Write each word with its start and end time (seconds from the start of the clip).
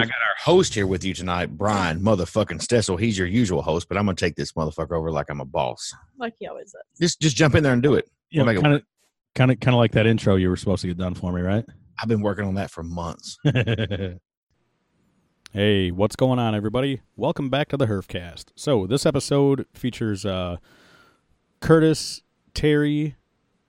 I 0.00 0.04
got 0.04 0.12
our 0.12 0.36
host 0.42 0.72
here 0.74 0.86
with 0.86 1.04
you 1.04 1.12
tonight, 1.12 1.56
Brian 1.58 2.00
motherfucking 2.00 2.62
Stessel. 2.62 2.98
He's 2.98 3.18
your 3.18 3.26
usual 3.26 3.60
host, 3.60 3.86
but 3.88 3.98
I'm 3.98 4.06
gonna 4.06 4.16
take 4.16 4.34
this 4.34 4.52
motherfucker 4.52 4.92
over 4.96 5.10
like 5.10 5.28
I'm 5.28 5.40
a 5.40 5.44
boss. 5.44 5.92
like 6.18 6.34
he 6.38 6.46
always 6.46 6.72
does. 6.72 6.82
Just 6.98 7.20
just 7.20 7.36
jump 7.36 7.54
in 7.54 7.62
there 7.62 7.74
and 7.74 7.82
do 7.82 7.94
it. 7.94 8.08
Yeah, 8.30 8.44
We'll 8.44 8.60
kind 8.62 8.74
of, 8.74 8.82
kind 9.34 9.50
of, 9.50 9.60
kind 9.60 9.74
of 9.74 9.78
like 9.78 9.92
that 9.92 10.06
intro 10.06 10.36
you 10.36 10.48
were 10.48 10.56
supposed 10.56 10.80
to 10.82 10.88
get 10.88 10.96
done 10.96 11.14
for 11.14 11.32
me, 11.32 11.42
right? 11.42 11.64
I've 12.00 12.08
been 12.08 12.22
working 12.22 12.46
on 12.46 12.54
that 12.54 12.70
for 12.70 12.82
months. 12.82 13.36
hey, 15.52 15.90
what's 15.90 16.16
going 16.16 16.38
on, 16.38 16.54
everybody? 16.54 17.02
Welcome 17.16 17.50
back 17.50 17.68
to 17.68 17.76
the 17.76 17.86
Herfcast. 17.86 18.46
So 18.56 18.86
this 18.86 19.04
episode 19.04 19.66
features 19.74 20.24
uh, 20.24 20.56
Curtis, 21.60 22.22
Terry, 22.54 23.16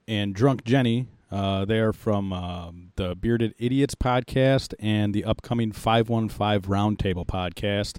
and 0.08 0.34
Drunk 0.34 0.64
Jenni. 0.64 1.08
Uh, 1.32 1.64
they 1.64 1.78
are 1.78 1.94
from 1.94 2.30
um, 2.32 2.92
the 2.96 3.16
Bearded 3.16 3.54
Idiots 3.58 3.94
podcast 3.94 4.74
and 4.78 5.14
the 5.14 5.24
upcoming 5.24 5.72
515 5.72 6.70
Roundtable 6.70 7.26
podcast. 7.26 7.98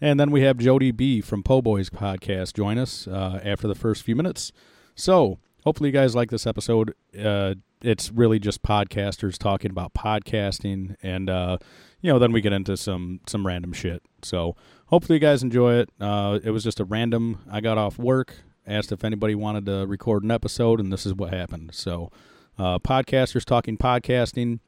And 0.00 0.20
then 0.20 0.30
we 0.30 0.42
have 0.42 0.58
Jodie 0.58 0.94
B 0.94 1.22
from 1.22 1.42
Po 1.42 1.62
Boys 1.62 1.88
podcast 1.88 2.52
join 2.52 2.76
us 2.76 3.08
uh, 3.08 3.40
after 3.42 3.66
the 3.66 3.74
first 3.74 4.02
few 4.02 4.14
minutes. 4.14 4.52
So 4.94 5.38
hopefully 5.64 5.88
you 5.88 5.94
guys 5.94 6.14
like 6.14 6.30
this 6.30 6.46
episode. 6.46 6.94
Uh, 7.18 7.54
it's 7.80 8.10
really 8.12 8.38
just 8.38 8.62
podcasters 8.62 9.38
talking 9.38 9.70
about 9.70 9.94
podcasting, 9.94 10.96
and 11.02 11.28
uh, 11.28 11.58
you 12.00 12.12
know, 12.12 12.18
then 12.18 12.32
we 12.32 12.40
get 12.40 12.52
into 12.52 12.76
some 12.76 13.20
some 13.26 13.46
random 13.46 13.72
shit. 13.72 14.02
So 14.22 14.56
hopefully 14.86 15.16
you 15.16 15.20
guys 15.20 15.42
enjoy 15.42 15.74
it. 15.74 15.90
Uh, 16.00 16.38
it 16.42 16.50
was 16.50 16.64
just 16.64 16.80
a 16.80 16.84
random. 16.84 17.40
I 17.50 17.60
got 17.60 17.78
off 17.78 17.98
work, 17.98 18.34
asked 18.66 18.92
if 18.92 19.04
anybody 19.04 19.34
wanted 19.34 19.66
to 19.66 19.86
record 19.86 20.22
an 20.22 20.30
episode, 20.30 20.80
and 20.80 20.92
this 20.92 21.06
is 21.06 21.14
what 21.14 21.32
happened. 21.32 21.70
So 21.74 22.10
uh, 22.58 22.78
podcasters 22.78 23.44
talking 23.44 23.76
podcasting. 23.76 24.60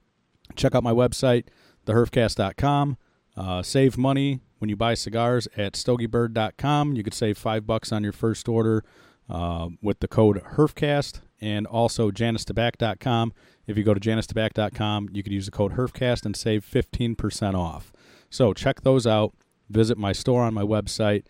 Check 0.54 0.74
out 0.74 0.82
my 0.82 0.92
website, 0.92 1.44
theherfcast.com. 1.86 2.96
Uh, 3.36 3.62
save 3.62 3.98
money 3.98 4.40
when 4.58 4.68
you 4.68 4.76
buy 4.76 4.94
cigars 4.94 5.48
at 5.56 5.74
stogiebird.com. 5.74 6.94
You 6.94 7.02
could 7.02 7.14
save 7.14 7.36
five 7.36 7.66
bucks 7.66 7.92
on 7.92 8.02
your 8.02 8.12
first 8.12 8.48
order 8.48 8.84
uh, 9.28 9.68
with 9.82 10.00
the 10.00 10.08
code 10.08 10.42
HERFCAST 10.54 11.20
and 11.40 11.66
also 11.66 12.10
janistobac.com. 12.10 13.32
If 13.66 13.76
you 13.76 13.84
go 13.84 13.94
to 13.94 14.00
janistobac.com, 14.00 15.10
you 15.12 15.22
could 15.22 15.32
use 15.32 15.46
the 15.46 15.52
code 15.52 15.72
HERFCAST 15.72 16.24
and 16.24 16.36
save 16.36 16.64
15% 16.64 17.54
off. 17.54 17.92
So 18.30 18.54
check 18.54 18.82
those 18.82 19.06
out. 19.06 19.34
Visit 19.68 19.98
my 19.98 20.12
store 20.12 20.42
on 20.42 20.54
my 20.54 20.62
website. 20.62 21.24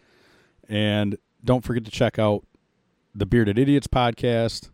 And 0.69 1.17
don't 1.45 1.65
forget 1.65 1.85
to 1.85 1.91
check 1.91 2.19
out 2.19 2.45
the 3.15 3.27
Bearded 3.27 3.59
Idiots 3.59 3.87
podcast 3.87 4.71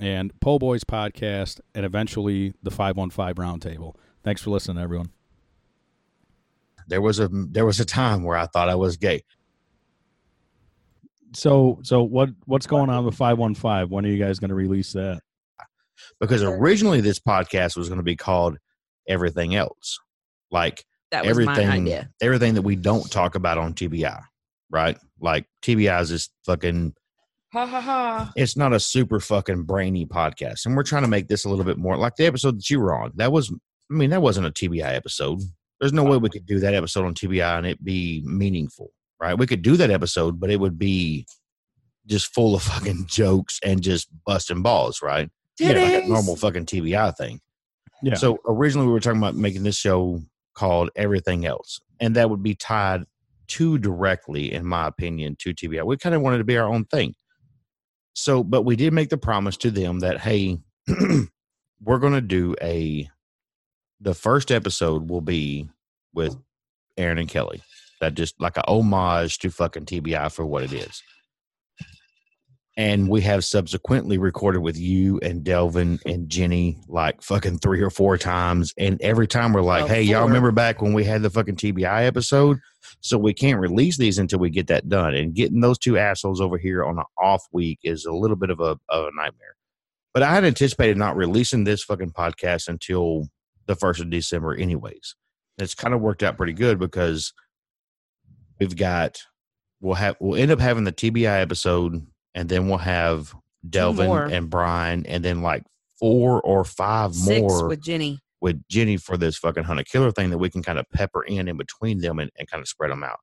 and 0.00 0.32
Po 0.40 0.58
Boys 0.58 0.84
podcast 0.84 1.60
and 1.74 1.84
eventually 1.84 2.54
the 2.62 2.70
515 2.70 3.34
Roundtable. 3.34 3.94
Thanks 4.24 4.42
for 4.42 4.50
listening, 4.50 4.82
everyone. 4.82 5.10
There 6.88 7.00
was 7.02 7.18
a 7.18 7.28
there 7.30 7.66
was 7.66 7.80
a 7.80 7.84
time 7.84 8.22
where 8.22 8.36
I 8.36 8.46
thought 8.46 8.68
I 8.68 8.74
was 8.74 8.96
gay. 8.96 9.22
So, 11.34 11.78
so 11.82 12.02
what 12.02 12.30
what's 12.46 12.66
going 12.66 12.88
on 12.90 13.04
with 13.04 13.14
515? 13.14 13.90
When 13.90 14.06
are 14.06 14.08
you 14.08 14.18
guys 14.22 14.38
going 14.38 14.48
to 14.50 14.54
release 14.54 14.92
that? 14.94 15.20
because 16.20 16.44
originally 16.44 17.00
this 17.00 17.18
podcast 17.18 17.76
was 17.76 17.88
going 17.88 17.98
to 17.98 18.04
be 18.04 18.14
called 18.14 18.56
everything 19.08 19.56
else 19.56 19.98
like 20.52 20.84
That 21.10 21.22
was 21.24 21.30
everything 21.30 21.66
my 21.68 21.74
idea. 21.74 22.08
everything 22.22 22.54
that 22.54 22.62
we 22.62 22.76
don't 22.76 23.10
talk 23.10 23.34
about 23.34 23.58
on 23.58 23.74
tbi 23.74 24.16
right 24.70 24.96
like 25.20 25.46
tbi 25.60 26.00
is 26.00 26.10
this 26.10 26.30
fucking 26.46 26.94
Ha 27.52 27.64
ha 27.66 27.80
ha. 27.80 28.32
it's 28.36 28.56
not 28.56 28.74
a 28.74 28.80
super 28.80 29.20
fucking 29.20 29.62
brainy 29.62 30.04
podcast 30.04 30.66
and 30.66 30.76
we're 30.76 30.82
trying 30.82 31.02
to 31.02 31.08
make 31.08 31.28
this 31.28 31.46
a 31.46 31.48
little 31.48 31.64
bit 31.64 31.78
more 31.78 31.96
like 31.96 32.16
the 32.16 32.26
episode 32.26 32.58
that 32.58 32.68
you 32.68 32.78
were 32.78 32.94
on 32.94 33.10
that 33.14 33.32
was 33.32 33.50
i 33.90 33.94
mean 33.94 34.10
that 34.10 34.20
wasn't 34.20 34.46
a 34.46 34.50
tbi 34.50 34.82
episode 34.82 35.40
there's 35.80 35.94
no 35.94 36.04
way 36.04 36.18
we 36.18 36.28
could 36.28 36.44
do 36.44 36.60
that 36.60 36.74
episode 36.74 37.06
on 37.06 37.14
tbi 37.14 37.56
and 37.56 37.66
it 37.66 37.82
be 37.82 38.22
meaningful 38.26 38.90
right 39.18 39.38
we 39.38 39.46
could 39.46 39.62
do 39.62 39.78
that 39.78 39.90
episode 39.90 40.38
but 40.38 40.50
it 40.50 40.60
would 40.60 40.78
be 40.78 41.24
just 42.04 42.34
full 42.34 42.54
of 42.54 42.62
fucking 42.64 43.06
jokes 43.06 43.58
and 43.64 43.82
just 43.82 44.08
busting 44.26 44.60
balls 44.60 45.00
right 45.00 45.30
yeah, 45.58 45.72
like 45.72 46.04
a 46.04 46.08
normal 46.08 46.36
fucking 46.36 46.66
TBI 46.66 47.16
thing. 47.16 47.40
Yeah. 48.02 48.14
So 48.14 48.38
originally 48.46 48.86
we 48.86 48.92
were 48.92 49.00
talking 49.00 49.18
about 49.18 49.34
making 49.34 49.64
this 49.64 49.76
show 49.76 50.22
called 50.54 50.90
Everything 50.96 51.46
Else, 51.46 51.80
and 52.00 52.14
that 52.16 52.30
would 52.30 52.42
be 52.42 52.54
tied 52.54 53.04
too 53.48 53.78
directly, 53.78 54.52
in 54.52 54.66
my 54.66 54.86
opinion, 54.86 55.36
to 55.40 55.54
TBI. 55.54 55.84
We 55.84 55.96
kind 55.96 56.14
of 56.14 56.22
wanted 56.22 56.38
to 56.38 56.44
be 56.44 56.56
our 56.56 56.68
own 56.68 56.84
thing. 56.84 57.14
So, 58.18 58.42
but 58.42 58.62
we 58.62 58.74
did 58.74 58.92
make 58.92 59.10
the 59.10 59.16
promise 59.16 59.56
to 59.58 59.70
them 59.70 60.00
that 60.00 60.18
hey, 60.18 60.58
we're 61.80 61.98
going 61.98 62.14
to 62.14 62.20
do 62.20 62.54
a. 62.60 63.08
The 64.00 64.14
first 64.14 64.52
episode 64.52 65.08
will 65.10 65.20
be 65.20 65.68
with 66.12 66.36
Aaron 66.96 67.18
and 67.18 67.28
Kelly. 67.28 67.62
That 68.00 68.14
just 68.14 68.40
like 68.40 68.56
a 68.56 68.68
homage 68.68 69.38
to 69.38 69.50
fucking 69.50 69.86
TBI 69.86 70.32
for 70.32 70.46
what 70.46 70.62
it 70.62 70.72
is 70.72 71.02
and 72.78 73.08
we 73.08 73.20
have 73.22 73.44
subsequently 73.44 74.18
recorded 74.18 74.60
with 74.60 74.78
you 74.78 75.18
and 75.18 75.42
Delvin 75.42 75.98
and 76.06 76.28
Jenni 76.28 76.78
like 76.86 77.20
fucking 77.22 77.58
three 77.58 77.82
or 77.82 77.90
four 77.90 78.16
times. 78.16 78.72
And 78.78 79.02
every 79.02 79.26
time 79.26 79.52
we're 79.52 79.62
like, 79.62 79.82
Oh, 79.82 79.86
hey, 79.88 80.02
y'all 80.02 80.24
remember 80.24 80.52
back 80.52 80.80
when 80.80 80.92
we 80.92 81.02
had 81.02 81.22
the 81.22 81.28
fucking 81.28 81.56
TBI 81.56 82.06
episode? 82.06 82.60
So 83.00 83.18
we 83.18 83.34
can't 83.34 83.58
release 83.58 83.96
these 83.98 84.16
until 84.18 84.38
we 84.38 84.48
get 84.48 84.68
that 84.68 84.88
done. 84.88 85.16
And 85.16 85.34
getting 85.34 85.60
those 85.60 85.76
two 85.76 85.98
assholes 85.98 86.40
over 86.40 86.56
here 86.56 86.84
on 86.84 86.98
an 86.98 87.04
off 87.20 87.42
week 87.50 87.80
is 87.82 88.04
a 88.04 88.12
little 88.12 88.36
bit 88.36 88.50
of 88.50 88.60
a, 88.60 88.78
of 88.88 89.06
a 89.06 89.10
nightmare. 89.12 89.56
But 90.14 90.22
I 90.22 90.32
had 90.32 90.44
anticipated 90.44 90.96
not 90.96 91.16
releasing 91.16 91.64
this 91.64 91.82
fucking 91.82 92.12
podcast 92.12 92.68
until 92.68 93.26
the 93.66 93.74
first 93.74 94.00
of 94.00 94.08
December, 94.08 94.54
anyways. 94.54 95.16
It's 95.58 95.74
kind 95.74 95.94
of 95.94 96.00
worked 96.00 96.22
out 96.22 96.36
pretty 96.36 96.52
good 96.52 96.78
because 96.78 97.32
we've 98.60 98.76
got 98.76 99.18
we'll 99.80 99.96
have 99.96 100.14
we'll 100.20 100.40
end 100.40 100.52
up 100.52 100.60
having 100.60 100.84
the 100.84 100.92
TBI 100.92 101.40
episode 101.40 102.06
and 102.38 102.48
then 102.48 102.68
we'll 102.68 102.78
have 102.78 103.34
Delvin 103.68 104.32
and 104.32 104.48
Brian, 104.48 105.04
and 105.06 105.24
then 105.24 105.42
like 105.42 105.64
four 105.98 106.40
or 106.42 106.62
five 106.62 107.12
Six 107.12 107.40
more 107.40 107.66
with, 107.68 107.80
Jenni. 107.82 108.18
with 108.40 108.62
Jenni. 108.68 108.94
Jenni 108.94 109.02
for 109.02 109.16
this 109.16 109.36
fucking 109.36 109.64
hunter 109.64 109.82
killer 109.82 110.12
thing 110.12 110.30
that 110.30 110.38
we 110.38 110.48
can 110.48 110.62
kind 110.62 110.78
of 110.78 110.86
pepper 110.94 111.24
in 111.24 111.48
in 111.48 111.56
between 111.56 111.98
them 111.98 112.20
and, 112.20 112.30
and 112.38 112.48
kind 112.48 112.60
of 112.60 112.68
spread 112.68 112.92
them 112.92 113.02
out. 113.02 113.18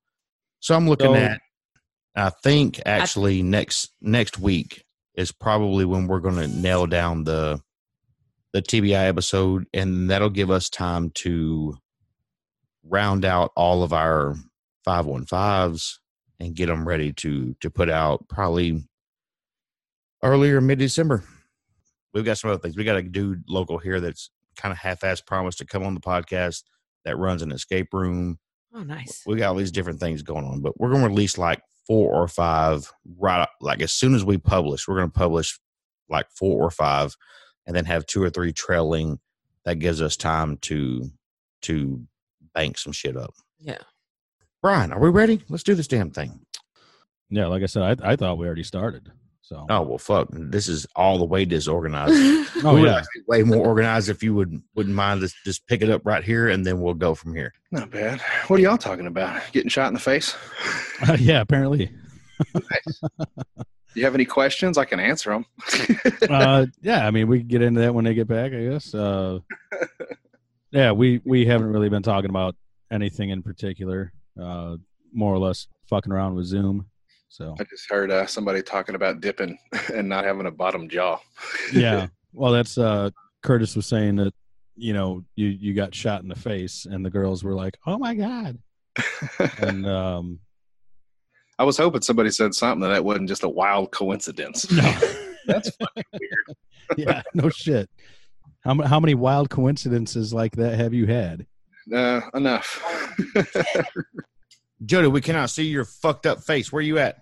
So 0.59 0.76
I'm 0.76 0.90
looking 0.90 1.14
So- 1.14 1.16
at. 1.16 1.40
I 2.18 2.30
think 2.30 2.81
actually 2.86 3.42
next 3.42 3.94
next 4.02 4.38
week 4.38 4.84
is 5.16 5.32
probably 5.32 5.86
when 5.86 6.08
we're 6.08 6.20
going 6.20 6.36
to 6.36 6.47
nail 6.47 6.86
down 6.86 7.24
the 7.24 7.62
the 8.52 8.62
TBI 8.62 9.08
episode, 9.08 9.66
and 9.74 10.09
that'll 10.09 10.30
give 10.30 10.52
us 10.52 10.70
time 10.70 11.09
to 11.16 11.78
round 12.84 13.24
out 13.24 13.52
all 13.56 13.82
of 13.82 13.94
our 13.94 14.36
five 14.84 15.06
one 15.06 15.26
fives 15.26 16.00
and 16.40 16.53
get 16.53 16.66
them 16.68 16.86
ready 16.86 17.14
to 17.14 17.56
to 17.62 17.70
put 17.70 17.90
out 17.90 18.28
probably 18.28 18.84
earlier 20.25 20.59
mid 20.59 20.80
December. 20.80 21.24
We've 22.13 22.25
got 22.25 22.38
some 22.38 22.50
other 22.50 22.59
things. 22.59 22.75
We 22.75 22.84
got 22.84 22.97
a 22.97 23.03
dude 23.03 23.44
local 23.47 23.78
here 23.78 24.00
that's 24.00 24.30
kind 24.56 24.72
of 24.72 24.78
half 24.78 25.03
ass 25.03 25.22
promised 25.22 25.59
to 25.59 25.66
come 25.66 25.84
on 25.84 25.94
the 25.94 26.00
podcast 26.00 26.63
that 27.03 27.18
runs 27.18 27.41
an 27.41 27.52
escape 27.52 27.94
room. 27.94 28.40
Oh, 28.74 28.84
nice. 28.84 29.24
We 29.25 29.38
got 29.38 29.50
all 29.50 29.56
these 29.56 29.72
different 29.72 30.00
things 30.00 30.22
going 30.22 30.46
on, 30.46 30.62
but 30.62 30.80
we're 30.80 30.90
going 30.90 31.03
to 31.03 31.08
release 31.09 31.38
like 31.38 31.62
four 31.85 32.14
or 32.14 32.28
five 32.28 32.91
right 33.19 33.47
like 33.62 33.81
as 33.81 33.94
soon 33.94 34.16
as 34.16 34.25
we 34.25 34.38
publish, 34.38 34.88
we're 34.88 34.97
going 34.97 35.12
to 35.12 35.18
publish 35.18 35.59
like 36.09 36.28
four 36.31 36.62
or 36.62 36.72
five 36.72 37.16
and 37.68 37.75
then 37.75 37.85
have 37.85 38.06
two 38.06 38.24
or 38.24 38.30
three 38.30 38.52
trailing 38.52 39.19
that 39.66 39.80
gives 39.80 40.02
us 40.02 40.18
time 40.18 40.58
to 40.58 41.09
to 41.64 42.02
bank 42.53 42.78
some 42.78 42.94
shit 42.94 43.18
up. 43.18 43.34
Yeah. 43.59 43.80
Brian, 44.62 44.91
are 44.91 45.00
we 45.00 45.09
ready? 45.09 45.44
Let's 45.50 45.64
do 45.64 45.75
this 45.75 45.88
damn 45.88 46.12
thing. 46.12 46.40
Yeah, 47.30 47.47
like 47.47 47.64
I 47.64 47.68
said, 47.68 48.02
I, 48.02 48.12
I 48.12 48.16
thought 48.16 48.38
we 48.38 48.46
already 48.46 48.64
started. 48.64 49.12
So, 49.45 49.63
Oh 49.69 49.83
well, 49.83 49.97
fuck! 50.00 50.28
This 50.31 50.67
is 50.67 50.88
all 50.95 51.19
the 51.19 51.25
way 51.25 51.45
disorganized. 51.45 52.13
oh 52.63 52.78
yeah, 52.78 53.03
way 53.28 53.44
more 53.44 53.63
organized 53.63 54.09
if 54.09 54.23
you 54.23 54.33
would 54.33 54.59
wouldn't 54.73 54.95
mind 54.95 55.22
just 55.22 55.35
just 55.45 55.67
pick 55.67 55.83
it 55.83 55.89
up 55.91 56.01
right 56.03 56.23
here 56.23 56.50
and 56.50 56.66
then 56.66 56.81
we'll 56.81 56.95
go 56.95 57.13
from 57.13 57.35
here. 57.35 57.53
Not 57.69 57.91
bad. 57.91 58.22
What 58.47 58.59
are 58.59 58.63
y'all 58.63 58.75
talking 58.75 59.05
about? 59.05 59.40
Getting 59.52 59.70
shot 59.70 59.90
in 59.90 59.93
the 59.93 59.99
face? 59.99 60.35
yeah. 61.20 61.41
Apparently, 61.41 61.91
Do 63.96 63.99
you 64.02 64.03
have 64.03 64.16
any 64.16 64.25
questions? 64.25 64.79
I 64.79 64.85
can 64.85 64.99
answer 64.99 65.29
them. 65.29 65.46
uh, 66.29 66.66
yeah. 66.81 67.05
I 67.05 67.11
mean, 67.11 67.28
we 67.28 67.37
can 67.37 67.47
get 67.47 67.61
into 67.61 67.81
that 67.81 67.93
when 67.93 68.05
they 68.05 68.16
get 68.16 68.28
back. 68.28 68.52
I 68.52 68.64
guess. 68.64 68.96
Uh, 68.96 69.41
yeah, 70.72 70.91
we 70.91 71.22
we 71.23 71.46
haven't 71.46 71.72
really 71.72 71.90
been 71.90 72.02
talking 72.02 72.31
about 72.31 72.55
anything 72.91 73.29
in 73.29 73.43
particular. 73.43 74.11
Uh, 74.41 74.78
more 75.14 75.35
or 75.35 75.40
less 75.40 75.67
fucking 75.87 76.11
around 76.11 76.34
with 76.34 76.47
Zoom. 76.47 76.87
So 77.35 77.53
I 77.59 77.66
just 77.66 77.90
heard 77.90 78.11
uh, 78.11 78.26
somebody 78.28 78.61
talking 78.64 78.96
about 78.96 79.20
dipping 79.20 79.58
and 79.93 80.08
not 80.08 80.23
having 80.23 80.46
a 80.46 80.52
bottom 80.52 80.87
jaw. 80.87 81.20
yeah. 81.73 82.08
Well, 82.32 82.53
that's 82.53 82.78
uh, 82.78 83.09
Curtis 83.43 83.76
was 83.76 83.87
saying 83.87 84.16
that 84.17 84.34
you 84.78 84.93
know 84.93 85.26
you 85.35 85.47
you 85.47 85.73
got 85.73 85.93
shot 85.93 86.22
in 86.22 86.29
the 86.29 86.35
face, 86.35 86.85
and 86.90 87.05
the 87.05 87.09
girls 87.09 87.43
were 87.43 87.53
like, 87.53 87.78
"Oh 87.85 87.97
my 87.97 88.16
god!" 88.16 88.58
And 89.58 89.85
um, 89.90 90.40
I 91.59 91.66
was 91.66 91.78
hoping 91.78 92.03
somebody 92.03 92.32
said 92.32 92.55
something 92.55 92.79
that 92.82 92.87
that 92.87 93.03
wasn't 93.03 93.28
just 93.28 93.43
a 93.43 93.49
wild 93.49 93.91
coincidence. 93.91 94.72
no, 94.72 94.82
That's 95.46 95.70
fucking 95.76 96.03
weird. 96.14 96.58
yeah, 96.97 97.22
no 97.34 97.49
shit. 97.49 97.90
How, 98.64 98.72
m- 98.72 98.79
how 98.79 99.02
many 99.02 99.14
wild 99.14 99.49
coincidences 99.49 100.34
like 100.34 100.55
that 100.55 100.79
have 100.79 100.93
you 100.93 101.05
had? 101.05 101.46
Uh, 101.93 102.22
enough. 102.34 102.82
Jodie, 104.85 105.11
we 105.11 105.22
cannot 105.22 105.49
see 105.49 105.66
your 105.66 105.85
fucked 105.85 106.26
up 106.26 106.41
face. 106.41 106.72
Where 106.72 106.82
you 106.82 106.97
at? 106.97 107.17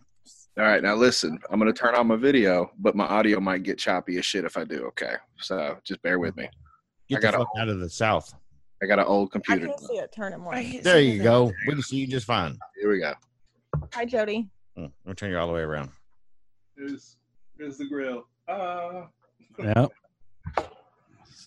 All 0.57 0.63
right, 0.65 0.83
now 0.83 0.93
listen. 0.95 1.39
I'm 1.49 1.59
gonna 1.59 1.73
turn 1.73 1.95
on 1.95 2.07
my 2.07 2.15
video, 2.15 2.71
but 2.77 2.95
my 2.95 3.05
audio 3.05 3.39
might 3.39 3.63
get 3.63 3.79
choppy 3.79 4.17
as 4.17 4.25
shit 4.25 4.45
if 4.45 4.55
I 4.55 4.63
do. 4.63 4.85
Okay, 4.87 5.15
so 5.39 5.77
just 5.83 6.01
bear 6.03 6.19
with 6.19 6.37
me. 6.37 6.47
Get 7.09 7.17
I 7.17 7.19
the 7.19 7.21
got 7.23 7.33
a- 7.33 7.37
fuck 7.39 7.47
out 7.57 7.69
of 7.69 7.79
the 7.79 7.89
south. 7.89 8.33
I 8.81 8.85
got 8.85 8.99
an 8.99 9.05
old 9.05 9.31
computer. 9.31 9.61
I 9.63 9.65
computer. 9.71 9.79
can 9.79 9.87
see 9.87 10.01
it. 10.01 10.11
Turn 10.13 10.33
it 10.33 10.37
more. 10.39 10.53
There 10.83 10.99
you 10.99 11.23
go. 11.23 11.51
We 11.67 11.73
can 11.73 11.81
see 11.81 11.97
you 11.97 12.07
just 12.07 12.25
fine. 12.27 12.57
Here 12.79 12.91
we 12.91 12.99
go. 12.99 13.13
Hi, 13.93 14.05
Jodie. 14.05 14.49
Mm, 14.77 14.91
I'll 15.07 15.13
turn 15.15 15.31
you 15.31 15.37
all 15.37 15.47
the 15.47 15.53
way 15.53 15.61
around. 15.61 15.89
Here's, 16.77 17.15
here's 17.57 17.77
the 17.77 17.85
grill. 17.85 18.27
Uh, 18.47 19.03
Yeah. 19.57 19.87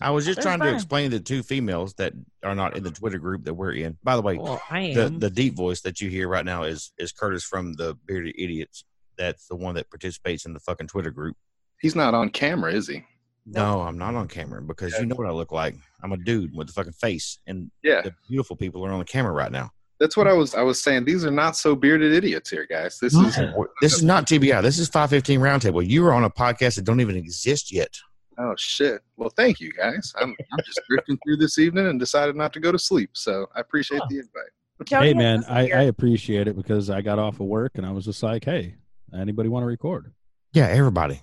I 0.01 0.11
was 0.11 0.25
just 0.25 0.37
They're 0.37 0.43
trying 0.43 0.59
to 0.59 0.73
explain 0.73 1.11
the 1.11 1.19
two 1.19 1.41
females 1.43 1.93
that 1.95 2.13
are 2.43 2.53
not 2.55 2.75
in 2.77 2.83
the 2.83 2.91
Twitter 2.91 3.17
group 3.19 3.43
that 3.45 3.53
we're 3.53 3.73
in. 3.73 3.97
By 4.03 4.15
the 4.15 4.21
way, 4.21 4.37
Well, 4.37 4.61
I 4.69 4.93
the 4.93 5.09
the 5.09 5.29
deep 5.29 5.55
voice 5.55 5.81
that 5.81 5.99
you 6.01 6.09
hear 6.09 6.27
right 6.27 6.45
now 6.45 6.63
is 6.63 6.91
is 6.99 7.11
Curtis 7.11 7.43
from 7.43 7.73
the 7.73 7.95
Bearded 8.05 8.35
Idiots. 8.37 8.83
That's 9.17 9.47
the 9.47 9.55
one 9.55 9.75
that 9.75 9.89
participates 9.89 10.45
in 10.45 10.53
the 10.53 10.59
fucking 10.59 10.87
Twitter 10.87 11.11
group. 11.11 11.35
he's 11.81 11.95
not 11.95 12.13
on 12.13 12.29
camera, 12.29 12.71
is 12.73 12.87
he? 12.87 13.03
No, 13.45 13.81
I'm 13.81 13.97
not 13.97 14.13
on 14.15 14.27
camera 14.27 14.61
because 14.61 14.93
you 14.99 15.05
know 15.05 15.15
what 15.15 15.27
I 15.27 15.31
look 15.31 15.51
like. 15.53 15.75
I'm 16.03 16.11
a 16.11 16.17
dude 16.17 16.53
with 16.53 16.69
a 16.69 16.73
fucking 16.73 16.91
face, 16.93 17.39
and 17.47 17.71
Yeah, 17.81 18.01
the 18.01 18.13
beautiful 18.27 18.55
people 18.57 18.85
are 18.85 18.91
on 18.91 18.99
the 18.99 19.05
camera 19.05 19.31
right 19.31 19.51
now. 19.51 19.71
that's 19.99 20.17
what 20.17 20.27
I 20.27 20.33
was. 20.33 20.53
I 20.53 20.63
was 20.63 20.83
saying. 20.83 21.05
These 21.05 21.23
are 21.25 21.31
not 21.31 21.55
so 21.55 21.73
bearded 21.75 22.11
idiots 22.11 22.49
here, 22.49 22.67
guys. 22.69 22.99
This 22.99 23.13
is. 23.13 23.37
this 23.81 23.93
is 23.93 24.03
not 24.03 24.27
TBI. 24.27 24.61
This 24.61 24.77
is 24.79 24.89
515 24.89 25.39
Roundtable. 25.39 25.87
You 25.87 26.05
are 26.05 26.13
on 26.13 26.25
a 26.25 26.29
podcast 26.29 26.75
that 26.75 26.83
don't 26.83 26.99
even 26.99 27.15
exist 27.15 27.71
yet. 27.71 27.95
Oh 28.37 28.53
shit! 28.57 29.01
Well, 29.15 29.31
thank 29.35 29.59
you 29.61 29.71
guys. 29.71 30.13
I'm 30.19 30.35
I'm 30.51 30.59
just 30.65 30.81
drifting 30.89 31.17
through 31.25 31.37
this 31.37 31.57
evening 31.57 31.87
and 31.87 31.99
decided 31.99 32.35
not 32.35 32.51
to 32.53 32.59
go 32.59 32.71
to 32.73 32.77
sleep, 32.77 33.11
so 33.13 33.47
I 33.55 33.61
appreciate 33.61 34.01
the 34.09 34.17
invite. 34.17 34.51
Jodie 34.83 35.05
Hey 35.05 35.13
man, 35.13 35.43
I. 35.47 35.69
I 35.71 35.81
appreciate 35.83 36.47
it 36.49 36.55
because 36.55 36.89
I 36.89 37.01
got 37.01 37.17
off 37.17 37.39
of 37.39 37.47
work 37.47 37.77
and 37.77 37.85
I 37.85 37.91
was 37.91 38.05
just 38.05 38.21
like, 38.21 38.43
hey, 38.45 38.75
anybody 39.13 39.49
want 39.49 39.63
to 39.63 39.67
record? 39.67 40.13
Yeah, 40.53 40.67
everybody. 40.67 41.21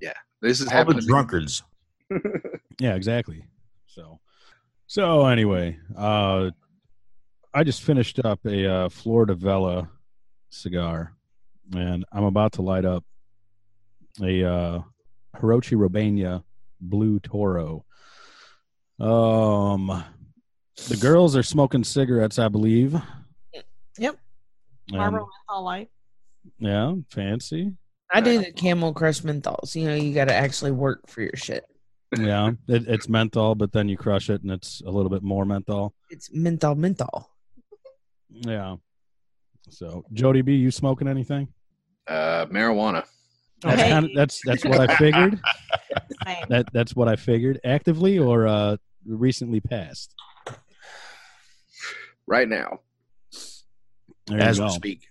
Yeah, 0.00 0.12
this 0.42 0.60
is 0.60 0.66
All 0.66 0.70
the 0.70 0.76
happening. 0.76 1.06
drunkards. 1.06 1.62
Yeah, 2.80 2.94
exactly. 2.94 3.44
So, 3.86 4.20
so 4.86 5.26
anyway, 5.26 5.76
uh, 5.96 6.50
I 7.52 7.64
just 7.64 7.82
finished 7.82 8.20
up 8.24 8.38
a 8.46 8.66
uh, 8.72 8.88
Florida 8.88 9.34
Vela 9.34 9.90
cigar, 10.50 11.12
and 11.74 12.04
I'm 12.12 12.22
about 12.22 12.52
to 12.52 12.62
light 12.62 12.84
up 12.84 13.04
a 14.22 14.44
uh, 14.44 14.80
Hirochi 15.36 15.76
Robaina 15.76 16.44
Blue 16.80 17.18
Toro. 17.18 17.84
Um, 19.00 20.04
the 20.88 20.96
girls 20.96 21.34
are 21.36 21.42
smoking 21.42 21.82
cigarettes, 21.82 22.38
I 22.38 22.46
believe. 22.46 22.92
Yep. 23.98 24.16
And- 24.90 24.96
Marlboro 24.98 25.26
Menthol 25.48 25.64
Light. 25.64 25.90
Yeah, 26.58 26.94
fancy. 27.10 27.72
I 28.12 28.20
do 28.20 28.38
the 28.38 28.52
Camel 28.52 28.92
Crush 28.94 29.20
menthols. 29.20 29.74
You 29.74 29.86
know, 29.88 29.94
you 29.94 30.14
got 30.14 30.26
to 30.28 30.34
actually 30.34 30.70
work 30.72 31.08
for 31.08 31.20
your 31.22 31.36
shit. 31.36 31.64
Yeah, 32.18 32.52
it, 32.68 32.88
it's 32.88 33.08
menthol, 33.08 33.54
but 33.54 33.70
then 33.72 33.88
you 33.88 33.96
crush 33.98 34.30
it, 34.30 34.42
and 34.42 34.50
it's 34.50 34.80
a 34.86 34.90
little 34.90 35.10
bit 35.10 35.22
more 35.22 35.44
menthol. 35.44 35.92
It's 36.10 36.32
menthol, 36.32 36.74
menthol. 36.74 37.28
Yeah. 38.30 38.76
So, 39.68 40.04
Jodie 40.14 40.42
B, 40.44 40.54
you 40.54 40.70
smoking 40.70 41.06
anything? 41.06 41.48
Uh, 42.06 42.46
marijuana. 42.46 43.04
That's 43.60 43.82
Hey. 43.82 43.90
kind 43.90 44.04
of 44.06 44.10
that's 44.14 44.40
that's 44.44 44.64
what 44.64 44.80
I 44.88 44.96
figured. 44.98 45.38
That 46.48 46.66
that's 46.72 46.96
what 46.96 47.08
I 47.08 47.16
figured. 47.16 47.60
Actively 47.64 48.18
or 48.18 48.46
uh 48.46 48.76
recently 49.04 49.60
passed. 49.60 50.14
Right 52.26 52.48
now. 52.48 52.80
There 54.28 54.40
As 54.40 54.60
we 54.60 54.68
speak. 54.70 55.08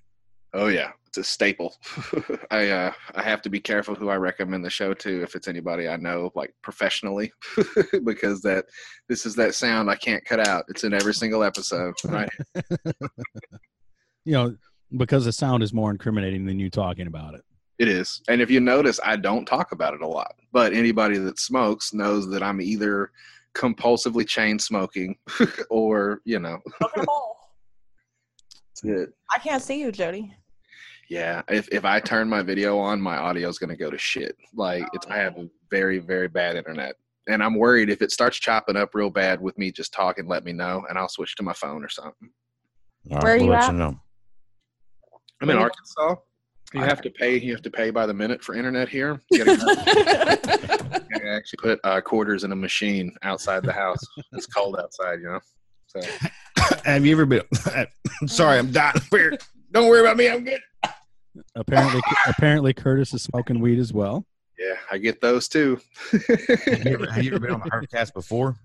Oh 0.54 0.68
yeah, 0.68 0.92
it's 1.18 1.28
a 1.28 1.32
staple. 1.32 1.76
I 2.52 2.70
uh, 2.70 2.92
I 3.16 3.24
have 3.24 3.42
to 3.44 3.50
be 3.50 3.60
careful 3.60 3.96
who 3.96 4.10
I 4.10 4.16
recommend 4.16 4.64
the 4.64 4.70
show 4.70 4.94
to 4.94 5.24
if 5.24 5.36
it's 5.36 5.48
anybody 5.48 5.88
I 5.88 5.98
know 5.98 6.32
like 6.36 6.54
professionally, 6.62 7.32
because 8.04 8.42
that 8.42 8.66
this 9.10 9.26
is 9.26 9.36
that 9.36 9.56
sound 9.56 9.90
I 9.90 9.96
can't 9.96 10.24
cut 10.26 10.46
out. 10.48 10.66
It's 10.70 10.84
in 10.84 10.94
every 10.94 11.14
single 11.14 11.44
episode. 11.44 11.96
Right? 12.06 12.30
You 14.26 14.34
know, 14.34 14.58
because 14.98 15.24
the 15.24 15.32
sound 15.32 15.64
is 15.64 15.74
more 15.74 15.90
incriminating 15.90 16.46
than 16.46 16.60
you 16.60 16.70
talking 16.70 17.08
about 17.08 17.34
it. 17.34 17.46
It 17.80 17.88
is. 17.88 18.22
And 18.28 18.42
if 18.42 18.52
you 18.52 18.60
notice, 18.60 19.00
I 19.02 19.16
don't 19.16 19.46
talk 19.46 19.72
about 19.72 19.94
it 19.94 20.02
a 20.02 20.06
lot. 20.06 20.36
But 20.52 20.74
anybody 20.74 21.18
that 21.18 21.40
smokes 21.40 21.94
knows 21.94 22.30
that 22.32 22.44
I'm 22.44 22.60
either 22.60 23.12
compulsively 23.56 24.28
chain 24.28 24.60
smoking 24.60 25.16
or, 25.70 26.20
you 26.26 26.40
know, 26.40 26.60
Smoking 26.76 27.04
a 27.04 27.06
bowl. 27.06 27.38
it. 28.84 29.14
I 29.34 29.40
can't 29.40 29.64
see 29.64 29.80
you, 29.80 29.94
Jodie. 29.94 30.34
Yeah. 31.10 31.42
If 31.50 31.70
if 31.72 31.86
I 31.86 32.00
turn 32.00 32.28
my 32.28 32.42
video 32.42 32.78
on, 32.78 33.02
my 33.02 33.18
audio 33.18 33.48
is 33.50 33.58
gonna 33.60 33.78
go 33.78 33.90
to 33.90 33.98
shit. 33.98 34.36
Like 34.54 34.84
it's 34.94 35.08
I 35.08 35.18
have 35.18 35.38
very, 35.70 36.00
very 36.00 36.28
bad 36.28 36.56
internet. 36.56 36.96
And 37.30 37.44
I'm 37.44 37.56
worried 37.56 37.90
if 37.90 38.02
it 38.02 38.12
starts 38.12 38.38
chopping 38.38 38.78
up 38.78 38.96
real 38.96 39.10
bad 39.10 39.42
with 39.42 39.58
me 39.58 39.72
just 39.72 39.94
talking, 39.94 40.28
let 40.28 40.46
me 40.46 40.54
know 40.54 40.86
and 40.90 40.98
I'll 40.98 41.10
switch 41.10 41.36
to 41.36 41.44
my 41.44 41.54
phone 41.54 41.84
or 41.84 41.90
something. 41.90 42.30
All 43.12 43.20
Where 43.22 43.34
are 43.36 43.38
we'll 43.38 43.46
you 43.48 43.54
at? 43.54 43.68
you 43.72 43.78
know. 43.78 44.00
I'm 45.42 45.50
in 45.50 45.58
Arkansas. 45.58 46.16
You 46.74 46.82
have 46.82 47.02
to 47.02 47.10
pay 47.10 47.38
you 47.40 47.54
have 47.54 47.62
to 47.64 47.72
pay 47.72 47.90
by 47.92 48.06
the 48.06 48.14
minute 48.14 48.44
for 48.44 48.56
internet 48.56 48.90
here. 48.90 49.22
You 49.32 49.46
gotta- 49.46 51.04
I 51.28 51.30
actually 51.36 51.58
put 51.62 51.80
uh, 51.84 52.00
quarters 52.02 52.44
in 52.44 52.52
a 52.52 52.56
machine 52.56 53.12
outside 53.24 53.64
the 53.64 53.74
house. 53.74 54.00
It's 54.34 54.46
cold 54.46 54.78
outside, 54.80 55.20
you 55.20 55.26
know. 55.28 55.40
So 55.88 56.00
Have 56.86 57.06
you 57.06 57.12
ever 57.14 57.26
been? 57.26 57.44
Sorry, 58.28 58.58
I'm 58.60 58.72
dying. 58.72 58.96
Weird. 59.12 59.42
Don't 59.78 59.90
worry 59.90 60.02
about 60.02 60.18
me. 60.18 60.28
I'm 60.28 60.44
good. 60.44 60.60
Apparently 61.56 62.02
apparently 62.28 62.74
Curtis 62.74 63.14
is 63.14 63.22
smoking 63.22 63.60
weed 63.60 63.78
as 63.78 63.94
well. 63.94 64.26
yeah, 64.58 64.74
I 64.92 64.98
get 64.98 65.22
those 65.22 65.48
too. 65.48 65.80
Have 66.12 66.84
you 66.84 66.94
ever, 66.96 67.12
have 67.12 67.24
you 67.24 67.30
ever 67.36 67.40
been 67.40 67.52
on 67.54 67.60
the 67.64 67.70
Herfcast 67.70 68.12
before? 68.14 68.56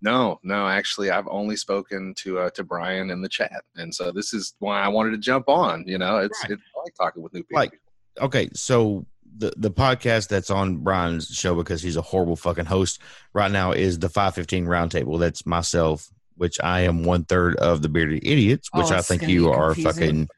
no, 0.00 0.38
no, 0.44 0.68
actually, 0.68 1.10
I've 1.10 1.26
only 1.28 1.56
spoken 1.56 2.14
to 2.18 2.38
uh, 2.38 2.50
to 2.50 2.62
Brian 2.62 3.10
in 3.10 3.20
the 3.20 3.28
chat, 3.28 3.64
and 3.74 3.92
so 3.92 4.12
this 4.12 4.32
is 4.32 4.54
why 4.60 4.80
I 4.80 4.86
wanted 4.88 5.10
to 5.10 5.18
jump 5.18 5.48
on. 5.48 5.82
You 5.88 5.98
know, 5.98 6.18
it's, 6.18 6.38
Right. 6.44 6.52
it's 6.52 6.62
I 6.76 6.80
like 6.84 6.94
talking 6.94 7.20
with 7.22 7.34
new 7.34 7.40
people. 7.42 7.56
Like, 7.58 7.80
okay, 8.20 8.48
so 8.54 9.06
the 9.38 9.52
the 9.56 9.70
podcast 9.72 10.28
that's 10.28 10.50
on 10.50 10.76
Brian's 10.76 11.26
show 11.26 11.56
because 11.56 11.82
he's 11.82 11.96
a 11.96 12.02
horrible 12.02 12.36
fucking 12.36 12.66
host 12.66 13.00
right 13.34 13.50
now 13.50 13.72
is 13.72 13.98
the 13.98 14.08
515 14.08 14.66
Roundtable. 14.66 15.18
That's 15.18 15.44
myself, 15.46 16.08
which 16.36 16.60
I 16.62 16.82
am 16.82 17.02
one 17.02 17.24
third 17.24 17.56
of 17.56 17.82
the 17.82 17.88
Bearded 17.88 18.20
Idiots, 18.24 18.68
which 18.72 18.92
Oh, 18.92 18.96
I 18.96 19.00
think 19.02 19.22
you 19.26 19.50
are 19.50 19.74
confusing. 19.74 19.92
fucking 19.92 20.28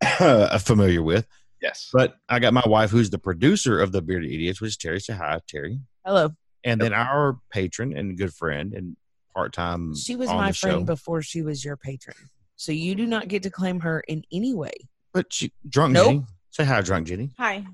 familiar 0.60 1.02
with. 1.02 1.26
yes, 1.60 1.90
But 1.92 2.16
I 2.28 2.38
got 2.38 2.54
my 2.54 2.62
wife, 2.66 2.90
who's 2.90 3.10
the 3.10 3.18
producer 3.18 3.80
of 3.80 3.92
the 3.92 4.02
Bearded 4.02 4.30
Idiots, 4.30 4.60
which 4.60 4.70
is 4.70 4.76
Terry. 4.76 5.00
Say 5.00 5.14
hi, 5.14 5.40
Terry. 5.46 5.80
Hello. 6.04 6.30
And 6.64 6.80
then 6.80 6.92
our 6.92 7.38
patron 7.50 7.96
and 7.96 8.16
good 8.18 8.34
friend 8.34 8.74
and 8.74 8.96
part 9.34 9.52
time. 9.52 9.94
She 9.96 10.16
was 10.16 10.28
on 10.28 10.36
my 10.36 10.48
the 10.48 10.54
friend 10.54 10.80
show. 10.80 10.84
before 10.84 11.22
she 11.22 11.42
was 11.42 11.64
your 11.64 11.76
patron. 11.76 12.16
So 12.56 12.72
you 12.72 12.94
do 12.94 13.06
not 13.06 13.28
get 13.28 13.42
to 13.44 13.50
claim 13.50 13.80
her 13.80 14.00
in 14.00 14.24
any 14.32 14.54
way. 14.54 14.72
But 15.14 15.32
she, 15.32 15.52
drunk 15.68 15.94
Nope. 15.94 16.06
Jenni. 16.12 16.26
Say 16.50 16.64
hi, 16.64 16.80
drunk 16.82 17.08
Jenni. 17.08 17.30
Hi. 17.38 17.64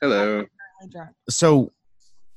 hello. 0.00 0.44
Hi, 0.80 0.86
drunk. 0.90 1.10
so 1.28 1.72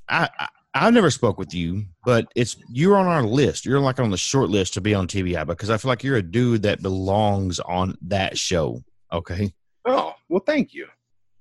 I, 0.10 0.30
I 0.40 0.48
I 0.76 0.90
never 0.90 1.12
spoke 1.12 1.38
with 1.38 1.54
you, 1.54 1.86
but 2.04 2.26
it's 2.36 2.58
you're 2.68 2.98
on 2.98 3.06
our 3.06 3.22
list. 3.22 3.64
You're 3.66 3.80
like 3.80 4.00
on 4.00 4.10
the 4.10 4.18
short 4.18 4.50
list 4.50 4.74
to 4.74 4.82
be 4.82 4.96
on 4.96 5.08
TBI 5.08 5.46
because 5.46 5.70
I 5.70 5.78
feel 5.78 5.90
like 5.90 6.04
you're 6.04 6.18
a 6.18 6.24
dude 6.24 6.64
that 6.64 6.82
belongs 6.82 7.60
on 7.60 7.96
that 8.08 8.40
show. 8.40 8.84
Okay. 9.14 9.54
Oh 9.86 10.14
well, 10.30 10.44
thank 10.46 10.74
you. 10.74 10.88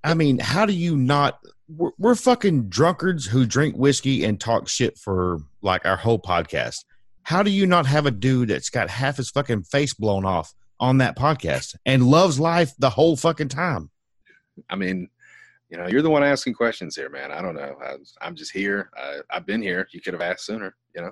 I 0.03 0.13
mean, 0.13 0.39
how 0.39 0.65
do 0.65 0.73
you 0.73 0.95
not? 0.95 1.39
We're, 1.67 1.91
we're 1.97 2.15
fucking 2.15 2.69
drunkards 2.69 3.25
who 3.25 3.45
drink 3.45 3.75
whiskey 3.75 4.23
and 4.25 4.39
talk 4.39 4.67
shit 4.67 4.97
for 4.97 5.39
like 5.61 5.85
our 5.85 5.97
whole 5.97 6.19
podcast. 6.19 6.83
How 7.23 7.41
do 7.41 7.49
you 7.49 7.65
not 7.65 7.85
have 7.85 8.05
a 8.05 8.11
dude 8.11 8.49
that's 8.49 8.69
got 8.69 8.89
half 8.89 9.17
his 9.17 9.29
fucking 9.29 9.63
face 9.63 9.93
blown 9.93 10.25
off 10.25 10.53
on 10.79 10.97
that 10.97 11.17
podcast 11.17 11.75
and 11.85 12.05
loves 12.05 12.39
life 12.39 12.73
the 12.77 12.89
whole 12.89 13.15
fucking 13.15 13.47
time? 13.47 13.89
I 14.69 14.75
mean, 14.75 15.07
you 15.69 15.77
know, 15.77 15.87
you're 15.87 16.01
the 16.01 16.09
one 16.09 16.23
asking 16.23 16.53
questions 16.53 16.95
here, 16.95 17.09
man. 17.09 17.31
I 17.31 17.41
don't 17.41 17.55
know. 17.55 17.75
I, 17.81 17.95
I'm 18.21 18.35
just 18.35 18.51
here. 18.51 18.89
I, 18.95 19.19
I've 19.29 19.45
been 19.45 19.61
here. 19.61 19.87
You 19.91 20.01
could 20.01 20.13
have 20.13 20.21
asked 20.21 20.45
sooner. 20.45 20.75
You 20.93 21.03
know. 21.03 21.11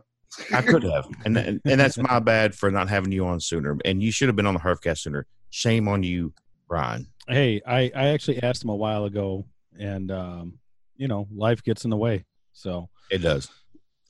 I 0.53 0.61
could 0.61 0.83
have, 0.83 1.07
and 1.25 1.37
and 1.37 1.61
and 1.65 1.79
that's 1.79 1.97
my 1.97 2.19
bad 2.19 2.55
for 2.55 2.69
not 2.71 2.89
having 2.89 3.11
you 3.11 3.25
on 3.25 3.39
sooner. 3.39 3.77
And 3.85 4.03
you 4.03 4.11
should 4.11 4.27
have 4.27 4.35
been 4.35 4.45
on 4.45 4.53
the 4.53 4.59
Herfcast 4.59 4.99
sooner. 4.99 5.25
Shame 5.49 5.87
on 5.87 6.03
you, 6.03 6.33
Brian. 6.71 7.05
Hey, 7.27 7.61
I, 7.67 7.91
I 7.93 8.07
actually 8.07 8.41
asked 8.41 8.63
him 8.63 8.69
a 8.69 8.75
while 8.75 9.03
ago 9.03 9.45
and 9.77 10.09
um, 10.09 10.57
you 10.95 11.09
know, 11.09 11.27
life 11.29 11.61
gets 11.61 11.83
in 11.83 11.89
the 11.89 11.97
way. 11.97 12.23
So 12.53 12.87
It 13.09 13.17
does. 13.17 13.49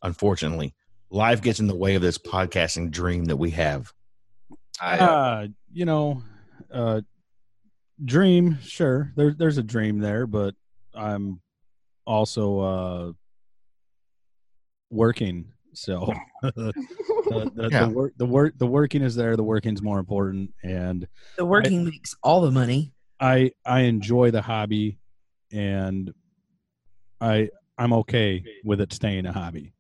Unfortunately, 0.03 0.75
life 1.09 1.41
gets 1.41 1.59
in 1.59 1.65
the 1.65 1.75
way 1.75 1.95
of 1.95 2.03
this 2.03 2.19
podcasting 2.19 2.91
dream 2.91 3.25
that 3.25 3.37
we 3.37 3.49
have. 3.49 3.91
I, 4.79 4.99
uh, 4.99 5.05
uh, 5.05 5.47
you 5.73 5.85
know, 5.85 6.21
uh 6.71 7.01
dream, 8.05 8.59
sure. 8.61 9.11
There 9.15 9.33
there's 9.33 9.57
a 9.57 9.63
dream 9.63 9.97
there, 9.97 10.27
but 10.27 10.53
I'm 10.93 11.41
also 12.05 12.59
uh 12.59 13.11
working 14.91 15.51
So 15.73 16.13
the 16.43 16.73
the, 17.29 17.69
Yeah. 17.71 17.85
the, 17.85 17.89
work 17.89 18.13
the 18.17 18.25
work 18.25 18.53
the 18.57 18.67
working 18.67 19.01
is 19.01 19.15
there. 19.15 19.35
The 19.35 19.43
working's 19.43 19.81
more 19.81 19.99
important, 19.99 20.53
and 20.63 21.07
The 21.37 21.45
working 21.45 21.85
makes 21.85 22.15
all 22.23 22.41
the 22.41 22.51
money. 22.51 22.93
I 23.19 23.51
I 23.65 23.81
enjoy 23.81 24.31
the 24.31 24.41
hobby, 24.41 24.99
and 25.51 26.13
I 27.19 27.49
I'm 27.77 27.93
okay 27.93 28.43
with 28.63 28.81
it 28.81 28.93
staying 28.93 29.25
a 29.25 29.31
hobby. 29.33 29.73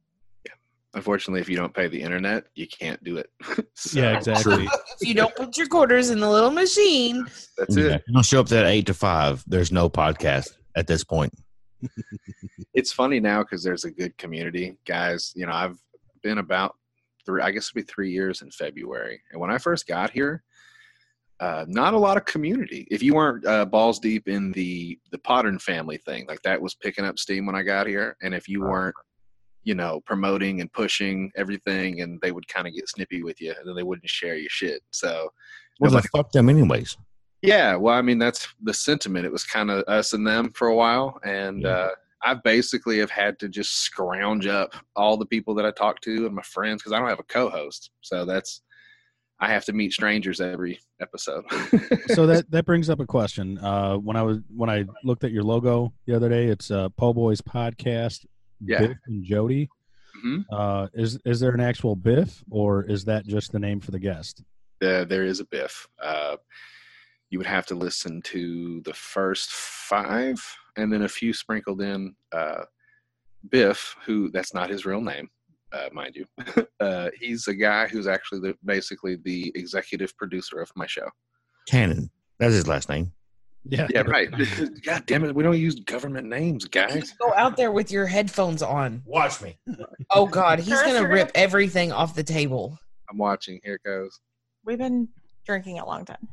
Unfortunately, 0.93 1.39
if 1.39 1.47
you 1.47 1.55
don't 1.55 1.73
pay 1.73 1.87
the 1.87 2.01
internet, 2.01 2.43
you 2.53 2.67
can't 2.67 3.01
do 3.03 3.17
it. 3.17 3.29
So, 3.75 3.99
Yeah, 3.99 4.17
exactly. 4.17 4.67
If 5.01 5.07
you 5.07 5.13
don't 5.13 5.33
put 5.35 5.57
your 5.57 5.67
quarters 5.67 6.09
in 6.09 6.19
the 6.19 6.29
little 6.29 6.51
machine, 6.51 7.25
That's 7.57 7.75
Yeah. 7.77 7.95
it. 7.95 8.03
You 8.07 8.13
don't 8.13 8.25
show 8.25 8.41
up 8.41 8.51
at 8.51 8.65
eight 8.65 8.85
to 8.87 8.93
five. 8.93 9.43
There's 9.47 9.71
no 9.71 9.89
podcast 9.89 10.49
at 10.75 10.87
this 10.87 11.03
point. 11.05 11.33
It's 12.73 12.93
funny 12.93 13.19
now 13.19 13.43
because 13.43 13.63
there's 13.63 13.85
a 13.85 13.91
good 13.91 14.17
community, 14.17 14.77
guys. 14.85 15.33
You 15.35 15.45
know, 15.45 15.53
I've 15.53 15.77
been 16.23 16.37
about 16.37 16.75
three, 17.25 17.41
I 17.41 17.51
guess 17.51 17.69
it'll 17.69 17.85
be 17.85 17.91
three 17.91 18.11
years 18.11 18.41
in 18.41 18.51
February. 18.51 19.21
And 19.31 19.41
when 19.41 19.51
I 19.51 19.57
first 19.57 19.87
got 19.87 20.11
here, 20.11 20.43
uh, 21.39 21.65
not 21.67 21.93
a 21.93 21.97
lot 21.97 22.17
of 22.17 22.25
community. 22.25 22.87
If 22.91 23.01
you 23.01 23.15
weren't 23.15 23.45
uh, 23.45 23.65
balls 23.65 23.99
deep 23.99 24.27
in 24.27 24.51
the 24.51 24.99
the 25.11 25.17
Pottern 25.17 25.57
family 25.57 25.97
thing, 25.97 26.25
like 26.27 26.41
that 26.43 26.61
was 26.61 26.75
picking 26.75 27.03
up 27.03 27.17
steam 27.17 27.47
when 27.47 27.55
I 27.55 27.63
got 27.63 27.87
here. 27.87 28.15
And 28.21 28.35
if 28.35 28.47
you 28.47 28.61
weren't, 28.61 28.95
you 29.63 29.73
know, 29.73 30.01
promoting 30.05 30.61
and 30.61 30.71
pushing 30.71 31.31
everything, 31.35 32.01
and 32.01 32.21
they 32.21 32.31
would 32.31 32.47
kind 32.47 32.67
of 32.67 32.75
get 32.75 32.87
snippy 32.87 33.23
with 33.23 33.41
you, 33.41 33.55
and 33.57 33.67
then 33.67 33.75
they 33.75 33.81
wouldn't 33.81 34.07
share 34.07 34.35
your 34.35 34.51
shit. 34.51 34.83
So 34.91 35.29
Well, 35.79 35.89
nobody 35.89 36.07
fuck 36.15 36.31
them 36.31 36.47
anyways. 36.47 36.95
Yeah, 37.41 37.75
well, 37.75 37.95
I 37.95 38.01
mean 38.01 38.19
that's 38.19 38.47
the 38.61 38.73
sentiment. 38.73 39.25
It 39.25 39.31
was 39.31 39.43
kind 39.43 39.71
of 39.71 39.83
us 39.87 40.13
and 40.13 40.25
them 40.25 40.51
for 40.51 40.67
a 40.67 40.75
while, 40.75 41.19
and 41.23 41.63
Yeah. 41.63 41.69
uh, 41.69 41.89
I 42.23 42.35
basically 42.35 42.99
have 42.99 43.09
had 43.09 43.39
to 43.39 43.49
just 43.49 43.77
scrounge 43.77 44.45
up 44.45 44.75
all 44.95 45.17
the 45.17 45.25
people 45.25 45.55
that 45.55 45.65
I 45.65 45.71
talk 45.71 46.01
to 46.01 46.25
and 46.27 46.35
my 46.35 46.43
friends 46.43 46.81
because 46.81 46.93
I 46.93 46.99
don't 46.99 47.09
have 47.09 47.19
a 47.19 47.23
co-host, 47.23 47.89
so 48.01 48.25
that's 48.25 48.61
I 49.39 49.47
have 49.47 49.65
to 49.65 49.73
meet 49.73 49.91
strangers 49.91 50.39
every 50.39 50.79
episode. 51.01 51.43
so 52.09 52.27
that 52.27 52.45
that 52.51 52.63
brings 52.65 52.91
up 52.91 52.99
a 52.99 53.07
question. 53.07 53.57
Uh, 53.57 53.95
when 53.95 54.15
I 54.15 54.21
was 54.21 54.37
when 54.55 54.69
I 54.69 54.85
looked 55.03 55.23
at 55.23 55.31
your 55.31 55.41
logo 55.43 55.91
the 56.05 56.15
other 56.15 56.29
day, 56.29 56.45
it's 56.45 56.69
uh, 56.69 56.89
Po 56.89 57.11
Boys 57.11 57.41
Podcast. 57.41 58.23
Yeah. 58.63 58.81
Biff 58.81 58.97
and 59.07 59.25
Jodie. 59.25 59.67
Mhm. 60.23 60.45
Uh, 60.51 60.89
is 60.93 61.17
is 61.25 61.39
there 61.39 61.51
an 61.53 61.59
actual 61.59 61.95
Biff, 61.95 62.43
or 62.51 62.83
is 62.83 63.03
that 63.05 63.25
just 63.25 63.51
the 63.51 63.57
name 63.59 63.79
for 63.79 63.89
the 63.89 63.97
guest? 63.99 64.43
there, 64.79 65.05
there 65.05 65.25
is 65.25 65.39
a 65.39 65.45
Biff. 65.45 65.87
Uh, 66.01 66.35
you 67.31 67.39
would 67.39 67.47
have 67.47 67.65
to 67.67 67.75
listen 67.75 68.21
to 68.23 68.81
the 68.81 68.93
first 68.93 69.49
five, 69.51 70.39
and 70.77 70.91
then 70.93 71.01
a 71.03 71.09
few 71.09 71.33
sprinkled 71.33 71.81
in. 71.81 72.13
Uh, 72.31 72.63
Biff, 73.49 73.95
who 74.05 74.29
that's 74.29 74.53
not 74.53 74.69
his 74.69 74.85
real 74.85 75.01
name, 75.01 75.27
uh, 75.73 75.89
mind 75.91 76.15
you. 76.15 76.25
uh, 76.79 77.09
he's 77.19 77.47
a 77.47 77.55
guy 77.55 77.87
who's 77.87 78.05
actually 78.05 78.39
the, 78.41 78.55
basically 78.63 79.15
the 79.23 79.51
executive 79.55 80.15
producer 80.17 80.59
of 80.61 80.69
my 80.75 80.85
show. 80.85 81.07
Cannon. 81.67 82.11
That's 82.37 82.53
his 82.53 82.67
last 82.67 82.87
name. 82.89 83.11
Yeah, 83.63 83.87
Yeah, 83.91 84.01
right. 84.01 84.29
God 84.85 85.05
damn 85.05 85.23
it, 85.23 85.33
we 85.35 85.43
don't 85.43 85.57
use 85.57 85.75
government 85.75 86.27
names, 86.27 86.65
guys. 86.65 87.11
go 87.13 87.31
out 87.35 87.55
there 87.57 87.71
with 87.71 87.91
your 87.91 88.07
headphones 88.07 88.61
on. 88.63 89.01
Watch 89.05 89.41
me. 89.41 89.57
Oh 90.09 90.25
God, 90.27 90.59
he's 90.59 90.69
First, 90.69 90.85
gonna 90.85 90.95
we're 91.01 91.07
gonna- 91.07 91.13
rip 91.15 91.31
everything 91.35 91.91
off 91.91 92.13
the 92.15 92.23
table. 92.23 92.77
I'm 93.09 93.17
watching. 93.17 93.59
Here 93.63 93.75
it 93.75 93.83
goes. 93.83 94.19
We've 94.65 94.77
been 94.79 95.07
drinking 95.45 95.79
a 95.79 95.85
long 95.85 96.05
time. 96.05 96.27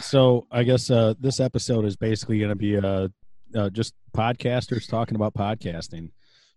So 0.00 0.46
I 0.50 0.62
guess 0.62 0.90
uh, 0.90 1.14
this 1.20 1.40
episode 1.40 1.84
is 1.84 1.96
basically 1.96 2.38
going 2.38 2.50
to 2.50 2.56
be 2.56 2.76
uh, 2.76 3.08
uh, 3.54 3.70
just 3.70 3.94
podcasters 4.16 4.88
talking 4.88 5.16
about 5.16 5.34
podcasting. 5.34 6.10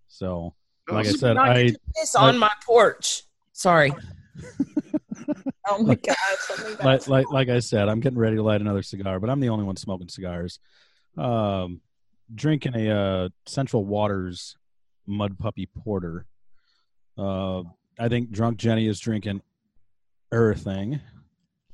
So, 0.07 0.55
like 0.89 1.07
I 1.07 1.11
said, 1.11 1.37
I 1.37 1.73
this 1.95 2.15
on 2.15 2.37
my 2.37 2.51
porch. 2.65 3.23
Sorry. 3.53 3.93
Oh 5.71 5.83
my 5.83 5.95
bad. 5.95 6.83
like, 6.83 7.07
like 7.07 7.31
like 7.31 7.49
I 7.49 7.59
said, 7.59 7.89
I'm 7.89 7.99
getting 7.99 8.17
ready 8.17 8.37
to 8.37 8.41
light 8.41 8.59
another 8.59 8.81
cigar, 8.81 9.19
but 9.19 9.29
I'm 9.29 9.39
the 9.39 9.49
only 9.49 9.65
one 9.65 9.75
smoking 9.75 10.09
cigars. 10.09 10.57
Um, 11.15 11.81
drinking 12.33 12.75
a 12.75 12.89
uh, 12.89 13.29
Central 13.45 13.85
Waters 13.85 14.57
Mud 15.05 15.37
Puppy 15.37 15.67
Porter. 15.67 16.25
Uh, 17.17 17.63
I 17.99 18.07
think 18.07 18.31
Drunk 18.31 18.57
Jenni 18.57 18.89
is 18.89 18.99
drinking 18.99 19.41
everything. 20.33 21.01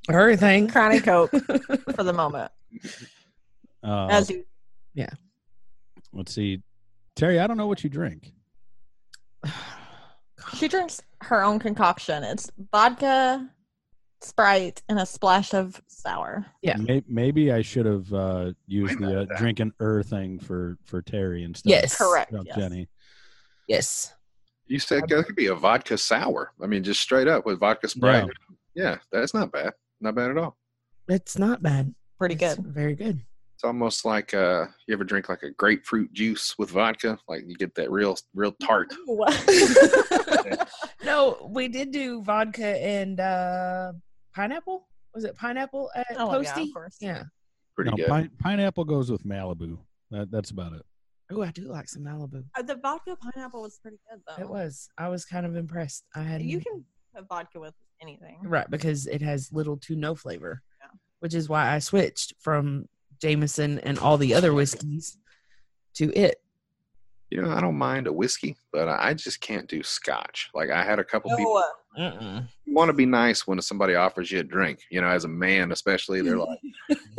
Everything. 0.10 0.68
Crowny 0.68 1.04
Coke 1.04 1.32
for 1.96 2.04
the 2.04 2.14
moment. 2.14 2.52
Uh, 3.84 4.08
As 4.08 4.30
you 4.30 4.46
Yeah. 4.94 5.10
let's 6.14 6.34
see, 6.34 6.62
Terry. 7.16 7.40
I 7.40 7.48
don't 7.48 7.58
know 7.58 7.68
what 7.68 7.84
you 7.84 7.90
drink. 7.90 8.32
she 10.58 10.68
drinks 10.68 11.02
her 11.22 11.44
own 11.44 11.60
concoction. 11.60 12.24
It's 12.24 12.52
vodka, 12.72 13.50
Sprite, 14.22 14.82
and 14.90 15.00
a 15.00 15.06
splash 15.06 15.54
of 15.54 15.82
sour. 15.88 16.46
Yeah. 16.62 16.78
May- 16.78 17.04
maybe 17.08 17.52
I 17.52 17.62
should 17.62 17.86
have 17.86 18.12
uh, 18.14 18.52
used 18.68 19.00
the 19.00 19.06
uh, 19.06 19.10
minute. 19.10 19.30
drinking 19.38 19.74
er 19.82 20.04
thing 20.04 20.40
for 20.40 20.78
for 20.86 21.02
Terry 21.02 21.44
instead. 21.44 21.70
Yes. 21.70 21.94
of 21.94 22.00
Correct. 22.08 22.34
Yes. 22.46 22.58
Jenni. 22.58 22.88
Yes. 23.68 24.14
You 24.68 24.80
said 24.80 25.04
it 25.10 25.26
could 25.26 25.36
be 25.36 25.48
a 25.48 25.56
vodka 25.56 25.98
sour. 25.98 26.52
I 26.62 26.66
mean, 26.66 26.84
just 26.84 27.00
straight 27.02 27.28
up 27.28 27.46
with 27.46 27.60
vodka 27.60 27.88
Sprite. 27.88 28.30
Yeah, 28.74 28.98
that's 29.12 29.34
not 29.34 29.52
bad. 29.52 29.74
Not 30.02 30.16
bad 30.16 30.32
at 30.32 30.38
all. 30.38 30.58
It's 31.08 31.38
not 31.38 31.62
bad. 31.62 31.94
Pretty 32.20 32.36
It's 32.36 32.56
good. 32.56 32.66
Very 32.66 32.96
good. 32.96 33.22
It's 33.56 33.64
almost 33.64 34.04
like 34.04 34.34
uh, 34.34 34.66
you 34.88 34.94
ever 34.94 35.04
drink 35.06 35.30
like 35.30 35.44
a 35.44 35.52
grapefruit 35.52 36.12
juice 36.12 36.56
with 36.58 36.72
vodka? 36.72 37.18
Like 37.30 37.44
you 37.48 37.56
get 37.56 37.74
that 37.76 37.90
real, 37.90 38.18
real 38.34 38.52
tart. 38.62 38.94
no, 41.06 41.48
we 41.50 41.68
did 41.70 41.92
do 41.92 42.22
vodka 42.22 42.66
and 42.84 43.20
uh 43.20 43.94
pineapple. 44.34 44.88
Was 45.14 45.24
it 45.24 45.36
pineapple 45.36 45.90
at 45.96 46.08
Oh, 46.18 46.40
yeah, 46.42 46.60
of 46.60 46.74
course. 46.74 46.98
Yeah. 47.00 47.24
Pretty 47.76 47.92
No, 47.92 47.96
good. 47.98 48.08
pine- 48.08 48.32
pineapple 48.42 48.84
goes 48.84 49.10
with 49.10 49.24
Malibu. 49.26 49.78
That, 50.12 50.30
that's 50.32 50.52
about 50.52 50.74
it. 50.74 50.82
Oh, 51.32 51.42
I 51.42 51.52
do 51.52 51.64
like 51.70 51.88
some 51.88 52.04
Malibu. 52.04 52.44
Uh, 52.56 52.62
the 52.62 52.76
vodka 52.76 53.16
pineapple 53.16 53.62
was 53.62 53.80
pretty 53.82 53.98
good 54.12 54.22
though. 54.28 54.42
It 54.44 54.50
was. 54.50 54.90
I 54.98 55.08
was 55.08 55.24
kind 55.26 55.46
of 55.46 55.56
impressed. 55.56 56.04
I 56.14 56.24
had 56.24 56.42
You 56.42 56.60
can 56.60 56.84
have 57.16 57.26
vodka 57.30 57.60
with 57.62 57.74
anything. 58.02 58.40
right 58.44 58.70
because 58.70 59.08
it 59.08 59.22
has 59.22 59.52
little 59.52 59.78
to 59.78 59.96
no 59.96 60.16
flavor, 60.16 60.62
Yeah. 60.82 60.90
which 61.20 61.34
is 61.34 61.48
why 61.50 61.74
I 61.74 61.80
switched 61.80 62.34
from 62.40 62.88
Jameson 63.22 63.80
and 63.80 63.98
all 64.00 64.18
the 64.18 64.34
other 64.34 64.54
whiskeys 64.54 65.18
to 65.96 66.14
it. 66.14 66.42
You 67.36 67.42
know, 67.42 67.52
I 67.52 67.60
don't 67.60 67.76
mind 67.78 68.08
a 68.08 68.14
whiskey, 68.14 68.56
but 68.72 68.88
I 68.88 69.14
just 69.14 69.42
can't 69.42 69.68
do 69.68 69.84
scotch. 69.84 70.50
Like 70.54 70.70
I 70.70 70.86
had 70.86 71.00
a 71.00 71.04
couple 71.04 71.32
No, 71.32 71.36
people 71.36 71.58
uh, 71.58 72.00
Mm-mm. 72.00 72.48
want 72.68 72.88
to 72.88 72.94
be 72.94 73.06
nice 73.06 73.46
when 73.46 73.60
somebody 73.62 73.94
offers 73.96 74.32
you 74.32 74.40
a 74.40 74.44
drink. 74.44 74.80
You 74.90 75.02
know, 75.02 75.08
as 75.08 75.26
a 75.26 75.28
man, 75.28 75.74
especially, 75.74 76.22
they're 76.22 76.38
like, 76.38 76.60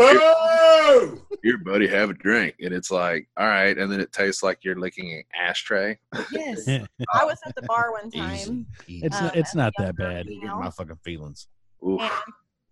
"Here, 1.43 1.59
buddy, 1.59 1.87
have 1.89 2.09
a 2.09 2.15
drink," 2.15 2.55
and 2.63 2.73
it's 2.73 2.91
like, 2.91 3.29
"All 3.37 3.47
right," 3.47 3.77
and 3.77 3.93
then 3.93 4.01
it 4.01 4.11
tastes 4.11 4.43
like 4.43 4.61
you're 4.65 4.81
licking 4.81 5.13
an 5.13 5.23
ashtray. 5.39 5.99
Yes. 6.33 6.67
I 7.13 7.25
was 7.27 7.39
at 7.45 7.55
the 7.55 7.63
bar 7.63 7.93
one 7.93 8.11
time, 8.11 8.67
Easy. 8.87 9.05
It's 9.05 9.17
Um, 9.19 9.25
not, 9.25 9.37
it's 9.37 9.55
not 9.55 9.73
that 9.77 9.97
bad. 9.97 10.25
You 10.29 10.41
get 10.41 10.57
my 10.57 10.71
fucking 10.71 10.97
feelings. 11.05 11.47
Oof. 11.87 12.01
and 12.01 12.11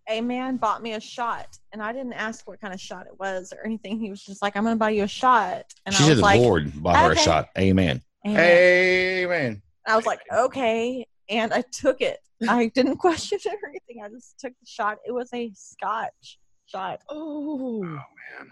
a 0.09 0.21
man 0.21 0.57
bought 0.57 0.83
me 0.83 0.93
a 0.95 1.01
shot, 1.01 1.59
and 1.73 1.83
I 1.83 1.93
didn't 1.93 2.13
ask 2.13 2.47
what 2.47 2.61
kind 2.61 2.75
of 2.75 2.81
shot 2.81 3.07
it 3.07 3.19
was 3.19 3.53
or 3.53 3.65
anything. 3.65 3.99
He 3.99 4.11
was 4.11 4.23
just 4.23 4.43
like, 4.43 4.57
"I'm 4.57 4.65
going 4.65 4.75
to 4.75 4.79
buy 4.79 4.91
you 4.91 5.05
a 5.05 5.09
shot," 5.09 5.65
and 5.87 5.95
she 5.95 6.05
I 6.05 6.07
said 6.07 6.11
was 6.11 6.19
the 6.19 6.23
like, 6.25 6.41
Lord 6.41 6.83
bought 6.83 6.97
her 6.97 7.13
a 7.13 7.17
shot. 7.17 7.49
Amen. 7.59 8.03
"Amen." 8.27 9.25
Amen. 9.25 9.63
I 9.87 9.97
was 9.97 10.07
like, 10.07 10.21
"Okay," 10.33 11.07
and 11.29 11.53
I 11.53 11.63
took 11.73 12.01
it. 12.01 12.19
I 12.49 12.71
didn't 12.75 12.97
question 12.99 13.39
it 13.45 13.59
or 13.63 13.69
anything. 13.69 14.03
I 14.05 14.09
just 14.09 14.39
took 14.39 14.53
the 14.53 14.67
shot. 14.67 14.99
It 15.07 15.13
was 15.13 15.31
a 15.33 15.51
Scotch 15.55 16.39
shot. 16.67 17.01
Oh. 17.09 17.83
Man. 17.83 18.01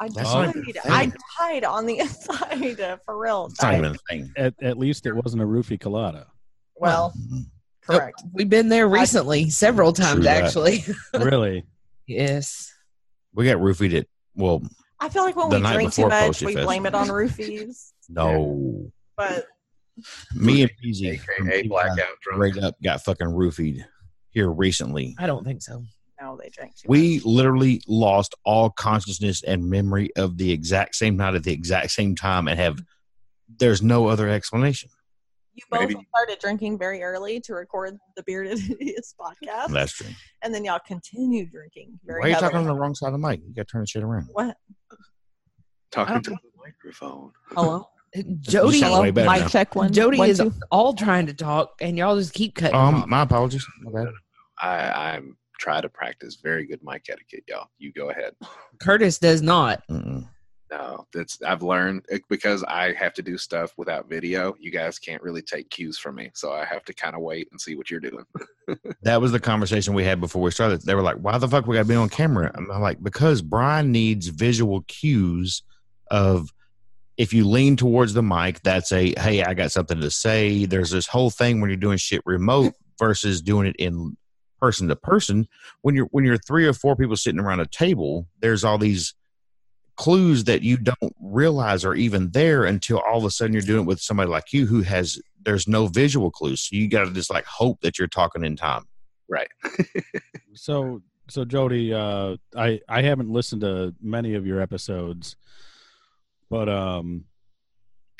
I 0.00 0.08
died. 0.08 0.54
even 0.56 0.74
a 0.84 0.92
I 0.92 1.00
thing. 1.06 1.14
died 1.38 1.64
on 1.64 1.86
the 1.86 1.98
inside 2.00 2.80
uh, 2.80 2.96
for 3.04 3.18
real. 3.18 3.46
It's 3.50 3.60
not 3.60 3.74
even 3.74 3.86
a 3.86 3.98
thing. 4.08 4.32
At, 4.36 4.54
at 4.62 4.78
least 4.78 5.06
it 5.06 5.12
wasn't 5.12 5.42
a 5.42 5.46
roofie 5.46 5.80
colada. 5.80 6.28
Well, 6.76 7.12
Mhm. 7.88 7.96
correct. 7.98 8.22
We've 8.32 8.48
been 8.48 8.68
there 8.68 8.88
recently, 8.88 9.50
several 9.50 9.92
times 9.92 10.26
actually. 10.26 10.84
really? 11.14 11.64
yes. 12.06 12.72
we 13.34 13.44
got 13.46 13.56
roofied 13.58 13.92
it. 13.92 14.08
Well, 14.34 14.62
I 15.00 15.08
feel 15.08 15.24
like 15.24 15.34
when 15.36 15.48
we 15.50 15.58
drink 15.72 15.92
too 15.92 16.02
before 16.02 16.08
much, 16.10 16.26
Posty 16.26 16.46
we 16.46 16.54
Fest. 16.54 16.66
blame 16.66 16.86
it 16.86 16.94
on 16.94 17.08
roofies. 17.08 17.92
no. 18.08 18.90
But 19.16 19.46
Me 20.34 20.62
and 20.62 20.70
Peasy 20.82 21.20
AKA 21.40 21.68
blackout 21.68 21.96
drunk. 22.22 22.54
straight 22.54 22.64
up 22.64 22.76
got 22.82 23.02
fucking 23.04 23.26
roofied 23.26 23.84
here 24.30 24.50
recently. 24.50 25.14
I 25.18 25.26
don't 25.26 25.44
think 25.44 25.60
so. 25.62 25.84
no, 26.20 26.38
they 26.42 26.48
drank 26.50 26.76
too 26.76 26.86
We 26.88 27.16
much. 27.16 27.24
literally 27.26 27.82
lost 27.86 28.34
all 28.44 28.70
consciousness 28.70 29.42
and 29.42 29.68
memory 29.68 30.10
of 30.16 30.38
the 30.38 30.50
exact 30.52 30.94
same 30.94 31.16
night 31.16 31.34
at 31.34 31.44
the 31.44 31.52
exact 31.52 31.90
same 31.90 32.14
time 32.16 32.48
and 32.48 32.58
have 32.58 32.78
there's 33.58 33.82
no 33.82 34.06
other 34.06 34.28
explanation. 34.28 34.88
You 35.54 35.62
both 35.70 35.80
Maybe- 35.80 36.06
started 36.08 36.38
drinking 36.40 36.78
very 36.78 37.02
early 37.02 37.38
to 37.40 37.54
record 37.54 37.98
the 38.16 38.22
Bearded 38.22 38.58
Idiots 38.80 39.14
podcast, 39.20 39.68
That's 39.68 39.92
true. 39.92 40.06
and 40.42 40.54
then 40.54 40.64
y'all 40.64 40.80
continued 40.86 41.50
drinking 41.52 42.00
very 42.04 42.20
Why 42.20 42.26
are 42.26 42.30
you 42.30 42.36
talking 42.36 42.56
on 42.58 42.64
the 42.64 42.74
wrong 42.74 42.94
side 42.94 43.08
of 43.08 43.12
the 43.12 43.18
mic? 43.18 43.40
You 43.46 43.52
gotta 43.54 43.66
turn 43.66 43.82
the 43.82 43.86
shit 43.86 44.02
around. 44.02 44.28
What? 44.32 44.56
Talking 45.90 46.22
to 46.22 46.30
don't- 46.30 46.40
the 46.42 46.48
microphone. 46.64 47.32
Hello? 47.50 47.86
Jodie, 48.16 48.80
sound 48.80 49.02
way 49.02 49.10
now. 49.10 49.32
Mic 49.32 49.48
check 49.48 49.74
one. 49.74 49.90
Jodie 49.90 50.18
one, 50.18 50.28
is 50.28 50.38
two. 50.38 50.52
all 50.70 50.92
trying 50.92 51.26
to 51.28 51.34
talk, 51.34 51.72
and 51.80 51.96
y'all 51.96 52.16
just 52.16 52.34
keep 52.34 52.54
cutting. 52.54 52.76
Um, 52.76 52.96
off. 52.96 53.06
my 53.06 53.22
apologies. 53.22 53.66
My. 53.80 54.04
I, 54.58 55.14
I'm 55.14 55.36
try 55.58 55.80
to 55.80 55.88
practice 55.88 56.36
very 56.42 56.66
good 56.66 56.80
mic 56.82 57.06
etiquette, 57.08 57.44
y'all. 57.48 57.68
You 57.78 57.90
go 57.92 58.10
ahead. 58.10 58.34
Curtis 58.80 59.18
does 59.18 59.40
not. 59.40 59.82
Mm-mm. 59.90 60.28
No, 60.72 61.06
that's 61.12 61.40
I've 61.42 61.62
learned 61.62 62.06
eh, 62.10 62.18
because 62.30 62.64
I 62.64 62.94
have 62.94 63.12
to 63.14 63.22
do 63.22 63.36
stuff 63.36 63.74
without 63.76 64.08
video. 64.08 64.54
You 64.58 64.70
guys 64.70 64.98
can't 64.98 65.22
really 65.22 65.42
take 65.42 65.68
cues 65.68 65.98
from 65.98 66.14
me, 66.14 66.30
so 66.32 66.50
I 66.50 66.64
have 66.64 66.82
to 66.86 66.94
kind 66.94 67.14
of 67.14 67.20
wait 67.20 67.48
and 67.50 67.60
see 67.60 67.76
what 67.76 67.90
you're 67.90 68.00
doing. 68.00 68.24
That 69.02 69.20
was 69.20 69.32
the 69.32 69.40
conversation 69.40 69.92
we 69.92 70.04
had 70.04 70.20
before 70.20 70.40
we 70.40 70.50
started. 70.52 70.80
They 70.82 70.94
were 70.94 71.02
like, 71.02 71.16
"Why 71.16 71.36
the 71.36 71.48
fuck 71.48 71.66
we 71.66 71.76
got 71.76 71.82
to 71.82 71.88
be 71.88 71.94
on 71.94 72.08
camera?" 72.08 72.50
I'm 72.54 72.68
like, 72.68 73.02
"Because 73.02 73.42
Brian 73.42 73.92
needs 73.92 74.28
visual 74.28 74.82
cues 74.82 75.62
of 76.10 76.48
if 77.18 77.34
you 77.34 77.46
lean 77.46 77.76
towards 77.76 78.14
the 78.14 78.22
mic, 78.22 78.62
that's 78.62 78.92
a 78.92 79.12
hey, 79.18 79.42
I 79.42 79.52
got 79.52 79.72
something 79.72 80.00
to 80.00 80.10
say." 80.10 80.64
There's 80.64 80.90
this 80.90 81.08
whole 81.08 81.28
thing 81.28 81.60
when 81.60 81.68
you're 81.68 81.76
doing 81.76 81.98
shit 81.98 82.22
remote 82.24 82.72
versus 82.98 83.42
doing 83.42 83.66
it 83.66 83.76
in 83.76 84.16
person 84.60 84.88
to 84.88 84.96
person. 84.96 85.48
When 85.82 85.94
you're 85.94 86.06
when 86.12 86.24
you're 86.24 86.38
three 86.38 86.66
or 86.66 86.72
four 86.72 86.96
people 86.96 87.16
sitting 87.16 87.40
around 87.40 87.60
a 87.60 87.66
table, 87.66 88.26
there's 88.40 88.64
all 88.64 88.78
these 88.78 89.12
clues 90.02 90.42
that 90.42 90.62
you 90.62 90.76
don't 90.76 91.14
realize 91.20 91.84
are 91.84 91.94
even 91.94 92.28
there 92.32 92.64
until 92.64 92.98
all 92.98 93.18
of 93.18 93.24
a 93.24 93.30
sudden 93.30 93.52
you're 93.52 93.62
doing 93.62 93.82
it 93.82 93.86
with 93.86 94.00
somebody 94.00 94.28
like 94.28 94.52
you 94.52 94.66
who 94.66 94.82
has 94.82 95.16
there's 95.44 95.68
no 95.68 95.86
visual 95.86 96.28
clues. 96.28 96.62
So 96.62 96.74
you 96.74 96.88
got 96.88 97.04
to 97.04 97.12
just 97.12 97.30
like 97.30 97.44
hope 97.44 97.80
that 97.82 98.00
you're 98.00 98.08
talking 98.08 98.44
in 98.44 98.56
time. 98.56 98.84
Right. 99.28 99.48
So 100.54 101.00
so 101.30 101.46
Jodie, 101.46 101.94
uh, 101.94 102.36
I 102.54 102.80
I 102.86 103.00
haven't 103.00 103.30
listened 103.30 103.62
to 103.62 103.94
many 104.02 104.34
of 104.34 104.46
your 104.46 104.60
episodes, 104.60 105.34
but 106.50 106.68
um, 106.68 107.24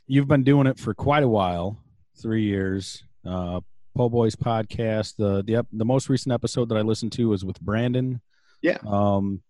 you've 0.06 0.28
been 0.28 0.42
doing 0.42 0.66
it 0.66 0.78
for 0.78 0.94
quite 0.94 1.22
a 1.22 1.28
while, 1.28 1.76
three 2.22 2.44
years. 2.44 3.04
Uh, 3.22 3.60
Po 3.94 4.08
Boys 4.08 4.34
podcast. 4.34 5.16
The 5.16 5.42
the 5.42 5.56
ep- 5.56 5.66
the 5.72 5.84
most 5.84 6.08
recent 6.08 6.32
episode 6.32 6.70
that 6.70 6.78
I 6.78 6.80
listened 6.80 7.12
to 7.12 7.28
was 7.28 7.44
with 7.44 7.60
Brandon. 7.60 8.22
Yeah. 8.62 8.78
Um, 8.86 9.42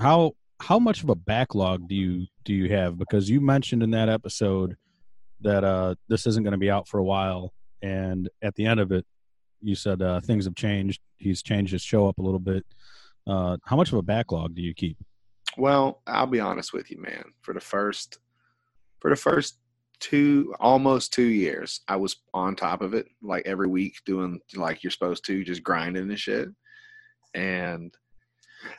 how 0.00 0.34
how 0.64 0.78
much 0.78 1.02
of 1.02 1.10
a 1.10 1.14
backlog 1.14 1.86
do 1.88 1.94
you 1.94 2.26
do 2.44 2.54
you 2.54 2.72
have? 2.72 2.98
Because 2.98 3.28
you 3.28 3.40
mentioned 3.40 3.82
in 3.82 3.90
that 3.90 4.08
episode 4.08 4.76
that 5.42 5.62
uh 5.62 5.94
this 6.08 6.26
isn't 6.26 6.42
going 6.42 6.52
to 6.52 6.58
be 6.58 6.70
out 6.70 6.88
for 6.88 6.98
a 6.98 7.04
while, 7.04 7.52
and 7.82 8.30
at 8.42 8.54
the 8.54 8.64
end 8.64 8.80
of 8.80 8.90
it, 8.90 9.04
you 9.60 9.74
said 9.74 10.00
uh, 10.00 10.20
things 10.20 10.46
have 10.46 10.54
changed. 10.54 11.00
He's 11.18 11.42
changed 11.42 11.72
his 11.72 11.82
show 11.82 12.08
up 12.08 12.18
a 12.18 12.22
little 12.22 12.40
bit. 12.40 12.64
Uh, 13.26 13.58
how 13.64 13.76
much 13.76 13.92
of 13.92 13.98
a 13.98 14.02
backlog 14.02 14.54
do 14.54 14.62
you 14.62 14.74
keep? 14.74 14.96
Well, 15.56 16.02
I'll 16.06 16.26
be 16.26 16.40
honest 16.40 16.72
with 16.72 16.90
you, 16.90 17.00
man. 17.00 17.24
For 17.42 17.52
the 17.52 17.60
first 17.60 18.18
for 19.00 19.10
the 19.10 19.16
first 19.16 19.58
two 20.00 20.54
almost 20.60 21.12
two 21.12 21.26
years, 21.26 21.80
I 21.88 21.96
was 21.96 22.16
on 22.32 22.56
top 22.56 22.80
of 22.80 22.94
it, 22.94 23.06
like 23.22 23.46
every 23.46 23.68
week 23.68 23.96
doing 24.06 24.40
like 24.54 24.82
you're 24.82 24.90
supposed 24.90 25.26
to, 25.26 25.44
just 25.44 25.62
grinding 25.62 26.08
and 26.08 26.18
shit. 26.18 26.48
And 27.34 27.94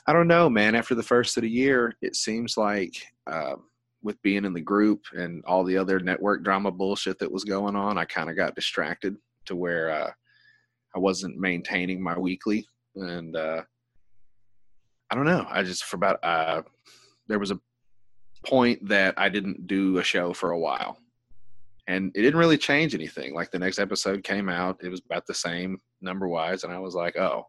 I 0.07 0.13
don't 0.13 0.27
know, 0.27 0.49
man. 0.49 0.75
After 0.75 0.95
the 0.95 1.03
first 1.03 1.37
of 1.37 1.43
the 1.43 1.49
year, 1.49 1.95
it 2.01 2.15
seems 2.15 2.57
like 2.57 2.95
uh, 3.27 3.55
with 4.03 4.21
being 4.21 4.45
in 4.45 4.53
the 4.53 4.61
group 4.61 5.03
and 5.13 5.43
all 5.45 5.63
the 5.63 5.77
other 5.77 5.99
network 5.99 6.43
drama 6.43 6.71
bullshit 6.71 7.19
that 7.19 7.31
was 7.31 7.43
going 7.43 7.75
on, 7.75 7.97
I 7.97 8.05
kind 8.05 8.29
of 8.29 8.35
got 8.35 8.55
distracted 8.55 9.17
to 9.45 9.55
where 9.55 9.89
uh, 9.89 10.11
I 10.95 10.99
wasn't 10.99 11.37
maintaining 11.37 12.01
my 12.01 12.17
weekly, 12.17 12.67
and 12.95 13.35
uh, 13.35 13.63
I 15.09 15.15
don't 15.15 15.25
know. 15.25 15.45
I 15.49 15.63
just 15.63 15.85
for 15.85 15.97
about 15.97 16.23
uh, 16.23 16.61
there 17.27 17.39
was 17.39 17.51
a 17.51 17.59
point 18.45 18.87
that 18.87 19.15
I 19.17 19.29
didn't 19.29 19.67
do 19.67 19.97
a 19.97 20.03
show 20.03 20.33
for 20.33 20.51
a 20.51 20.59
while, 20.59 20.99
and 21.87 22.11
it 22.15 22.21
didn't 22.21 22.39
really 22.39 22.57
change 22.57 22.93
anything. 22.93 23.33
Like 23.33 23.51
the 23.51 23.59
next 23.59 23.79
episode 23.79 24.23
came 24.23 24.49
out, 24.49 24.79
it 24.83 24.89
was 24.89 25.01
about 25.03 25.25
the 25.25 25.33
same 25.33 25.79
number 26.01 26.27
wise, 26.27 26.63
and 26.63 26.71
I 26.71 26.79
was 26.79 26.95
like, 26.95 27.17
oh. 27.17 27.47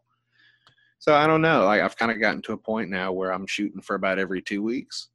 So 0.99 1.13
I 1.13 1.27
don't 1.27 1.41
know. 1.41 1.65
Like 1.65 1.81
I've 1.81 1.95
kind 1.97 2.11
of 2.11 2.19
gotten 2.19 2.41
to 2.43 2.53
a 2.53 2.57
point 2.57 2.89
now 2.89 3.11
where 3.11 3.31
I'm 3.31 3.47
shooting 3.47 3.81
for 3.81 3.95
about 3.95 4.19
every 4.19 4.41
two 4.41 4.63
weeks. 4.63 5.09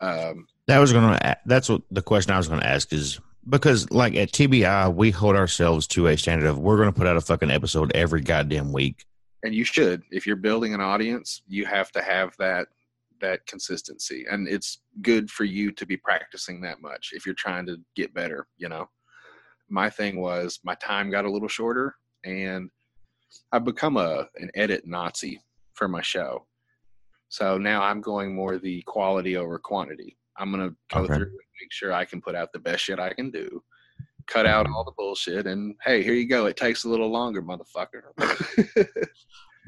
Um, 0.00 0.46
That 0.66 0.78
was 0.78 0.92
going 0.92 1.18
to. 1.18 1.36
That's 1.46 1.68
what 1.68 1.82
the 1.90 2.02
question 2.02 2.32
I 2.32 2.36
was 2.38 2.48
going 2.48 2.60
to 2.60 2.66
ask 2.66 2.92
is 2.92 3.20
because, 3.48 3.90
like 3.90 4.14
at 4.16 4.32
TBI, 4.32 4.94
we 4.94 5.10
hold 5.10 5.36
ourselves 5.36 5.86
to 5.88 6.06
a 6.08 6.16
standard 6.16 6.46
of 6.48 6.58
we're 6.58 6.76
going 6.76 6.92
to 6.92 6.98
put 6.98 7.06
out 7.06 7.16
a 7.16 7.20
fucking 7.20 7.50
episode 7.50 7.92
every 7.94 8.20
goddamn 8.20 8.72
week. 8.72 9.04
and 9.44 9.54
you 9.54 9.64
should 9.64 10.02
if 10.10 10.26
you're 10.26 10.36
building 10.36 10.72
an 10.74 10.80
audience 10.80 11.42
you 11.46 11.66
have 11.66 11.92
to 11.92 12.02
have 12.02 12.34
that 12.38 12.66
that 13.20 13.46
consistency 13.46 14.24
and 14.30 14.48
it's 14.48 14.80
good 15.02 15.30
for 15.30 15.44
you 15.44 15.70
to 15.70 15.84
be 15.86 15.96
practicing 15.98 16.60
that 16.62 16.80
much 16.80 17.10
if 17.12 17.24
you're 17.26 17.34
trying 17.34 17.66
to 17.66 17.76
get 17.94 18.12
better 18.14 18.46
you 18.56 18.68
know 18.68 18.88
my 19.68 19.88
thing 19.90 20.20
was 20.20 20.58
my 20.64 20.74
time 20.76 21.10
got 21.10 21.24
a 21.26 21.30
little 21.30 21.48
shorter 21.48 21.94
and 22.24 22.70
i've 23.52 23.64
become 23.64 23.96
a 23.96 24.28
an 24.36 24.50
edit 24.54 24.86
nazi 24.86 25.40
for 25.74 25.88
my 25.88 26.00
show 26.02 26.46
so 27.28 27.58
now 27.58 27.82
i'm 27.82 28.00
going 28.00 28.34
more 28.34 28.58
the 28.58 28.82
quality 28.82 29.36
over 29.36 29.58
quantity 29.58 30.16
i'm 30.38 30.52
going 30.52 30.68
to 30.68 30.74
go 30.94 31.00
Okay. 31.04 31.14
through 31.14 31.26
and 31.26 31.38
make 31.60 31.70
sure 31.72 31.92
i 31.92 32.04
can 32.04 32.20
put 32.20 32.34
out 32.34 32.52
the 32.52 32.58
best 32.58 32.84
shit 32.84 32.98
i 32.98 33.12
can 33.12 33.30
do 33.30 33.62
cut 34.26 34.46
out 34.46 34.66
all 34.74 34.84
the 34.84 34.92
bullshit 34.96 35.46
and 35.46 35.74
hey 35.84 36.02
here 36.02 36.14
you 36.14 36.26
go 36.28 36.46
it 36.46 36.56
takes 36.56 36.84
a 36.84 36.88
little 36.88 37.10
longer 37.10 37.42
motherfucker 37.42 38.02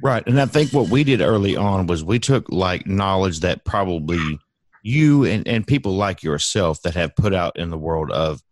Right. 0.03 0.23
And 0.27 0.39
I 0.39 0.45
think 0.45 0.73
what 0.75 0.91
we 0.91 1.05
did 1.05 1.23
early 1.23 1.57
on 1.57 1.87
was 1.87 2.05
we 2.05 2.19
took 2.19 2.51
like 2.51 2.87
knowledge 2.87 3.41
that 3.41 3.65
probably 3.65 4.39
you 4.83 5.25
and, 5.25 5.49
and 5.49 5.67
people 5.67 5.95
like 5.97 6.23
yourself 6.23 6.83
that 6.83 6.95
have 6.95 7.17
put 7.17 7.33
out 7.33 7.59
in 7.59 7.71
the 7.71 7.79
world 7.79 8.11
of, 8.11 8.43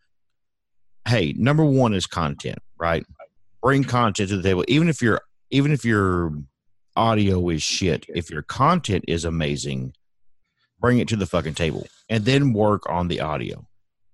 hey, 1.06 1.34
number 1.36 1.62
one 1.62 1.92
is 1.92 2.06
content, 2.06 2.58
right? 2.78 3.04
Bring 3.64 3.82
content 3.82 4.28
to 4.28 4.36
the 4.36 4.42
table. 4.42 4.62
Even 4.68 4.90
if 4.90 5.00
your 5.00 5.22
even 5.50 5.72
if 5.72 5.86
your 5.86 6.32
audio 6.96 7.48
is 7.48 7.62
shit, 7.62 8.04
if 8.14 8.30
your 8.30 8.42
content 8.42 9.04
is 9.08 9.24
amazing, 9.24 9.94
bring 10.78 10.98
it 10.98 11.08
to 11.08 11.16
the 11.16 11.24
fucking 11.24 11.54
table 11.54 11.86
and 12.10 12.26
then 12.26 12.52
work 12.52 12.82
on 12.90 13.08
the 13.08 13.22
audio. 13.22 13.66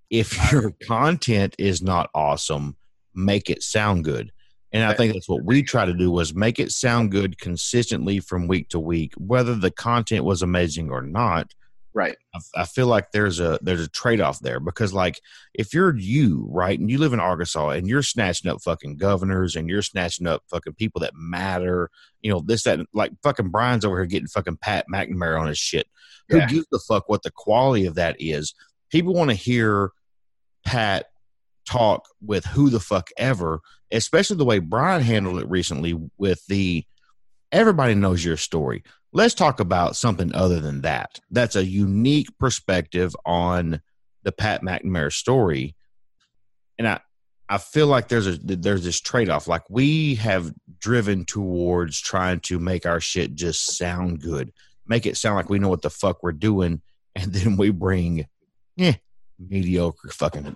If 0.09 0.51
your 0.53 0.71
content 0.87 1.55
is 1.59 1.81
not 1.81 2.09
awesome, 2.15 2.77
make 3.13 3.49
it 3.49 3.61
sound 3.61 4.05
good. 4.05 4.31
And 4.71 4.85
I 4.85 4.93
think 4.93 5.11
that's 5.11 5.27
what 5.27 5.43
we 5.43 5.63
try 5.63 5.83
to 5.83 5.93
do 5.93 6.09
was 6.09 6.33
make 6.33 6.57
it 6.57 6.71
sound 6.71 7.11
good 7.11 7.37
consistently 7.37 8.21
from 8.21 8.47
week 8.47 8.69
to 8.69 8.79
week, 8.79 9.13
whether 9.17 9.53
the 9.53 9.69
content 9.69 10.23
was 10.23 10.41
amazing 10.41 10.91
or 10.91 11.01
not. 11.01 11.53
Right 11.93 12.15
I, 12.33 12.39
I 12.61 12.65
feel 12.65 12.87
like 12.87 13.11
there's 13.11 13.39
a 13.39 13.59
there's 13.61 13.85
a 13.85 13.89
trade 13.89 14.21
off 14.21 14.39
there 14.39 14.59
because 14.59 14.93
like 14.93 15.19
if 15.53 15.73
you're 15.73 15.95
you 15.95 16.47
right 16.49 16.79
and 16.79 16.89
you 16.89 16.97
live 16.97 17.13
in 17.13 17.19
Arkansas 17.19 17.69
and 17.69 17.87
you're 17.87 18.03
snatching 18.03 18.49
up 18.49 18.61
fucking 18.61 18.97
governors 18.97 19.55
and 19.55 19.69
you're 19.69 19.81
snatching 19.81 20.27
up 20.27 20.43
fucking 20.49 20.73
people 20.73 21.01
that 21.01 21.13
matter, 21.15 21.89
you 22.21 22.31
know 22.31 22.41
this 22.41 22.63
that 22.63 22.79
like 22.93 23.11
fucking 23.23 23.49
Brian's 23.49 23.85
over 23.85 23.97
here 23.97 24.05
getting 24.05 24.27
fucking 24.27 24.57
Pat 24.57 24.85
McNamara 24.91 25.39
on 25.39 25.47
his 25.47 25.57
shit. 25.57 25.87
Yeah. 26.29 26.47
Who 26.47 26.55
gives 26.55 26.67
a 26.73 26.79
fuck 26.79 27.09
what 27.09 27.23
the 27.23 27.31
quality 27.31 27.85
of 27.85 27.95
that 27.95 28.15
is? 28.19 28.53
People 28.89 29.13
want 29.13 29.29
to 29.29 29.35
hear 29.35 29.91
Pat 30.65 31.07
talk 31.65 32.07
with 32.21 32.45
who 32.45 32.69
the 32.69 32.79
fuck 32.79 33.09
ever, 33.17 33.61
especially 33.91 34.37
the 34.37 34.45
way 34.45 34.59
Brian 34.59 35.01
handled 35.01 35.39
it 35.39 35.49
recently 35.49 35.97
with 36.17 36.45
the 36.47 36.85
everybody 37.51 37.95
knows 37.95 38.23
your 38.23 38.37
story. 38.37 38.83
Let's 39.13 39.33
talk 39.33 39.59
about 39.59 39.95
something 39.95 40.33
other 40.33 40.59
than 40.59 40.81
that. 40.81 41.19
That's 41.29 41.55
a 41.55 41.65
unique 41.65 42.37
perspective 42.37 43.15
on 43.25 43.81
the 44.23 44.31
Pat 44.31 44.61
McNamara 44.61 45.11
story. 45.11 45.75
And 46.77 46.87
I 46.87 47.01
I 47.49 47.57
feel 47.57 47.87
like 47.87 48.07
there's 48.07 48.27
a 48.27 48.37
there's 48.37 48.85
this 48.85 49.01
trade-off. 49.01 49.45
Like 49.45 49.63
we 49.69 50.15
have 50.15 50.53
driven 50.79 51.25
towards 51.25 51.99
trying 51.99 52.39
to 52.41 52.59
make 52.59 52.85
our 52.85 53.01
shit 53.01 53.35
just 53.35 53.75
sound 53.77 54.21
good. 54.21 54.53
Make 54.87 55.05
it 55.05 55.17
sound 55.17 55.35
like 55.35 55.49
we 55.49 55.59
know 55.59 55.67
what 55.67 55.81
the 55.81 55.89
fuck 55.89 56.23
we're 56.23 56.31
doing, 56.31 56.81
and 57.15 57.33
then 57.33 57.57
we 57.57 57.71
bring 57.71 58.25
eh, 58.79 58.93
mediocre 59.37 60.11
fucking 60.11 60.55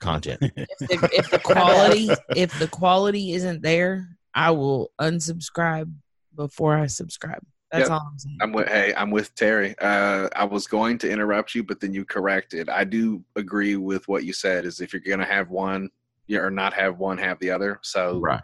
content. 0.00 0.40
if 0.42 1.00
the, 1.00 1.10
if 1.14 1.30
the 1.30 1.38
quality 1.38 2.10
if 2.36 2.58
the 2.58 2.68
quality 2.68 3.32
isn't 3.32 3.62
there, 3.62 4.18
I 4.34 4.50
will 4.50 4.92
unsubscribe 5.00 5.94
before 6.36 6.76
I 6.76 6.86
subscribe. 6.86 7.42
That's 7.70 7.88
Yep. 7.88 7.90
all 7.90 8.08
I'm 8.12 8.18
saying. 8.18 8.38
I'm 8.40 8.52
with 8.52 8.68
hey, 8.68 8.94
I'm 8.96 9.10
with 9.10 9.34
Terry. 9.34 9.74
Uh, 9.80 10.28
I 10.36 10.44
was 10.44 10.66
going 10.66 10.98
to 10.98 11.10
interrupt 11.10 11.54
you, 11.54 11.64
but 11.64 11.80
then 11.80 11.92
you 11.92 12.04
corrected. 12.04 12.68
I 12.68 12.84
do 12.84 13.24
agree 13.36 13.76
with 13.76 14.06
what 14.06 14.24
you 14.24 14.32
said. 14.32 14.64
Is 14.64 14.80
if 14.80 14.92
you're 14.92 15.02
gonna 15.02 15.24
have 15.24 15.50
one, 15.50 15.90
yeah, 16.26 16.38
or 16.40 16.50
not 16.50 16.72
have 16.74 16.98
one, 16.98 17.18
have 17.18 17.38
the 17.40 17.50
other. 17.50 17.80
So 17.82 18.20
Right. 18.20 18.42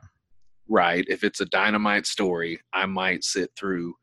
right, 0.69 1.05
if 1.09 1.23
it's 1.23 1.41
a 1.41 1.47
dynamite 1.47 2.07
story, 2.07 2.61
I 2.73 2.87
might 2.87 3.23
sit 3.25 3.51
through 3.57 3.95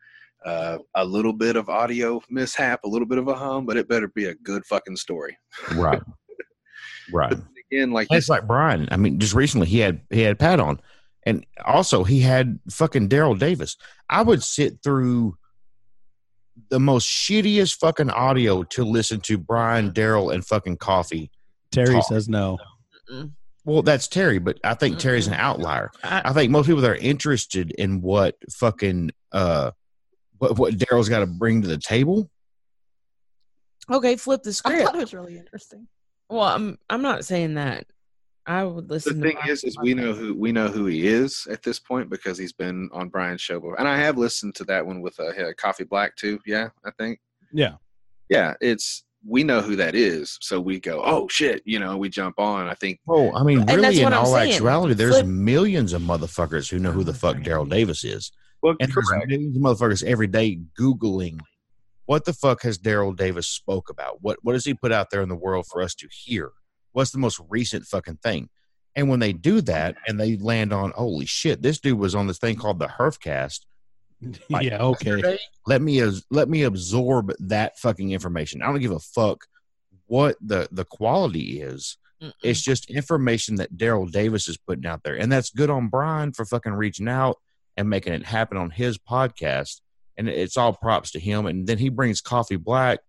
uh, 0.45 0.77
a 0.95 1.03
little 1.03 1.33
bit 1.33 1.55
of 1.57 1.67
audio 1.67 2.21
mishap, 2.29 2.83
a 2.85 2.87
little 2.87 3.07
bit 3.07 3.17
of 3.17 3.27
a 3.27 3.33
hum, 3.35 3.65
but 3.65 3.75
it 3.75 3.89
better 3.89 4.07
be 4.07 4.25
a 4.25 4.35
good 4.35 4.65
fucking 4.65 4.95
story. 4.95 5.37
Right. 5.75 6.01
right. 7.11 7.31
But 7.31 7.39
again, 7.71 7.91
like 7.91 8.07
It's 8.11 8.29
like 8.29 8.47
Brian. 8.47 8.87
I 8.91 8.97
mean, 8.97 9.19
just 9.19 9.33
recently 9.33 9.67
he 9.67 9.79
had 9.79 9.99
he 10.09 10.21
had 10.21 10.39
Pat 10.39 10.59
on, 10.61 10.79
and 11.27 11.45
also 11.65 12.05
he 12.05 12.21
had 12.21 12.57
fucking 12.71 13.09
Daryl 13.09 13.37
Davis. 13.37 13.75
I 14.09 14.21
would 14.21 14.41
sit 14.41 14.81
through 14.81 15.37
the 16.69 16.79
most 16.79 17.05
shittiest 17.05 17.75
fucking 17.79 18.09
audio 18.09 18.63
to 18.63 18.85
listen 18.85 19.19
to 19.21 19.37
Brian, 19.37 19.91
Daryl, 19.91 20.33
and 20.33 20.45
fucking 20.45 20.77
Coffee 20.77 21.29
Terry 21.71 21.95
talk. 21.95 22.05
says 22.05 22.29
no. 22.29 22.57
Mm-mm. 23.11 23.31
Well, 23.65 23.81
that's 23.81 24.07
Terry, 24.07 24.39
but 24.39 24.57
I 24.63 24.75
think 24.75 24.99
Terry's 24.99 25.27
an 25.27 25.33
outlier. 25.33 25.91
I, 26.01 26.21
I 26.23 26.33
think 26.33 26.49
most 26.49 26.67
people 26.67 26.81
that 26.81 26.91
are 26.91 26.95
interested 26.95 27.71
in 27.71 27.99
what 28.01 28.35
fucking 28.49 29.11
uh 29.33 29.71
what 30.37 30.57
what 30.57 30.73
Daryl's 30.75 31.09
got 31.09 31.19
to 31.19 31.27
bring 31.27 31.61
to 31.61 31.67
the 31.67 31.77
table. 31.77 32.29
okay, 33.91 34.15
flip 34.15 34.43
the 34.43 34.51
I 34.51 34.53
script. 34.53 34.83
thought 34.85 34.95
it 34.95 34.99
was 34.99 35.13
really 35.13 35.37
interesting. 35.37 35.89
Well, 36.29 36.43
I'm 36.43 36.77
I'm 36.89 37.01
not 37.01 37.25
saying 37.25 37.55
that. 37.55 37.85
I 38.47 38.63
would 38.63 38.87
The 38.87 38.93
listen. 38.95 39.15
to 39.17 39.21
thing 39.27 39.35
Brian's 39.35 39.63
is, 39.63 39.71
is 39.75 39.77
we 39.81 39.93
know 39.93 40.13
who 40.13 40.33
we 40.33 40.51
know 40.51 40.69
who 40.69 40.85
he 40.85 41.05
is 41.07 41.45
at 41.51 41.61
this 41.63 41.79
point 41.79 42.09
because 42.09 42.37
he's 42.37 42.53
been 42.53 42.89
on 42.93 43.09
Brian's 43.09 43.41
show 43.41 43.59
before, 43.59 43.77
and 43.79 43.87
I 43.87 43.97
have 43.97 44.17
listened 44.17 44.55
to 44.55 44.63
that 44.65 44.85
one 44.85 45.01
with 45.01 45.19
uh, 45.19 45.31
Coffee 45.57 45.83
Black 45.83 46.15
too. 46.15 46.39
Yeah, 46.45 46.69
I 46.85 46.91
think. 46.97 47.19
Yeah. 47.53 47.73
Yeah, 48.29 48.53
it's 48.61 49.03
we 49.27 49.43
know 49.43 49.61
who 49.61 49.75
that 49.75 49.95
is, 49.95 50.37
so 50.41 50.61
we 50.61 50.79
go, 50.79 51.01
oh 51.03 51.27
shit, 51.29 51.61
you 51.65 51.79
know, 51.79 51.97
we 51.97 52.07
jump 52.07 52.39
on. 52.39 52.67
I 52.69 52.73
think 52.73 52.99
Oh, 53.07 53.33
I 53.33 53.43
mean, 53.43 53.65
that's 53.65 53.75
really, 53.75 53.97
in 53.99 54.03
what 54.05 54.13
I'm 54.13 54.19
all 54.19 54.33
saying. 54.33 54.53
actuality, 54.53 54.93
there's 54.93 55.15
Flip- 55.15 55.25
millions 55.25 55.91
of 55.93 56.01
motherfuckers 56.01 56.69
who 56.69 56.79
know 56.79 56.91
who 56.91 57.03
the 57.03 57.13
fuck 57.13 57.37
Daryl 57.37 57.69
Davis 57.69 58.03
is, 58.05 58.31
well, 58.61 58.75
and 58.79 58.91
there's 58.91 59.27
millions 59.27 59.57
of 59.57 59.61
motherfuckers 59.63 60.03
every 60.03 60.27
day 60.27 60.59
googling 60.79 61.39
what 62.05 62.23
the 62.23 62.31
fuck 62.31 62.61
has 62.61 62.77
Daryl 62.77 63.13
Davis 63.13 63.47
spoke 63.47 63.89
about. 63.89 64.21
What 64.21 64.37
what 64.43 64.53
has 64.55 64.63
he 64.63 64.73
put 64.73 64.93
out 64.93 65.09
there 65.09 65.21
in 65.21 65.27
the 65.29 65.35
world 65.35 65.65
for 65.69 65.81
us 65.81 65.93
to 65.95 66.07
hear? 66.09 66.51
What's 66.97 67.11
the 67.11 67.19
most 67.19 67.39
recent 67.47 67.85
fucking 67.85 68.17
thing? 68.23 68.49
And 68.95 69.07
when 69.07 69.19
they 69.19 69.31
do 69.31 69.61
that, 69.61 69.97
and 70.07 70.19
they 70.19 70.35
land 70.35 70.73
on, 70.73 70.93
holy 70.95 71.27
shit, 71.27 71.61
this 71.61 71.79
dude 71.79 71.99
was 71.99 72.15
on 72.15 72.25
this 72.25 72.39
thing 72.39 72.55
called 72.55 72.79
the 72.79 72.87
Herfcast. 72.87 73.59
Like, 74.49 74.65
yeah, 74.65 74.79
okay. 74.79 75.37
Let 75.67 75.83
me 75.83 76.03
let 76.31 76.49
me 76.49 76.63
absorb 76.63 77.33
that 77.37 77.77
fucking 77.77 78.09
information. 78.09 78.63
I 78.63 78.65
don't 78.65 78.79
give 78.79 78.89
a 78.89 78.97
fuck 78.97 79.45
what 80.07 80.37
the 80.41 80.67
the 80.71 80.85
quality 80.85 81.61
is. 81.61 81.97
Mm-mm. 82.19 82.33
It's 82.41 82.63
just 82.63 82.89
information 82.89 83.57
that 83.57 83.77
Daryl 83.77 84.11
Davis 84.11 84.47
is 84.47 84.57
putting 84.57 84.87
out 84.87 85.03
there, 85.03 85.13
and 85.13 85.31
that's 85.31 85.51
good 85.51 85.69
on 85.69 85.89
Brian 85.89 86.33
for 86.33 86.45
fucking 86.45 86.73
reaching 86.73 87.07
out 87.07 87.37
and 87.77 87.91
making 87.91 88.13
it 88.13 88.25
happen 88.25 88.57
on 88.57 88.71
his 88.71 88.97
podcast. 88.97 89.81
And 90.17 90.27
it's 90.27 90.57
all 90.57 90.73
props 90.73 91.11
to 91.11 91.19
him. 91.19 91.45
And 91.45 91.67
then 91.67 91.77
he 91.77 91.89
brings 91.89 92.21
Coffee 92.21 92.55
Black 92.55 93.01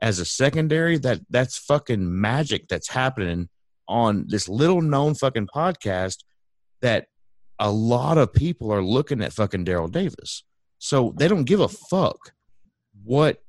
as 0.00 0.18
a 0.18 0.24
secondary. 0.24 0.98
That 0.98 1.20
that's 1.30 1.58
fucking 1.58 2.20
magic 2.20 2.68
that's 2.68 2.88
happening 2.88 3.48
on 3.88 4.26
this 4.28 4.48
little 4.48 4.82
known 4.82 5.14
fucking 5.14 5.48
podcast 5.54 6.24
that 6.82 7.06
a 7.58 7.70
lot 7.70 8.18
of 8.18 8.32
people 8.32 8.72
are 8.72 8.82
looking 8.82 9.22
at 9.22 9.32
fucking 9.32 9.64
Daryl 9.64 9.90
Davis. 9.90 10.44
So 10.78 11.14
they 11.16 11.28
don't 11.28 11.44
give 11.44 11.60
a 11.60 11.68
fuck 11.68 12.32
what 13.04 13.42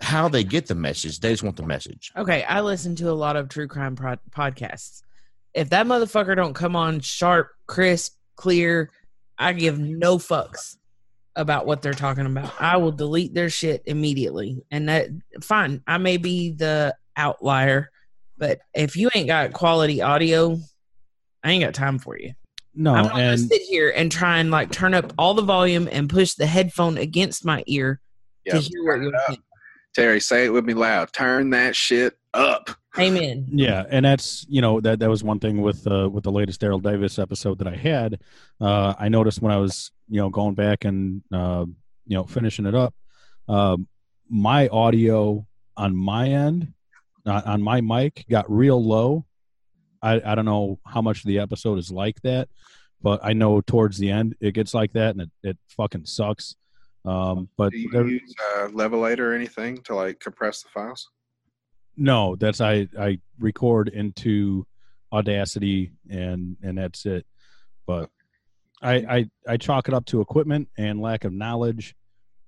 how 0.00 0.28
they 0.28 0.42
get 0.42 0.66
the 0.66 0.74
message. 0.74 1.20
They 1.20 1.30
just 1.30 1.44
want 1.44 1.56
the 1.56 1.62
message. 1.66 2.10
Okay, 2.16 2.42
I 2.42 2.60
listen 2.60 2.96
to 2.96 3.10
a 3.10 3.12
lot 3.12 3.36
of 3.36 3.48
true 3.48 3.68
crime 3.68 3.94
pro- 3.94 4.16
podcasts. 4.30 5.02
If 5.54 5.70
that 5.70 5.86
motherfucker 5.86 6.34
don't 6.34 6.54
come 6.54 6.74
on 6.74 7.00
sharp, 7.00 7.50
crisp, 7.66 8.16
clear, 8.36 8.90
I 9.38 9.52
give 9.52 9.78
no 9.78 10.18
fucks 10.18 10.76
about 11.36 11.66
what 11.66 11.82
they're 11.82 11.92
talking 11.92 12.26
about. 12.26 12.52
I 12.60 12.76
will 12.76 12.92
delete 12.92 13.34
their 13.34 13.50
shit 13.50 13.82
immediately. 13.86 14.62
And 14.70 14.88
that 14.88 15.08
fine, 15.42 15.82
I 15.86 15.98
may 15.98 16.16
be 16.16 16.50
the 16.50 16.94
outlier, 17.16 17.90
but 18.38 18.60
if 18.74 18.96
you 18.96 19.10
ain't 19.14 19.26
got 19.26 19.52
quality 19.52 20.02
audio, 20.02 20.58
I 21.42 21.50
ain't 21.50 21.64
got 21.64 21.74
time 21.74 21.98
for 21.98 22.18
you. 22.18 22.34
No, 22.74 22.94
I'm 22.94 23.04
not 23.04 23.14
gonna 23.14 23.38
sit 23.38 23.62
here 23.62 23.92
and 23.94 24.10
try 24.10 24.38
and 24.38 24.50
like 24.50 24.70
turn 24.70 24.94
up 24.94 25.12
all 25.18 25.34
the 25.34 25.42
volume 25.42 25.88
and 25.92 26.08
push 26.08 26.34
the 26.34 26.46
headphone 26.46 26.96
against 26.96 27.44
my 27.44 27.62
ear 27.66 28.00
to 28.48 28.58
hear 28.58 28.84
what 28.84 29.02
you're 29.02 29.12
saying. 29.28 29.42
Terry, 29.94 30.20
say 30.20 30.46
it 30.46 30.52
with 30.52 30.64
me 30.64 30.72
loud. 30.72 31.12
Turn 31.12 31.50
that 31.50 31.76
shit 31.76 32.16
up. 32.32 32.70
Amen. 32.98 33.46
yeah, 33.50 33.84
and 33.88 34.04
that's 34.04 34.44
you 34.48 34.60
know 34.60 34.80
that 34.80 34.98
that 34.98 35.08
was 35.08 35.24
one 35.24 35.38
thing 35.40 35.62
with 35.62 35.86
uh, 35.86 36.08
with 36.10 36.24
the 36.24 36.32
latest 36.32 36.60
Daryl 36.60 36.82
Davis 36.82 37.18
episode 37.18 37.58
that 37.58 37.66
I 37.68 37.76
had. 37.76 38.20
Uh, 38.60 38.94
I 38.98 39.08
noticed 39.08 39.40
when 39.40 39.52
I 39.52 39.56
was 39.56 39.90
you 40.08 40.20
know 40.20 40.28
going 40.28 40.54
back 40.54 40.84
and 40.84 41.22
uh, 41.32 41.64
you 42.06 42.16
know 42.16 42.24
finishing 42.24 42.66
it 42.66 42.74
up, 42.74 42.94
um, 43.48 43.88
my 44.28 44.68
audio 44.68 45.46
on 45.76 45.96
my 45.96 46.28
end 46.28 46.74
uh, 47.24 47.40
on 47.46 47.62
my 47.62 47.80
mic 47.80 48.26
got 48.28 48.50
real 48.50 48.82
low. 48.84 49.24
I, 50.02 50.20
I 50.24 50.34
don't 50.34 50.44
know 50.44 50.78
how 50.84 51.00
much 51.00 51.22
the 51.22 51.38
episode 51.38 51.78
is 51.78 51.90
like 51.90 52.20
that, 52.22 52.48
but 53.00 53.20
I 53.22 53.32
know 53.32 53.60
towards 53.62 53.96
the 53.98 54.10
end 54.10 54.34
it 54.40 54.52
gets 54.52 54.74
like 54.74 54.92
that, 54.92 55.10
and 55.16 55.22
it, 55.22 55.30
it 55.42 55.58
fucking 55.76 56.04
sucks. 56.04 56.56
Um, 57.04 57.48
but 57.56 57.72
Do 57.72 57.78
you 57.78 57.90
there- 57.90 58.06
use 58.06 58.34
uh, 58.56 58.66
Levelator 58.68 59.20
or 59.20 59.32
anything 59.32 59.78
to 59.84 59.94
like 59.94 60.20
compress 60.20 60.62
the 60.62 60.68
files? 60.68 61.08
No, 61.96 62.36
that's 62.36 62.60
I 62.60 62.88
I 62.98 63.18
record 63.38 63.88
into 63.88 64.66
Audacity 65.12 65.92
and 66.08 66.56
and 66.62 66.78
that's 66.78 67.04
it. 67.06 67.26
But 67.86 68.08
I 68.80 68.94
I 68.94 69.30
I 69.46 69.56
chalk 69.58 69.88
it 69.88 69.94
up 69.94 70.06
to 70.06 70.20
equipment 70.20 70.68
and 70.78 71.00
lack 71.00 71.24
of 71.24 71.32
knowledge, 71.32 71.94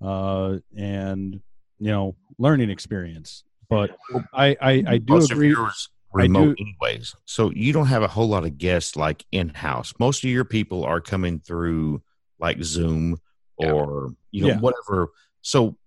uh, 0.01 0.57
and 0.75 1.39
you 1.79 1.91
know 1.91 2.15
learning 2.37 2.69
experience. 2.69 3.43
But 3.69 3.95
I 4.33 4.57
I, 4.61 4.83
I 4.87 4.97
do 4.97 5.13
Most 5.13 5.31
agree. 5.31 5.51
of 5.51 5.57
yours 5.57 5.89
remote 6.13 6.57
anyways. 6.59 7.13
So 7.25 7.51
you 7.51 7.71
don't 7.73 7.87
have 7.87 8.01
a 8.01 8.07
whole 8.07 8.27
lot 8.29 8.45
of 8.45 8.57
guests 8.57 8.95
like 8.95 9.25
in 9.31 9.49
house. 9.49 9.93
Most 9.99 10.23
of 10.23 10.29
your 10.29 10.45
people 10.45 10.83
are 10.85 11.01
coming 11.01 11.39
through 11.39 12.01
like 12.39 12.63
Zoom 12.63 13.17
Yeah. 13.59 13.71
or 13.71 14.11
you 14.31 14.41
know 14.41 14.47
Yeah. 14.49 14.59
whatever. 14.59 15.09
So 15.41 15.67
it 15.67 15.84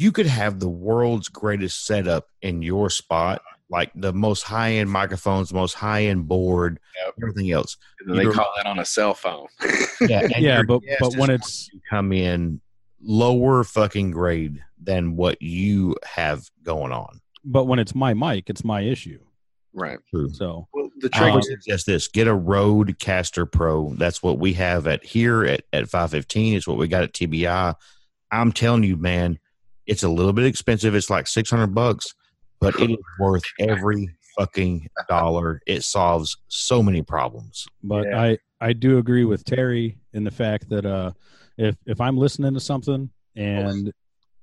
you 0.00 0.12
could 0.12 0.26
have 0.26 0.60
the 0.60 0.68
world's 0.68 1.28
greatest 1.28 1.84
setup 1.84 2.26
in 2.40 2.62
your 2.62 2.88
spot, 2.88 3.42
like 3.68 3.90
the 3.94 4.12
most 4.12 4.42
high 4.42 4.72
end 4.72 4.90
microphones, 4.90 5.52
most 5.52 5.74
high 5.74 6.04
end 6.04 6.26
board, 6.26 6.80
Yep. 7.04 7.14
everything 7.22 7.50
else. 7.50 7.76
And 8.00 8.08
then 8.10 8.16
they 8.16 8.22
You're- 8.24 8.34
call 8.34 8.50
that 8.56 8.66
on 8.66 8.78
a 8.78 8.84
cell 8.84 9.14
phone. 9.14 9.46
Yeah, 10.00 10.20
and 10.34 10.42
Yeah, 10.42 10.62
but 10.62 10.80
but 11.00 11.14
when 11.16 11.28
it's 11.30 11.68
come 11.90 12.12
in 12.12 12.60
lower 13.02 13.62
fucking 13.64 14.10
grade 14.12 14.62
than 14.82 15.16
what 15.16 15.40
you 15.42 15.96
have 16.04 16.48
going 16.62 16.92
on. 16.92 17.20
but 17.44 17.64
when 17.64 17.78
it's 17.78 17.94
my 17.94 18.14
mic, 18.14 18.48
it's 18.48 18.64
my 18.64 18.80
issue. 18.80 19.18
right. 19.74 19.98
True. 20.10 20.30
So 20.32 20.66
Well, 20.72 20.88
the 21.00 21.10
I 21.12 21.18
trick 21.18 21.34
would 21.34 21.40
is 21.44 21.48
suggest 21.50 21.86
this: 21.86 22.08
get 22.08 22.26
a 22.26 22.34
Rodecaster 22.34 23.50
Pro. 23.50 23.94
That's 23.94 24.22
what 24.22 24.38
we 24.38 24.54
have 24.54 24.86
at 24.86 25.04
here 25.04 25.44
at 25.44 25.62
at 25.74 25.88
five 25.90 26.10
fifteen. 26.10 26.54
It's 26.56 26.66
what 26.66 26.78
we 26.78 26.88
got 26.88 27.02
at 27.04 27.12
TBI. 27.12 27.74
I'm 28.32 28.52
telling 28.52 28.84
you, 28.84 28.96
man, 28.96 29.38
it's 29.90 30.04
a 30.04 30.08
little 30.08 30.32
bit 30.32 30.44
expensive. 30.46 30.94
It's 30.94 31.10
like 31.10 31.26
six 31.26 31.50
hundred 31.50 31.74
bucks, 31.74 32.14
but 32.60 32.74
it 32.80 32.90
is 32.92 32.96
worth 33.18 33.42
every 33.58 34.08
fucking 34.38 34.86
dollar. 35.08 35.60
It 35.66 35.82
solves 35.82 36.36
so 36.48 36.82
many 36.82 37.02
problems. 37.02 37.66
but 37.82 38.04
Yeah. 38.06 38.22
I 38.22 38.38
I 38.60 38.72
do 38.72 38.98
agree 38.98 39.24
with 39.24 39.44
Terry 39.44 39.98
in 40.12 40.22
the 40.24 40.30
fact 40.30 40.68
that 40.70 40.86
uh 40.86 41.12
if 41.58 41.76
if 41.86 42.00
I'm 42.00 42.16
listening 42.16 42.54
to 42.54 42.60
something 42.60 43.10
and 43.36 43.92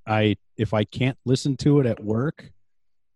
I 0.05 0.35
if 0.57 0.73
I 0.73 0.83
can't 0.83 1.17
listen 1.25 1.55
to 1.57 1.79
it 1.79 1.85
at 1.85 2.03
work 2.03 2.51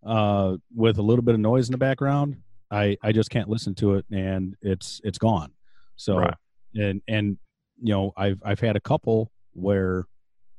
uh 0.06 0.58
with 0.76 0.98
a 0.98 1.02
little 1.02 1.24
bit 1.24 1.36
of 1.36 1.42
noise 1.42 1.68
in 1.68 1.72
the 1.74 1.78
background, 1.78 2.38
I 2.72 2.98
I 3.04 3.12
just 3.12 3.30
can't 3.30 3.50
listen 3.50 3.76
to 3.76 3.96
it 3.96 4.06
and 4.12 4.56
it's 4.62 5.02
it's 5.04 5.18
gone. 5.18 5.52
So 5.98 6.18
Right. 6.18 6.34
and 6.76 7.02
and 7.08 7.38
you 7.84 7.94
know, 7.94 8.14
I've 8.16 8.40
I've 8.46 8.60
had 8.62 8.76
a 8.76 8.80
couple 8.82 9.32
where 9.54 10.06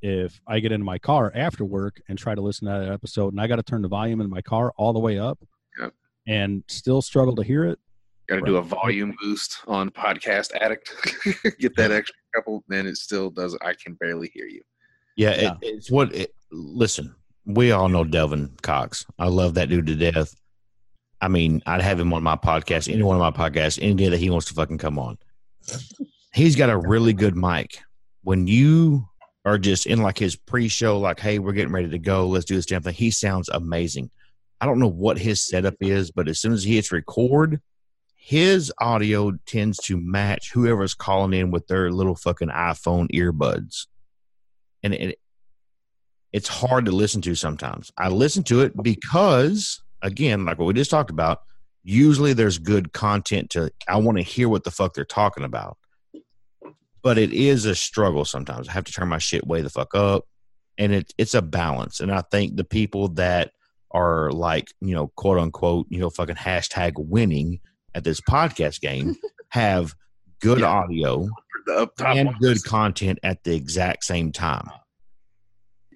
if 0.03 0.39
I 0.45 0.59
get 0.59 0.71
into 0.73 0.83
my 0.85 0.99
car 0.99 1.31
after 1.33 1.63
work 1.63 2.01
and 2.09 2.17
try 2.19 2.35
to 2.35 2.41
listen 2.41 2.67
to 2.67 2.73
that 2.77 2.91
episode 2.91 3.33
and 3.33 3.39
I 3.41 3.47
got 3.47 3.55
to 3.55 3.63
turn 3.63 3.81
the 3.81 3.87
volume 3.87 4.19
in 4.21 4.29
my 4.29 4.41
car 4.41 4.73
all 4.77 4.91
the 4.93 4.99
way 4.99 5.17
up 5.17 5.39
Yep. 5.79 5.93
and 6.27 6.63
still 6.67 7.01
struggle 7.01 7.35
to 7.37 7.43
hear 7.43 7.63
it, 7.65 7.79
got 8.29 8.35
to 8.35 8.41
do 8.41 8.57
a 8.57 8.61
volume 8.61 9.15
boost 9.21 9.57
on 9.65 9.89
Podcast 9.89 10.51
Addict. 10.59 10.93
Get 11.59 11.75
that 11.77 11.91
extra 11.91 12.15
couple, 12.35 12.63
then 12.67 12.85
it 12.85 12.97
still 12.97 13.29
does. 13.29 13.57
I 13.61 13.73
can 13.81 13.93
barely 13.95 14.29
hear 14.33 14.45
you. 14.45 14.61
Yeah, 15.15 15.39
Yeah. 15.41 15.51
It, 15.53 15.57
it's 15.61 15.89
what. 15.91 16.13
It, 16.13 16.33
listen, 16.51 17.15
we 17.45 17.71
all 17.71 17.87
know 17.87 18.03
Delvin 18.03 18.55
Cox. 18.61 19.05
I 19.17 19.27
love 19.27 19.53
that 19.55 19.69
dude 19.69 19.87
to 19.87 19.95
death. 19.95 20.35
I 21.21 21.29
mean, 21.29 21.61
I'd 21.65 21.81
have 21.81 21.99
him 21.99 22.11
on 22.11 22.23
my 22.23 22.35
podcast, 22.35 22.91
any 22.91 23.03
one 23.03 23.15
of 23.19 23.21
my 23.35 23.49
podcasts, 23.49 23.79
any 23.81 23.93
day 23.93 24.09
that 24.09 24.17
he 24.19 24.29
wants 24.29 24.47
to 24.47 24.53
fucking 24.53 24.77
come 24.79 24.99
on. 24.99 25.17
He's 26.33 26.55
got 26.57 26.69
a 26.69 26.77
really 26.77 27.13
good 27.13 27.35
mic. 27.37 27.79
When 28.23 28.47
you 28.47 29.07
are 29.45 29.57
just 29.57 29.85
in 29.85 30.01
like 30.01 30.17
his 30.17 30.35
pre-show, 30.35 30.99
like, 30.99 31.19
hey, 31.19 31.39
we're 31.39 31.53
getting 31.53 31.73
ready 31.73 31.89
to 31.89 31.99
go, 31.99 32.27
let's 32.27 32.45
do 32.45 32.55
this 32.55 32.65
damn 32.65 32.81
thing. 32.81 32.93
He 32.93 33.11
sounds 33.11 33.49
amazing. 33.49 34.09
I 34.61 34.65
don't 34.65 34.79
know 34.79 34.87
what 34.87 35.17
his 35.17 35.41
setup 35.41 35.75
is, 35.81 36.11
but 36.11 36.29
as 36.29 36.39
soon 36.39 36.53
as 36.53 36.63
he 36.63 36.75
hits 36.75 36.91
record, 36.91 37.61
his 38.15 38.71
audio 38.79 39.33
tends 39.45 39.77
to 39.79 39.97
match 39.97 40.53
whoever's 40.53 40.93
calling 40.93 41.33
in 41.37 41.51
with 41.51 41.67
their 41.67 41.91
little 41.91 42.15
fucking 42.15 42.47
iPhone 42.47 43.11
earbuds. 43.11 43.87
And 44.81 44.93
it, 44.93 45.19
it's 46.31 46.47
hard 46.47 46.85
to 46.85 46.91
listen 46.93 47.21
to 47.23 47.35
sometimes. 47.35 47.91
I 47.97 48.07
listen 48.07 48.43
to 48.43 48.61
it 48.61 48.81
because, 48.81 49.81
again, 50.01 50.45
like 50.45 50.57
what 50.57 50.65
we 50.67 50.73
just 50.73 50.89
talked 50.89 51.11
about, 51.11 51.39
usually 51.83 52.31
there's 52.31 52.57
good 52.57 52.93
content 52.93 53.49
to, 53.51 53.71
I 53.89 53.97
want 53.97 54.17
to 54.17 54.23
hear 54.23 54.47
what 54.47 54.63
the 54.63 54.71
fuck 54.71 54.93
they're 54.93 55.03
talking 55.03 55.43
about. 55.43 55.77
But 57.03 57.17
it 57.17 57.33
is 57.33 57.65
a 57.65 57.75
struggle 57.75 58.25
sometimes. 58.25 58.67
I 58.69 58.71
have 58.71 58.85
to 58.85 58.93
turn 58.93 59.09
my 59.09 59.17
shit 59.19 59.45
way 59.45 59.61
the 59.61 59.69
fuck 59.69 59.93
up. 59.93 60.23
And 60.77 60.93
it, 60.93 61.13
it's 61.17 61.33
a 61.35 61.41
balance. 61.41 61.99
And 61.99 62.11
I 62.11 62.21
think 62.31 62.55
the 62.55 62.63
people 62.63 63.09
that 63.09 63.51
are 63.91 64.31
like 64.31 64.69
you 64.81 64.95
know 64.95 65.11
quote 65.15 65.37
unquote 65.37 65.85
you 65.89 65.99
know 65.99 66.09
fucking 66.09 66.35
hashtag 66.35 66.93
winning 66.97 67.59
at 67.93 68.03
this 68.03 68.19
podcast 68.19 68.81
game 68.81 69.15
have 69.49 69.93
good 70.41 70.59
Yeah. 70.61 70.65
audio 70.65 71.27
The 71.67 71.75
up 71.75 71.95
top 71.95 72.15
and 72.15 72.27
ones. 72.29 72.39
good 72.41 72.63
content 72.63 73.19
at 73.21 73.43
the 73.43 73.55
exact 73.55 74.03
same 74.03 74.31
time. 74.31 74.67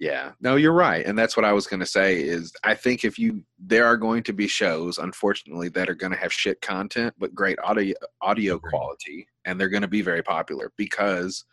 Yeah, 0.00 0.30
no, 0.40 0.54
you're 0.54 0.72
right, 0.72 1.04
and 1.04 1.18
that's 1.18 1.36
what 1.36 1.44
I 1.44 1.52
was 1.52 1.66
going 1.66 1.80
to 1.80 1.86
say. 1.86 2.22
Is 2.22 2.52
I 2.62 2.74
think 2.76 3.04
if 3.04 3.18
you 3.18 3.42
there 3.58 3.84
are 3.84 3.96
going 3.96 4.22
to 4.24 4.32
be 4.32 4.46
shows, 4.46 4.98
unfortunately, 4.98 5.68
that 5.70 5.88
are 5.90 5.94
going 5.96 6.12
to 6.12 6.18
have 6.18 6.32
shit 6.32 6.60
content 6.60 7.14
but 7.18 7.34
great 7.34 7.58
audio 7.64 7.96
audio 8.22 8.60
quality, 8.60 9.26
and 9.48 9.58
they're 9.58 9.68
going 9.70 9.82
to 9.82 9.88
be 9.88 10.02
very 10.02 10.22
popular 10.22 10.70
because 10.76 11.44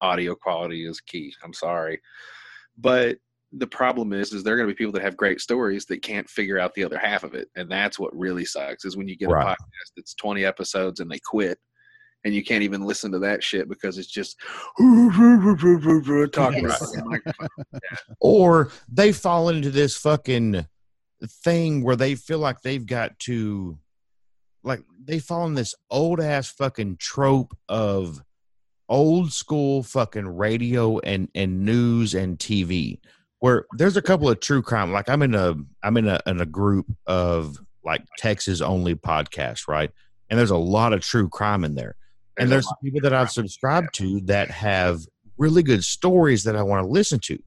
audio 0.00 0.34
quality 0.34 0.86
is 0.86 1.00
key. 1.00 1.32
I'm 1.44 1.54
sorry, 1.54 2.00
but 2.76 3.18
the 3.52 3.66
problem 3.66 4.12
is, 4.12 4.32
is 4.34 4.42
there 4.42 4.54
are 4.54 4.56
going 4.58 4.68
to 4.68 4.74
be 4.74 4.76
people 4.78 4.92
that 4.92 5.02
have 5.02 5.16
great 5.16 5.40
stories 5.40 5.86
that 5.86 6.02
can't 6.02 6.28
figure 6.28 6.58
out 6.58 6.74
the 6.74 6.84
other 6.84 6.98
half 6.98 7.24
of 7.24 7.34
it, 7.34 7.48
and 7.56 7.70
that's 7.70 7.98
what 7.98 8.14
really 8.14 8.44
sucks. 8.44 8.84
Is 8.84 8.96
when 8.96 9.08
you 9.08 9.16
get 9.16 9.30
Right. 9.30 9.42
a 9.42 9.50
podcast 9.50 9.92
that's 9.96 10.14
20 10.14 10.44
episodes 10.44 11.00
and 11.00 11.10
they 11.10 11.20
quit. 11.20 11.58
And 12.24 12.34
you 12.34 12.44
can't 12.44 12.64
even 12.64 12.82
listen 12.84 13.12
to 13.12 13.20
that 13.20 13.44
shit 13.44 13.68
because 13.68 13.96
it's 13.96 14.10
just 14.10 14.36
talking 14.76 16.64
Right. 16.64 16.80
about 16.80 16.80
the 16.80 17.20
or 18.20 18.72
they 18.92 19.12
fall 19.12 19.48
into 19.50 19.70
this 19.70 19.96
fucking 19.96 20.66
thing 21.44 21.82
where 21.84 21.94
they 21.96 22.16
feel 22.16 22.40
like 22.40 22.60
they've 22.60 22.84
got 22.84 23.16
to 23.20 23.78
like 24.62 24.82
they 25.02 25.18
fall 25.18 25.46
in 25.46 25.54
this 25.54 25.74
old 25.90 26.20
ass 26.20 26.48
fucking 26.50 26.96
trope 26.98 27.56
of 27.68 28.20
old 28.88 29.32
school 29.32 29.82
fucking 29.82 30.26
radio 30.36 30.98
and 31.00 31.28
and 31.34 31.64
news 31.64 32.14
and 32.14 32.38
TV 32.38 32.98
where 33.40 33.66
there's 33.72 33.96
a 33.96 34.02
couple 34.02 34.28
of 34.28 34.40
true 34.40 34.62
crime 34.62 34.92
like 34.92 35.08
I'm 35.08 35.22
in 35.22 35.34
a 35.34 35.54
I'm 35.82 35.96
in 35.96 36.08
a 36.08 36.20
in 36.26 36.40
a 36.40 36.46
group 36.46 36.86
of 37.06 37.58
like 37.84 38.02
Texas 38.18 38.60
only 38.60 38.94
podcasts 38.94 39.68
right? 39.68 39.90
And 40.30 40.38
there's 40.38 40.50
a 40.50 40.56
lot 40.56 40.92
of 40.92 41.00
true 41.00 41.28
crime 41.28 41.64
in 41.64 41.74
there. 41.74 41.96
And 42.38 42.50
There's 42.50 42.66
there's 42.66 42.74
people 42.82 43.00
that 43.00 43.14
I've 43.14 43.30
subscribed 43.30 43.94
to 43.94 44.20
that 44.22 44.50
have 44.50 45.00
really 45.38 45.62
good 45.62 45.84
stories 45.84 46.44
that 46.44 46.56
I 46.56 46.62
want 46.62 46.84
to 46.84 46.90
listen 46.90 47.18
to. 47.20 47.38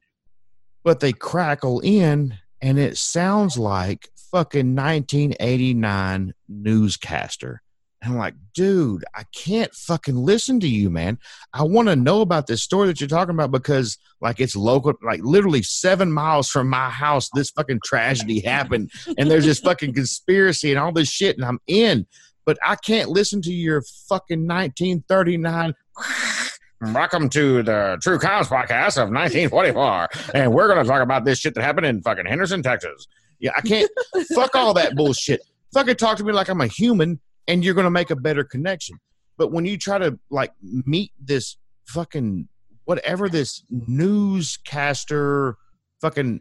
But 0.84 1.00
they 1.00 1.12
crackle 1.12 1.80
in 1.80 2.36
and 2.60 2.78
it 2.78 2.96
sounds 2.96 3.56
like 3.58 4.08
fucking 4.32 4.74
1989 4.74 6.34
newscaster. 6.48 7.62
And 8.02 8.14
I'm 8.14 8.18
like, 8.18 8.34
dude, 8.52 9.04
I 9.14 9.22
can't 9.32 9.72
fucking 9.72 10.16
listen 10.16 10.58
to 10.60 10.68
you, 10.68 10.90
man. 10.90 11.18
I 11.52 11.62
want 11.62 11.86
to 11.86 11.94
know 11.94 12.20
about 12.20 12.48
this 12.48 12.60
story 12.60 12.88
that 12.88 13.00
you're 13.00 13.08
talking 13.08 13.36
about 13.36 13.52
because, 13.52 13.96
like, 14.20 14.40
it's 14.40 14.56
local, 14.56 14.94
like, 15.04 15.20
literally 15.22 15.62
seven 15.62 16.10
miles 16.12 16.48
from 16.48 16.68
my 16.68 16.90
house, 16.90 17.28
this 17.34 17.50
fucking 17.50 17.78
tragedy 17.84 18.40
happened. 18.40 18.90
And 19.16 19.30
there's 19.30 19.44
this 19.44 19.60
fucking 19.60 19.94
conspiracy 19.94 20.72
and 20.72 20.80
all 20.80 20.90
this 20.90 21.08
shit, 21.08 21.36
and 21.36 21.44
I'm 21.44 21.60
in 21.68 22.06
but 22.44 22.58
I 22.64 22.76
can't 22.76 23.08
listen 23.08 23.40
to 23.42 23.52
your 23.52 23.82
fucking 24.08 24.46
1939. 24.46 25.74
Welcome 26.92 27.28
to 27.30 27.62
the 27.62 27.98
True 28.02 28.18
Crimes 28.18 28.48
podcast 28.48 29.00
of 29.00 29.10
1944, 29.10 30.08
and 30.34 30.52
we're 30.52 30.66
going 30.66 30.82
to 30.82 30.88
talk 30.88 31.00
about 31.00 31.24
this 31.24 31.38
shit 31.38 31.54
that 31.54 31.62
happened 31.62 31.86
in 31.86 32.02
fucking 32.02 32.26
Henderson, 32.26 32.60
Texas. 32.60 33.06
Yeah, 33.42 33.50
I 33.56 33.60
can't. 33.60 33.90
fuck 34.34 34.54
all 34.54 34.72
that 34.74 34.94
bullshit. 34.94 35.42
Fucking 35.74 35.96
talk 35.96 36.16
to 36.18 36.24
me 36.24 36.32
like 36.32 36.48
I'm 36.48 36.60
a 36.62 36.66
human, 36.68 37.20
and 37.48 37.62
you're 37.64 37.74
going 37.74 37.84
to 37.84 37.90
make 37.90 38.10
a 38.10 38.16
better 38.16 38.44
connection. 38.44 38.96
But 39.36 39.52
when 39.52 39.66
you 39.66 39.76
try 39.76 39.98
to 39.98 40.18
like 40.30 40.52
meet 40.62 41.12
this 41.20 41.56
fucking 41.88 42.48
whatever 42.84 43.28
this 43.28 43.64
newscaster 43.70 45.56
fucking 46.00 46.40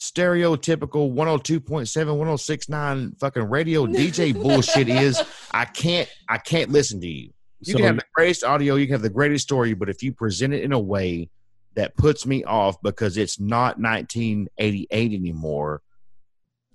stereotypical 0.00 1.12
102.7 1.12 2.06
1069 2.16 3.12
fucking 3.20 3.42
radio 3.44 3.86
dj 3.86 4.32
bullshit 4.42 4.88
is 4.88 5.22
i 5.52 5.64
can't 5.64 6.08
i 6.28 6.38
can't 6.38 6.70
listen 6.70 7.00
to 7.00 7.06
you 7.08 7.30
you 7.60 7.72
So- 7.72 7.76
can 7.78 7.86
have 7.86 7.96
the 7.96 8.04
greatest 8.14 8.44
audio 8.44 8.76
you 8.76 8.86
can 8.86 8.94
have 8.94 9.02
the 9.02 9.10
greatest 9.10 9.44
story 9.44 9.74
but 9.74 9.88
if 9.90 10.02
you 10.02 10.12
present 10.12 10.54
it 10.54 10.62
in 10.62 10.72
a 10.72 10.78
way 10.80 11.28
that 11.74 11.96
puts 11.96 12.24
me 12.26 12.42
off 12.44 12.76
because 12.82 13.16
it's 13.16 13.38
not 13.38 13.78
1988 13.78 15.12
anymore 15.12 15.82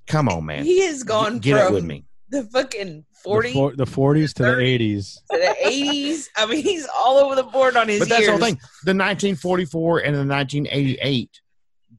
come 0.07 0.29
on 0.29 0.45
man 0.45 0.63
He 0.63 0.81
has 0.85 1.03
gone 1.03 1.39
get 1.39 1.57
from 1.57 1.67
it 1.73 1.75
with 1.75 1.85
me 1.85 2.05
the 2.29 2.43
fucking 2.43 3.05
The 3.11 3.19
40 3.23 3.53
the 3.75 3.85
40s 3.85 4.33
to 4.35 4.43
the 4.43 4.49
30s. 4.49 4.79
80s. 4.79 5.13
to 5.31 5.37
the 5.37 5.55
80s. 5.65 6.27
I 6.35 6.45
mean, 6.45 6.63
he's 6.63 6.87
all 6.95 7.17
over 7.17 7.35
the 7.35 7.43
board 7.43 7.75
on 7.75 7.87
his 7.87 7.99
but 7.99 8.09
that's 8.09 8.25
the 8.25 8.31
whole 8.31 8.39
thing 8.39 8.55
the 8.83 8.91
1944 8.93 9.99
and 9.99 10.15
the 10.15 10.25
1988 10.25 11.29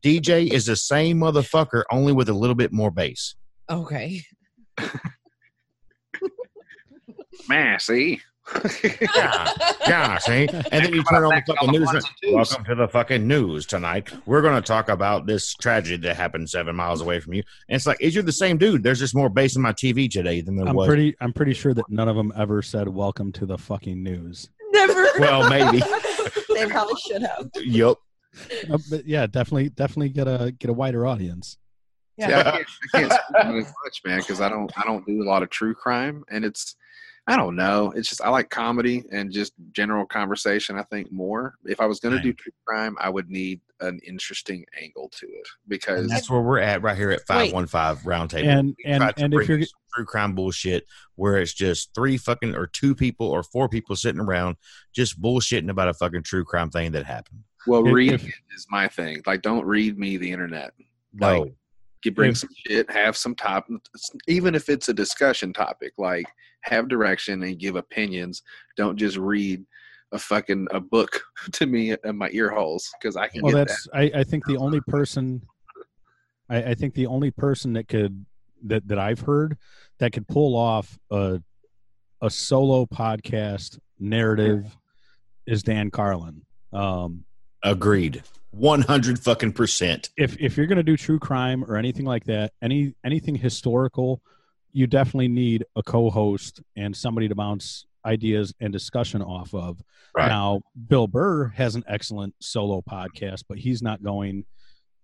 dj 0.05 0.53
is 0.53 0.67
the 0.67 0.77
same 0.77 1.19
motherfucker 1.19 1.83
only 1.91 2.13
with 2.13 2.29
a 2.29 2.33
little 2.35 2.55
bit 2.57 2.73
more 2.73 2.91
bass 2.91 3.35
Okay. 3.69 4.23
Man, 7.49 7.81
see? 7.81 8.21
Yeah 8.83 9.51
Yeah, 9.89 10.19
see? 10.19 10.49
And 10.49 10.85
then 10.85 10.93
you 10.95 11.03
turn 11.05 11.25
on 11.25 11.31
the 11.31 11.43
fucking 11.47 11.71
news. 11.71 12.05
Welcome 12.33 12.65
to 12.65 12.75
the 12.75 12.89
fucking 12.89 13.27
news 13.27 13.67
tonight. 13.67 14.13
We're 14.27 14.43
going 14.43 14.61
to 14.61 14.67
talk 14.67 14.89
about 14.89 15.27
this 15.27 15.55
tragedy 15.55 15.97
that 16.09 16.17
happened 16.17 16.51
seven 16.51 16.75
miles 16.75 17.01
away 17.01 17.21
from 17.21 17.35
you. 17.35 17.43
And 17.69 17.77
it's 17.77 17.87
like, 17.87 17.99
is 18.01 18.15
you're 18.15 18.25
the 18.25 18.33
same 18.33 18.59
dude? 18.59 18.83
There's 18.83 18.99
just 18.99 19.15
more 19.15 19.29
bass 19.29 19.57
in 19.57 19.63
my 19.63 19.73
TV 19.73 20.11
today 20.11 20.41
than 20.41 20.57
there 20.57 20.67
I'm 20.67 20.75
was. 20.75 20.87
pretty 20.87 21.15
I'm 21.21 21.33
pretty 21.33 21.55
sure 21.55 21.75
that 21.75 21.89
none 21.89 22.09
of 22.09 22.17
them 22.17 22.33
ever 22.37 22.63
said 22.63 22.89
welcome 22.89 23.33
to 23.33 23.47
the 23.47 23.59
fucking 23.59 24.03
news. 24.03 24.49
Never. 24.71 25.07
well, 25.19 25.49
maybe. 25.49 25.83
they 26.55 26.67
probably 26.67 27.01
should 27.07 27.23
have. 27.23 27.49
yup. 27.57 27.99
Uh, 28.71 28.79
but 28.91 29.07
yeah, 29.07 29.27
definitely 29.27 29.71
definitely 29.71 30.11
get 30.11 30.27
a 30.27 30.53
get 30.59 30.69
a 30.69 30.75
wider 30.75 31.07
audience. 31.07 31.59
Yeah. 32.19 32.31
Yeah, 32.31 32.39
I 32.39 32.43
can't, 32.43 32.69
I 32.93 32.99
can't 32.99 33.13
speak 33.13 33.45
on 33.45 33.59
much, 33.59 34.01
man, 34.05 34.19
because 34.21 34.41
I 34.41 34.49
don't 34.49 34.73
I 34.77 34.83
don't 34.85 35.07
do 35.07 35.23
a 35.23 35.27
lot 35.29 35.43
of 35.43 35.51
true 35.51 35.75
crime, 35.75 36.25
and 36.31 36.45
it's 36.45 36.77
I 37.29 37.37
don't 37.37 37.57
know. 37.57 37.93
It's 37.97 38.09
just 38.09 38.23
I 38.23 38.29
like 38.29 38.51
comedy 38.51 39.03
and 39.11 39.33
just 39.33 39.53
general 39.73 40.07
conversation. 40.07 40.79
I 40.79 40.85
think 40.85 41.11
more. 41.11 41.55
If 41.65 41.81
I 41.81 41.87
was 41.87 41.99
going 41.99 42.15
to 42.17 42.23
do 42.23 42.33
true 42.33 42.53
crime, 42.65 42.97
I 43.01 43.09
would 43.09 43.29
need 43.29 43.61
an 43.81 43.99
interesting 44.07 44.65
angle 44.81 45.09
to 45.17 45.27
it 45.27 45.49
because 45.67 46.03
And 46.03 46.11
that's 46.11 46.31
where 46.31 46.41
we're 46.41 46.61
at 46.61 46.83
right 46.83 46.97
here 46.97 47.11
at 47.11 47.27
515 47.27 48.11
Roundtable. 48.11 48.45
And 48.45 48.77
and 48.85 49.13
and 49.17 49.35
if 49.35 49.49
you're 49.49 49.59
true 49.59 50.05
crime 50.05 50.35
bullshit 50.35 50.87
where 51.17 51.39
it's 51.39 51.53
just 51.53 51.93
three 51.95 52.17
fucking 52.17 52.55
or 52.55 52.69
two 52.69 52.95
people 52.95 53.27
or 53.27 53.43
four 53.43 53.69
people 53.69 53.97
sitting 53.97 54.21
around 54.21 54.57
just 54.95 55.21
bullshitting 55.21 55.69
about 55.69 55.89
a 55.89 55.95
fucking 55.95 56.23
true 56.23 56.45
crime 56.45 56.71
thing 56.71 56.93
that 56.93 57.07
happened. 57.07 57.41
well, 57.67 57.85
if- 57.87 57.93
reading 57.93 58.15
if- 58.15 58.27
it 58.29 58.35
is 58.55 58.67
my 58.71 58.87
thing. 58.87 59.21
Like, 59.27 59.43
don't 59.43 59.67
read 59.67 59.99
me 59.99 60.17
the 60.17 60.31
internet. 60.31 60.75
No. 61.13 61.51
You 62.05 62.13
bring 62.13 62.35
some 62.37 62.51
shit, 62.67 62.89
have 62.91 63.17
some 63.17 63.35
top, 63.35 63.67
even 64.29 64.55
if 64.55 64.69
it's 64.69 64.89
a 64.89 64.95
discussion 64.95 65.53
topic. 65.53 65.93
Like, 65.99 66.27
have 66.63 66.89
direction 66.89 67.43
and 67.43 67.59
give 67.59 67.77
opinions. 67.77 68.43
Don't 68.77 68.97
just 68.97 69.17
read 69.17 69.65
a 70.13 70.19
fucking 70.19 70.69
a 70.71 70.81
book 70.81 71.23
to 71.53 71.67
me 71.67 71.95
in 72.05 72.17
my 72.17 72.29
ear 72.33 72.51
holes 72.51 72.93
because 73.01 73.17
I 73.17 73.29
can 73.29 73.43
well 73.43 73.53
that's 73.53 73.89
I, 73.93 74.11
I 74.15 74.25
think 74.25 74.45
the 74.47 74.57
only 74.57 74.81
person 74.81 75.43
I, 76.49 76.63
I 76.63 76.75
think 76.75 76.95
the 76.95 77.07
only 77.07 77.31
person 77.33 77.73
that 77.73 77.89
could 77.89 78.25
that 78.65 78.87
that 78.89 78.99
I've 78.99 79.21
heard 79.21 79.57
that 79.99 80.13
could 80.13 80.29
pull 80.29 80.57
off 80.57 80.99
a 81.11 81.43
a 82.23 82.31
solo 82.31 82.87
podcast 82.87 83.79
narrative 83.99 84.77
is 85.47 85.63
Dan 85.63 85.91
Carlin. 85.91 86.43
Um 86.73 87.25
Agreed. 87.63 88.23
100 88.53 89.19
fucking 89.19 89.53
percent. 89.53 90.09
if 90.17 90.37
if 90.41 90.57
you're 90.57 90.67
going 90.67 90.77
to 90.77 90.83
do 90.83 90.97
true 90.97 91.19
crime 91.19 91.63
or 91.65 91.77
anything 91.77 92.07
like 92.07 92.25
that, 92.25 92.53
any 92.63 92.95
anything 93.05 93.35
historical, 93.35 94.23
you 94.73 94.87
definitely 94.87 95.29
need 95.29 95.65
a 95.77 95.83
co-host 95.83 96.63
and 96.77 96.97
somebody 96.97 97.29
to 97.29 97.35
bounce 97.35 97.85
ideas 98.07 98.55
and 98.61 98.73
discussion 98.73 99.21
off 99.21 99.53
of. 99.53 99.83
Right. 100.15 100.29
Now, 100.29 100.63
Bill 100.89 101.07
Burr 101.07 101.49
has 101.49 101.75
an 101.75 101.85
excellent 101.89 102.35
solo 102.41 102.83
podcast, 102.83 103.45
but 103.49 103.59
he's 103.59 103.83
not 103.83 104.03
going 104.03 104.45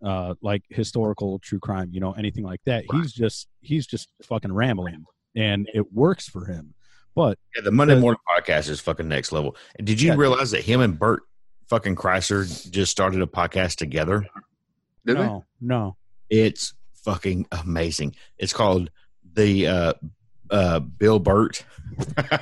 uh 0.04 0.34
like 0.40 0.62
historical 0.70 1.38
true 1.40 1.60
crime, 1.60 1.90
you 1.92 2.00
know, 2.00 2.12
anything 2.12 2.44
like 2.44 2.60
that. 2.64 2.84
He's 2.90 3.12
just 3.12 3.48
he's 3.60 3.86
just 3.86 4.08
fucking 4.22 4.52
rambling 4.52 5.04
and 5.36 5.68
it 5.74 5.92
works 5.92 6.26
for 6.28 6.46
him. 6.46 6.74
But 7.14 7.38
Yeah, 7.54 7.62
the 7.62 7.70
Monday 7.70 7.94
The- 7.96 8.00
morning 8.00 8.20
podcast 8.34 8.70
is 8.70 8.80
fucking 8.80 9.08
next 9.08 9.30
level. 9.32 9.56
Did 9.82 10.00
you 10.00 10.08
Yeah. 10.12 10.16
realize 10.16 10.52
that 10.52 10.64
him 10.64 10.80
and 10.80 10.98
Bert 10.98 11.22
fucking 11.72 11.96
Kreischer 11.96 12.70
just 12.70 12.90
started 12.92 13.22
a 13.22 13.26
podcast 13.26 13.76
together? 13.76 14.26
Did 15.06 15.16
they? 15.16 15.22
no, 15.22 15.44
no. 15.58 15.96
It's 16.28 16.74
fucking 17.02 17.46
amazing. 17.50 18.14
It's 18.36 18.52
called 18.52 18.90
the 19.32 19.66
uh 19.66 19.92
uh 20.50 20.80
Bill 20.80 21.18
Bert. 21.18 21.64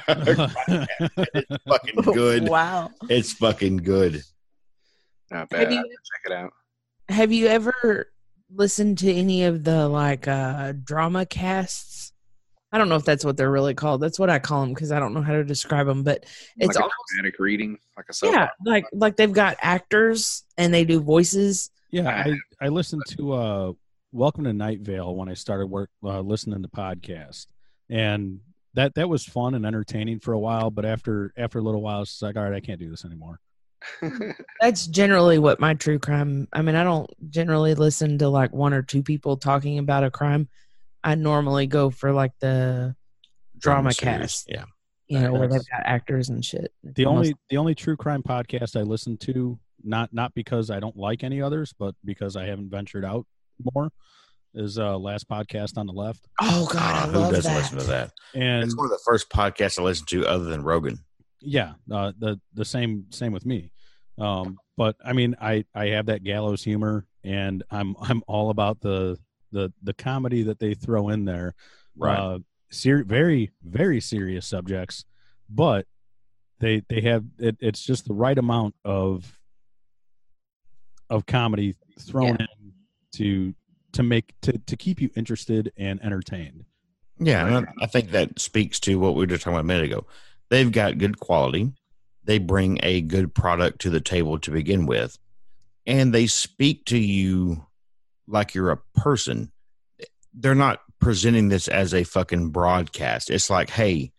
it's 0.08 1.62
fucking 1.68 2.02
good. 2.12 2.48
Wow. 2.48 2.90
It's 3.08 3.32
fucking 3.34 3.76
good. 3.78 4.22
Not 5.30 5.40
Have 5.40 5.48
bad. 5.50 5.72
you- 5.74 5.82
Check 5.82 6.22
it 6.26 6.32
out. 6.32 6.52
Have 7.08 7.30
you 7.30 7.46
ever 7.46 8.10
listened 8.52 8.98
to 8.98 9.12
any 9.14 9.44
of 9.44 9.62
the 9.62 9.86
like 9.88 10.26
uh 10.26 10.72
drama 10.82 11.24
casts? 11.24 12.09
I 12.72 12.78
don't 12.78 12.88
know 12.88 12.96
if 12.96 13.04
that's 13.04 13.24
what 13.24 13.36
they're 13.36 13.50
really 13.50 13.74
called. 13.74 14.00
That's 14.00 14.18
what 14.18 14.30
I 14.30 14.38
call 14.38 14.60
them 14.62 14.74
because 14.74 14.92
I 14.92 15.00
don't 15.00 15.12
know 15.12 15.22
how 15.22 15.32
to 15.32 15.44
describe 15.44 15.86
them. 15.86 16.04
But 16.04 16.24
it's 16.56 16.68
like 16.68 16.76
a 16.76 16.80
almost, 16.80 16.96
dramatic 17.08 17.38
reading, 17.40 17.78
like 17.96 18.06
a 18.08 18.12
soap 18.12 18.32
yeah, 18.32 18.44
opera. 18.44 18.54
like 18.64 18.84
like 18.92 19.16
they've 19.16 19.32
got 19.32 19.56
actors 19.60 20.44
and 20.56 20.72
they 20.72 20.84
do 20.84 21.00
voices. 21.00 21.70
Yeah, 21.90 22.08
I 22.08 22.64
I 22.64 22.68
listened 22.68 23.02
to 23.08 23.32
uh 23.32 23.72
Welcome 24.12 24.44
to 24.44 24.52
Night 24.52 24.80
Vale 24.80 25.14
when 25.14 25.28
I 25.28 25.34
started 25.34 25.66
work 25.66 25.90
uh, 26.02 26.20
listening 26.20 26.62
to 26.62 26.68
podcasts, 26.68 27.46
and 27.88 28.40
that 28.74 28.94
that 28.94 29.08
was 29.08 29.24
fun 29.24 29.54
and 29.54 29.64
entertaining 29.64 30.18
for 30.18 30.32
a 30.32 30.38
while. 30.38 30.70
But 30.70 30.84
after 30.84 31.32
after 31.36 31.58
a 31.58 31.62
little 31.62 31.82
while, 31.82 32.02
it's 32.02 32.20
like, 32.22 32.36
all 32.36 32.42
right, 32.42 32.54
I 32.54 32.60
can't 32.60 32.80
do 32.80 32.90
this 32.90 33.04
anymore. 33.04 33.40
That's 34.60 34.86
generally 34.86 35.38
what 35.38 35.60
my 35.60 35.74
true 35.74 35.98
crime. 35.98 36.48
I 36.52 36.62
mean, 36.62 36.74
I 36.74 36.84
don't 36.84 37.08
generally 37.30 37.74
listen 37.74 38.18
to 38.18 38.28
like 38.28 38.52
one 38.52 38.72
or 38.72 38.82
two 38.82 39.02
people 39.02 39.36
talking 39.36 39.78
about 39.78 40.04
a 40.04 40.10
crime. 40.10 40.48
I 41.02 41.14
normally 41.14 41.66
go 41.66 41.90
for 41.90 42.12
like 42.12 42.32
the 42.40 42.94
drama 43.58 43.92
series, 43.92 44.18
cast, 44.18 44.50
Yeah. 44.50 44.64
you 45.08 45.18
know, 45.20 45.32
where 45.32 45.48
they've 45.48 45.68
got 45.70 45.82
actors 45.84 46.28
and 46.28 46.44
shit. 46.44 46.72
The 46.82 47.04
Almost- 47.06 47.26
only 47.28 47.34
the 47.48 47.56
only 47.56 47.74
true 47.74 47.96
crime 47.96 48.22
podcast 48.22 48.78
I 48.78 48.82
listen 48.82 49.16
to, 49.18 49.58
not 49.82 50.12
not 50.12 50.34
because 50.34 50.70
I 50.70 50.80
don't 50.80 50.96
like 50.96 51.24
any 51.24 51.40
others, 51.40 51.72
but 51.78 51.94
because 52.04 52.36
I 52.36 52.44
haven't 52.46 52.70
ventured 52.70 53.04
out 53.04 53.26
more, 53.74 53.90
is 54.54 54.78
uh 54.78 54.98
last 54.98 55.28
podcast 55.28 55.78
on 55.78 55.86
the 55.86 55.92
left. 55.92 56.26
oh 56.40 56.66
god, 56.70 56.76
Ah, 56.80 57.04
I 57.04 57.06
who 57.08 57.18
love 57.18 57.32
doesn't 57.32 57.52
that. 57.52 57.58
listen 57.60 57.78
to 57.78 57.84
that? 57.84 58.10
And 58.34 58.64
It's 58.64 58.76
one 58.76 58.86
of 58.86 58.90
the 58.90 59.00
first 59.04 59.30
podcasts 59.30 59.78
I 59.78 59.82
listened 59.82 60.08
to 60.08 60.26
other 60.26 60.44
than 60.44 60.62
Rogan. 60.62 60.98
yeah 61.42 61.72
uh, 61.90 62.12
the 62.18 62.38
the 62.52 62.64
same 62.66 63.06
same 63.10 63.32
with 63.32 63.46
me 63.46 63.72
um 64.18 64.58
but 64.76 64.94
i 65.02 65.14
mean 65.14 65.34
i 65.40 65.64
i 65.74 65.86
have 65.86 66.04
that 66.04 66.22
gallows 66.22 66.62
humor 66.62 67.06
and 67.24 67.62
i'm 67.70 67.96
i'm 68.02 68.22
all 68.28 68.50
about 68.50 68.78
the 68.82 69.16
the 69.52 69.72
the 69.82 69.94
comedy 69.94 70.42
that 70.44 70.58
they 70.58 70.74
throw 70.74 71.08
in 71.08 71.24
there 71.24 71.54
Right. 71.96 72.18
uh 72.18 72.38
ser- 72.70 73.04
very 73.04 73.50
very 73.64 74.00
serious 74.00 74.46
subjects 74.46 75.04
but 75.48 75.86
they 76.60 76.82
they 76.88 77.00
have 77.02 77.24
it, 77.38 77.56
it's 77.60 77.84
just 77.84 78.06
the 78.06 78.14
right 78.14 78.38
amount 78.38 78.74
of 78.84 79.38
of 81.08 81.26
comedy 81.26 81.74
thrown 81.98 82.36
in 82.36 82.72
to 83.14 83.54
to 83.92 84.02
make 84.02 84.34
to 84.42 84.56
to 84.58 84.76
keep 84.76 85.00
you 85.00 85.10
interested 85.16 85.72
and 85.76 86.02
entertained 86.04 86.64
Yeah, 87.18 87.46
and 87.46 87.66
I, 87.66 87.84
I 87.84 87.86
think 87.86 88.10
that 88.12 88.38
speaks 88.38 88.78
to 88.80 88.98
what 88.98 89.14
we 89.14 89.20
were 89.20 89.26
just 89.26 89.42
talking 89.42 89.54
about 89.56 89.64
a 89.64 89.66
minute 89.66 89.84
ago. 89.84 90.06
They've 90.48 90.70
got 90.70 90.98
good 90.98 91.18
quality. 91.20 91.72
They 92.24 92.38
bring 92.38 92.78
a 92.82 93.00
good 93.00 93.34
product 93.34 93.80
to 93.82 93.90
the 93.90 94.00
table 94.00 94.38
to 94.40 94.50
begin 94.52 94.86
with, 94.86 95.18
and 95.86 96.14
they 96.14 96.26
speak 96.28 96.84
to 96.86 96.98
you 96.98 97.66
like 98.30 98.54
you're 98.54 98.70
a 98.70 98.80
person. 98.94 99.52
They're 100.32 100.54
not 100.54 100.80
presenting 101.00 101.48
this 101.48 101.68
as 101.68 101.92
a 101.92 102.04
fucking 102.04 102.50
broadcast. 102.50 103.30
It's 103.30 103.50
like, 103.50 103.70
hey, 103.70 104.12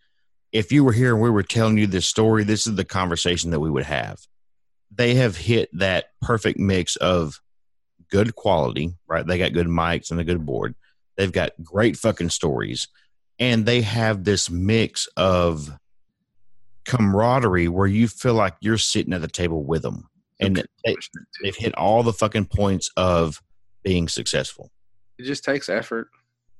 if 0.52 0.70
you 0.70 0.84
were 0.84 0.92
here 0.92 1.14
and 1.14 1.22
we 1.22 1.30
were 1.30 1.42
telling 1.42 1.78
you 1.78 1.86
this 1.86 2.06
story, 2.06 2.44
this 2.44 2.66
is 2.66 2.74
the 2.74 2.84
conversation 2.84 3.50
that 3.50 3.60
we 3.60 3.70
would 3.70 3.84
have. 3.84 4.20
They 4.94 5.14
have 5.14 5.36
hit 5.36 5.70
that 5.78 6.06
perfect 6.20 6.58
mix 6.58 6.96
of 6.96 7.40
good 8.10 8.34
quality, 8.34 8.94
right? 9.06 9.26
They 9.26 9.38
got 9.38 9.54
good 9.54 9.66
mics 9.66 10.10
and 10.10 10.20
a 10.20 10.24
good 10.24 10.44
board. 10.44 10.74
They've 11.16 11.32
got 11.32 11.52
great 11.62 11.96
fucking 11.96 12.28
stories. 12.28 12.88
And 13.38 13.64
they 13.64 13.80
have 13.80 14.24
this 14.24 14.50
mix 14.50 15.06
of 15.16 15.70
camaraderie 16.84 17.68
where 17.68 17.86
you 17.86 18.06
feel 18.06 18.34
like 18.34 18.54
you're 18.60 18.76
sitting 18.76 19.14
at 19.14 19.22
the 19.22 19.28
table 19.28 19.64
with 19.64 19.82
them. 19.82 20.08
And 20.38 20.56
they, 20.84 20.96
they've 21.42 21.56
hit 21.56 21.74
all 21.76 22.02
the 22.02 22.12
fucking 22.12 22.46
points 22.46 22.90
of 22.96 23.40
being 23.82 24.08
successful. 24.08 24.70
it 25.18 25.24
just 25.24 25.44
takes 25.44 25.68
effort 25.68 26.08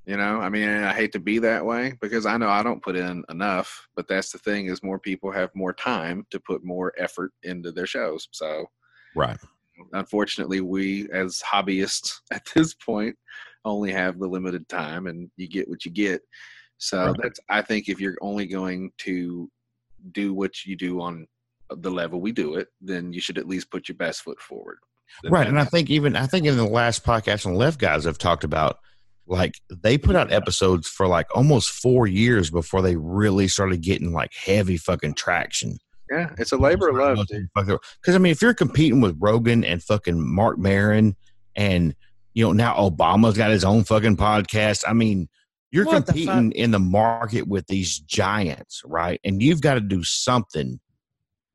you 0.07 0.17
know 0.17 0.41
i 0.41 0.49
mean 0.49 0.69
i 0.69 0.93
hate 0.93 1.13
to 1.13 1.21
be 1.21 1.39
that 1.39 1.65
way 1.65 1.95
because 2.01 2.27
i 2.27 2.37
know 2.37 2.49
i 2.49 2.63
don't 2.63 2.83
put 2.83 2.97
in 2.97 3.23
enough 3.31 3.87
but 3.95 4.09
that's 4.09 4.33
the 4.33 4.39
thing 4.39 4.67
is 4.67 4.83
more 4.83 4.99
people 4.99 5.31
have 5.31 5.51
more 5.55 5.73
time 5.73 6.27
to 6.31 6.41
put 6.41 6.65
more 6.65 6.93
effort 6.99 7.31
into 7.45 7.71
their 7.73 7.87
shows 7.87 8.29
so 8.33 8.67
Right. 9.15 9.37
unfortunately 9.93 10.61
we 10.61 11.09
as 11.13 11.41
hobbyists 11.51 12.21
at 12.33 12.43
this 12.55 12.75
point 12.75 13.17
only 13.65 13.93
have 13.93 14.19
the 14.19 14.27
limited 14.27 14.69
time 14.69 15.07
and 15.07 15.31
you 15.37 15.49
get 15.49 15.69
what 15.69 15.85
you 15.85 15.91
get 15.93 16.21
so 16.79 17.07
Right. 17.07 17.17
that's 17.23 17.41
i 17.49 17.63
think 17.63 17.89
if 17.89 18.01
you're 18.01 18.19
only 18.23 18.47
going 18.47 18.91
to 18.99 19.49
do 20.11 20.35
what 20.35 20.65
you 20.65 20.75
do 20.77 21.01
on 21.01 21.27
the 21.71 21.91
level 21.91 22.21
we 22.21 22.33
do 22.33 22.57
it 22.57 22.69
then 22.81 23.13
you 23.13 23.21
should 23.21 23.39
at 23.39 23.47
least 23.47 23.71
put 23.71 23.89
your 23.89 23.97
best 23.97 24.23
foot 24.23 24.41
forward 24.41 24.79
Right. 25.25 25.47
And 25.47 25.59
I 25.59 25.65
think 25.65 25.91
even 25.91 26.17
I 26.17 26.27
think 26.27 26.47
in 26.47 26.57
the 26.57 26.67
last 26.67 27.05
podcast 27.05 27.47
on 27.47 27.53
the 27.53 27.59
left 27.59 27.79
guys 27.79 28.05
have 28.05 28.19
talked 28.19 28.45
about 28.45 28.79
like 29.27 29.55
they 29.71 29.97
put 29.97 30.17
out 30.17 30.33
episodes 30.33 30.89
for 30.89 31.07
like 31.07 31.27
almost 31.35 31.71
four 31.71 32.07
years 32.07 32.51
before 32.51 32.83
they 32.83 32.97
really 32.97 33.49
started 33.49 33.81
getting 33.81 34.13
like 34.13 34.33
heavy 34.35 34.77
fucking 34.77 35.15
traction. 35.15 35.79
yeah 36.11 36.31
it's 36.39 36.53
a 36.53 36.57
labor 36.57 36.89
of 36.89 36.97
love 36.97 37.27
dude. 37.29 37.49
Because 37.55 38.15
I 38.15 38.19
mean, 38.19 38.33
if 38.33 38.43
you're 38.43 38.55
competing 38.55 39.01
with 39.01 39.17
Rogan 39.21 39.65
and 39.65 39.83
fucking 39.83 40.21
Marc 40.21 40.59
Maron, 40.59 41.17
and 41.55 41.95
you 42.35 42.45
know 42.45 42.53
now 42.53 42.75
Obama's 42.75 43.37
got 43.37 43.51
his 43.51 43.65
own 43.65 43.85
fucking 43.85 44.17
podcast. 44.17 44.85
I 44.87 44.93
mean, 44.93 45.29
you're 45.71 45.87
What 45.87 46.07
the 46.07 46.13
competing 46.13 46.53
in 46.53 46.71
the 46.71 46.79
market 46.79 47.49
with 47.49 47.67
these 47.67 47.99
giants, 47.99 48.83
right? 48.85 49.21
And 49.25 49.43
you've 49.43 49.63
got 49.63 49.75
to 49.75 49.81
do 49.81 50.05
something 50.05 50.81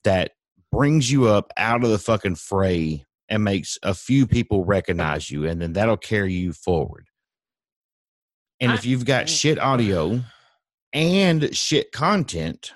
that 0.04 0.32
brings 0.72 1.12
you 1.12 1.28
up 1.28 1.52
out 1.58 1.84
of 1.84 1.92
the 1.92 2.00
fucking 2.00 2.36
fray 2.36 3.06
and 3.30 3.44
makes 3.44 3.78
a 3.84 3.94
few 3.94 4.26
people 4.28 4.66
recognize 4.66 5.30
you, 5.30 5.46
and 5.46 5.62
then 5.62 5.74
that'll 5.74 5.98
carry 5.98 6.34
you 6.34 6.54
forward. 6.54 7.08
And 8.60 8.72
if 8.72 8.86
you've 8.86 9.06
got 9.06 9.30
shit 9.30 9.60
audio 9.60 10.22
and 10.94 11.56
shit 11.56 11.92
content, 11.92 12.74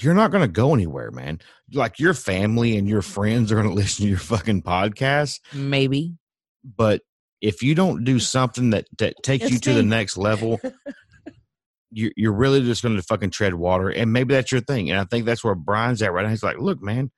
you're 0.00 0.14
not 0.14 0.30
going 0.30 0.42
to 0.42 0.48
go 0.52 0.74
anywhere, 0.74 1.10
man. 1.10 1.40
Like 1.72 1.98
your 1.98 2.14
family 2.14 2.76
and 2.78 2.88
your 2.88 3.02
friends 3.02 3.52
are 3.52 3.56
going 3.56 3.68
to 3.74 3.74
listen 3.74 4.04
to 4.04 4.08
your 4.08 4.18
fucking 4.18 4.62
podcast, 4.62 5.40
Maybe. 5.52 6.14
but 6.64 7.02
if 7.42 7.62
you 7.62 7.74
don't 7.74 8.04
do 8.04 8.18
something 8.20 8.70
that 8.70 8.86
that 8.98 9.14
takes 9.22 9.44
It's 9.44 9.52
you 9.52 9.58
to 9.60 9.74
the 9.74 9.82
next 9.82 10.16
level, 10.16 10.58
you're 11.90 12.12
you're 12.16 12.32
really 12.32 12.62
just 12.62 12.82
going 12.82 12.96
to 12.96 13.02
fucking 13.02 13.30
tread 13.30 13.54
water. 13.54 13.90
And 13.90 14.12
maybe 14.12 14.34
that's 14.34 14.52
your 14.52 14.60
thing. 14.62 14.90
And 14.90 14.98
I 14.98 15.04
think 15.04 15.26
that's 15.26 15.44
where 15.44 15.54
Brian's 15.54 16.00
at 16.02 16.12
right 16.12 16.22
now. 16.24 16.30
He's 16.30 16.42
like, 16.42 16.58
look, 16.58 16.82
man, 16.82 17.10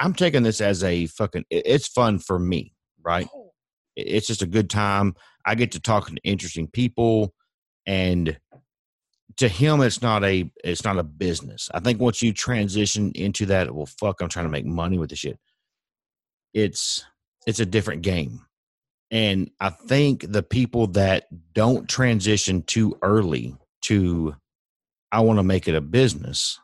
I'm 0.00 0.14
taking 0.14 0.42
this 0.42 0.60
as 0.60 0.82
a 0.82 1.06
fucking. 1.06 1.44
It's 1.50 1.86
fun 1.86 2.18
for 2.18 2.38
me, 2.38 2.74
right? 3.02 3.28
Oh. 3.34 3.52
It- 3.96 4.08
It's 4.08 4.26
just 4.26 4.42
a 4.42 4.46
good 4.46 4.70
time. 4.70 5.14
I 5.46 5.54
get 5.54 5.72
to 5.72 5.80
talk 5.80 6.08
to 6.08 6.16
interesting 6.24 6.66
people, 6.68 7.34
and 7.86 8.38
to 9.36 9.48
him, 9.48 9.80
it's 9.82 10.02
not 10.02 10.24
a 10.24 10.50
it's 10.64 10.84
not 10.84 10.98
a 10.98 11.02
business. 11.02 11.68
I 11.72 11.80
think 11.80 12.00
once 12.00 12.22
you 12.22 12.32
transition 12.32 13.12
into 13.14 13.46
that, 13.46 13.74
well, 13.74 13.86
fuck, 13.86 14.20
I'm 14.20 14.28
trying 14.28 14.46
to 14.46 14.50
make 14.50 14.66
money 14.66 14.98
with 14.98 15.10
this 15.10 15.20
shit. 15.20 15.38
It's 16.54 17.04
it's 17.46 17.60
a 17.60 17.66
different 17.66 18.02
game, 18.02 18.40
and 19.10 19.50
I 19.60 19.70
think 19.70 20.30
the 20.30 20.42
people 20.42 20.88
that 20.88 21.26
don't 21.54 21.88
transition 21.88 22.62
too 22.62 22.98
early 23.02 23.56
to 23.82 24.34
I 25.12 25.20
want 25.20 25.38
to 25.38 25.42
make 25.44 25.68
it 25.68 25.74
a 25.74 25.80
business 25.80 26.58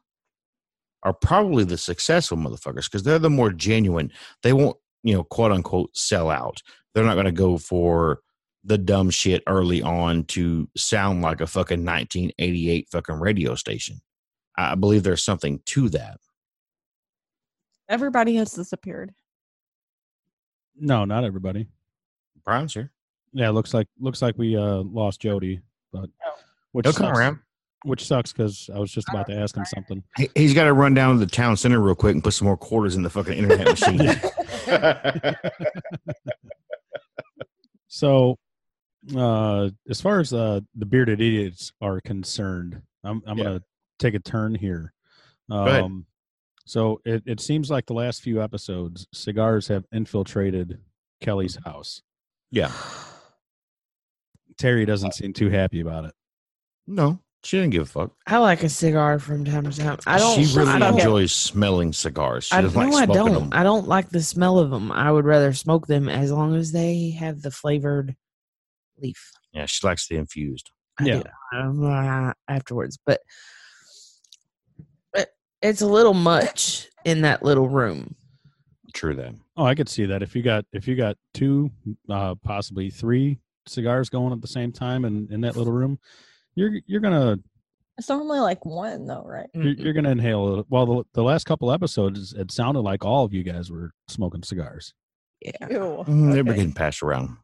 are 1.03 1.13
probably 1.13 1.65
the 1.65 1.79
successful 1.79 2.37
motherfuckers 2.37 2.85
because 2.85 3.03
they're 3.03 3.19
the 3.19 3.31
more 3.31 3.53
genuine. 3.53 4.11
They 4.43 4.53
won't, 4.53 4.77
you 5.03 5.15
know, 5.15 5.25
quote 5.25 5.53
unquote, 5.53 5.97
sell 5.97 6.31
out. 6.31 6.63
They're 6.95 7.05
not 7.05 7.15
going 7.15 7.27
to 7.27 7.33
go 7.33 7.59
for 7.59 8.21
the 8.65 8.79
dumb 8.79 9.11
shit 9.11 9.43
early 9.47 9.81
on 9.83 10.25
to 10.25 10.69
sound 10.77 11.23
like 11.23 11.41
a 11.41 11.47
fucking 11.47 11.85
1988 11.85 12.89
fucking 12.91 13.21
radio 13.21 13.55
station. 13.55 14.01
I 14.57 14.75
believe 14.75 15.03
there's 15.05 15.23
something 15.23 15.61
to 15.67 15.89
that. 15.91 16.19
Everybody 17.89 18.35
has 18.37 18.51
disappeared. 18.53 19.15
no 20.79 21.05
not 21.05 21.23
everybody 21.25 21.69
Brian's 22.45 22.75
here. 22.75 22.91
yeah 23.33 23.51
looks 23.51 23.73
like 23.73 23.87
looks 24.01 24.21
like 24.21 24.37
we 24.37 24.57
uh 24.57 24.83
lost 24.83 25.23
jodie 25.23 25.63
but 25.93 26.11
which 26.73 26.85
He'll 26.87 26.93
come 26.93 27.17
around. 27.17 27.39
Which 27.87 28.05
sucks 28.07 28.33
because 28.33 28.69
i 28.75 28.79
was 28.79 28.91
just 28.91 29.09
about 29.11 29.27
to 29.27 29.35
ask 29.35 29.57
him 29.57 29.65
something 29.65 30.03
He, 30.17 30.29
he's 30.35 30.53
got 30.55 30.65
to 30.65 30.73
run 30.73 30.93
down 30.95 31.15
to 31.19 31.25
the 31.25 31.31
town 31.31 31.57
center 31.57 31.81
real 31.81 31.95
quick 31.95 32.15
and 32.15 32.23
put 32.25 32.35
some 32.35 32.47
more 32.47 32.57
quarters 32.57 32.97
in 32.97 33.03
the 33.03 33.11
fucking 33.11 33.35
internet 33.35 33.67
machine. 33.67 34.01
So, 37.89 38.39
uh, 39.17 39.71
as 39.89 40.01
far 40.01 40.21
as 40.21 40.33
uh, 40.33 40.61
the 40.75 40.87
bearded 40.87 41.21
idiots 41.21 41.73
are 41.81 42.01
concerned, 42.01 42.83
I'm 43.05 43.23
I'm 43.27 43.39
Yeah. 43.39 43.45
gonna 43.45 43.63
take 43.99 44.15
a 44.15 44.19
turn 44.19 44.55
here. 44.55 44.93
Um, 45.51 46.07
so 46.67 47.01
it, 47.05 47.23
it 47.27 47.41
seems 47.41 47.71
like 47.71 47.87
the 47.87 47.95
last 47.95 48.21
few 48.23 48.43
episodes, 48.43 49.07
cigars 49.15 49.69
have 49.69 49.85
infiltrated 49.93 50.81
Kelly's 51.21 51.57
house. 51.65 52.03
yeah. 52.51 52.73
Terry 54.59 54.85
doesn't 54.87 55.13
seem 55.15 55.33
too 55.35 55.51
happy 55.51 55.81
about 55.81 56.07
it. 56.07 56.15
No, 56.87 57.21
she 57.47 57.59
didn't 57.59 57.71
give 57.71 57.83
a 57.83 57.87
fuck. 57.87 58.11
I 58.27 58.39
like 58.39 58.65
a 58.65 58.69
cigar 58.69 59.21
from 59.21 59.45
time 59.45 59.71
to 59.71 59.79
time. 59.79 59.99
I 60.05 60.19
don't. 60.19 60.45
She 60.45 60.59
really 60.59 60.73
I 60.73 60.79
don't, 60.81 60.95
enjoys 60.95 61.33
smelling 61.33 61.93
cigars. 61.93 62.47
She 62.47 62.57
I, 62.57 62.61
doesn't 62.61 62.81
no, 62.81 62.89
like 62.89 63.09
I 63.09 63.13
don't. 63.13 63.33
them. 63.33 63.49
I 63.53 63.63
don't 63.63 63.87
like 63.87 64.11
the 64.11 64.23
smell 64.23 64.59
of 64.59 64.71
them. 64.71 64.91
I 64.91 65.13
would 65.13 65.25
rather 65.25 65.53
smoke 65.53 65.87
them 65.87 66.09
as 66.09 66.33
long 66.33 66.57
as 66.57 66.73
they 66.73 67.11
have 67.11 67.43
the 67.43 67.53
flavored 67.53 68.17
leaf. 68.99 69.31
Yeah, 69.53 69.67
she 69.67 69.87
likes 69.87 70.09
the 70.09 70.17
infused. 70.17 70.71
I 70.99 71.05
Yeah. 71.05 71.23
do. 71.53 71.87
Uh, 71.87 72.33
afterwards, 72.49 72.99
but 73.07 73.21
but 75.13 75.29
it's 75.63 75.83
a 75.83 75.87
little 75.87 76.15
much 76.15 76.89
in 77.05 77.21
that 77.21 77.45
little 77.45 77.69
room. 77.69 78.17
True 78.93 79.15
that. 79.15 79.35
Oh, 79.57 79.65
I 79.65 79.77
could 79.77 79.89
see 79.89 80.07
that 80.07 80.23
if 80.23 80.35
you 80.35 80.43
got 80.43 80.65
if 80.73 80.89
you 80.89 80.97
got 80.97 81.17
two, 81.33 81.71
uh, 82.11 82.35
possibly 82.43 82.91
three 82.91 83.39
cigars 83.69 84.09
going 84.09 84.33
at 84.33 84.41
the 84.41 84.49
same 84.49 84.73
time 84.73 85.05
in, 85.05 85.29
in 85.31 85.43
that 85.43 85.55
little 85.57 85.73
room, 85.73 85.99
you're 86.57 86.81
you're 86.87 87.01
gonna 87.01 87.37
It's 87.99 88.09
normally 88.09 88.41
like 88.41 88.65
one 88.67 89.07
though, 89.07 89.23
right? 89.25 89.49
you're, 89.55 89.75
you're 89.75 89.93
gonna 89.93 90.11
inhale. 90.11 90.59
it. 90.61 90.67
Well, 90.69 90.87
the, 90.87 91.05
the 91.15 91.23
last 91.23 91.45
couple 91.47 91.71
episodes, 91.71 92.33
it 92.33 92.51
sounded 92.51 92.81
like 92.81 93.05
all 93.05 93.25
of 93.25 93.33
you 93.33 93.45
guys 93.45 93.71
were 93.71 93.93
smoking 94.09 94.43
cigars. 94.43 94.93
Yeah. 95.41 95.69
Ew. 95.71 96.05
Mm, 96.09 96.33
They 96.33 96.43
were 96.43 96.51
okay. 96.51 96.59
getting 96.59 96.73
passed 96.75 97.03
around. 97.03 97.37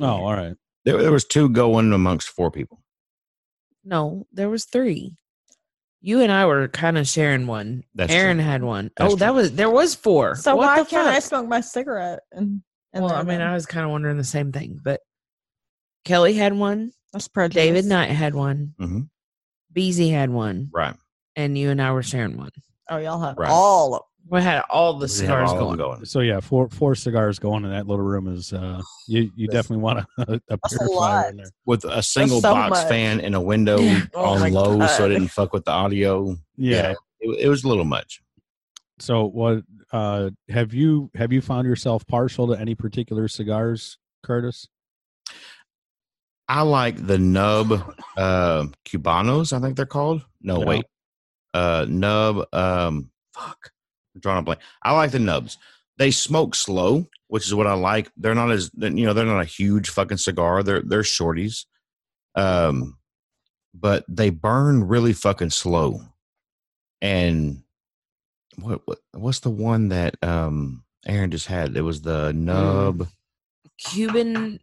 Oh, 0.00 0.06
all 0.06 0.34
right. 0.34 0.54
There, 0.84 0.98
there 1.00 1.12
was 1.12 1.24
two 1.24 1.48
going 1.48 1.92
amongst 1.92 2.28
four 2.28 2.50
people. 2.50 2.80
No, 3.84 4.26
there 4.32 4.48
was 4.50 4.64
three. 4.64 5.16
You 6.00 6.20
and 6.20 6.30
I 6.30 6.46
were 6.46 6.68
kind 6.68 6.98
of 6.98 7.08
sharing 7.08 7.46
one. 7.46 7.82
That's 7.94 8.12
Aaron 8.12 8.36
true. 8.36 8.44
had 8.46 8.62
one. 8.62 8.90
That's 8.96 9.12
oh, 9.14 9.16
that 9.16 9.26
true. 9.28 9.34
was 9.36 9.52
there 9.52 9.70
was 9.70 9.94
four. 9.94 10.36
So 10.36 10.54
What 10.56 10.66
why 10.66 10.82
the 10.82 10.88
can't 10.88 11.08
I 11.08 11.14
fuck? 11.14 11.22
smoke 11.24 11.48
my 11.48 11.60
cigarette? 11.60 12.20
And, 12.32 12.62
and 12.92 13.04
Well, 13.04 13.14
I 13.14 13.18
mean, 13.18 13.26
then? 13.38 13.42
I 13.42 13.54
was 13.54 13.66
kind 13.66 13.84
of 13.84 13.90
wondering 13.90 14.16
the 14.16 14.24
same 14.24 14.52
thing, 14.52 14.78
but 14.82 15.00
Kelly 16.04 16.34
had 16.34 16.52
one. 16.52 16.92
That's 17.12 17.28
prejudice. 17.28 17.62
David 17.62 17.84
Knight 17.86 18.10
had 18.10 18.34
one. 18.34 18.74
Mhm. 18.80 19.08
Beezy 19.72 20.08
had 20.10 20.30
one, 20.30 20.70
Right. 20.72 20.94
and 21.34 21.56
you 21.58 21.70
and 21.70 21.80
I 21.82 21.92
were 21.92 22.02
sharing 22.02 22.36
one. 22.36 22.50
Oh, 22.88 22.98
y'all 22.98 23.20
have 23.20 23.36
Right. 23.36 23.50
all 23.50 23.94
of 23.96 24.02
We 24.28 24.40
had 24.42 24.62
all 24.70 24.98
the 24.98 25.06
cigars 25.06 25.50
all 25.50 25.58
going. 25.58 25.76
going. 25.78 26.04
So 26.04 26.18
yeah, 26.20 26.40
four 26.40 26.68
four 26.70 26.94
cigars 26.96 27.38
going 27.38 27.64
in 27.64 27.70
that 27.70 27.86
little 27.86 28.04
room 28.04 28.26
is 28.26 28.52
uh 28.52 28.80
you 29.06 29.30
you 29.36 29.46
That's- 29.46 29.64
definitely 29.66 29.82
want 29.84 29.98
a, 30.18 30.32
a 30.32 30.40
a 30.54 30.58
purifier 30.68 30.88
lot. 30.96 31.30
in 31.30 31.36
there. 31.36 31.46
With 31.64 31.84
a 31.84 32.02
single 32.02 32.40
so 32.40 32.52
box 32.52 32.70
much. 32.70 32.88
fan 32.88 33.20
and 33.20 33.34
a 33.36 33.40
window 33.40 33.78
Oh 34.14 34.24
on 34.24 34.52
low 34.52 34.72
so 34.72 34.78
God. 34.98 35.10
it 35.10 35.14
didn't 35.14 35.30
fuck 35.30 35.52
with 35.52 35.64
the 35.64 35.70
audio. 35.70 36.36
Yeah. 36.56 36.94
It, 37.20 37.44
it 37.44 37.48
was 37.48 37.62
a 37.64 37.68
little 37.68 37.84
much. 37.84 38.20
So 38.98 39.26
what 39.26 39.62
uh 39.92 40.30
have 40.48 40.74
you 40.74 41.10
have 41.14 41.32
you 41.32 41.40
found 41.40 41.68
yourself 41.68 42.04
partial 42.06 42.48
to 42.48 42.54
any 42.60 42.74
particular 42.74 43.28
cigars, 43.28 43.98
Curtis? 44.24 44.68
I 46.48 46.62
like 46.62 47.04
the 47.06 47.18
nub 47.18 47.72
uh, 48.16 48.66
cubanos. 48.84 49.52
I 49.52 49.60
think 49.60 49.76
they're 49.76 49.86
called. 49.86 50.24
No, 50.40 50.60
Yeah. 50.60 50.64
wait. 50.66 50.84
Uh, 51.54 51.86
nub. 51.88 52.46
Um, 52.52 53.10
fuck. 53.34 53.70
I'm 54.14 54.20
drawing 54.20 54.38
a 54.38 54.42
blank. 54.42 54.60
I 54.82 54.92
like 54.92 55.10
the 55.10 55.18
nubs. 55.18 55.58
They 55.98 56.10
smoke 56.10 56.54
slow, 56.54 57.06
which 57.28 57.46
is 57.46 57.54
what 57.54 57.66
I 57.66 57.72
like. 57.74 58.10
They're 58.16 58.34
not 58.34 58.50
as 58.50 58.70
you 58.78 58.90
know. 59.06 59.12
They're 59.12 59.24
not 59.24 59.40
a 59.40 59.44
huge 59.46 59.88
fucking 59.88 60.18
cigar. 60.18 60.62
They're 60.62 60.82
they're 60.82 61.02
shorties. 61.02 61.64
Um, 62.34 62.98
but 63.74 64.04
they 64.08 64.30
burn 64.30 64.84
really 64.84 65.14
fucking 65.14 65.50
slow. 65.50 66.00
And 67.02 67.62
what, 68.60 68.82
what 68.86 68.98
what's 69.12 69.40
the 69.40 69.50
one 69.50 69.88
that 69.88 70.16
um 70.22 70.84
Aaron 71.06 71.30
just 71.30 71.46
had? 71.46 71.76
It 71.76 71.82
was 71.82 72.02
the 72.02 72.32
nub. 72.32 73.08
Cuban, 73.78 74.60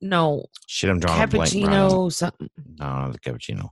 no, 0.00 0.44
Shit, 0.66 0.90
I'm 0.90 1.00
drawing 1.00 1.22
a 1.22 1.26
blank. 1.26 1.50
Cappuccino, 1.52 2.12
something. 2.12 2.48
No, 2.78 2.84
not 2.86 3.12
the 3.12 3.18
cappuccino. 3.18 3.70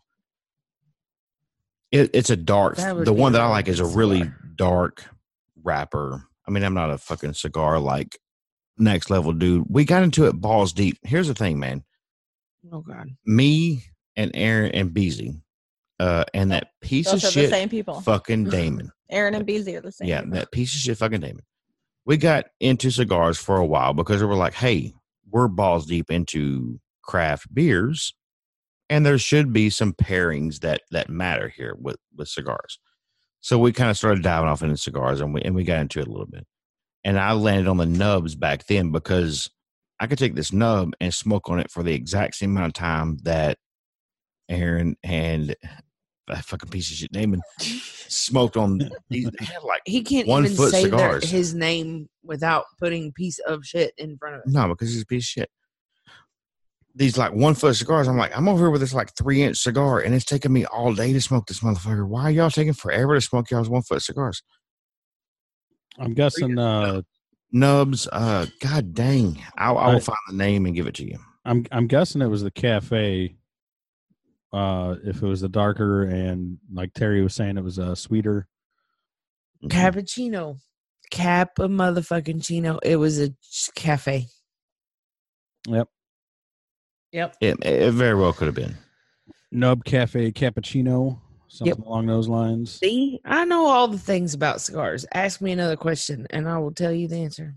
It, 1.92 2.10
it's 2.14 2.30
a 2.30 2.36
dark. 2.36 2.76
The 2.76 3.12
one 3.12 3.32
that 3.32 3.40
I 3.40 3.48
like 3.48 3.68
is 3.68 3.80
a 3.80 3.84
cigar. 3.86 3.98
really 3.98 4.30
dark 4.56 5.04
wrapper. 5.62 6.24
I 6.46 6.50
mean, 6.50 6.62
I'm 6.64 6.74
not 6.74 6.90
a 6.90 6.98
fucking 6.98 7.34
cigar 7.34 7.78
like 7.78 8.18
next 8.78 9.10
level 9.10 9.32
dude. 9.32 9.66
We 9.68 9.84
got 9.84 10.02
into 10.02 10.26
it 10.26 10.32
balls 10.32 10.72
deep. 10.72 10.98
Here's 11.02 11.28
the 11.28 11.34
thing, 11.34 11.58
man. 11.58 11.84
Oh 12.72 12.80
God, 12.80 13.08
Me 13.24 13.84
and 14.16 14.32
Aaron 14.34 14.72
and 14.72 14.92
Beezy, 14.92 15.40
uh, 16.00 16.24
and 16.34 16.50
that 16.50 16.70
piece 16.80 17.06
Those 17.06 17.22
of 17.22 17.28
are 17.28 17.32
the 17.34 17.40
shit, 17.42 17.50
same 17.50 17.68
people. 17.68 18.00
fucking 18.00 18.44
Damon. 18.50 18.90
Aaron 19.08 19.34
and 19.34 19.46
Beasley 19.46 19.76
are 19.76 19.80
the 19.80 19.92
same. 19.92 20.08
Yeah, 20.08 20.22
people. 20.22 20.34
that 20.38 20.50
piece 20.50 20.74
of 20.74 20.80
shit, 20.80 20.98
fucking 20.98 21.20
Damon. 21.20 21.44
We 22.04 22.16
got 22.16 22.46
into 22.60 22.90
cigars 22.90 23.38
for 23.38 23.56
a 23.56 23.64
while 23.66 23.92
because 23.94 24.20
we 24.20 24.26
were 24.26 24.34
like, 24.34 24.54
hey, 24.54 24.92
we're 25.30 25.48
balls 25.48 25.86
deep 25.86 26.10
into 26.10 26.80
craft 27.02 27.52
beers, 27.54 28.14
and 28.88 29.04
there 29.04 29.18
should 29.18 29.52
be 29.52 29.70
some 29.70 29.92
pairings 29.92 30.60
that 30.60 30.82
that 30.90 31.08
matter 31.08 31.48
here 31.48 31.74
with 31.78 31.96
with 32.14 32.28
cigars. 32.28 32.78
So 33.40 33.58
we 33.58 33.72
kind 33.72 33.90
of 33.90 33.96
started 33.96 34.22
diving 34.22 34.48
off 34.48 34.62
into 34.62 34.76
cigars, 34.76 35.20
and 35.20 35.32
we 35.32 35.42
and 35.42 35.54
we 35.54 35.64
got 35.64 35.80
into 35.80 36.00
it 36.00 36.08
a 36.08 36.10
little 36.10 36.26
bit. 36.26 36.46
And 37.04 37.18
I 37.18 37.32
landed 37.32 37.68
on 37.68 37.76
the 37.76 37.86
nubs 37.86 38.34
back 38.34 38.66
then 38.66 38.90
because 38.90 39.48
I 40.00 40.06
could 40.06 40.18
take 40.18 40.34
this 40.34 40.52
nub 40.52 40.92
and 41.00 41.14
smoke 41.14 41.48
on 41.48 41.60
it 41.60 41.70
for 41.70 41.82
the 41.82 41.94
exact 41.94 42.34
same 42.34 42.50
amount 42.50 42.68
of 42.68 42.72
time 42.74 43.18
that 43.22 43.58
Aaron 44.48 44.96
and 45.02 45.54
that 46.28 46.44
fucking 46.44 46.70
piece 46.70 46.90
of 46.90 46.96
shit 46.96 47.12
name 47.12 47.34
and 47.34 47.42
smoked 47.60 48.56
on 48.56 48.78
these. 49.10 49.28
Had 49.40 49.62
like 49.62 49.82
he 49.84 50.02
can't 50.02 50.26
One 50.26 50.44
even 50.44 50.56
foot 50.56 50.70
say 50.72 50.82
their, 50.86 51.20
cigars. 51.20 51.30
his 51.30 51.54
name 51.54 52.08
without 52.24 52.64
putting 52.78 53.12
piece 53.12 53.38
of 53.40 53.64
shit 53.64 53.92
in 53.98 54.16
front 54.18 54.36
of 54.36 54.40
it. 54.42 54.48
No, 54.52 54.68
because 54.68 54.92
he's 54.92 55.02
a 55.02 55.06
piece 55.06 55.24
of 55.24 55.28
shit. 55.28 55.50
These 56.94 57.18
like 57.18 57.32
one 57.34 57.54
foot 57.54 57.76
cigars. 57.76 58.08
I'm 58.08 58.16
like, 58.16 58.36
I'm 58.36 58.48
over 58.48 58.58
here 58.64 58.70
with 58.70 58.80
this 58.80 58.94
like 58.94 59.14
three 59.16 59.42
inch 59.42 59.58
cigar, 59.58 60.00
and 60.00 60.14
it's 60.14 60.24
taking 60.24 60.52
me 60.52 60.64
all 60.64 60.94
day 60.94 61.12
to 61.12 61.20
smoke 61.20 61.46
this 61.46 61.60
motherfucker. 61.60 62.06
Why 62.08 62.22
are 62.24 62.30
y'all 62.30 62.50
taking 62.50 62.72
forever 62.72 63.14
to 63.14 63.20
smoke 63.20 63.50
y'all's 63.50 63.68
one 63.68 63.82
foot 63.82 64.02
cigars? 64.02 64.42
I'm 65.98 66.14
guessing 66.14 66.58
uh 66.58 67.02
Nubs, 67.52 68.08
uh, 68.10 68.46
god 68.60 68.92
dang. 68.92 69.42
I, 69.56 69.70
I 69.72 69.88
will 69.88 69.96
I- 69.96 70.00
find 70.00 70.18
the 70.28 70.36
name 70.36 70.66
and 70.66 70.74
give 70.74 70.86
it 70.86 70.94
to 70.96 71.04
you. 71.06 71.18
I'm 71.44 71.64
I'm 71.70 71.86
guessing 71.86 72.22
it 72.22 72.26
was 72.26 72.42
the 72.42 72.50
cafe. 72.50 73.36
Uh, 74.56 74.96
if 75.04 75.22
it 75.22 75.26
was 75.26 75.42
the 75.42 75.50
darker 75.50 76.04
and 76.04 76.56
like 76.72 76.94
Terry 76.94 77.22
was 77.22 77.34
saying, 77.34 77.58
it 77.58 77.64
was 77.64 77.78
a 77.78 77.92
uh, 77.92 77.94
sweeter. 77.94 78.48
Mhm. 79.62 79.68
Cappuccino, 79.68 80.58
cap 81.10 81.58
a 81.58 81.68
motherfucking 81.68 82.42
chino. 82.42 82.78
It 82.82 82.96
was 82.96 83.20
a 83.20 83.34
cafe. 83.74 84.28
Yep. 85.68 85.88
Yep. 87.12 87.36
It, 87.42 87.66
it 87.66 87.92
very 87.92 88.14
well 88.14 88.32
could 88.32 88.46
have 88.46 88.54
been. 88.54 88.74
Nub 89.52 89.84
Cafe 89.84 90.32
Cappuccino, 90.32 91.20
something 91.48 91.84
along 91.84 92.06
those 92.06 92.26
lines. 92.26 92.78
See, 92.78 93.20
I 93.26 93.44
know 93.44 93.66
all 93.66 93.88
the 93.88 93.98
things 93.98 94.32
about 94.32 94.62
cigars. 94.62 95.04
Ask 95.12 95.42
me 95.42 95.52
another 95.52 95.76
question, 95.76 96.26
and 96.30 96.48
I 96.48 96.56
will 96.58 96.72
tell 96.72 96.92
you 96.92 97.08
the 97.08 97.16
answer. 97.16 97.54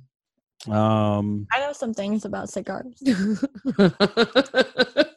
Um, 0.67 1.47
I 1.53 1.59
know 1.59 1.71
some 1.71 1.93
things 1.93 2.25
about 2.25 2.49
cigars. 2.49 3.01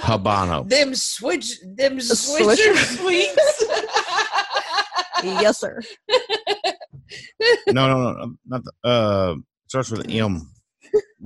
Habano. 0.00 0.68
them 0.68 0.94
switch, 0.94 1.60
them 1.60 1.98
Swisher. 1.98 2.56
swisher 2.56 2.96
sweets. 2.96 3.64
yes, 5.22 5.58
sir. 5.58 5.80
No, 7.68 7.86
no, 7.88 8.12
no, 8.12 8.34
not 8.46 8.62
the, 8.64 8.72
uh, 8.84 9.34
starts 9.68 9.90
with 9.90 10.04
an 10.04 10.10
M. 10.10 10.50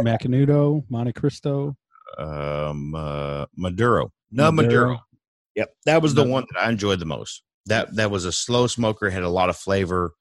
Macanudo, 0.00 0.84
Monte 0.90 1.12
Cristo. 1.12 1.76
Um, 2.18 2.94
uh, 2.94 3.46
Maduro. 3.56 4.12
No, 4.30 4.52
Maduro. 4.52 4.80
Maduro. 4.90 5.00
Yep, 5.56 5.74
that 5.86 6.02
was 6.02 6.14
the 6.14 6.24
one 6.24 6.44
that 6.52 6.60
I 6.62 6.70
enjoyed 6.70 6.98
the 7.00 7.06
most. 7.06 7.42
That 7.66 7.94
that 7.96 8.10
was 8.10 8.24
a 8.24 8.32
slow 8.32 8.66
smoker, 8.66 9.10
had 9.10 9.22
a 9.22 9.28
lot 9.28 9.48
of 9.48 9.56
flavor, 9.56 10.14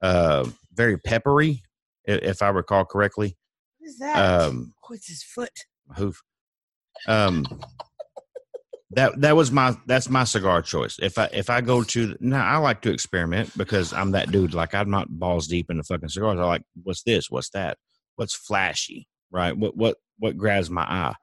uh, 0.00 0.48
very 0.72 0.98
peppery, 0.98 1.62
if 2.04 2.42
I 2.42 2.48
recall 2.48 2.84
correctly. 2.84 3.36
What 3.78 3.88
is 3.88 3.98
that? 3.98 4.16
Um, 4.16 4.74
What's 4.88 5.08
his 5.08 5.22
foot? 5.22 5.50
hoof. 5.96 6.20
Um, 7.06 7.46
that 8.94 9.18
that 9.20 9.36
was 9.36 9.50
my 9.50 9.76
that's 9.86 10.10
my 10.10 10.24
cigar 10.24 10.60
choice. 10.62 10.98
If 11.00 11.18
I 11.18 11.28
if 11.32 11.48
I 11.48 11.60
go 11.60 11.82
to 11.82 12.16
now, 12.20 12.46
I 12.46 12.58
like 12.58 12.82
to 12.82 12.92
experiment 12.92 13.56
because 13.56 13.92
I'm 13.92 14.10
that 14.12 14.30
dude. 14.30 14.54
Like 14.54 14.74
I'm 14.74 14.90
not 14.90 15.08
balls 15.08 15.46
deep 15.46 15.70
in 15.70 15.78
the 15.78 15.82
fucking 15.82 16.10
cigars. 16.10 16.38
I 16.38 16.44
like 16.44 16.62
what's 16.82 17.02
this, 17.02 17.30
what's 17.30 17.50
that, 17.50 17.78
what's 18.16 18.34
flashy, 18.34 19.08
right? 19.30 19.56
What 19.56 19.76
what 19.76 19.96
what 20.18 20.36
grabs 20.36 20.68
my 20.68 20.82
eye. 20.82 21.14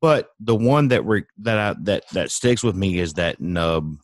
But 0.00 0.28
the 0.38 0.54
one 0.54 0.88
that 0.88 1.02
re, 1.04 1.24
that 1.38 1.58
I 1.58 1.80
that 1.82 2.08
that 2.10 2.30
sticks 2.30 2.62
with 2.62 2.76
me 2.76 2.98
is 2.98 3.14
that 3.14 3.40
nub 3.40 3.96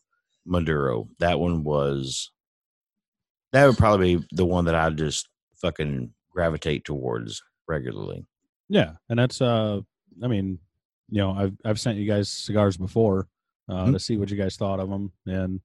Maduro. 0.44 1.08
That 1.20 1.38
one 1.38 1.62
was 1.62 2.32
that 3.52 3.66
would 3.66 3.78
probably 3.78 4.16
be 4.16 4.26
the 4.32 4.46
one 4.46 4.64
that 4.64 4.74
I 4.74 4.90
just 4.90 5.28
fucking 5.60 6.12
gravitate 6.32 6.84
towards 6.84 7.42
regularly. 7.68 8.26
Yeah, 8.68 8.94
and 9.08 9.18
that's 9.18 9.40
uh, 9.40 9.80
I 10.22 10.26
mean, 10.26 10.58
you 11.10 11.18
know, 11.20 11.32
I've 11.32 11.56
I've 11.64 11.80
sent 11.80 11.98
you 11.98 12.06
guys 12.06 12.28
cigars 12.30 12.76
before 12.76 13.28
uh, 13.68 13.86
Mhm. 13.86 13.92
to 13.92 13.98
see 13.98 14.16
what 14.16 14.30
you 14.30 14.36
guys 14.36 14.56
thought 14.56 14.80
of 14.80 14.88
them, 14.88 15.12
and 15.26 15.60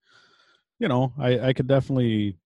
you 0.80 0.88
know, 0.88 1.14
I 1.18 1.40
I 1.50 1.54
could 1.54 1.68
definitely 1.68 2.38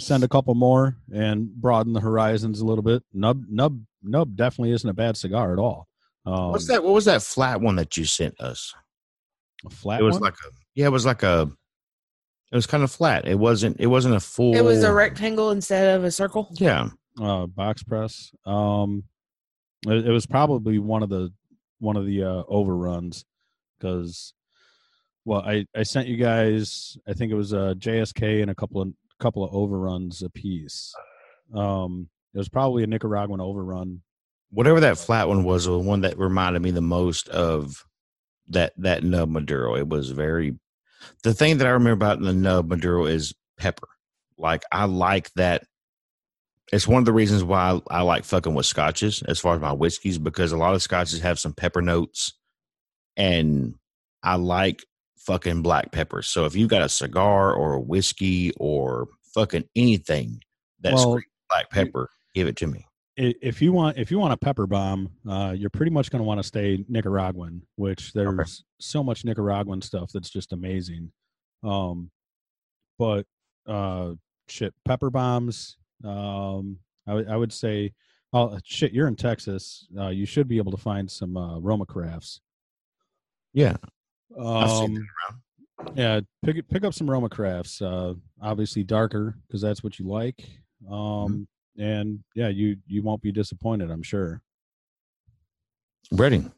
send 0.00 0.22
a 0.24 0.28
couple 0.28 0.54
more 0.54 0.96
and 1.12 1.52
broaden 1.54 1.92
the 1.92 2.00
horizons 2.00 2.60
a 2.60 2.64
little 2.66 2.82
bit. 2.82 3.02
Nub 3.12 3.44
Nub 3.48 3.80
Nub 4.02 4.36
definitely 4.36 4.70
isn't 4.72 4.88
a 4.88 4.94
bad 4.94 5.16
cigar 5.16 5.52
at 5.52 5.58
all. 5.58 5.88
Um, 6.26 6.50
What's 6.52 6.66
that? 6.68 6.82
What 6.84 6.94
was 6.94 7.04
that 7.06 7.22
flat 7.22 7.60
one 7.60 7.76
that 7.76 7.96
you 7.96 8.04
sent 8.04 8.38
us? 8.40 8.74
A 9.66 9.70
flat 9.70 10.00
it 10.00 10.04
was 10.04 10.14
one? 10.14 10.22
like 10.22 10.34
a 10.34 10.50
yeah, 10.74 10.86
it 10.86 10.92
was 10.92 11.04
like 11.06 11.22
a 11.22 11.50
it 12.52 12.56
was 12.56 12.66
kind 12.66 12.82
of 12.82 12.90
flat. 12.90 13.26
It 13.26 13.38
wasn't 13.38 13.78
it 13.80 13.86
wasn't 13.88 14.14
a 14.14 14.20
full 14.20 14.54
It 14.54 14.64
was 14.64 14.82
a 14.84 14.92
rectangle 14.92 15.50
instead 15.50 15.96
of 15.96 16.04
a 16.04 16.10
circle. 16.10 16.48
Yeah. 16.52 16.90
uh, 17.20 17.46
box 17.46 17.82
press. 17.82 18.30
Um, 18.46 19.02
it, 19.86 20.06
it 20.06 20.10
was 20.12 20.26
probably 20.26 20.78
one 20.78 21.02
of 21.02 21.08
the 21.08 21.32
one 21.78 21.96
of 21.96 22.06
the 22.06 22.24
uh, 22.24 22.42
overruns 22.48 23.24
because, 23.78 24.34
well, 25.24 25.40
I 25.40 25.66
I 25.76 25.82
sent 25.82 26.08
you 26.08 26.16
guys. 26.16 26.96
I 27.06 27.12
think 27.12 27.32
it 27.32 27.36
was 27.36 27.52
a 27.52 27.74
JSK 27.78 28.42
and 28.42 28.50
a 28.50 28.54
couple 28.54 28.80
of 28.80 28.92
couple 29.20 29.44
of 29.44 29.54
overruns 29.54 30.22
a 30.22 30.30
piece. 30.30 30.94
Um, 31.54 32.08
it 32.34 32.38
was 32.38 32.48
probably 32.48 32.84
a 32.84 32.86
Nicaraguan 32.86 33.40
overrun 33.40 34.02
whatever 34.50 34.80
that 34.80 34.98
flat 34.98 35.28
one 35.28 35.44
was 35.44 35.64
the 35.64 35.78
one 35.78 36.02
that 36.02 36.18
reminded 36.18 36.62
me 36.62 36.70
the 36.70 36.80
most 36.80 37.28
of 37.28 37.84
that 38.48 38.72
that 38.78 39.04
nub 39.04 39.28
Maduro. 39.28 39.76
It 39.76 39.88
was 39.88 40.10
very. 40.10 40.56
The 41.22 41.34
thing 41.34 41.58
that 41.58 41.66
I 41.66 41.70
remember 41.70 42.04
about 42.04 42.20
the 42.20 42.32
nub 42.32 42.68
Maduro 42.68 43.06
is 43.06 43.34
pepper. 43.56 43.88
Like 44.36 44.62
I 44.72 44.84
like 44.84 45.32
that. 45.34 45.64
It's 46.72 46.86
one 46.86 47.00
of 47.00 47.06
the 47.06 47.12
reasons 47.12 47.42
why 47.42 47.80
I, 47.90 47.98
I 47.98 48.02
like 48.02 48.24
fucking 48.24 48.54
with 48.54 48.66
scotches 48.66 49.22
as 49.22 49.38
far 49.38 49.54
as 49.54 49.60
my 49.60 49.72
whiskeys 49.72 50.18
because 50.18 50.52
a 50.52 50.56
lot 50.56 50.74
of 50.74 50.82
scotches 50.82 51.20
have 51.20 51.38
some 51.38 51.54
pepper 51.54 51.80
notes, 51.80 52.34
and 53.16 53.74
I 54.22 54.36
like 54.36 54.84
fucking 55.18 55.62
black 55.62 55.92
pepper. 55.92 56.22
So 56.22 56.44
if 56.44 56.54
you 56.54 56.66
got 56.66 56.82
a 56.82 56.88
cigar 56.88 57.52
or 57.54 57.74
a 57.74 57.80
whiskey 57.80 58.52
or 58.58 59.08
fucking 59.34 59.64
anything 59.74 60.40
that's 60.80 61.04
Well, 61.04 61.20
black 61.50 61.70
pepper, 61.70 62.10
give 62.34 62.48
it 62.48 62.56
to 62.56 62.66
me. 62.66 62.84
if 63.16 63.62
you 63.62 63.72
want 63.72 63.96
if 63.96 64.10
you 64.10 64.18
want 64.18 64.34
a 64.34 64.36
pepper 64.36 64.66
bomb, 64.66 65.08
uh, 65.28 65.54
you're 65.56 65.70
pretty 65.70 65.90
much 65.90 66.10
going 66.10 66.20
to 66.20 66.26
want 66.26 66.38
to 66.38 66.46
stay 66.46 66.84
Nicaraguan, 66.88 67.62
which 67.76 68.12
there's 68.12 68.62
so 68.78 69.02
much 69.02 69.24
Nicaraguan 69.24 69.80
stuff 69.80 70.10
that's 70.12 70.30
just 70.30 70.52
amazing. 70.52 71.12
Um, 71.64 72.10
but 72.98 73.24
uh, 73.66 74.12
shit, 74.48 74.74
pepper 74.84 75.10
bombs. 75.10 75.77
Um, 76.04 76.78
I 77.06 77.36
would- 77.36 77.52
say, 77.52 77.92
oh 78.32 78.58
shit, 78.64 78.92
you're 78.92 79.08
in 79.08 79.16
Texas. 79.16 79.86
Uh, 79.98 80.08
you 80.08 80.26
should 80.26 80.46
be 80.48 80.58
able 80.58 80.72
to 80.72 80.76
find 80.76 81.10
some 81.10 81.36
uh, 81.36 81.58
Roma 81.58 81.86
crafts. 81.86 82.40
Yeah, 83.54 83.76
Um, 84.38 85.08
yeah, 85.94 86.20
pick 86.44 86.56
it- 86.56 86.68
pick 86.68 86.84
up 86.84 86.92
some 86.94 87.10
Roma 87.10 87.28
crafts. 87.28 87.80
Uh, 87.80 88.14
obviously 88.42 88.84
darker 88.84 89.36
because 89.46 89.62
that's 89.62 89.82
what 89.82 89.98
you 89.98 90.06
like. 90.06 90.44
Um, 90.90 91.48
and 91.78 92.22
yeah, 92.34 92.48
you 92.48 92.76
you 92.86 93.02
won't 93.02 93.22
be 93.22 93.32
disappointed. 93.32 93.90
I'm 93.90 94.02
sure. 94.02 94.42
Reading. 96.12 96.52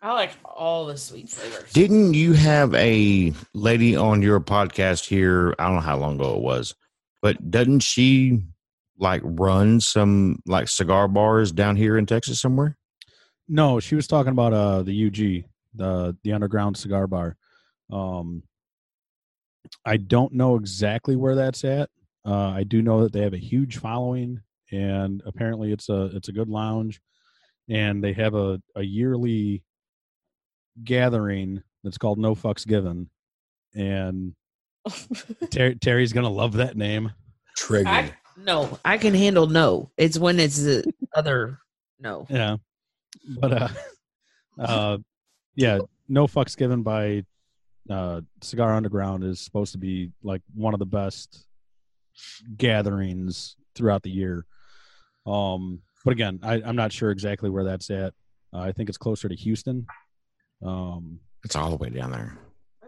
I 0.00 0.12
like 0.14 0.32
all 0.44 0.86
the 0.86 0.96
sweet 0.96 1.28
flavors. 1.28 1.72
Didn't 1.72 2.14
you 2.14 2.32
have 2.32 2.74
a 2.74 3.32
lady 3.54 3.94
on 3.94 4.20
your 4.20 4.40
podcast 4.40 5.06
here? 5.06 5.54
I 5.58 5.66
don't 5.66 5.76
know 5.76 5.80
how 5.80 5.96
long 5.98 6.16
ago 6.16 6.34
it 6.36 6.42
was, 6.42 6.74
but 7.20 7.50
doesn't 7.52 7.80
she 7.80 8.42
like 9.02 9.20
run 9.24 9.80
some 9.80 10.38
like 10.46 10.68
cigar 10.68 11.08
bars 11.08 11.52
down 11.52 11.76
here 11.76 11.98
in 11.98 12.06
Texas 12.06 12.40
somewhere? 12.40 12.78
No, 13.48 13.80
she 13.80 13.94
was 13.96 14.06
talking 14.06 14.32
about 14.32 14.52
uh 14.54 14.82
the 14.82 15.06
UG, 15.06 15.44
the 15.74 16.16
the 16.22 16.32
underground 16.32 16.76
cigar 16.76 17.06
bar. 17.06 17.36
Um 17.92 18.44
I 19.84 19.96
don't 19.96 20.32
know 20.32 20.56
exactly 20.56 21.16
where 21.16 21.34
that's 21.34 21.64
at. 21.64 21.90
Uh 22.24 22.48
I 22.50 22.62
do 22.62 22.80
know 22.80 23.02
that 23.02 23.12
they 23.12 23.22
have 23.22 23.34
a 23.34 23.38
huge 23.38 23.78
following 23.78 24.40
and 24.70 25.22
apparently 25.26 25.72
it's 25.72 25.88
a 25.88 26.04
it's 26.16 26.28
a 26.28 26.32
good 26.32 26.48
lounge 26.48 27.00
and 27.68 28.02
they 28.02 28.12
have 28.12 28.34
a 28.34 28.62
a 28.76 28.82
yearly 28.82 29.64
gathering 30.84 31.62
that's 31.82 31.98
called 31.98 32.18
No 32.18 32.34
Fucks 32.34 32.66
Given 32.66 33.10
and 33.74 34.34
Ter- 35.50 35.74
Terry's 35.74 36.12
going 36.12 36.24
to 36.24 36.32
love 36.32 36.54
that 36.54 36.76
name. 36.76 37.12
Triggered. 37.56 37.86
I, 37.86 38.12
no, 38.36 38.78
I 38.84 38.98
can 38.98 39.14
handle 39.14 39.46
no. 39.46 39.90
It's 39.96 40.18
when 40.18 40.38
it's 40.40 40.58
the 40.58 40.84
other 41.14 41.58
no. 42.00 42.26
Yeah. 42.28 42.56
But 43.40 43.52
uh 43.52 43.68
uh 44.60 44.98
yeah, 45.54 45.78
no 46.08 46.26
fucks 46.26 46.56
given 46.56 46.82
by 46.82 47.24
uh 47.90 48.22
Cigar 48.40 48.74
Underground 48.74 49.24
is 49.24 49.40
supposed 49.40 49.72
to 49.72 49.78
be 49.78 50.10
like 50.22 50.42
one 50.54 50.74
of 50.74 50.80
the 50.80 50.86
best 50.86 51.46
gatherings 52.56 53.56
throughout 53.74 54.02
the 54.02 54.10
year. 54.10 54.44
Um 55.26 55.80
but 56.04 56.12
again, 56.12 56.40
I, 56.42 56.54
I'm 56.54 56.74
not 56.76 56.92
sure 56.92 57.10
exactly 57.12 57.48
where 57.48 57.62
that's 57.64 57.88
at. 57.90 58.12
Uh, 58.52 58.58
I 58.58 58.72
think 58.72 58.88
it's 58.88 58.98
closer 58.98 59.28
to 59.28 59.34
Houston. 59.36 59.86
Um 60.64 61.20
it's 61.44 61.56
all 61.56 61.70
the 61.70 61.76
way 61.76 61.90
down 61.90 62.10
there. 62.10 62.38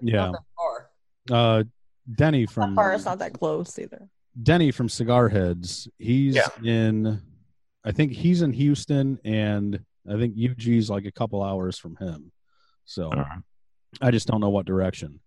Yeah. 0.00 0.26
Not 0.26 0.32
that 0.32 0.42
far. 0.56 0.90
uh 1.58 1.64
Denny 2.16 2.44
That 2.46 2.52
from 2.52 2.74
far 2.74 2.92
it's 2.92 3.04
not 3.04 3.18
that 3.20 3.32
close 3.34 3.78
either. 3.78 4.08
Denny 4.42 4.70
from 4.70 4.88
Cigar 4.88 5.28
Heads. 5.28 5.88
He's 5.98 6.34
Yeah. 6.34 6.48
in 6.62 7.22
I 7.86 7.92
think 7.92 8.12
he's 8.12 8.40
in 8.40 8.52
Houston 8.54 9.18
and 9.24 9.78
I 10.10 10.16
think 10.18 10.34
UG's 10.38 10.88
like 10.88 11.04
a 11.04 11.12
couple 11.12 11.42
hours 11.42 11.78
from 11.78 11.96
him. 11.96 12.32
So 12.86 13.04
All 13.04 13.10
right. 13.12 13.38
I 14.00 14.10
just 14.10 14.26
don't 14.26 14.40
know 14.40 14.48
what 14.50 14.64
direction. 14.66 15.20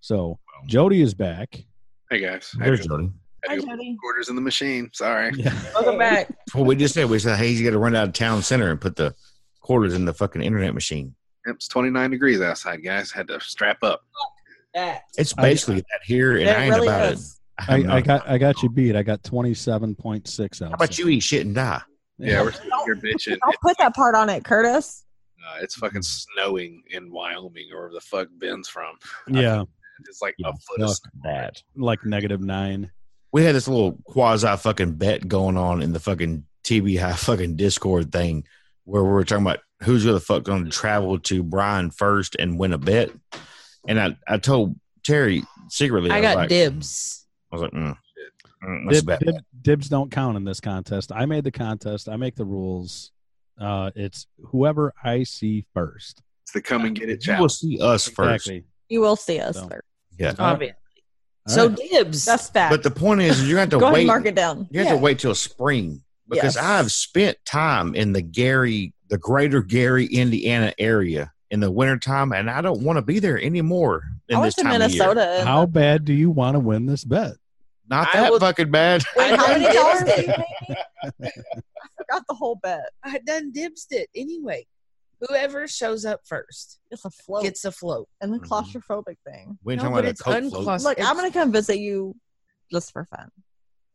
So 0.00 0.38
Jodie 0.68 1.02
is 1.02 1.14
back. 1.14 1.64
Hey 2.10 2.20
guys, 2.20 2.50
There's 2.58 2.86
Jodie. 2.86 3.12
Hi, 3.46 3.54
Had 3.54 3.60
to 3.62 3.66
go 3.66 3.72
Jodie. 3.74 3.96
quarters 3.98 4.28
in 4.28 4.34
the 4.34 4.42
machine. 4.42 4.90
Sorry. 4.92 5.30
Yeah. 5.36 5.54
Welcome 5.74 5.98
back. 5.98 6.28
That's 6.28 6.54
what 6.54 6.66
we 6.66 6.74
just 6.76 6.94
said. 6.94 7.08
We 7.08 7.18
said, 7.20 7.38
hey, 7.38 7.50
you 7.50 7.64
got 7.64 7.70
to 7.70 7.78
run 7.78 7.94
out 7.94 8.08
of 8.08 8.12
town 8.14 8.42
center 8.42 8.70
and 8.70 8.80
put 8.80 8.96
the 8.96 9.14
quarters 9.60 9.94
in 9.94 10.04
the 10.04 10.12
fucking 10.12 10.42
internet 10.42 10.74
machine. 10.74 11.14
Yep, 11.46 11.54
it's 11.56 11.68
29 11.68 12.10
degrees 12.10 12.40
outside, 12.42 12.82
guys. 12.84 13.10
Had 13.12 13.28
to 13.28 13.40
strap 13.40 13.78
up. 13.82 14.02
That. 14.74 15.02
It's 15.16 15.32
I- 15.38 15.42
basically 15.42 15.76
that 15.76 16.00
here, 16.04 16.36
and 16.36 16.50
I 16.50 16.64
ain't 16.64 16.74
really 16.74 16.88
about 16.88 17.12
is. 17.14 17.20
it. 17.20 17.39
I, 17.68 17.74
I'm 17.76 17.90
I 17.90 17.94
not- 18.00 18.04
got 18.04 18.28
I 18.28 18.38
got 18.38 18.62
you 18.62 18.68
beat. 18.68 18.96
I 18.96 19.02
got 19.02 19.22
twenty 19.22 19.54
seven 19.54 19.94
point 19.94 20.28
six 20.28 20.60
out. 20.62 20.68
How 20.70 20.74
about 20.74 20.98
you 20.98 21.08
eat 21.08 21.20
shit 21.20 21.46
and 21.46 21.54
die? 21.54 21.80
Yeah, 22.18 22.42
we're 22.42 22.52
sitting 22.52 22.70
here 22.84 22.96
bitching. 22.96 23.38
Don't 23.42 23.60
put 23.62 23.78
that 23.78 23.94
part 23.94 24.14
on 24.14 24.28
it, 24.28 24.44
Curtis. 24.44 25.04
Uh, 25.42 25.58
it's 25.62 25.74
fucking 25.74 26.02
snowing 26.02 26.82
in 26.90 27.10
Wyoming 27.10 27.68
or 27.72 27.84
where 27.84 27.92
the 27.94 28.00
fuck 28.00 28.28
Ben's 28.38 28.68
from. 28.68 28.96
Yeah, 29.26 29.64
It's 30.08 30.20
like 30.20 30.34
Yeah, 30.38 30.48
a 30.50 30.52
foot 30.52 30.82
of 30.82 30.90
snow. 30.96 31.10
that. 31.24 31.62
like 31.76 32.04
negative 32.04 32.40
nine. 32.42 32.90
We 33.32 33.44
had 33.44 33.54
this 33.54 33.68
little 33.68 33.98
quasi 34.04 34.54
fucking 34.56 34.96
bet 34.96 35.26
going 35.28 35.56
on 35.56 35.80
in 35.82 35.92
the 35.92 36.00
fucking 36.00 36.44
TBI 36.64 37.16
fucking 37.18 37.56
Discord 37.56 38.12
thing 38.12 38.44
where 38.84 39.02
we 39.02 39.10
were 39.10 39.24
talking 39.24 39.46
about 39.46 39.60
who's 39.82 40.04
the 40.04 40.20
fuck 40.20 40.42
going 40.42 40.64
to 40.64 40.70
travel 40.70 41.18
to 41.20 41.42
Brian 41.42 41.90
first 41.90 42.36
and 42.38 42.58
win 42.58 42.72
a 42.74 42.78
bet. 42.78 43.10
And 43.88 43.98
I, 43.98 44.16
I 44.28 44.36
told 44.36 44.78
Terry 45.04 45.42
secretly, 45.70 46.10
I, 46.10 46.18
I 46.18 46.20
got 46.20 46.36
like, 46.36 46.48
dibs. 46.50 47.19
I 47.52 47.56
was 47.56 47.62
like, 47.62 47.72
mm, 47.72 47.96
mm, 48.64 48.86
let's 48.86 48.98
Dib, 48.98 49.06
bet. 49.06 49.20
dib, 49.20 49.34
dibs 49.62 49.88
don't 49.88 50.10
count 50.10 50.36
in 50.36 50.44
this 50.44 50.60
contest. 50.60 51.10
I 51.12 51.26
made 51.26 51.44
the 51.44 51.50
contest. 51.50 52.08
I 52.08 52.16
make 52.16 52.36
the 52.36 52.44
rules. 52.44 53.10
Uh, 53.60 53.90
it's 53.94 54.26
whoever 54.46 54.92
I 55.04 55.24
see 55.24 55.66
first. 55.74 56.22
It's 56.44 56.52
the 56.52 56.62
come 56.62 56.84
and 56.84 56.96
get 56.98 57.10
it 57.10 57.26
You 57.26 57.36
will 57.38 57.48
see 57.48 57.78
us 57.80 58.08
first. 58.08 58.46
Exactly. 58.46 58.64
You 58.88 59.00
will 59.00 59.16
see 59.16 59.38
us 59.40 59.56
So. 59.56 59.66
there. 59.66 59.82
Yeah. 60.18 60.34
Obviously. 60.38 60.76
All 61.48 61.54
So 61.54 61.68
right. 61.68 61.76
dibs. 61.90 62.24
That's 62.24 62.48
fact. 62.50 62.70
But 62.70 62.82
the 62.82 62.90
point 62.90 63.20
is, 63.22 63.48
you 63.48 63.56
have 63.56 63.68
to 63.70 63.78
Go 63.78 63.86
ahead 63.86 63.94
wait. 63.94 64.00
and 64.00 64.06
mark 64.08 64.26
it 64.26 64.34
down. 64.34 64.68
You 64.70 64.78
have 64.80 64.88
Yeah. 64.88 64.92
to 64.94 64.98
wait 64.98 65.18
till 65.18 65.34
spring 65.34 66.02
because 66.28 66.54
Yes. 66.56 66.64
I've 66.64 66.92
spent 66.92 67.36
time 67.44 67.94
in 67.94 68.12
the 68.12 68.22
Gary, 68.22 68.94
the 69.08 69.18
greater 69.18 69.62
Gary, 69.62 70.06
Indiana 70.06 70.72
area 70.78 71.32
in 71.50 71.60
the 71.60 71.70
wintertime, 71.70 72.32
and 72.32 72.48
I 72.50 72.60
don't 72.60 72.80
want 72.82 72.96
to 72.98 73.02
be 73.02 73.18
there 73.18 73.40
anymore 73.40 74.02
in 74.28 74.36
I 74.36 74.42
this 74.46 74.56
went 74.56 74.68
to 74.68 74.84
of 74.84 74.90
year. 74.92 75.04
Minnesota. 75.04 75.42
How 75.44 75.66
bad 75.66 76.04
do 76.04 76.12
you 76.12 76.30
want 76.30 76.54
to 76.54 76.60
win 76.60 76.86
this 76.86 77.04
bet? 77.04 77.34
Not 77.88 78.08
I 78.14 78.20
that 78.22 78.30
would- 78.32 78.40
fucking 78.40 78.70
bad. 78.70 79.02
Wait, 79.16 79.34
how 79.36 79.46
I 79.46 79.58
many 79.58 79.74
dollars 79.74 80.02
did 80.04 80.26
you 80.26 80.32
it. 80.68 80.84
I 81.22 81.88
forgot 81.96 82.22
the 82.28 82.34
whole 82.34 82.56
bet. 82.62 82.88
I 83.02 83.18
done 83.26 83.50
dibs 83.52 83.86
it 83.90 84.08
anyway. 84.14 84.66
Whoever 85.28 85.66
shows 85.68 86.04
up 86.06 86.20
first 86.24 86.78
It's 86.90 87.04
a 87.04 87.10
float 87.10 87.42
gets 87.42 87.64
a 87.66 87.72
float. 87.72 88.08
and 88.22 88.32
the 88.32 88.38
Mhm. 88.38 88.46
claustrophobic 88.48 89.16
thing. 89.26 89.58
We 89.64 89.74
ain't 89.74 89.82
No, 89.82 89.90
talking 89.90 89.94
but 89.94 89.98
about 89.98 90.04
a 90.04 90.08
it's 90.10 90.22
Coke 90.22 90.34
float. 90.50 90.66
unclaustrophobic. 90.80 90.84
Look, 90.84 91.00
I'm 91.00 91.16
gonna 91.16 91.30
come 91.32 91.52
visit 91.52 91.78
you 91.78 92.14
just 92.72 92.92
for 92.92 93.04
fun, 93.04 93.28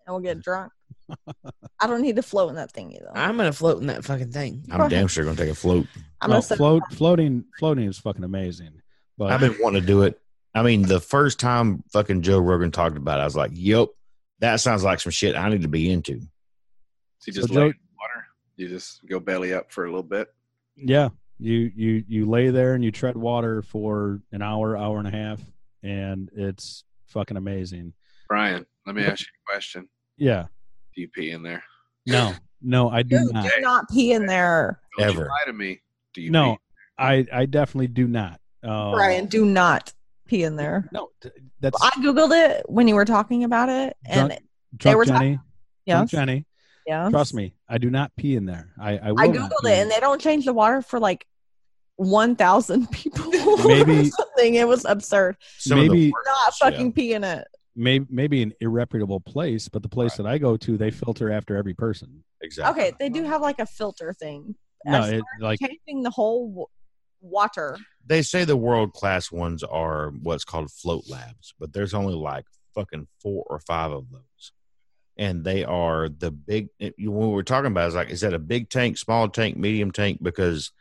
and 0.05 0.13
we'll 0.13 0.19
get 0.19 0.41
drunk. 0.41 0.71
I 1.79 1.87
don't 1.87 2.01
need 2.01 2.15
to 2.15 2.21
float 2.23 2.49
in 2.49 2.55
that 2.55 2.73
thingy 2.73 2.99
though. 2.99 3.11
I'm 3.13 3.37
gonna 3.37 3.51
float 3.53 3.79
in 3.81 3.87
that 3.87 4.03
fucking 4.05 4.31
thing. 4.31 4.63
I'm 4.71 4.79
ahead. 4.81 4.91
damn 4.91 5.07
sure 5.07 5.23
gonna 5.25 5.35
take 5.37 5.49
a 5.49 5.55
float. 5.55 5.87
I'm 6.21 6.31
Well, 6.31 6.41
gonna 6.41 6.55
float, 6.57 6.83
floating, 6.93 7.45
floating 7.59 7.85
is 7.87 7.97
fucking 7.99 8.23
amazing. 8.23 8.81
But 9.17 9.31
I've 9.31 9.39
been 9.39 9.55
wanting 9.59 9.81
to 9.81 9.87
do 9.87 10.01
it. 10.03 10.19
I 10.53 10.63
mean, 10.63 10.81
the 10.83 10.99
first 11.01 11.39
time 11.39 11.83
fucking 11.91 12.21
Joe 12.21 12.39
Rogan 12.39 12.71
talked 12.71 12.97
about 12.97 13.19
it, 13.19 13.21
I 13.21 13.25
was 13.25 13.35
like, 13.35 13.51
"Yep, 13.53 13.89
that 14.39 14.59
sounds 14.61 14.83
like 14.83 14.99
some 14.99 15.11
shit 15.11 15.35
I 15.35 15.49
need 15.49 15.61
to 15.63 15.67
be 15.67 15.89
into." 15.91 16.19
So 17.19 17.27
you 17.27 17.33
just 17.33 17.47
So 17.49 17.53
lay 17.53 17.61
Joe- 17.61 17.65
in 17.67 17.73
water. 17.99 18.25
You 18.57 18.67
just 18.69 19.05
go 19.05 19.19
belly 19.19 19.53
up 19.53 19.71
for 19.71 19.83
a 19.85 19.87
little 19.89 20.03
bit. 20.03 20.33
yeah, 20.75 21.09
you 21.39 21.71
you 21.75 22.03
you 22.07 22.25
lay 22.25 22.49
there 22.49 22.73
and 22.73 22.83
you 22.83 22.91
tread 22.91 23.17
water 23.17 23.61
for 23.61 24.21
an 24.31 24.41
hour, 24.41 24.77
hour 24.77 24.97
and 24.99 25.07
a 25.07 25.11
half, 25.11 25.41
and 25.83 26.29
it's 26.35 26.83
fucking 27.07 27.37
amazing. 27.37 27.93
Brian, 28.29 28.65
let 28.85 28.95
me 28.95 29.03
ask 29.03 29.21
you 29.21 29.27
a 29.47 29.51
question. 29.51 29.87
Yeah. 30.17 30.45
Do 30.95 31.01
you 31.01 31.07
pee 31.09 31.31
in 31.31 31.43
there? 31.43 31.63
No, 32.05 32.33
no, 32.61 32.89
I 32.89 33.03
do 33.03 33.15
You 33.17 33.31
not. 33.33 33.43
do 33.43 33.61
not 33.61 33.89
pee 33.89 34.11
in 34.13 34.25
there, 34.25 34.79
Don't 34.97 35.09
Ever. 35.09 35.21
you 35.23 35.27
lie 35.27 35.43
to 35.47 35.53
me. 35.53 35.81
Do 36.13 36.21
you 36.21 36.31
No, 36.31 36.53
pee? 36.55 36.59
I 36.97 37.25
I 37.33 37.45
definitely 37.45 37.87
do 37.87 38.07
not. 38.07 38.39
Uh, 38.63 38.93
Brian. 38.93 39.25
Do 39.25 39.45
not 39.45 39.91
pee 40.27 40.43
in 40.43 40.55
there. 40.55 40.87
No, 40.91 41.09
that's 41.59 41.77
I 41.81 41.89
googled 42.01 42.31
it 42.31 42.63
when 42.69 42.87
you 42.87 42.95
were 42.95 43.05
talking 43.05 43.43
about 43.43 43.69
it, 43.69 43.95
and 44.05 44.29
Drunk- 44.29 44.41
they 44.71 44.77
drunk 44.77 44.97
were 44.97 45.05
Jenni. 45.05 45.39
Drunk 45.39 45.41
yes, 45.85 46.11
Jenni. 46.11 46.45
yeah. 46.87 47.09
Trust 47.09 47.33
me, 47.33 47.53
I 47.67 47.77
do 47.77 47.89
not 47.89 48.15
pee 48.15 48.35
in 48.35 48.45
there. 48.45 48.71
I 48.79 48.97
I, 48.97 49.11
will 49.11 49.19
I 49.19 49.27
googled 49.27 49.49
pee. 49.63 49.69
it, 49.71 49.79
and 49.81 49.91
they 49.91 49.99
don't 49.99 50.21
change 50.21 50.45
the 50.45 50.53
water 50.53 50.81
for 50.81 50.99
like 50.99 51.27
one 51.97 52.35
thousand 52.35 52.87
people. 52.91 53.25
or 53.35 53.67
Maybe- 53.67 54.09
something. 54.09 54.55
It 54.55 54.67
was 54.67 54.85
absurd. 54.85 55.35
Some 55.57 55.79
of 55.79 55.83
the 55.85 55.89
Maybe- 55.89 56.13
Not 56.25 56.53
shit. 56.53 56.59
fucking 56.73 56.93
pee 56.93 57.13
in 57.13 57.23
it. 57.25 57.47
Maybe 57.75 58.05
maybe 58.09 58.41
an 58.41 58.53
irreputable 58.61 59.23
place, 59.23 59.67
but 59.67 59.81
the 59.83 59.89
place 59.89 60.15
that 60.17 60.25
I 60.25 60.37
go 60.37 60.57
to, 60.57 60.77
they 60.77 60.91
filter 60.91 61.31
after 61.31 61.55
every 61.57 61.73
person. 61.73 62.23
exactly. 62.41 62.83
Okay, 62.83 62.93
they 62.99 63.09
do 63.09 63.23
have 63.23 63.41
like 63.41 63.59
a 63.59 63.65
filter 63.65 64.13
thing. 64.13 64.55
No, 64.85 65.03
it 65.03 65.23
like 65.39 65.59
changing 65.59 66.03
the 66.03 66.09
whole 66.11 66.47
w- 66.49 66.65
water. 67.21 67.77
They 68.05 68.21
say 68.21 68.45
the 68.45 68.55
world 68.57 68.93
class 68.93 69.31
ones 69.31 69.63
are 69.63 70.11
what's 70.21 70.45
called 70.45 70.71
float 70.71 71.05
labs, 71.09 71.53
but 71.59 71.73
there's 71.73 71.93
only 71.93 72.13
like 72.13 72.45
fucking 72.75 73.07
four 73.21 73.43
or 73.49 73.59
five 73.59 73.91
of 73.91 74.11
those. 74.11 74.51
And 75.17 75.43
they 75.45 75.63
are 75.63 76.09
the 76.09 76.29
big, 76.29 76.67
eh, 76.79 76.91
it- 76.97 77.09
when 77.09 77.31
we're 77.31 77.41
talking 77.41 77.71
about, 77.71 77.87
is 77.87 77.95
like, 77.95 78.09
is 78.09 78.21
that 78.21 78.33
a 78.33 78.39
big 78.39 78.69
tank, 78.69 78.97
small 78.97 79.27
tank, 79.29 79.57
medium 79.57 79.91
tank? 79.91 80.19
Because 80.21 80.71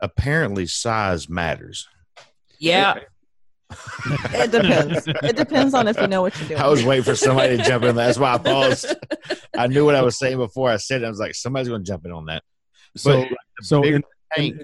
apparently 0.00 0.66
size 0.66 1.28
matters. 1.28 1.88
Yeah. 2.58 3.00
It 3.70 4.50
depends. 4.50 5.06
it 5.06 5.36
depends 5.36 5.74
on 5.74 5.88
if 5.88 6.00
you 6.00 6.06
know 6.06 6.22
what 6.22 6.38
you're 6.38 6.48
doing. 6.48 6.60
I 6.60 6.68
was 6.68 6.84
waiting 6.84 7.04
for 7.04 7.14
somebody 7.14 7.56
to 7.56 7.62
jump 7.62 7.84
in. 7.84 7.94
That's 7.96 8.18
why 8.18 8.34
I 8.34 8.38
paused. 8.38 8.94
I 9.56 9.66
knew 9.66 9.84
what 9.84 9.94
I 9.94 10.02
was 10.02 10.16
saying 10.18 10.38
before 10.38 10.70
I 10.70 10.76
said 10.76 11.02
it. 11.02 11.06
I 11.06 11.08
was 11.10 11.18
like, 11.18 11.34
somebody's 11.34 11.68
going 11.68 11.84
to 11.84 11.86
jump 11.86 12.04
in 12.06 12.12
on 12.12 12.26
that. 12.26 12.42
so 12.96 13.20
But 13.28 13.38
so 13.64 13.82
bigger 13.82 13.96
in, 13.96 14.02
tank, 14.34 14.60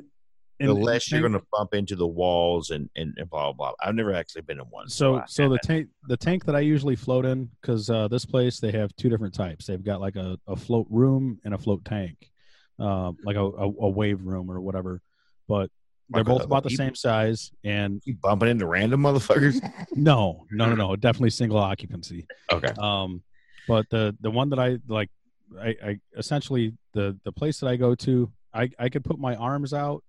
in- 0.61 0.67
the 0.69 0.75
in- 0.75 0.81
less 0.83 1.11
you're 1.11 1.21
going 1.21 1.33
to 1.33 1.43
bump 1.53 1.75
into 1.75 1.97
the 1.97 2.07
walls 2.07 2.71
and, 2.71 2.89
and, 2.97 3.13
and 3.19 3.29
blah, 3.29 3.53
blah, 3.53 3.73
blah. 3.73 3.73
I've 3.85 3.95
never 3.95 4.15
actually 4.15 4.43
been 4.43 4.59
in 4.59 4.65
one. 4.67 4.89
So, 4.89 5.17
I- 5.17 5.25
so 5.27 5.49
the 5.49 5.59
tank, 5.59 5.89
the 6.09 6.17
tank 6.17 6.45
that 6.47 6.57
I 6.57 6.61
usually 6.61 6.97
float 6.97 7.27
in, 7.27 7.51
because 7.61 7.91
uh, 7.91 8.09
this 8.09 8.25
place 8.25 8.61
they 8.61 8.73
have 8.73 8.95
two 8.97 9.11
different 9.11 9.35
types. 9.35 9.67
They've 9.67 9.83
got 9.85 10.01
like 10.01 10.17
a, 10.17 10.39
a 10.47 10.57
float 10.57 10.87
room 10.89 11.41
and 11.45 11.53
a 11.53 11.59
float 11.59 11.85
tank, 11.85 12.31
uh, 12.79 13.13
like 13.25 13.37
a, 13.37 13.45
a, 13.45 13.65
a 13.67 13.89
wave 13.91 14.23
room 14.25 14.51
or 14.51 14.61
whatever. 14.61 15.03
But 15.47 15.71
they're 16.11 16.25
both 16.25 16.45
about 16.45 16.63
the 16.63 16.71
same 16.71 16.95
size. 16.95 17.51
And 17.65 18.03
you 18.05 18.15
bumping 18.15 18.49
into 18.49 18.67
random 18.67 19.03
motherfuckers. 19.03 19.61
no, 19.93 20.47
no, 20.51 20.67
no, 20.67 20.75
no, 20.75 20.97
definitely 20.97 21.31
single 21.31 21.59
occupancy. 21.59 22.27
Okay. 22.53 22.73
Um, 22.79 23.23
but 23.67 23.89
the 23.91 24.17
the 24.21 24.31
one 24.31 24.51
that 24.51 24.59
I 24.59 24.79
like, 24.89 25.11
I, 25.59 25.75
I 25.83 26.01
essentially 26.17 26.75
the 26.93 27.19
the 27.25 27.33
place 27.33 27.61
that 27.61 27.69
I 27.69 27.77
go 27.77 27.95
to, 27.95 28.31
I 28.53 28.71
I 28.79 28.89
could 28.89 29.05
put 29.05 29.19
my 29.19 29.35
arms 29.37 29.73
out. 29.73 30.05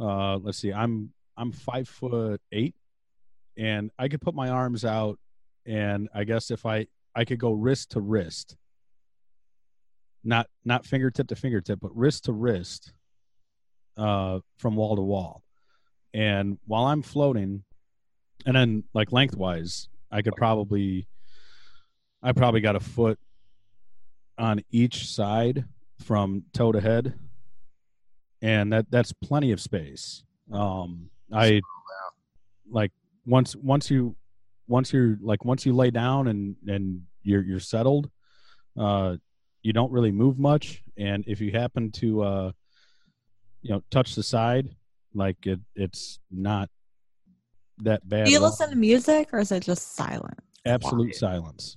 Uh, 0.00 0.36
let's 0.38 0.58
see, 0.58 0.72
I'm 0.72 1.12
I'm 1.36 1.52
five 1.52 1.88
foot 1.88 2.40
eight, 2.52 2.74
and 3.56 3.90
I 3.98 4.08
could 4.08 4.20
put 4.20 4.34
my 4.34 4.48
arms 4.48 4.84
out, 4.84 5.18
and 5.66 6.08
I 6.14 6.24
guess 6.24 6.50
if 6.50 6.64
I 6.64 6.86
I 7.14 7.24
could 7.24 7.38
go 7.38 7.52
wrist 7.52 7.90
to 7.90 8.00
wrist, 8.00 8.56
not 10.24 10.46
not 10.64 10.86
fingertip 10.86 11.28
to 11.28 11.36
fingertip, 11.36 11.80
but 11.80 11.94
wrist 11.94 12.24
to 12.24 12.32
wrist, 12.32 12.92
uh, 13.98 14.40
from 14.56 14.76
wall 14.76 14.96
to 14.96 15.02
wall, 15.02 15.42
and 16.14 16.58
while 16.66 16.86
I'm 16.86 17.02
floating, 17.02 17.64
and 18.46 18.56
then 18.56 18.84
like 18.94 19.12
lengthwise, 19.12 19.88
I 20.10 20.22
could 20.22 20.36
probably 20.36 21.06
I 22.22 22.32
probably 22.32 22.60
got 22.60 22.76
a 22.76 22.80
foot 22.80 23.18
on 24.38 24.62
each 24.70 25.08
side 25.08 25.64
from 26.04 26.44
toe 26.52 26.72
to 26.72 26.80
head, 26.80 27.18
and 28.40 28.72
that 28.72 28.90
that's 28.90 29.12
plenty 29.12 29.52
of 29.52 29.60
space. 29.60 30.22
Um, 30.52 31.10
I 31.32 31.60
like 32.70 32.92
once 33.26 33.54
once 33.56 33.90
you 33.90 34.16
once 34.66 34.92
you're 34.92 35.18
like 35.20 35.44
once 35.44 35.66
you 35.66 35.72
lay 35.74 35.90
down 35.90 36.28
and 36.28 36.56
and 36.66 37.02
you're 37.22 37.42
you're 37.42 37.60
settled, 37.60 38.10
uh, 38.78 39.16
you 39.62 39.72
don't 39.72 39.92
really 39.92 40.12
move 40.12 40.38
much, 40.38 40.82
and 40.96 41.24
if 41.26 41.40
you 41.40 41.50
happen 41.50 41.90
to 41.92 42.22
uh, 42.22 42.52
you 43.62 43.70
know 43.70 43.82
touch 43.90 44.14
the 44.14 44.22
side, 44.22 44.68
like 45.14 45.36
it 45.46 45.60
it's 45.74 46.18
not 46.30 46.68
that 47.78 48.08
bad. 48.08 48.26
Do 48.26 48.32
you 48.32 48.40
listen 48.40 48.70
to 48.70 48.76
music 48.76 49.28
or 49.32 49.38
is 49.40 49.52
it 49.52 49.62
just 49.62 49.94
silent? 49.94 50.38
Absolute 50.66 51.14
silence. 51.14 51.76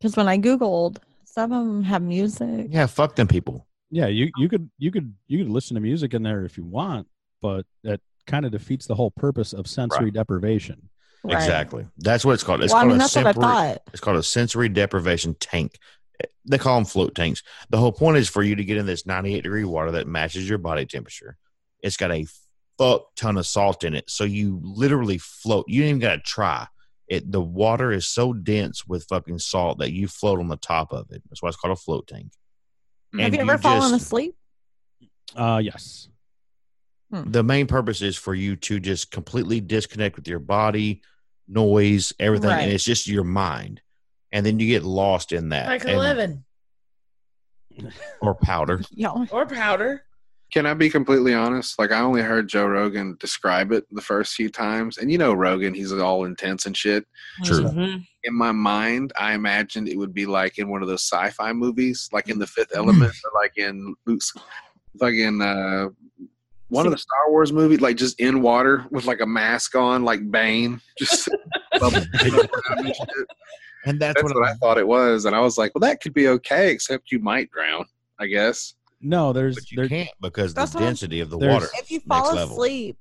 Because 0.00 0.16
when 0.16 0.28
I 0.28 0.36
googled, 0.38 0.98
some 1.24 1.52
of 1.52 1.64
them 1.66 1.82
have 1.84 2.02
music. 2.02 2.66
Yeah, 2.70 2.86
fuck 2.86 3.14
them 3.14 3.28
people. 3.28 3.66
Yeah, 3.90 4.06
you 4.06 4.30
you 4.36 4.48
could 4.48 4.68
you 4.78 4.90
could 4.90 5.14
you 5.28 5.38
could 5.38 5.50
listen 5.50 5.74
to 5.74 5.80
music 5.80 6.14
in 6.14 6.22
there 6.22 6.44
if 6.44 6.56
you 6.56 6.64
want, 6.64 7.06
but 7.40 7.64
that 7.84 8.00
kind 8.26 8.44
of 8.46 8.52
defeats 8.52 8.86
the 8.86 8.94
whole 8.94 9.10
purpose 9.10 9.52
of 9.52 9.66
sensory 9.66 10.10
deprivation. 10.10 10.88
Right. 11.24 11.36
Exactly. 11.36 11.86
That's 11.98 12.24
what 12.24 12.32
it's 12.32 12.42
called. 12.42 12.62
It's 12.64 12.72
Well, 12.72 12.82
I 12.82 12.84
mean, 12.86 12.96
a 12.96 12.98
that's 12.98 13.14
what 13.14 13.26
I 13.26 13.32
sensory- 13.32 13.42
thought. 13.42 13.82
It's 13.92 14.00
called 14.00 14.16
a 14.16 14.22
sensory 14.24 14.68
deprivation 14.68 15.34
tank. 15.38 15.78
They 16.44 16.58
call 16.58 16.76
them 16.76 16.84
float 16.84 17.14
tanks. 17.14 17.42
The 17.70 17.78
whole 17.78 17.92
point 17.92 18.16
is 18.16 18.28
for 18.28 18.42
you 18.42 18.56
to 18.56 18.64
get 18.64 18.76
in 18.76 18.86
this 18.86 19.06
98 19.06 19.42
degree 19.42 19.64
water 19.64 19.92
that 19.92 20.06
matches 20.08 20.48
your 20.48 20.58
body 20.58 20.86
temperature. 20.86 21.36
It's 21.80 21.96
got 21.96 22.10
a 22.12 22.26
fuck 22.78 23.14
ton 23.16 23.36
of 23.36 23.46
salt 23.46 23.84
in 23.84 23.94
it, 23.94 24.08
so 24.10 24.24
you 24.24 24.60
literally 24.62 25.18
float. 25.18 25.66
You 25.68 25.82
ain't 25.82 25.88
even 25.90 26.00
got 26.00 26.16
to 26.16 26.20
try. 26.22 26.66
It 27.08 27.30
the 27.30 27.40
water 27.42 27.92
is 27.92 28.08
so 28.08 28.32
dense 28.32 28.86
with 28.86 29.04
fucking 29.08 29.38
salt 29.40 29.78
that 29.78 29.92
you 29.92 30.08
float 30.08 30.38
on 30.38 30.48
the 30.48 30.56
top 30.56 30.92
of 30.92 31.10
it. 31.10 31.22
That's 31.28 31.42
why 31.42 31.48
it's 31.48 31.56
called 31.58 31.76
a 31.76 31.80
float 31.80 32.06
tank. 32.06 32.32
Have 33.12 33.20
And 33.26 33.34
you 33.34 33.40
ever 33.40 33.58
fallen 33.58 33.90
just- 33.90 34.06
asleep? 34.06 34.34
Uh 35.36 35.60
yes. 35.62 36.08
the 37.10 37.42
main 37.44 37.66
purpose 37.66 38.00
is 38.00 38.16
for 38.16 38.34
you 38.34 38.56
to 38.56 38.80
just 38.80 39.10
completely 39.10 39.60
disconnect 39.60 40.16
with 40.16 40.26
your 40.26 40.38
body, 40.38 41.02
noise, 41.46 42.14
everything, 42.18 42.48
Right. 42.48 42.62
and 42.62 42.72
it's 42.72 42.84
just 42.84 43.06
your 43.06 43.24
mind. 43.24 43.81
And 44.32 44.44
then 44.46 44.58
you 44.58 44.66
get 44.66 44.82
lost 44.82 45.32
in 45.32 45.50
that. 45.50 45.66
Like 45.68 45.82
and- 45.82 45.90
11 45.92 46.44
or 48.20 48.34
powder. 48.34 48.80
Yeah. 48.92 49.12
or 49.30 49.46
powder. 49.46 50.02
Can 50.52 50.66
I 50.66 50.74
be 50.74 50.90
completely 50.90 51.32
honest? 51.32 51.78
Like 51.78 51.92
I 51.92 52.00
only 52.00 52.20
heard 52.20 52.46
Joe 52.46 52.66
Rogan 52.66 53.16
describe 53.18 53.72
it 53.72 53.84
the 53.90 54.02
first 54.02 54.34
few 54.34 54.50
times, 54.50 54.98
and 54.98 55.10
you 55.10 55.16
know 55.16 55.32
Rogan, 55.32 55.72
he's 55.72 55.90
all 55.94 56.26
intense 56.26 56.66
and 56.66 56.76
shit. 56.76 57.06
True. 57.42 57.62
Mhm. 57.64 58.06
In 58.24 58.34
my 58.34 58.52
mind, 58.52 59.14
I 59.18 59.32
imagined 59.32 59.88
it 59.88 59.96
would 59.96 60.12
be 60.12 60.26
like 60.26 60.58
in 60.58 60.68
one 60.68 60.82
of 60.82 60.88
those 60.88 61.04
sci-fi 61.10 61.54
movies, 61.54 62.10
like 62.12 62.28
in 62.28 62.38
The 62.38 62.46
Fifth 62.46 62.72
Element, 62.76 63.14
or 63.24 63.30
like 63.40 63.56
in 63.56 63.94
Luke's, 64.04 64.30
like 65.00 65.14
in 65.14 65.40
uh, 65.40 65.88
one 66.68 66.84
of 66.84 66.92
the 66.92 66.98
Star 66.98 67.30
Wars 67.30 67.50
movies, 67.50 67.80
like 67.80 67.96
just 67.96 68.20
in 68.20 68.42
water 68.42 68.84
with 68.90 69.06
like 69.06 69.22
a 69.22 69.26
mask 69.26 69.74
on, 69.74 70.04
like 70.04 70.30
Bane, 70.30 70.82
just. 70.98 71.30
bubbling 73.84 73.86
around 73.86 73.90
and 73.94 74.00
that's, 74.00 74.22
That's 74.22 74.34
what, 74.34 74.40
what 74.40 74.48
I 74.50 74.54
thought 74.54 74.78
it 74.78 74.86
was, 74.86 75.24
and 75.24 75.34
I 75.36 75.40
was 75.40 75.58
like, 75.58 75.74
"Well, 75.74 75.80
that 75.80 76.00
could 76.00 76.14
be 76.14 76.28
okay, 76.28 76.70
except 76.70 77.10
you 77.12 77.18
might 77.18 77.50
drown, 77.50 77.84
I 78.18 78.26
guess." 78.26 78.74
No, 79.00 79.32
there's 79.32 79.56
but 79.56 79.70
you 79.70 79.76
there, 79.78 79.88
can't 79.88 80.08
because 80.20 80.54
the 80.54 80.60
That's 80.60 80.74
what 80.74 80.82
I'm- 80.82 80.90
density 80.90 81.20
of 81.20 81.30
the 81.30 81.38
water. 81.38 81.66
If 81.74 81.90
you 81.90 81.98
next 81.98 82.06
fall 82.08 82.34
level. 82.34 82.54
asleep, 82.54 82.96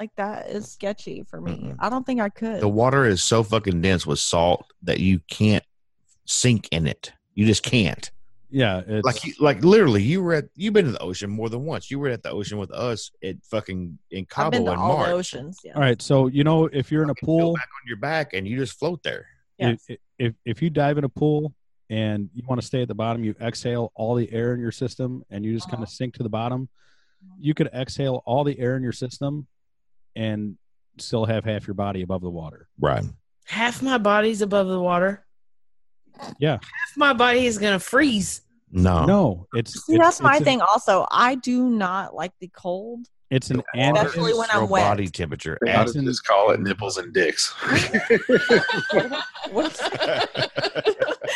like 0.00 0.10
that 0.16 0.48
is 0.50 0.70
sketchy 0.70 1.22
for 1.28 1.40
me. 1.40 1.52
Mm-mm. 1.52 1.76
I 1.78 1.88
don't 1.88 2.04
think 2.04 2.20
I 2.20 2.28
could. 2.28 2.60
The 2.60 2.68
water 2.68 3.04
is 3.06 3.22
so 3.22 3.42
fucking 3.42 3.80
dense 3.82 4.04
with 4.06 4.18
salt 4.18 4.66
that 4.82 4.98
you 5.00 5.20
can't 5.30 5.64
sink 6.24 6.68
in 6.72 6.86
it. 6.86 7.12
You 7.34 7.46
just 7.46 7.62
can't. 7.62 8.10
yeah, 8.50 8.82
it's 8.86 9.04
Like 9.04 9.24
you, 9.24 9.34
like 9.38 9.62
literally, 9.64 10.02
you 10.02 10.22
were 10.22 10.34
at 10.34 10.46
you've 10.56 10.72
been 10.74 10.86
to 10.86 10.90
the 10.92 10.98
ocean 11.02 11.30
more 11.30 11.48
than 11.50 11.64
once. 11.64 11.88
You 11.90 11.98
were 12.00 12.08
at 12.08 12.22
the 12.24 12.30
ocean 12.30 12.58
with 12.58 12.72
us 12.72 13.10
at 13.22 13.36
fucking 13.44 13.96
in 14.10 14.22
I've 14.22 14.28
Cabo 14.28 14.50
been 14.50 14.64
to 14.66 14.72
in 14.72 14.78
all 14.78 14.96
March. 14.96 15.08
the 15.08 15.14
oceans. 15.14 15.60
Yeah. 15.62 15.74
all 15.74 15.80
right. 15.82 16.00
So 16.02 16.26
you 16.26 16.42
know 16.44 16.64
if 16.66 16.90
you're 16.90 17.02
in 17.04 17.10
a 17.10 17.14
You 17.20 17.26
go 17.26 17.38
pool, 17.38 17.54
back 17.54 17.68
on 17.80 17.86
your 17.88 17.98
back 17.98 18.32
and 18.34 18.46
you 18.48 18.56
just 18.56 18.76
float 18.78 19.02
there. 19.04 19.26
Yes. 19.58 19.84
if, 19.88 19.98
if 20.18 20.34
if 20.44 20.62
you 20.62 20.70
dive 20.70 20.98
in 20.98 21.04
a 21.04 21.08
pool 21.08 21.54
and 21.88 22.28
you 22.34 22.42
want 22.46 22.60
to 22.60 22.66
stay 22.66 22.82
at 22.82 22.88
the 22.88 22.94
bottom, 22.94 23.24
you 23.24 23.34
exhale 23.40 23.92
all 23.94 24.14
the 24.14 24.30
air 24.32 24.54
in 24.54 24.60
your 24.60 24.72
system 24.72 25.24
and 25.30 25.44
you 25.44 25.54
just 25.54 25.66
kind 25.66 25.82
of 25.82 25.88
uh-huh. 25.88 25.94
sink 25.94 26.14
to 26.14 26.22
the 26.22 26.28
bottom. 26.28 26.68
Uh-huh. 27.22 27.36
You 27.40 27.54
could 27.54 27.68
exhale 27.68 28.22
all 28.26 28.44
the 28.44 28.58
air 28.58 28.76
in 28.76 28.82
your 28.82 28.92
system 28.92 29.46
and 30.14 30.56
still 30.98 31.24
have 31.24 31.44
half 31.44 31.66
your 31.66 31.74
body 31.74 32.02
above 32.02 32.22
the 32.22 32.30
water. 32.30 32.68
Right. 32.80 33.04
Half 33.44 33.82
my 33.82 33.98
body's 33.98 34.42
above 34.42 34.66
the 34.66 34.80
water. 34.80 35.24
Yeah. 36.38 36.54
Half 36.54 36.96
my 36.96 37.12
body 37.12 37.46
is 37.46 37.58
going 37.58 37.74
to 37.74 37.80
freeze. 37.80 38.42
No. 38.70 39.04
No, 39.04 39.46
it's 39.54 39.84
See, 39.86 39.94
it's- 39.94 40.06
that's 40.06 40.20
my 40.20 40.36
it's 40.36 40.44
thing. 40.44 40.60
Also, 40.60 41.06
I 41.10 41.36
do 41.36 41.68
not 41.70 42.14
like 42.14 42.32
the 42.40 42.48
cold. 42.48 43.06
It's 43.30 43.50
an 43.50 43.62
Water. 43.74 44.06
Especially 44.06 44.34
when 44.34 44.48
I'm 44.52 44.68
wet. 44.68 44.84
body 44.84 45.08
temperature. 45.08 45.58
They 45.62 45.72
ought 45.74 45.86
As 45.86 45.94
to 45.94 46.02
just 46.02 46.24
call 46.24 46.50
it 46.52 46.60
nipples 46.60 46.96
and 46.96 47.12
dicks. 47.12 47.52
What's 49.50 49.80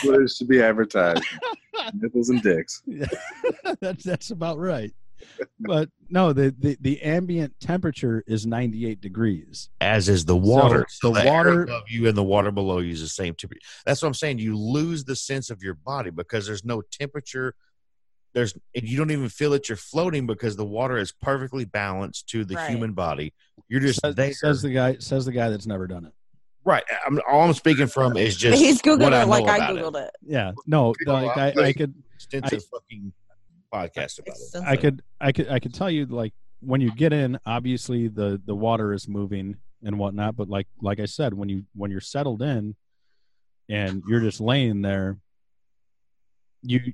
what 0.04 0.22
is 0.22 0.36
to 0.38 0.44
be 0.44 0.62
advertised? 0.62 1.24
nipples 1.94 2.28
and 2.30 2.42
dicks. 2.42 2.82
Yeah, 2.86 3.06
that's 3.80 4.04
that's 4.04 4.30
about 4.30 4.58
right. 4.58 4.92
But 5.60 5.90
no, 6.08 6.32
the, 6.32 6.54
the 6.58 6.76
the 6.80 7.02
ambient 7.02 7.54
temperature 7.60 8.22
is 8.26 8.46
98 8.46 9.00
degrees. 9.00 9.68
as 9.80 10.08
is 10.08 10.24
the 10.24 10.36
water. 10.36 10.86
So 10.88 11.08
So, 11.08 11.14
the 11.14 11.20
the, 11.22 11.26
water 11.28 11.50
water- 11.50 11.62
above 11.64 11.82
you 11.88 12.08
and 12.08 12.16
the 12.16 12.22
water 12.22 12.50
below 12.50 12.78
you 12.78 12.92
is 12.92 13.00
the 13.02 13.08
same 13.08 13.34
temperature. 13.34 13.60
That's 13.84 14.00
what 14.02 14.08
I'm 14.08 14.14
saying. 14.14 14.38
You 14.38 14.56
lose 14.56 15.04
the 15.04 15.16
sense 15.16 15.50
of 15.50 15.62
your 15.62 15.74
body 15.74 16.10
because 16.10 16.46
there's 16.46 16.64
no 16.64 16.82
temperature. 16.92 17.54
There's 18.32 18.54
and 18.74 18.88
you 18.88 18.96
don't 18.96 19.10
even 19.10 19.28
feel 19.28 19.50
that 19.50 19.68
you're 19.68 19.76
floating 19.76 20.26
because 20.26 20.56
the 20.56 20.64
water 20.64 20.98
is 20.98 21.12
perfectly 21.12 21.64
balanced 21.64 22.28
to 22.30 22.44
the 22.44 22.54
Right. 22.54 22.70
human 22.70 22.92
body. 22.92 23.34
You're 23.68 23.80
just 23.80 24.00
Says, 24.00 24.14
there. 24.14 24.32
says 24.32 24.62
the 24.62 24.70
guy 24.70 24.96
says 24.98 25.24
the 25.24 25.32
guy 25.32 25.50
that's 25.50 25.66
never 25.66 25.86
done 25.86 26.04
it. 26.06 26.12
right. 26.64 26.84
I'm, 27.06 27.20
all 27.28 27.42
I'm 27.42 27.54
speaking 27.54 27.86
from 27.86 28.16
is 28.16 28.36
just 28.36 28.60
He's 28.60 28.80
googled 28.82 29.00
what 29.00 29.12
it 29.12 29.16
I 29.16 29.24
like 29.24 29.48
I 29.48 29.58
googled 29.72 29.96
it. 30.00 30.10
Yeah, 30.22 30.52
no, 30.66 30.94
like 31.06 31.36
I, 31.36 31.48
I 31.62 31.72
could 31.72 31.94
Extensive 32.14 32.62
fucking 32.70 33.12
podcast 33.72 34.18
about 34.20 34.36
it. 34.36 34.62
I 34.66 34.76
could 34.76 35.02
I 35.20 35.32
could 35.32 35.48
I 35.48 35.58
could 35.58 35.74
tell 35.74 35.90
you 35.90 36.06
like 36.06 36.32
when 36.60 36.80
you 36.80 36.92
get 36.92 37.12
in, 37.12 37.38
obviously 37.46 38.08
the 38.08 38.40
the 38.44 38.54
water 38.54 38.92
is 38.92 39.08
moving 39.08 39.56
and 39.82 39.98
whatnot, 39.98 40.36
but 40.36 40.48
like 40.48 40.66
like 40.82 41.00
I 41.00 41.06
said, 41.06 41.32
when 41.34 41.48
you 41.48 41.64
when 41.74 41.90
you're 41.90 42.00
settled 42.00 42.42
in 42.42 42.76
and 43.68 44.02
you're 44.06 44.20
just 44.20 44.40
laying 44.40 44.82
there, 44.82 45.16
you 46.62 46.92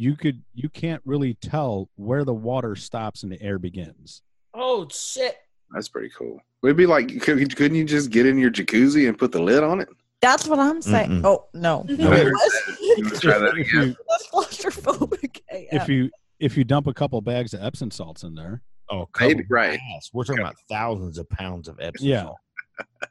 you 0.00 0.14
could 0.16 0.42
you 0.54 0.68
can't 0.68 1.02
really 1.04 1.34
tell 1.34 1.88
where 1.96 2.24
the 2.24 2.32
water 2.32 2.76
stops 2.76 3.24
and 3.24 3.32
the 3.32 3.42
air 3.42 3.58
begins. 3.58 4.22
Oh 4.54 4.86
shit! 4.92 5.36
That's 5.72 5.88
pretty 5.88 6.10
cool. 6.16 6.38
Would 6.62 6.76
be 6.76 6.86
like, 6.86 7.08
could, 7.20 7.54
couldn't 7.56 7.76
you 7.76 7.84
just 7.84 8.10
get 8.10 8.24
in 8.24 8.38
your 8.38 8.50
jacuzzi 8.50 9.08
and 9.08 9.18
put 9.18 9.32
the 9.32 9.42
lid 9.42 9.62
on 9.64 9.80
it? 9.80 9.88
That's 10.20 10.46
what 10.46 10.58
I'm 10.60 10.80
saying. 10.82 11.10
Mm-mm. 11.10 11.24
Oh 11.24 11.46
no, 11.52 11.84
No. 11.88 12.10
You 12.96 13.10
try 13.10 13.38
that 13.38 13.54
If 13.56 13.68
again? 13.68 13.88
you 13.88 13.96
that's 14.08 14.28
claustrophobic. 14.32 15.40
If 15.50 15.88
you 15.88 16.10
if 16.38 16.56
you 16.56 16.62
dump 16.62 16.86
a 16.86 16.94
couple 16.94 17.20
bags 17.20 17.52
of 17.52 17.62
Epsom 17.62 17.90
salts 17.90 18.22
in 18.22 18.34
there, 18.36 18.62
Oh, 18.90 19.06
Maybe, 19.20 19.44
right. 19.50 19.78
bags. 19.78 20.10
We're 20.14 20.24
talking 20.24 20.40
about 20.40 20.56
thousands 20.68 21.18
of 21.18 21.28
pounds 21.28 21.66
of 21.68 21.78
Epsom 21.80 22.06
Yeah. 22.08 22.22
salt. 22.22 22.36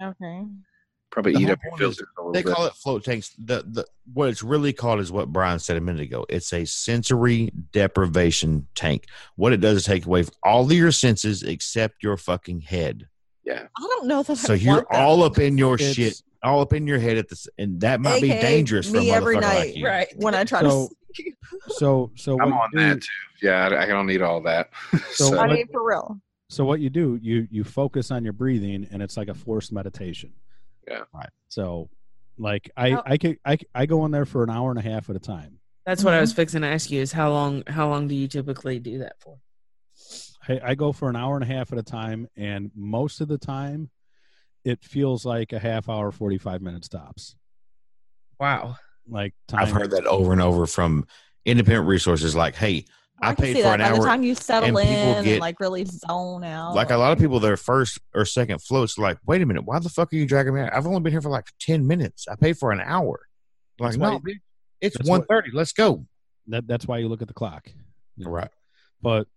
okay. 0.01 0.43
Probably 1.09 1.33
The 1.33 1.39
eat 1.39 1.43
whole 1.45 1.53
up 1.53 1.59
your 1.63 1.71
point 1.71 1.81
is 1.83 1.99
a 1.99 2.03
little 2.21 2.31
They 2.33 2.43
bit. 2.43 2.53
call 2.53 2.65
it 2.65 2.73
float 2.73 3.03
tanks. 3.03 3.33
The 3.37 3.63
the 3.67 3.85
what 4.13 4.29
it's 4.29 4.43
really 4.43 4.73
called 4.73 4.99
is 4.99 5.11
what 5.11 5.31
Brian 5.31 5.57
said 5.59 5.77
a 5.77 5.81
minute 5.81 6.01
ago. 6.01 6.25
It's 6.29 6.51
a 6.53 6.65
sensory 6.65 7.51
deprivation 7.71 8.67
tank. 8.75 9.05
What 9.35 9.53
it 9.53 9.57
does 9.61 9.77
is 9.77 9.85
take 9.85 10.05
away 10.05 10.25
all 10.43 10.65
of 10.65 10.71
your 10.71 10.91
senses 10.91 11.43
except 11.43 12.03
your 12.03 12.17
fucking 12.17 12.61
head. 12.61 13.07
Yeah, 13.43 13.63
I 13.77 13.81
don't 13.81 14.07
know 14.07 14.23
that. 14.23 14.35
So 14.35 14.53
I 14.53 14.57
you're 14.57 14.73
want 14.75 14.87
that. 14.91 14.99
all 15.01 15.23
up 15.23 15.37
in 15.39 15.57
your 15.57 15.75
It's- 15.75 15.93
shit, 15.93 16.21
all 16.43 16.59
up 16.61 16.73
in 16.73 16.85
your 16.85 16.99
head 16.99 17.17
at 17.17 17.29
this, 17.29 17.47
and 17.57 17.79
that 17.81 18.01
might 18.01 18.21
be 18.21 18.29
AKA 18.31 18.41
dangerous 18.41 18.89
for 18.89 18.97
me 18.97 19.09
every 19.11 19.37
night. 19.39 19.75
like. 19.75 19.83
Right. 19.85 20.07
when 20.17 20.35
I 20.35 20.43
try 20.43 20.61
So- 20.61 20.89
to 21.15 21.23
so 21.69 22.11
so 22.15 22.39
I'm 22.41 22.51
on 22.53 22.69
you 22.73 22.79
do- 22.79 22.85
that 22.89 23.01
too. 23.01 23.07
Yeah, 23.47 23.67
I, 23.69 23.83
I 23.83 23.85
don't 23.87 24.05
need 24.07 24.21
all 24.21 24.41
that. 24.41 24.69
So 25.13 25.29
So, 25.29 25.37
I 25.39 25.47
what- 25.47 25.55
mean, 25.55 25.67
for 25.71 25.87
real. 25.87 26.19
So 26.49 26.63
what 26.65 26.79
you 26.79 26.89
do, 26.89 27.17
you 27.21 27.47
you 27.49 27.63
focus 27.63 28.11
on 28.11 28.23
your 28.23 28.33
breathing, 28.33 28.87
and 28.91 29.01
it's 29.01 29.17
like 29.17 29.29
a 29.29 29.33
forced 29.33 29.71
meditation. 29.71 30.31
Yeah. 30.87 31.03
Right. 31.13 31.29
So, 31.49 31.89
like 32.37 32.69
I 32.77 32.91
How- 32.91 33.03
I 33.05 33.17
could 33.17 33.37
I 33.45 33.57
I 33.73 33.85
go 33.85 34.05
in 34.05 34.11
there 34.11 34.25
for 34.25 34.43
an 34.43 34.49
hour 34.49 34.69
and 34.69 34.79
a 34.79 34.81
half 34.83 35.09
at 35.09 35.15
a 35.15 35.19
time. 35.19 35.59
That's 35.85 36.03
what 36.03 36.13
I 36.13 36.19
was 36.19 36.31
mm-hmm. 36.31 36.35
fixing 36.35 36.61
to 36.61 36.67
ask 36.67 36.91
you. 36.91 37.01
Is 37.01 37.13
how 37.13 37.31
long? 37.31 37.63
How 37.67 37.89
long 37.89 38.07
do 38.07 38.15
you 38.15 38.27
typically 38.27 38.79
do 38.79 38.99
that 38.99 39.19
for? 39.19 39.37
I, 40.47 40.71
I 40.71 40.75
go 40.75 40.91
for 40.91 41.09
an 41.09 41.15
hour 41.15 41.35
and 41.35 41.43
a 41.43 41.47
half 41.47 41.71
at 41.71 41.79
a 41.79 41.83
time, 41.83 42.27
and 42.35 42.71
most 42.75 43.21
of 43.21 43.27
the 43.27 43.37
time, 43.37 43.89
it 44.65 44.83
feels 44.83 45.25
like 45.25 45.53
a 45.53 45.59
half 45.59 45.87
hour, 45.87 46.11
forty 46.11 46.37
five 46.37 46.61
minutes 46.61 46.89
tops. 46.89 47.35
Wow. 48.39 48.75
Like 49.07 49.33
time. 49.47 49.61
I've 49.61 49.71
heard 49.71 49.91
that 49.91 50.05
over 50.05 50.33
and 50.33 50.41
over 50.41 50.67
from 50.67 51.07
independent 51.45 51.87
resources. 51.87 52.35
Like, 52.35 52.55
hey, 52.55 52.85
I, 53.21 53.33
can 53.33 53.43
paid 53.45 53.53
see 53.55 53.61
for 53.61 53.67
that. 53.69 53.73
an 53.75 53.79
By 53.81 53.89
the 53.95 54.01
hour. 54.01 54.05
time 54.05 54.23
you 54.23 54.35
settle 54.35 54.77
and 54.77 54.87
in 54.89 54.95
people 54.95 55.13
and 55.15 55.25
get- 55.25 55.41
like 55.41 55.59
really 55.59 55.85
zone 55.85 56.43
out. 56.43 56.75
Like 56.75 56.91
a 56.91 56.97
lot 56.97 57.11
of 57.13 57.19
people, 57.19 57.39
their 57.39 57.57
first 57.57 57.99
or 58.13 58.25
second 58.25 58.61
floats, 58.61 58.97
like, 58.97 59.17
wait 59.25 59.41
a 59.41 59.45
minute, 59.45 59.63
why 59.65 59.79
the 59.79 59.89
fuck 59.89 60.13
are 60.13 60.15
you 60.15 60.25
dragging 60.25 60.53
me 60.53 60.61
out? 60.61 60.73
I've 60.73 60.85
only 60.85 60.99
been 60.99 61.11
here 61.11 61.21
for 61.21 61.29
like 61.31 61.47
ten 61.59 61.87
minutes. 61.87 62.27
I 62.27 62.35
paid 62.35 62.57
for 62.57 62.71
an 62.71 62.79
hour. 62.81 63.19
Like, 63.79 63.91
That's 63.91 63.97
no, 63.97 64.11
you- 64.13 64.19
bitch, 64.19 64.39
it's 64.81 64.97
that's 64.97 65.09
one 65.09 65.23
thirty. 65.25 65.49
Let's 65.53 65.73
go. 65.73 66.05
that 66.47 66.67
that's 66.67 66.87
why 66.87 66.99
you 66.99 67.07
look 67.07 67.21
at 67.21 67.27
the 67.27 67.33
clock. 67.33 67.67
you 68.17 68.25
know. 68.25 68.31
Right. 68.31 68.49
but 69.01 69.27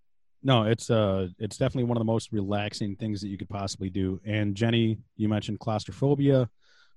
no 0.42 0.62
it's 0.62 0.88
uh 0.88 1.28
it's 1.38 1.58
definitely 1.58 1.84
one 1.84 1.98
of 1.98 2.00
the 2.00 2.04
most 2.06 2.32
relaxing 2.32 2.96
things 2.96 3.20
that 3.20 3.28
you 3.28 3.36
could 3.36 3.48
possibly 3.50 3.90
do 3.90 4.18
and 4.24 4.54
jenni 4.54 4.96
you 5.18 5.28
mentioned 5.28 5.58
claustrophobia 5.60 6.48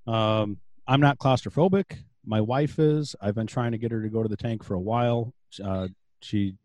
um 0.07 0.57
i'm 0.87 1.01
not 1.01 1.17
claustrophobic 1.17 1.97
my 2.25 2.39
wife 2.39 2.79
is 2.79 3.17
i've 3.21 3.35
been 3.35 3.45
trying 3.47 3.73
to 3.73 3.77
get 3.77 3.91
her 3.91 4.01
to 4.01 4.07
go 4.07 4.23
to 4.23 4.29
the 4.29 4.37
tank 4.37 4.63
for 4.63 4.75
a 4.75 4.79
while 4.79 5.33
uh 5.61 5.89
she 6.21 6.55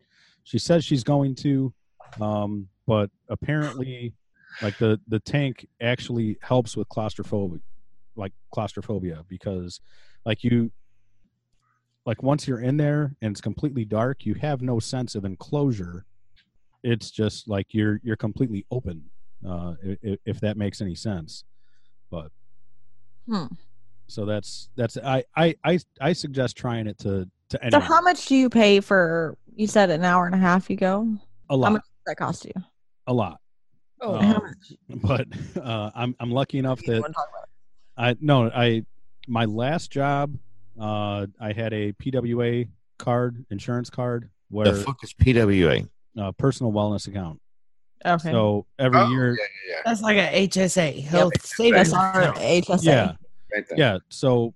she 0.49 0.57
says 0.57 0.83
she's 0.83 1.03
going 1.03 1.35
to 1.35 1.71
um 2.19 2.67
but 2.87 3.09
apparently 3.29 4.13
like 4.61 4.75
the 4.77 4.99
the 5.07 5.19
tank 5.19 5.67
actually 5.79 6.37
helps 6.41 6.75
with 6.75 6.89
claustrophobia 6.89 7.59
like 8.15 8.33
claustrophobia 8.51 9.23
because 9.29 9.79
like 10.25 10.43
you 10.43 10.71
like 12.07 12.23
once 12.23 12.47
you're 12.47 12.61
in 12.61 12.77
there 12.77 13.15
and 13.21 13.31
it's 13.31 13.41
completely 13.41 13.85
dark 13.85 14.25
you 14.25 14.33
have 14.33 14.61
no 14.61 14.79
sense 14.79 15.13
of 15.13 15.23
enclosure 15.23 16.03
it's 16.83 17.11
just 17.11 17.47
like 17.47 17.67
you're 17.71 17.99
you're 18.03 18.15
completely 18.17 18.65
open 18.71 19.03
uh 19.47 19.75
if, 19.83 20.17
if 20.25 20.39
that 20.39 20.57
makes 20.57 20.81
any 20.81 20.95
sense 20.95 21.43
but 22.09 22.31
Hmm. 23.27 23.45
so 24.07 24.25
that's 24.25 24.69
that's 24.75 24.97
I, 24.97 25.23
I 25.37 25.55
i 25.63 25.77
i 26.01 26.13
suggest 26.13 26.57
trying 26.57 26.87
it 26.87 26.97
to 26.99 27.29
to 27.51 27.57
So 27.57 27.61
anyone 27.67 27.81
how 27.83 28.01
much 28.01 28.25
do 28.25 28.35
you 28.35 28.49
pay 28.49 28.79
for? 28.79 29.37
You 29.59 29.67
said 29.67 29.89
an 29.89 30.05
hour 30.05 30.25
and 30.25 30.33
a 30.33 30.37
half. 30.37 30.69
You 30.69 30.77
go. 30.77 31.17
a 31.49 31.55
lot 31.57 31.73
much- 31.73 31.81
That 32.05 32.15
cost 32.15 32.45
you. 32.45 32.53
a 33.07 33.13
lot 33.13 33.41
Oh, 34.01 34.15
Um, 34.15 34.23
how 34.23 34.39
much? 34.39 34.73
but 35.03 35.27
uh 35.61 35.91
i'm 35.93 36.15
i'm 36.21 36.31
lucky 36.31 36.57
enough 36.59 36.79
You 36.87 36.93
that 36.93 37.01
wanna 37.01 37.13
talk 37.13 37.27
about 37.29 37.43
it? 37.43 38.19
I 38.21 38.25
no, 38.25 38.49
I 38.55 38.85
my 39.27 39.43
last 39.43 39.91
job, 39.91 40.37
uh, 40.79 41.25
I 41.41 41.51
had 41.51 41.73
a 41.73 41.91
PWA 41.91 42.69
card, 42.97 43.45
insurance 43.51 43.89
card, 43.89 44.29
where 44.49 44.71
The 44.71 44.81
fuck 44.83 45.03
is 45.03 45.13
PWA? 45.13 45.87
uh, 46.17 46.31
personal 46.31 46.71
wellness 46.71 47.07
account. 47.09 47.41
Okay. 48.05 48.31
So 48.31 48.65
every 48.79 49.01
Oh, 49.01 49.09
year, 49.09 49.31
yeah, 49.37 49.45
yeah, 49.69 49.81
that's 49.83 50.01
like 50.01 50.15
a 50.17 50.47
HSA 50.47 51.01
health 51.03 51.33
That's 51.35 51.57
savings 51.57 51.91
our 51.93 52.21
account. 52.21 52.37
HSA. 52.37 52.83
yeah, 52.83 52.91
yeah. 52.93 53.13
Right 53.53 53.65
yeah. 53.75 53.97
So 54.07 54.53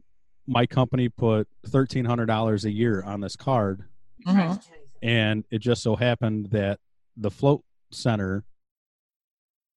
my 0.48 0.66
company 0.66 1.10
put 1.10 1.48
thirteen 1.68 2.06
hundred 2.06 2.28
dollars 2.28 2.64
a 2.64 2.72
year 2.72 3.04
on 3.04 3.20
this 3.20 3.36
card, 3.36 3.84
Mhm. 4.26 4.64
And 5.04 5.44
it 5.52 5.60
just 5.60 5.84
so 5.84 5.96
happened 5.98 6.48
that 6.52 6.80
the 7.18 7.30
float 7.30 7.62
center, 7.92 8.44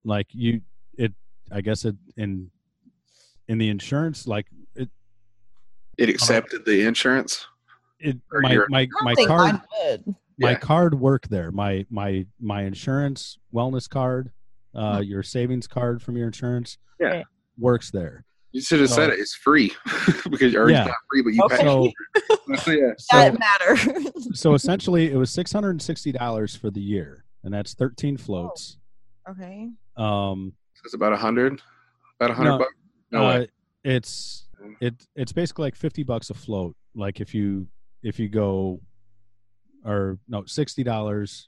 like 0.05 0.29
you, 0.31 0.61
it, 0.97 1.13
I 1.51 1.61
guess 1.61 1.85
it 1.85 1.97
in 2.17 2.51
in 3.49 3.59
the 3.59 3.69
insurance, 3.69 4.27
like 4.27 4.47
it, 4.77 4.89
It 5.99 6.09
accepted 6.09 6.65
the 6.65 6.87
insurance. 6.87 7.45
it 8.01 8.17
Or 8.33 8.41
my 8.41 8.53
you're- 8.53 8.67
my 8.71 8.89
my 9.03 9.15
card. 9.27 9.61
my 10.39 10.51
Yeah. 10.53 10.59
card 10.59 10.95
worked 11.01 11.29
there 11.31 11.51
my 11.51 11.87
my 11.91 12.27
my 12.39 12.63
insurance 12.63 13.39
wellness 13.55 13.89
card 13.89 14.31
uh 14.75 15.01
your 15.03 15.23
savings 15.23 15.67
card 15.67 16.03
from 16.03 16.17
your 16.17 16.27
insurance 16.27 16.77
Yeah. 17.01 17.23
Works 17.59 17.91
there 17.91 18.25
You 18.57 18.63
should 18.63 18.81
have 18.81 18.89
said 18.89 19.11
it. 19.11 19.19
It's 19.19 19.35
free 19.35 19.71
because 20.31 20.55
or 20.55 20.71
Yeah. 20.71 20.81
it's 20.81 20.89
not 20.89 20.97
free, 21.11 21.21
but 21.23 21.35
you 21.35 21.43
Okay. 21.45 21.59
pay. 21.59 22.57
so 22.57 22.71
yeah. 22.71 22.93
so, 22.99 23.17
That 23.19 23.39
matters. 23.39 24.41
so 24.41 24.55
essentially 24.55 25.11
it 25.13 25.17
was 25.17 25.31
$660 25.31 26.57
for 26.59 26.71
the 26.71 26.81
year 26.81 27.27
and 27.45 27.53
that's 27.53 27.75
13 27.75 28.17
floats 28.17 28.79
okay. 29.29 29.69
um 29.99 30.55
It's 30.87 30.95
about 30.95 31.13
a 31.13 31.17
hundred. 31.19 31.61
About 32.19 32.31
a 32.31 32.35
hundred 32.35 32.51
No, 32.53 32.59
bucks. 32.59 32.75
No 33.13 33.27
uh, 33.27 33.47
it's 33.85 34.49
it 34.81 34.95
it's 35.15 35.33
basically 35.33 35.65
like 35.65 35.77
50 35.77 36.03
bucks 36.05 36.31
a 36.31 36.35
float 36.35 36.75
like 36.95 37.21
if 37.21 37.35
you 37.35 37.69
if 38.03 38.19
you 38.19 38.29
go 38.31 38.81
or 39.85 40.19
no 40.29 40.43
$60 40.43 41.47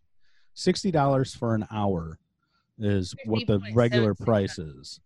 $60 0.57 1.37
for 1.39 1.55
an 1.55 1.67
hour 1.73 2.19
is 2.79 3.15
what 3.25 3.47
the 3.47 3.61
regular 3.73 4.15
price 4.15 4.59
is 4.59 5.01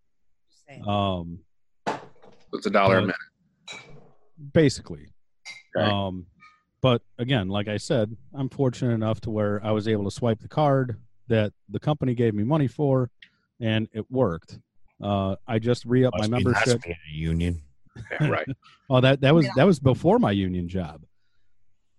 um 0.86 1.38
It's 2.53 2.66
a 2.66 2.70
dollar 2.70 2.98
a 2.98 3.00
minute. 3.03 3.16
basically. 4.53 5.07
Right. 5.74 5.88
Um, 5.88 6.26
but 6.80 7.03
again, 7.18 7.48
like 7.48 7.68
I 7.68 7.76
said, 7.76 8.14
I'm 8.34 8.48
fortunate 8.48 8.92
enough 8.92 9.20
to 9.22 9.30
where 9.30 9.61
I 9.64 9.70
was 9.70 9.86
able 9.88 10.05
to 10.05 10.11
swipe 10.11 10.40
the 10.40 10.48
card 10.48 10.98
that 11.28 11.53
the 11.68 11.78
company 11.78 12.14
gave 12.14 12.34
me 12.34 12.42
money 12.42 12.66
for, 12.66 13.11
and 13.61 13.88
it 13.92 14.11
worked. 14.11 14.59
Uh, 15.03 15.36
I 15.46 15.59
just 15.59 15.84
re 15.84 16.05
up 16.05 16.12
my 16.18 16.26
Must 16.28 16.44
be 16.44 16.50
nice 16.50 16.66
membership. 16.66 16.90
a 16.90 17.14
union. 17.14 17.62
Yeah, 18.20 18.28
right. 18.28 18.46
Oh, 18.90 19.00
that 19.00 19.20
that 19.22 19.34
was 19.34 19.46
Yeah. 19.46 19.53
that 19.57 19.64
was 19.64 19.78
before 19.78 20.18
my 20.18 20.32
union 20.32 20.68
job. 20.68 21.03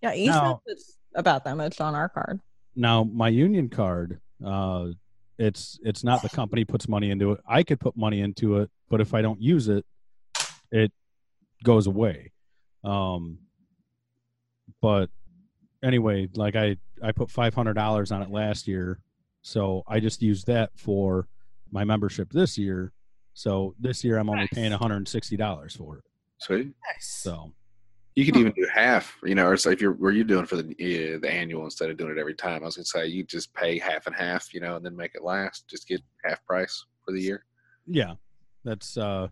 Yeah, 0.01 0.13
Eastman 0.13 0.35
Now- 0.43 0.61
puts 0.67 0.97
about 1.15 1.43
that 1.45 1.55
much 1.57 1.79
on 1.81 1.95
our 1.95 2.09
card. 2.09 2.39
Now 2.75 3.03
my 3.03 3.29
union 3.29 3.69
card, 3.69 4.19
uh, 4.45 4.87
it's 5.39 5.79
it's 5.83 6.03
not 6.03 6.21
the 6.21 6.29
company 6.29 6.65
puts 6.65 6.87
money 6.87 7.09
into 7.09 7.31
it. 7.31 7.39
I 7.47 7.63
could 7.63 7.79
put 7.79 7.95
money 7.97 8.21
into 8.21 8.57
it, 8.57 8.69
but 8.89 9.01
if 9.01 9.13
I 9.13 9.21
don't 9.21 9.41
use 9.41 9.69
it, 9.69 9.85
it 10.73 10.91
goes 11.63 11.87
away. 11.87 12.31
Um, 12.83 13.37
but 14.81 15.09
anyway, 15.83 16.27
like 16.35 16.55
I 16.55 16.77
I 17.01 17.11
put 17.11 17.29
five 17.31 17.53
hundred 17.53 17.75
dollars 17.75 18.11
on 18.11 18.21
it 18.21 18.29
last 18.31 18.67
year, 18.67 18.99
so 19.41 19.83
I 19.87 19.99
just 19.99 20.21
used 20.21 20.47
that 20.47 20.71
for 20.75 21.27
my 21.71 21.83
membership 21.83 22.31
this 22.31 22.57
year. 22.57 22.91
So 23.33 23.73
this 23.79 24.03
year 24.03 24.17
I'm 24.17 24.29
only 24.29 24.47
paying 24.47 24.71
one 24.71 24.79
hundred 24.79 24.97
and 24.97 25.07
sixty 25.07 25.37
dollars 25.37 25.75
for 25.75 25.97
it. 25.99 26.03
Sweet. 26.39 26.65
Nice. 26.67 27.07
So 27.21 27.53
You 28.15 28.25
could 28.25 28.35
Huh. 28.35 28.41
even 28.41 28.51
do 28.53 28.67
half, 28.73 29.17
you 29.23 29.33
know, 29.35 29.47
or 29.47 29.57
so 29.57 29.69
if 29.71 29.79
you're 29.81 29.93
were 29.93 30.11
you 30.11 30.23
doing 30.23 30.45
for 30.45 30.55
the 30.57 30.63
uh, 31.15 31.19
the 31.19 31.31
annual 31.31 31.63
instead 31.65 31.89
of 31.89 31.97
doing 31.97 32.11
it 32.11 32.19
every 32.19 32.35
time. 32.35 32.61
I 32.61 32.65
was 32.65 32.75
gonna 32.75 32.85
say 32.85 33.07
you 33.07 33.23
just 33.23 33.53
pay 33.53 33.79
half 33.79 34.05
and 34.07 34.15
half, 34.15 34.53
you 34.53 34.59
know, 34.59 34.75
and 34.75 34.85
then 34.85 34.95
make 34.95 35.15
it 35.15 35.23
last. 35.23 35.67
Just 35.69 35.87
get 35.87 36.01
half 36.25 36.43
price 36.45 36.85
for 37.05 37.11
the 37.13 37.21
year. 37.21 37.45
yeah, 37.87 38.13
that's 38.63 38.97
uh, 38.97 39.27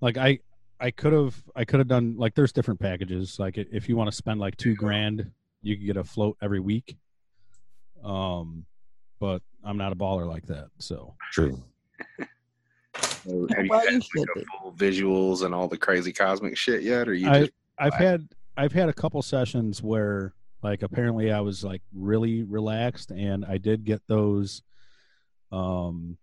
like 0.00 0.16
I 0.16 0.38
I 0.78 0.90
could 0.90 1.12
have 1.12 1.42
I 1.54 1.64
could 1.64 1.80
have 1.80 1.88
done 1.88 2.16
like 2.16 2.34
there's 2.34 2.52
different 2.52 2.80
packages. 2.80 3.38
Like 3.38 3.56
if 3.56 3.88
you 3.88 3.96
want 3.96 4.10
to 4.10 4.16
spend 4.16 4.40
like 4.40 4.56
two 4.56 4.74
grand, 4.74 5.30
you 5.62 5.76
could 5.76 5.86
get 5.86 5.96
a 5.96 6.04
float 6.04 6.36
every 6.42 6.60
week. 6.60 6.96
Um, 8.04 8.66
but 9.18 9.40
I'm 9.64 9.78
not 9.78 9.92
a 9.92 9.96
baller 9.96 10.28
like 10.28 10.46
that. 10.46 10.68
So 10.78 11.14
True. 11.32 11.62
So 13.26 13.46
have 13.50 13.64
you 13.64 13.70
Well, 13.70 13.80
had 13.80 13.92
you 13.92 13.98
like, 13.98 14.02
should 14.02 14.28
the 14.34 14.40
be. 14.40 14.44
full 14.60 14.72
visuals 14.72 15.44
and 15.44 15.54
all 15.54 15.66
the 15.68 15.78
crazy 15.78 16.12
cosmic 16.12 16.56
shit 16.56 16.82
yet, 16.82 17.08
or 17.08 17.14
you 17.14 17.28
I 17.28 17.40
just 17.40 17.52
I've 17.78 17.92
Right. 17.92 18.02
had 18.02 18.28
I've 18.56 18.72
had 18.72 18.88
a 18.88 18.92
couple 18.94 19.22
sessions 19.22 19.82
where 19.82 20.34
Like 20.62 20.82
apparently 20.82 21.30
I 21.32 21.40
was 21.40 21.62
like 21.64 21.82
really 21.94 22.42
relaxed 22.42 23.10
and 23.12 23.44
I 23.44 23.58
did 23.58 23.84
get 23.84 24.02
those 24.08 24.62
um 25.52 26.16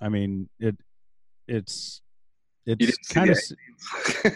I 0.00 0.08
mean 0.08 0.48
it 0.60 0.76
it's 1.46 2.02
You 2.02 2.07
it's 2.68 2.78
didn't 2.78 3.04
see 3.04 3.14
kind 3.14 3.30
of 3.30 3.36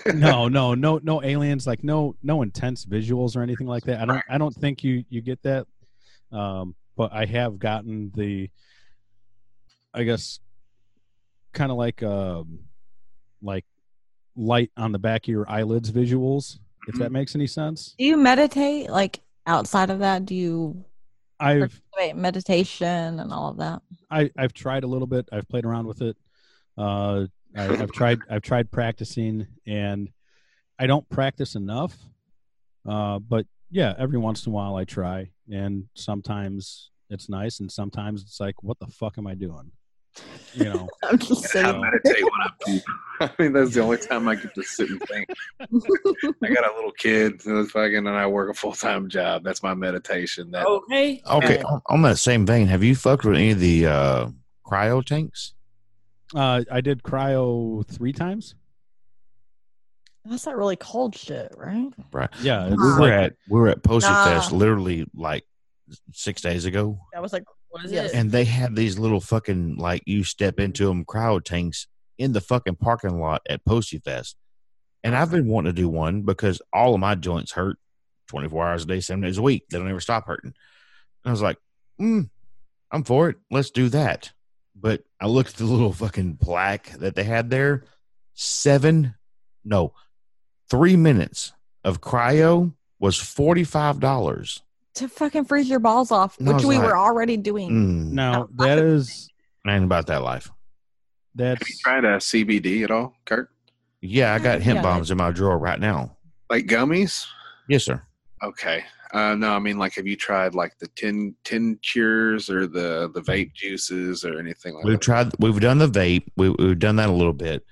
the 0.04 0.12
no 0.14 0.48
no 0.58 0.74
no 0.74 0.98
no 1.02 1.22
aliens 1.22 1.66
like 1.66 1.84
no 1.84 2.16
no 2.22 2.42
intense 2.42 2.84
visuals 2.84 3.36
or 3.36 3.42
anything 3.42 3.66
like 3.66 3.84
that 3.84 4.00
i 4.00 4.04
don't 4.04 4.22
i 4.28 4.38
don't 4.38 4.54
think 4.54 4.82
you 4.82 5.04
you 5.08 5.20
get 5.20 5.42
that 5.42 5.66
um 6.32 6.74
but 6.96 7.12
i 7.12 7.24
have 7.24 7.58
gotten 7.58 8.10
the 8.14 8.48
i 9.94 10.02
guess 10.02 10.40
kind 11.52 11.70
of 11.70 11.78
like 11.78 12.02
um 12.02 12.60
like 13.42 13.64
light 14.36 14.70
on 14.76 14.92
the 14.92 14.98
back 14.98 15.24
of 15.24 15.28
your 15.28 15.48
eyelids 15.50 15.90
visuals 15.90 16.58
if 16.88 16.94
that 16.96 17.12
makes 17.12 17.34
any 17.34 17.46
sense 17.46 17.94
Do 17.98 18.04
you 18.04 18.16
meditate 18.16 18.90
like 18.90 19.20
outside 19.46 19.90
of 19.90 20.00
that? 20.00 20.26
Do 20.26 20.34
you 20.34 20.84
i've 21.40 21.80
wait, 21.96 22.16
meditation 22.16 23.20
and 23.20 23.32
all 23.32 23.50
of 23.50 23.56
that? 23.58 23.82
I, 24.10 24.30
I've 24.36 24.52
tried 24.52 24.84
a 24.84 24.86
little 24.86 25.06
bit. 25.06 25.28
I've 25.32 25.48
played 25.48 25.64
around 25.64 25.86
with 25.86 26.02
it. 26.02 26.16
Uh, 26.76 27.26
I, 27.56 27.64
I've 27.64 27.92
tried. 27.92 28.20
I've 28.30 28.42
tried 28.42 28.70
practicing, 28.70 29.46
and 29.66 30.10
I 30.78 30.86
don't 30.86 31.08
practice 31.08 31.54
enough. 31.54 31.96
Uh, 32.88 33.18
but 33.18 33.46
yeah, 33.70 33.94
every 33.98 34.18
once 34.18 34.46
in 34.46 34.52
a 34.52 34.54
while 34.54 34.76
I 34.76 34.84
try, 34.84 35.30
and 35.50 35.84
sometimes 35.94 36.90
it's 37.10 37.28
nice, 37.28 37.60
and 37.60 37.70
sometimes 37.70 38.22
it's 38.22 38.40
like, 38.40 38.62
what 38.62 38.78
the 38.78 38.86
fuck 38.86 39.18
am 39.18 39.26
I 39.26 39.34
doing? 39.34 39.70
You 40.54 40.64
know. 40.64 40.88
I'm 41.04 41.18
just 41.18 41.44
I 41.44 41.48
saying. 41.48 41.80
meditate 41.80 42.22
when 42.22 42.40
I 42.40 42.50
poop. 42.60 42.82
I 43.20 43.30
mean, 43.38 43.52
that's 43.52 43.74
the 43.74 43.80
only 43.80 43.98
time 43.98 44.28
I 44.28 44.34
get 44.34 44.54
to 44.54 44.62
sit 44.62 44.90
and 44.90 45.00
think. 45.02 45.28
I 45.60 46.48
got 46.52 46.70
a 46.70 46.74
little 46.74 46.92
kid, 46.92 47.44
and 47.46 47.70
fucking, 47.70 47.96
and 47.96 48.08
I 48.08 48.26
work 48.26 48.50
a 48.50 48.54
full 48.54 48.72
time 48.72 49.08
job. 49.08 49.44
That's 49.44 49.62
my 49.62 49.74
meditation. 49.74 50.50
That 50.50 50.66
Okay. 50.66 51.22
Okay, 51.30 51.62
on, 51.62 51.80
on 51.86 52.02
that 52.02 52.18
same 52.18 52.44
vein, 52.44 52.66
have 52.66 52.82
you 52.82 52.96
fucked 52.96 53.24
with 53.24 53.36
any 53.36 53.52
of 53.52 53.60
the 53.60 53.86
uh, 53.86 54.28
cryo 54.66 55.04
tanks? 55.04 55.54
Uh, 56.34 56.62
I 56.70 56.80
did 56.80 57.02
cryo 57.02 57.86
three 57.86 58.12
times. 58.12 58.54
That's 60.24 60.46
not 60.46 60.56
really 60.56 60.76
cold 60.76 61.16
shit, 61.16 61.52
right? 61.56 61.88
Right. 62.12 62.30
Yeah, 62.42 62.68
We 62.70 62.76
were 62.76 63.00
like, 63.00 63.12
at 63.12 63.32
we 63.48 63.58
were 63.60 63.68
at 63.68 63.82
Postage 63.82 64.12
Nah. 64.12 64.24
Fest 64.24 64.52
literally 64.52 65.04
like 65.14 65.44
six 66.12 66.40
days 66.40 66.64
ago, 66.64 66.98
I 67.14 67.20
was 67.20 67.32
like 67.32 67.42
What 67.70 67.84
is 67.84 67.92
Yes. 67.92 68.12
it? 68.12 68.16
and 68.16 68.30
they 68.30 68.44
had 68.44 68.76
these 68.76 68.98
little 68.98 69.20
fucking 69.20 69.76
like 69.76 70.02
you 70.06 70.22
step 70.22 70.60
into 70.60 70.86
them 70.86 71.04
cryo 71.04 71.42
tanks 71.42 71.88
in 72.18 72.32
the 72.32 72.40
fucking 72.40 72.76
parking 72.76 73.18
lot 73.18 73.42
at 73.48 73.64
Posty 73.64 73.98
Fest. 73.98 74.36
And 75.02 75.16
I've 75.16 75.32
been 75.32 75.48
wanting 75.48 75.74
to 75.74 75.80
do 75.82 75.88
one 75.88 76.22
because 76.22 76.62
all 76.72 76.94
of 76.94 77.00
my 77.00 77.16
joints 77.16 77.52
hurt 77.52 77.76
24 78.28 78.68
hours 78.68 78.84
a 78.84 78.86
day, 78.86 79.00
seven 79.00 79.22
days 79.22 79.38
a 79.38 79.42
week. 79.42 79.64
They 79.68 79.78
don't 79.78 79.90
ever 79.90 79.98
stop 79.98 80.26
hurting. 80.26 80.52
And 81.24 81.28
I 81.28 81.30
was 81.32 81.42
like, 81.42 81.58
mm, 82.00 82.30
I'm 82.92 83.02
for 83.02 83.28
it. 83.28 83.36
Let's 83.50 83.72
do 83.72 83.88
that. 83.88 84.30
But 84.76 85.02
I 85.22 85.26
looked 85.26 85.50
at 85.50 85.56
the 85.58 85.64
little 85.66 85.92
fucking 85.92 86.38
plaque 86.38 86.90
that 86.98 87.14
they 87.14 87.22
had 87.22 87.48
there. 87.48 87.84
Seven, 88.34 89.14
no, 89.64 89.94
three 90.68 90.96
minutes 90.96 91.52
of 91.84 92.00
cryo 92.00 92.72
was 92.98 93.16
$45. 93.18 94.60
to 94.94 95.08
fucking 95.08 95.44
freeze 95.44 95.68
your 95.70 95.78
balls 95.78 96.10
off, 96.10 96.38
No, 96.40 96.52
which 96.54 96.64
we 96.64 96.76
like, 96.76 96.86
were 96.88 96.98
already 96.98 97.36
doing. 97.36 97.70
Mm, 97.70 98.10
now 98.12 98.48
I 98.58 98.66
that 98.66 98.78
could- 98.78 98.84
is 98.84 99.28
I 99.64 99.76
ain't 99.76 99.84
about 99.84 100.08
that 100.08 100.22
life. 100.22 100.46
have 100.46 100.54
you 101.38 101.54
that's 101.56 101.78
tried 101.78 102.04
a 102.04 102.16
CBD 102.18 102.82
at 102.82 102.90
all, 102.90 103.14
Kurt? 103.24 103.48
Yeah, 104.00 104.34
I 104.34 104.40
got 104.40 104.60
hemp 104.60 104.76
Yeah. 104.78 104.82
bombs 104.82 105.12
in 105.12 105.18
my 105.18 105.30
drawer 105.30 105.56
right 105.56 105.78
now. 105.78 106.16
Like 106.50 106.66
gummies? 106.66 107.24
Yes, 107.68 107.84
sir. 107.84 108.02
Okay. 108.42 108.84
Uh, 109.12 109.34
no, 109.34 109.50
I 109.54 109.58
mean, 109.58 109.76
like, 109.78 109.94
have 109.96 110.06
you 110.06 110.16
tried 110.16 110.54
like 110.54 110.78
the 110.78 110.86
tin 110.88 111.34
tin 111.44 111.74
tinctures 111.74 112.48
or 112.48 112.66
the 112.66 113.10
the 113.12 113.20
vape 113.20 113.52
juices 113.54 114.24
or 114.24 114.38
anything 114.38 114.74
like 114.74 114.82
that? 114.84 114.88
We've 114.88 114.98
that? 114.98 115.02
tried. 115.04 115.32
We've 115.38 115.60
done 115.60 115.78
the 115.78 115.88
vape. 115.88 116.24
We, 116.36 116.48
we've 116.50 116.78
done 116.78 116.96
that 116.96 117.08
a 117.10 117.12
little 117.12 117.34
bit. 117.34 117.64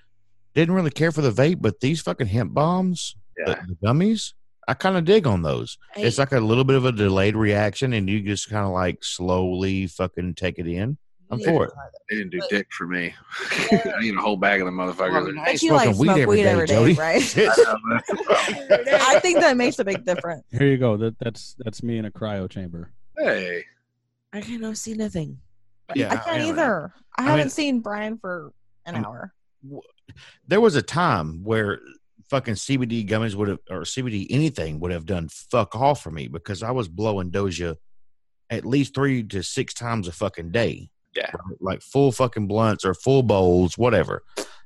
Didn't 0.54 0.74
really 0.74 0.90
care 0.90 1.12
for 1.12 1.22
the 1.22 1.30
vape, 1.32 1.62
but 1.62 1.80
these 1.80 2.00
fucking 2.02 2.26
hemp 2.26 2.52
bombs, 2.52 3.16
the, 3.36 3.52
Yeah. 3.52 3.62
the 3.66 3.76
gummies, 3.86 4.34
I 4.68 4.74
kind 4.74 4.96
of 4.98 5.04
dig 5.04 5.26
on 5.26 5.42
those. 5.42 5.78
Hey, 5.94 6.02
It's 6.02 6.18
like 6.18 6.32
a 6.32 6.40
little 6.40 6.64
bit 6.64 6.76
of 6.76 6.84
a 6.84 6.92
delayed 6.92 7.36
reaction, 7.36 7.92
and 7.94 8.08
you 8.10 8.20
just 8.20 8.50
kind 8.50 8.66
of 8.66 8.72
like 8.72 9.02
slowly 9.02 9.86
fucking 9.86 10.34
take 10.34 10.58
it 10.58 10.66
in. 10.66 10.98
I'm 11.32 11.38
you 11.38 11.44
for 11.46 11.64
it. 11.64 11.68
to. 11.68 11.74
They 12.10 12.16
didn't 12.16 12.30
do 12.32 12.38
But- 12.40 12.50
dick 12.50 12.66
for 12.72 12.86
me. 12.86 13.14
I 13.70 14.00
need 14.00 14.16
a 14.16 14.20
whole 14.20 14.36
bag 14.36 14.60
of 14.60 14.66
them 14.66 14.76
motherfuckers. 14.76 15.12
Well, 15.12 15.28
I 15.28 15.32
But 15.44 15.48
ain't 15.48 15.62
you 15.62 15.72
like 15.72 15.88
weed 15.90 15.94
smoke 15.96 16.18
every 16.18 16.26
weed 16.36 16.42
day, 16.42 16.48
every 16.50 16.66
day, 16.66 16.74
Jodie. 16.74 16.98
right? 16.98 17.38
I 17.38 17.42
know, 17.44 17.78
that's 17.90 18.08
the 18.08 18.16
problem. 18.24 18.88
I 19.00 19.20
think 19.20 19.38
that 19.40 19.56
makes 19.56 19.78
a 19.78 19.84
big 19.84 20.04
difference. 20.04 20.44
here 20.50 20.66
you 20.66 20.76
go. 20.78 20.96
That 20.96 21.16
that's 21.20 21.54
that's 21.58 21.82
me 21.82 21.98
in 21.98 22.04
a 22.06 22.10
cryo 22.10 22.48
chamber. 22.50 22.90
hey, 23.16 23.64
I 24.32 24.40
cannot 24.40 24.76
see 24.76 24.94
nothing. 24.94 25.38
Yeah, 25.94 26.12
I 26.12 26.16
can't 26.16 26.28
anyway. 26.36 26.48
either. 26.50 26.92
I, 27.16 27.22
I 27.22 27.24
haven't 27.26 27.38
mean- 27.46 27.48
seen 27.50 27.80
Brian 27.80 28.18
for 28.18 28.52
an 28.86 28.94
I'm- 28.96 29.04
hour. 29.04 29.32
there 30.46 30.60
was 30.60 30.74
a 30.76 30.82
time 30.82 31.44
where 31.44 31.78
fucking 32.28 32.54
CBD 32.54 33.08
gummies 33.08 33.34
would 33.34 33.48
have 33.48 33.58
or 33.68 33.80
CBD 33.82 34.26
anything 34.30 34.78
would 34.80 34.92
have 34.92 35.04
done 35.04 35.28
fuck 35.28 35.74
all 35.74 35.94
for 35.96 36.10
me 36.12 36.28
because 36.28 36.62
I 36.62 36.70
was 36.70 36.88
blowing 36.88 37.30
Doja 37.32 37.76
at 38.48 38.64
least 38.64 38.94
three 38.94 39.22
to 39.24 39.42
six 39.42 39.74
times 39.74 40.06
a 40.08 40.12
fucking 40.12 40.50
day. 40.52 40.90
Yeah. 41.14 41.30
Right? 41.32 41.56
Like 41.60 41.82
full 41.82 42.12
fucking 42.12 42.46
blunts 42.46 42.84
or 42.84 42.94
full 42.94 43.22
bowls, 43.22 43.76
whatever. 43.76 44.22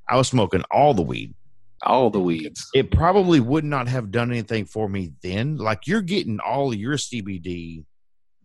I 0.09 0.17
was 0.17 0.29
smoking 0.29 0.63
all 0.71 0.93
the 0.95 1.03
weed. 1.03 1.35
all 1.83 2.09
the 2.11 2.21
weeds. 2.21 2.67
It 2.75 2.91
probably 2.91 3.41
would 3.41 3.65
not 3.65 3.89
have 3.89 4.11
done 4.11 4.31
anything 4.31 4.65
for 4.65 4.89
me 4.89 5.13
then. 5.23 5.57
Like 5.59 5.87
you're 5.87 6.01
getting 6.03 6.41
all 6.41 6.73
your 6.75 6.97
CBD 6.97 7.85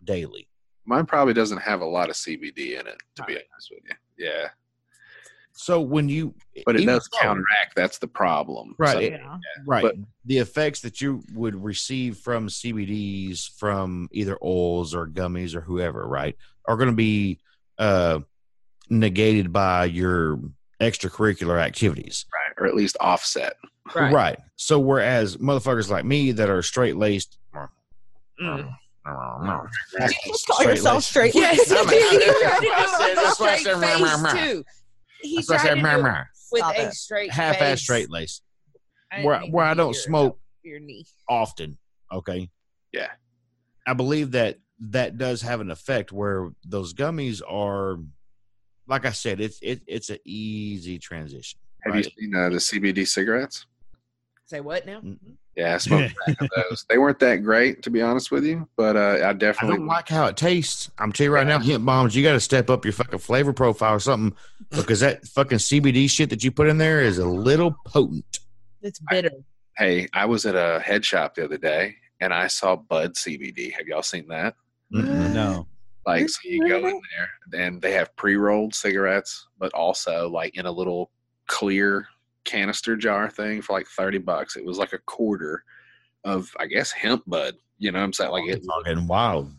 daily. 0.04 0.48
Mine 0.86 1.06
probably 1.06 1.34
doesn't 1.34 1.60
have 1.60 1.82
a 1.82 1.86
lot 1.86 2.10
of 2.10 2.16
CBD 2.16 2.80
in 2.80 2.88
it, 2.88 2.98
to 3.16 3.24
be 3.24 3.34
honest 3.36 3.72
with 3.72 3.84
you. 3.88 3.96
Yeah, 4.26 4.48
So 5.54 5.80
when 5.82 6.10
you 6.10 6.34
but 6.66 6.76
it 6.78 6.86
does 6.86 7.08
so- 7.12 7.20
counteract. 7.22 7.76
That's 7.76 7.98
the 8.00 8.08
problem. 8.08 8.76
Right, 8.78 8.94
So- 8.94 9.00
it- 9.00 9.12
Yeah. 9.14 9.38
right 9.66 9.84
But- 9.84 9.96
the 10.26 10.38
effects 10.40 10.82
that 10.82 11.00
you 11.02 11.24
would 11.34 11.56
receive 11.64 12.18
from 12.18 12.48
cbds 12.50 13.58
from 13.58 14.10
either 14.12 14.38
oils 14.44 14.94
or 14.96 15.08
gummies 15.08 15.54
or 15.56 15.62
whoever 15.62 16.08
right 16.08 16.36
are 16.66 16.76
going 16.78 16.90
to 16.90 16.96
be 16.96 17.40
uh 17.80 18.20
negated 18.90 19.52
by 19.54 19.86
your 19.86 20.40
extracurricular 20.82 21.60
activities 21.62 22.26
right, 22.34 22.54
or 22.64 22.68
at 22.68 22.76
least 22.76 22.98
offset. 23.00 23.54
Right. 23.96 24.38
so 24.56 24.80
whereas 24.80 25.38
motherfuckers 25.38 25.90
like 25.90 26.06
me 26.06 26.32
that 26.34 26.50
are 26.50 26.62
straight 26.62 26.96
laced 26.98 27.38
Mm. 28.42 28.74
Did 29.98 30.12
you 30.26 30.32
just 30.32 30.48
call 30.48 30.64
yourself 30.66 31.04
straight? 31.04 31.34
Yes, 31.36 31.72
I'm- 31.72 31.80
I'm- 31.80 31.88
tried 31.90 32.00
to 32.00 32.20
do 32.20 32.72
I 32.74 32.86
said- 32.86 33.00
with 33.00 33.12
a 33.12 33.16
that's 33.16 33.40
why 33.40 33.48
I 33.50 33.56
straight 33.58 33.64
said, 33.64 33.82
"Rah, 33.82 33.98
rah, 33.98 34.22
rah." 34.22 34.32
face 34.32 34.42
too. 34.52 34.64
He 35.22 35.36
That's 35.38 35.50
why 35.50 35.56
I 35.56 35.58
said, 35.60 35.76
to 35.76 35.82
"Rah, 35.84 35.94
do 35.96 36.00
it 36.00 36.04
rah." 36.04 36.24
with 36.52 36.60
Stop 36.62 36.76
a 36.76 36.82
it. 36.88 36.94
straight 36.94 37.32
half-ass 37.32 37.82
straight 37.82 38.10
laced 38.10 38.44
I 39.12 39.24
where, 39.24 39.40
where 39.42 39.66
i 39.66 39.74
don't 39.74 39.94
hear 39.94 40.02
smoke 40.02 40.40
Your 40.64 40.80
knee. 40.80 41.06
often 41.28 41.78
okay 42.12 42.50
Yeah. 42.94 43.10
i 43.88 43.94
believe 43.94 44.32
that 44.32 44.58
that 44.80 45.18
does 45.18 45.42
have 45.42 45.62
an 45.62 45.72
effect 45.72 46.12
where 46.12 46.52
those 46.66 46.94
gummies 46.94 47.42
are 47.48 47.98
like 48.88 49.06
i 49.06 49.12
said 49.12 49.42
it's 49.42 49.60
it, 49.62 49.82
it's 49.88 50.10
an 50.10 50.20
easy 50.26 50.98
transition 50.98 51.60
Have 51.82 51.94
right? 51.94 52.06
you 52.06 52.12
seen 52.18 52.36
uh, 52.36 52.50
the 52.50 52.58
CBD 52.58 53.08
cigarettes? 53.08 53.66
Say 54.46 54.62
what 54.62 54.84
now? 54.88 55.00
Yeah, 55.56 55.76
I 55.76 55.78
smoked 55.78 56.12
a 56.28 56.32
pack 56.32 56.42
of 56.42 56.50
those. 56.56 56.86
They 56.90 56.98
weren't 56.98 57.20
that 57.20 57.44
great, 57.44 57.84
to 57.84 57.92
be 57.92 58.02
honest 58.02 58.32
with 58.32 58.44
you, 58.44 58.68
but 58.78 58.96
uh, 58.96 59.00
I 59.24 59.30
I 59.30 59.34
definitely 59.34 59.78
don't 59.78 59.86
like 59.86 60.10
how 60.10 60.26
it 60.26 60.38
tastes. 60.38 60.90
I'm 60.98 61.12
telling 61.12 61.30
you 61.30 61.36
right 61.36 61.46
now, 61.46 61.60
hemp 61.60 61.86
bombs. 61.86 62.16
You 62.16 62.24
got 62.24 62.34
to 62.34 62.40
step 62.40 62.70
up 62.72 62.84
your 62.84 62.94
fucking 62.94 63.20
flavor 63.20 63.54
profile 63.54 63.94
or 63.94 64.00
something 64.00 64.36
because 64.72 65.02
that 65.02 65.28
fucking 65.28 65.60
CBD 65.60 66.10
shit 66.10 66.32
that 66.32 66.44
you 66.44 66.52
put 66.52 66.68
in 66.68 66.80
there 66.80 67.02
is 67.02 67.20
a 67.20 67.28
little 67.28 67.76
potent. 67.86 68.40
It's 68.82 69.00
bitter. 69.08 69.30
Hey, 69.78 70.08
I 70.14 70.26
was 70.26 70.48
at 70.48 70.56
a 70.56 70.80
head 70.80 71.06
shop 71.06 71.36
the 71.36 71.46
other 71.46 71.58
day 71.58 71.96
and 72.20 72.34
I 72.34 72.48
saw 72.48 72.76
Bud 72.76 73.14
CBD. 73.14 73.72
Have 73.74 73.88
y'all 73.88 74.02
seen 74.02 74.28
that? 74.30 74.56
Mm-mm. 74.94 75.34
No. 75.34 75.68
Like, 76.06 76.28
so 76.30 76.40
you 76.44 76.68
go 76.68 76.88
in 76.88 77.02
there 77.52 77.68
and 77.68 77.82
they 77.82 77.92
have 77.92 78.16
pre 78.16 78.36
rolled 78.36 78.74
cigarettes, 78.74 79.48
but 79.60 79.72
also 79.74 80.30
like 80.30 80.58
in 80.58 80.66
a 80.66 80.72
little 80.72 81.12
clear 81.48 82.08
canister 82.46 82.96
jar 82.96 83.30
thing 83.30 83.62
for 83.62 83.74
like 83.74 83.88
30 83.88 84.20
bucks. 84.20 84.56
It 84.56 84.66
was 84.66 84.78
like 84.78 84.94
a 84.94 84.98
quarter 85.00 85.64
of, 86.24 86.50
I 86.60 86.66
guess, 86.66 86.92
hemp 86.92 87.24
bud. 87.28 87.56
You 87.78 87.92
know 87.92 88.00
what 88.00 88.06
I'm 88.06 88.14
saying? 88.14 88.32
Like, 88.32 88.46
it 88.48 88.58
It's 88.58 88.68
fucking 88.68 89.08
wild. 89.08 89.54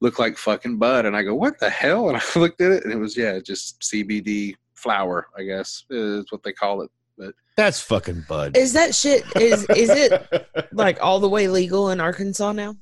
looked 0.00 0.18
like 0.18 0.38
fucking 0.38 0.78
bud. 0.78 1.06
And 1.06 1.16
I 1.16 1.22
go, 1.22 1.34
what 1.34 1.58
the 1.58 1.70
hell? 1.70 2.08
And 2.08 2.16
I 2.36 2.38
looked 2.38 2.60
at 2.60 2.70
it 2.72 2.84
and 2.84 2.92
it 2.92 2.98
was, 2.98 3.16
yeah, 3.16 3.38
just 3.40 3.80
CBD 3.80 4.54
flower, 4.74 5.26
I 5.36 5.42
guess 5.42 5.84
is 5.90 6.26
what 6.30 6.42
they 6.44 6.52
call 6.52 6.82
it. 6.82 6.90
But 7.18 7.34
That's 7.56 7.80
fucking 7.80 8.26
bud. 8.28 8.56
Is 8.56 8.74
that 8.74 8.94
shit? 8.94 9.24
Is 9.40 9.66
is 9.70 9.88
it 9.90 10.68
like 10.72 10.98
all 11.02 11.18
the 11.18 11.28
way 11.28 11.48
legal 11.48 11.90
in 11.90 11.98
Arkansas 11.98 12.52
now? 12.52 12.76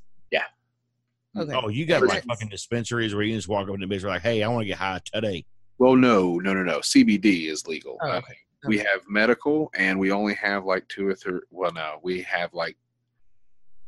Yeah. 1.35 1.43
Okay. 1.43 1.53
oh, 1.55 1.69
you 1.69 1.85
got 1.87 2.03
like 2.03 2.11
that's- 2.11 2.25
fucking 2.27 2.49
dispensaries 2.49 3.15
where 3.15 3.25
you 3.25 3.35
just 3.35 3.49
walk 3.49 3.69
up 3.69 3.79
to 3.79 3.87
the 3.87 3.93
bitch 3.95 4.05
like, 4.05 4.23
hey, 4.23 4.43
I 4.43 4.49
want 4.49 4.63
to 4.63 4.67
get 4.67 4.79
high 4.79 5.01
today. 5.13 5.45
Well, 5.79 5.97
no, 5.97 6.39
no, 6.39 6.55
no, 6.55 6.63
no. 6.63 6.79
CBD 6.79 7.49
is 7.49 7.67
legal. 7.67 7.99
Oh, 8.01 8.09
Uh, 8.11 8.19
okay. 8.19 8.37
We 8.67 8.79
have 8.79 9.01
medical, 9.09 9.71
and 9.77 9.99
we 9.99 10.11
only 10.11 10.33
have 10.37 10.65
like 10.65 10.89
two 10.89 11.07
or 11.09 11.15
three. 11.15 11.41
Well, 11.51 11.73
no, 11.73 11.99
we 12.03 12.23
have 12.23 12.55
like 12.55 12.77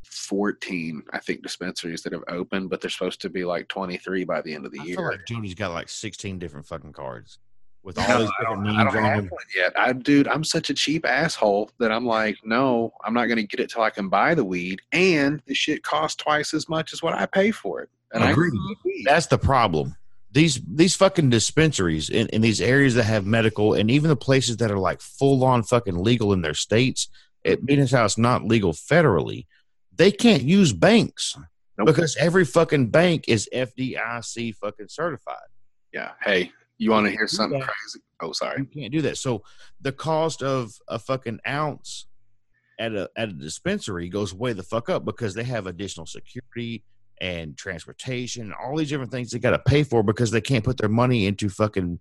14, 0.05 1.03
I 1.13 1.19
think, 1.19 1.43
dispensaries 1.43 2.03
that 2.03 2.13
have 2.13 2.25
opened, 2.29 2.71
but 2.71 2.81
they're 2.81 2.91
supposed 2.91 3.21
to 3.23 3.31
be 3.31 3.45
like 3.45 3.69
23 3.69 4.25
by 4.25 4.41
the 4.43 4.55
end 4.55 4.67
of 4.67 4.73
the 4.73 4.81
I 4.81 4.85
year. 4.85 4.97
feel 4.97 5.07
like 5.07 5.25
Jodie's 5.27 5.55
got 5.55 5.73
like 5.73 5.89
16 5.89 6.39
different 6.39 6.67
fucking 6.67 6.93
cards 6.93 7.39
with 7.87 7.97
No, 7.97 8.03
all 8.03 8.19
these 8.19 8.29
I 8.29 8.43
different 8.43 8.65
don't, 8.67 8.77
I 8.77 8.85
don't 8.85 8.97
on 8.99 9.05
have 9.05 9.17
them. 9.23 9.29
one 9.31 9.45
yet. 9.57 9.73
I, 9.79 9.93
dude, 9.95 10.29
I'm 10.29 10.45
such 10.45 10.69
a 10.69 10.75
cheap 10.75 11.07
asshole 11.07 11.71
that 11.79 11.91
I'm 11.91 12.05
like, 12.05 12.37
no, 12.45 12.93
I'm 13.05 13.15
not 13.15 13.27
going 13.27 13.39
to 13.39 13.47
get 13.47 13.61
it 13.61 13.71
till 13.71 13.83
I 13.83 13.91
can 13.91 14.09
buy 14.11 14.35
the 14.35 14.45
weed, 14.45 14.81
and 14.93 15.41
the 15.47 15.55
shit 15.55 15.83
costs 15.83 16.17
twice 16.23 16.53
as 16.53 16.69
much 16.69 16.93
as 16.93 17.03
what 17.03 17.15
I 17.15 17.25
pay 17.27 17.51
for 17.53 17.81
it. 17.81 17.89
And 18.13 18.23
I 18.23 18.33
Agreed. 18.33 18.53
That's 19.05 19.27
the 19.29 19.39
problem. 19.39 19.97
These 20.33 20.61
these 20.69 20.95
fucking 20.95 21.31
dispensaries 21.31 22.11
in, 22.11 22.27
in 22.29 22.43
these 22.43 22.61
areas 22.61 22.95
that 22.97 23.05
have 23.05 23.25
medical 23.25 23.73
and 23.73 23.91
even 23.91 24.11
the 24.11 24.17
places 24.17 24.59
that 24.59 24.71
are 24.71 24.79
like 24.79 25.01
full 25.01 25.43
on 25.45 25.63
fucking 25.63 25.97
legal 26.03 26.33
in 26.35 26.43
their 26.43 26.53
states, 26.55 27.09
it 27.43 27.61
as 27.71 27.91
how 27.93 28.05
it's 28.05 28.19
not 28.19 28.45
legal 28.45 28.73
federally, 28.75 29.47
they 29.95 30.11
can't 30.13 30.43
use 30.43 30.73
banks 30.75 31.39
Nope. 31.79 31.87
because 31.87 32.17
every 32.17 32.45
fucking 32.45 32.91
bank 32.91 33.25
is 33.29 33.49
FDIC 33.55 34.55
fucking 34.57 34.89
certified. 34.89 35.49
yeah. 35.93 36.13
Hey, 36.23 36.53
you 36.79 36.91
want 36.91 37.07
to 37.07 37.13
hear 37.13 37.27
something 37.27 37.59
that. 37.59 37.67
crazy? 37.67 38.01
Oh, 38.21 38.33
sorry. 38.33 38.61
You 38.61 38.81
can't 38.83 38.93
do 38.93 39.03
that. 39.03 39.19
So 39.19 39.43
the 39.81 39.93
cost 39.93 40.43
of 40.43 40.73
a 40.89 40.99
fucking 40.99 41.41
ounce 41.47 42.07
at 42.79 42.95
a 42.95 43.09
at 43.17 43.31
a 43.31 43.33
dispensary 43.33 44.09
goes 44.09 44.35
way 44.35 44.53
the 44.53 44.63
fuck 44.63 44.91
up 44.91 45.05
because 45.05 45.35
they 45.35 45.45
have 45.45 45.67
additional 45.67 46.07
security 46.07 46.85
and 47.21 47.57
transportation, 47.57 48.53
all 48.53 48.77
these 48.77 48.91
different 48.91 49.11
things 49.11 49.31
they 49.31 49.39
got 49.39 49.51
to 49.51 49.59
pay 49.59 49.83
for 49.83 50.03
because 50.03 50.31
they 50.31 50.41
can't 50.41 50.65
put 50.65 50.77
their 50.77 50.89
money 50.89 51.27
into 51.27 51.49
fucking 51.49 51.99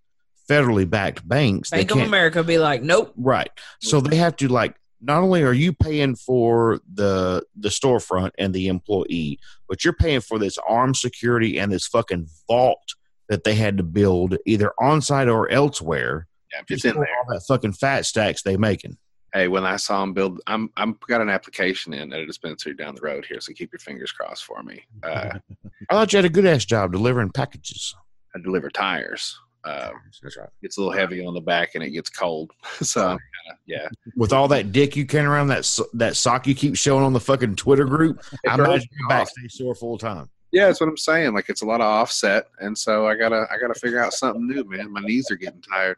federally 0.50 0.90
backed 0.90 1.28
banks. 1.28 1.70
Bank 1.70 1.88
they 1.88 1.94
of 1.94 1.98
can't, 1.98 2.08
America 2.08 2.44
be 2.44 2.58
like, 2.58 2.82
nope. 2.84 3.14
right? 3.18 3.50
So 3.82 4.02
they 4.02 4.18
have 4.18 4.36
to 4.38 4.48
like. 4.48 4.76
Not 5.02 5.22
only 5.22 5.44
are 5.44 5.54
you 5.54 5.72
paying 5.72 6.16
for 6.16 6.80
the 6.92 7.44
the 7.56 7.70
storefront 7.70 8.32
and 8.40 8.54
the 8.54 8.70
employee, 8.70 9.40
but 9.70 9.84
you're 9.84 9.94
paying 9.94 10.22
for 10.22 10.40
this 10.40 10.58
armed 10.68 10.98
security 10.98 11.60
and 11.60 11.72
this 11.72 11.86
fucking 11.86 12.28
vault 12.48 12.96
that 13.30 13.44
they 13.44 13.56
had 13.56 13.78
to 13.78 13.84
build 13.84 14.38
either 14.46 14.72
on 14.80 15.02
site 15.02 15.28
or 15.28 15.50
elsewhere 15.50 16.28
Yeah, 16.54 16.62
it's 16.70 16.86
in 16.86 16.96
there. 16.96 17.08
all 17.26 17.34
that 17.34 17.42
fucking 17.48 17.74
fat 17.74 18.06
stacks 18.06 18.42
they 18.44 18.58
making. 18.58 18.98
Hey, 19.34 19.48
when 19.50 19.66
I 19.66 19.76
saw 19.76 20.02
him 20.02 20.14
build, 20.14 20.40
I'm 20.48 20.70
I'm 20.78 20.98
got 21.10 21.20
an 21.22 21.30
application 21.30 21.94
in 21.94 22.14
at 22.14 22.20
a 22.20 22.26
dispensary 22.26 22.74
down 22.74 22.96
the 22.96 23.02
road 23.02 23.26
here, 23.26 23.42
so 23.42 23.52
keep 23.54 23.72
your 23.74 23.80
fingers 23.80 24.12
crossed 24.14 24.46
for 24.46 24.64
me. 24.64 24.84
Uh, 25.04 25.32
I 25.90 25.94
thought 25.94 26.14
you 26.14 26.18
had 26.18 26.26
a 26.26 26.30
good 26.30 26.46
ass 26.46 26.64
job 26.64 26.94
delivering 26.94 27.32
packages. 27.32 27.94
I 28.34 28.40
deliver 28.40 28.70
tires. 28.70 29.38
Uh, 29.66 29.90
That's 30.22 30.38
right. 30.38 30.48
gets 30.62 30.78
a 30.78 30.82
little 30.82 30.94
heavy 30.96 31.26
on 31.26 31.34
the 31.34 31.42
back 31.42 31.74
and 31.74 31.84
it 31.84 31.90
gets 31.90 32.10
cold, 32.10 32.52
so 32.82 33.08
I'm 33.10 33.18
yeah. 33.66 33.88
With 34.16 34.32
all 34.32 34.48
that 34.50 34.72
dick 34.72 34.96
you 34.96 35.06
carrying 35.06 35.28
around, 35.28 35.48
that 35.48 35.66
so- 35.66 35.88
that 35.96 36.16
sock 36.16 36.48
you 36.48 36.56
keep 36.56 36.78
showing 36.78 37.04
on 37.04 37.12
the 37.14 37.20
fucking 37.20 37.56
Twitter 37.58 37.84
group, 37.86 38.22
I 38.48 38.56
throws 38.56 38.68
imagine 38.70 38.90
your 39.00 39.06
off. 39.08 39.10
back 39.10 39.28
stays 39.28 39.58
sore 39.58 39.76
full 39.76 39.98
time. 39.98 40.30
Yeah, 40.56 40.68
that's 40.68 40.80
what 40.80 40.88
I'm 40.88 40.96
saying. 40.96 41.34
Like 41.34 41.50
it's 41.50 41.64
a 41.64 41.66
lot 41.66 41.82
of 41.82 41.88
offset, 41.88 42.48
and 42.62 42.78
so 42.78 43.06
I 43.08 43.16
gotta 43.16 43.46
I 43.52 43.58
gotta 43.60 43.74
figure 43.78 44.00
out 44.02 44.14
something 44.14 44.48
new, 44.48 44.64
man. 44.64 44.90
My 44.90 45.02
knees 45.02 45.30
are 45.30 45.36
getting 45.36 45.62
tired. 45.62 45.98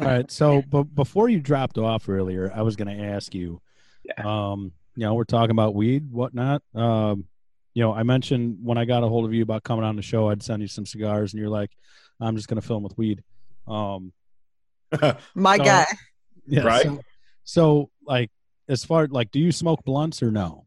All 0.00 0.06
right. 0.06 0.30
So, 0.30 0.62
but 0.62 0.84
before 0.94 1.28
you 1.28 1.40
dropped 1.40 1.76
off 1.78 2.08
earlier, 2.08 2.50
I 2.54 2.62
was 2.62 2.74
going 2.76 2.96
to 2.96 3.04
ask 3.04 3.34
you. 3.34 3.60
Yeah. 4.04 4.24
Um, 4.24 4.72
you 4.96 5.04
know, 5.06 5.14
we're 5.14 5.24
talking 5.24 5.50
about 5.50 5.74
weed, 5.74 6.10
whatnot. 6.10 6.62
Um, 6.74 7.24
you 7.74 7.82
know, 7.82 7.92
I 7.94 8.02
mentioned 8.02 8.58
when 8.62 8.76
I 8.78 8.84
got 8.84 9.02
a 9.02 9.08
hold 9.08 9.24
of 9.24 9.32
you 9.32 9.42
about 9.42 9.62
coming 9.62 9.84
on 9.84 9.96
the 9.96 10.02
show, 10.02 10.28
I'd 10.30 10.42
send 10.42 10.62
you 10.62 10.68
some 10.68 10.84
cigars, 10.86 11.32
and 11.32 11.40
you're 11.40 11.50
like, 11.50 11.70
"I'm 12.20 12.34
just 12.36 12.48
going 12.48 12.60
to 12.60 12.66
fill 12.66 12.76
them 12.76 12.82
with 12.84 12.96
weed." 12.98 13.22
Um, 13.68 14.12
My 15.34 15.56
So- 15.58 15.64
guy. 15.64 15.86
yeah. 16.46 16.62
Right. 16.62 16.82
So, 16.84 17.00
so, 17.44 17.90
like, 18.06 18.30
as 18.72 18.84
far 18.84 19.06
like, 19.08 19.30
do 19.30 19.38
you 19.38 19.52
smoke 19.52 19.84
blunts 19.84 20.22
or 20.22 20.30
no? 20.30 20.64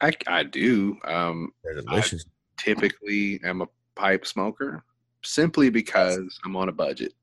I 0.00 0.12
I 0.26 0.42
do. 0.42 0.98
Um, 1.04 1.52
They're 1.64 1.80
delicious. 1.80 2.26
typically 2.58 3.40
am 3.44 3.62
a 3.62 3.66
pipe 3.94 4.26
smoker 4.26 4.84
simply 5.22 5.70
because 5.70 6.38
I'm 6.44 6.56
on 6.56 6.68
a 6.68 6.72
budget. 6.72 7.14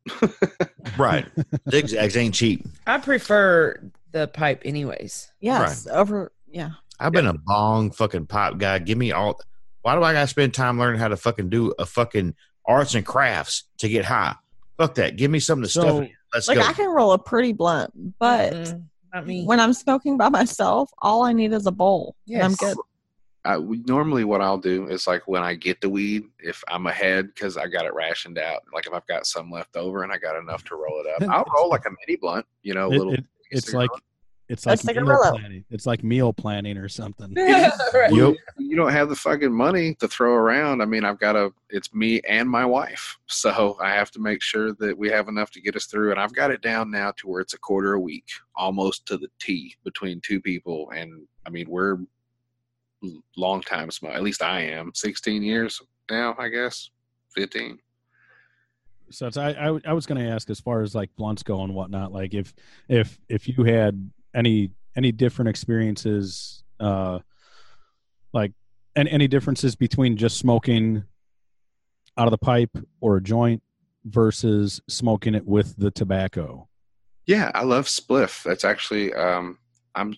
right. 0.98 1.26
Zigzags 1.70 2.18
ain't 2.18 2.34
cheap. 2.34 2.66
I 2.88 2.98
prefer 2.98 3.92
the 4.12 4.28
pipe, 4.28 4.64
anyways. 4.66 5.32
Yes. 5.40 5.88
Over. 5.88 6.32
Yeah. 6.50 6.72
I've 7.00 7.12
been 7.12 7.28
a 7.28 7.34
bong 7.34 7.92
fucking 7.92 8.28
pipe 8.28 8.58
guy. 8.58 8.80
Give 8.80 8.98
me 8.98 9.12
all. 9.12 9.40
Why 9.82 9.96
do 9.96 10.04
I 10.04 10.14
gotta 10.14 10.28
spend 10.28 10.54
time 10.54 10.80
learning 10.80 11.00
how 11.00 11.10
to 11.10 11.18
fucking 11.18 11.50
do 11.50 11.74
a 11.78 11.86
fucking 11.86 12.36
arts 12.66 12.96
and 12.96 13.06
crafts 13.06 13.66
to 13.80 13.90
get 13.90 14.06
high? 14.06 14.36
Fuck 14.78 14.96
that. 14.96 15.18
Give 15.18 15.30
me 15.30 15.40
something 15.40 15.64
to 15.64 15.70
stuff. 15.70 15.84
So- 15.84 16.02
in. 16.02 16.10
Let's 16.34 16.48
Like 16.48 16.58
go. 16.58 16.64
I 16.64 16.74
can 16.74 16.90
roll 16.90 17.12
a 17.12 17.20
pretty 17.20 17.54
blunt, 17.54 17.92
but 18.18 18.54
Mm-mm, 18.54 18.86
not 19.14 19.28
me. 19.28 19.46
when 19.46 19.60
I'm 19.60 19.74
smoking 19.74 20.18
by 20.18 20.30
myself, 20.30 20.90
all 21.00 21.24
I 21.24 21.34
need 21.34 21.54
is 21.54 21.66
a 21.68 21.72
bowl. 21.72 22.16
And 22.28 22.44
I'm 22.44 22.54
good. 22.56 22.78
I, 23.46 23.58
normally, 23.58 24.24
what 24.24 24.40
I'll 24.42 24.58
do 24.58 24.88
is 24.88 25.06
like 25.06 25.28
when 25.28 25.44
I 25.44 25.54
get 25.54 25.82
the 25.82 25.90
weed, 25.90 26.24
if 26.40 26.64
I'm 26.70 26.88
ahead 26.88 27.28
because 27.28 27.58
I 27.58 27.68
got 27.68 27.86
it 27.86 27.94
rationed 27.94 28.38
out, 28.38 28.62
like 28.74 28.88
if 28.88 28.94
I've 28.94 29.06
got 29.08 29.26
some 29.28 29.52
left 29.52 29.76
over 29.76 30.04
and 30.04 30.14
I 30.14 30.18
got 30.18 30.38
enough 30.38 30.64
to 30.66 30.76
roll 30.76 31.04
it 31.06 31.08
up, 31.24 31.30
I'll 31.30 31.46
roll 31.54 31.70
like 31.70 31.86
a 31.86 31.90
mini 31.90 32.18
blunt, 32.18 32.46
you 32.62 32.74
know, 32.74 32.88
a 32.90 32.94
It- 32.94 32.98
little. 32.98 33.14
it- 33.14 33.26
it's 33.52 33.66
cigar. 33.68 33.82
like 33.82 33.90
it's 34.50 34.66
like 34.66 34.84
like 34.84 34.96
meal 34.98 35.18
planning. 35.22 35.66
It's 35.70 35.86
like 35.86 36.04
meal 36.04 36.34
planning 36.34 36.78
or 36.78 36.90
something. 36.90 37.36
Right. 37.94 38.12
Yup. 38.12 38.36
you 38.58 38.76
don't 38.76 38.92
have 38.92 39.08
the 39.08 39.16
fucking 39.16 39.52
money 39.54 39.94
to 39.96 40.08
throw 40.08 40.34
around. 40.34 40.82
I 40.82 40.86
mean, 40.86 41.06
I've 41.06 41.20
got 41.20 41.36
a. 41.36 41.52
it's 41.70 41.94
me 41.94 42.22
and 42.28 42.50
my 42.50 42.66
wife. 42.66 43.18
So 43.28 43.78
I 43.82 43.92
have 43.92 44.10
to 44.12 44.20
make 44.20 44.42
sure 44.42 44.74
that 44.74 44.98
we 44.98 45.10
have 45.10 45.28
enough 45.28 45.52
to 45.52 45.62
get 45.62 45.76
us 45.76 45.86
through. 45.86 46.12
And 46.12 46.20
I've 46.20 46.34
got 46.34 46.50
it 46.50 46.62
down 46.62 46.90
now 46.90 47.12
to 47.18 47.28
where 47.28 47.40
it's 47.40 47.54
a 47.54 47.60
quarter 47.60 47.94
a 47.94 48.00
week, 48.00 48.26
almost 48.56 49.06
to 49.08 49.18
the 49.18 49.30
T 49.40 49.76
between 49.84 50.22
two 50.22 50.42
people. 50.42 50.90
And 50.96 51.28
I 51.46 51.52
mean, 51.52 51.70
we're 51.70 51.98
l- 53.04 53.24
long 53.38 53.62
time 53.62 53.92
smoke. 53.92 54.14
At 54.16 54.24
least 54.24 54.42
I 54.42 54.62
am 54.62 54.92
16 54.96 55.44
years 55.44 55.80
now, 56.10 56.36
I 56.40 56.50
guess 56.50 56.90
15. 57.36 57.78
So 59.12 59.28
it's, 59.28 59.38
I, 59.38 59.52
I 59.52 59.80
I 59.86 59.94
was 59.94 60.08
going 60.08 60.24
to 60.24 60.30
ask 60.30 60.50
as 60.50 60.60
far 60.60 60.82
as 60.82 60.96
like 60.96 61.16
blunts 61.16 61.44
go 61.44 61.62
and 61.64 61.76
whatnot. 61.76 62.12
Like 62.12 62.34
if 62.34 62.54
if 62.90 63.20
if 63.30 63.48
you 63.48 63.64
had 63.64 64.10
any 64.36 64.72
any 64.96 65.12
different 65.12 65.50
experiences, 65.50 66.64
uh, 66.80 67.20
like 68.34 68.52
and 68.96 69.08
any 69.10 69.28
differences 69.28 69.76
between 69.76 70.18
just 70.18 70.38
smoking 70.38 71.04
out 72.18 72.28
of 72.28 72.32
the 72.32 72.38
pipe 72.38 72.78
or 73.02 73.18
a 73.18 73.22
joint 73.22 73.62
versus 74.06 74.82
smoking 74.88 75.34
it 75.34 75.46
with 75.46 75.76
the 75.78 75.90
tobacco. 75.92 76.68
Yeah, 77.26 77.52
I 77.56 77.64
love 77.64 77.86
spliff. 77.86 78.44
That's 78.44 78.66
actually 78.66 79.14
um 79.14 79.58
I'm 79.96 80.16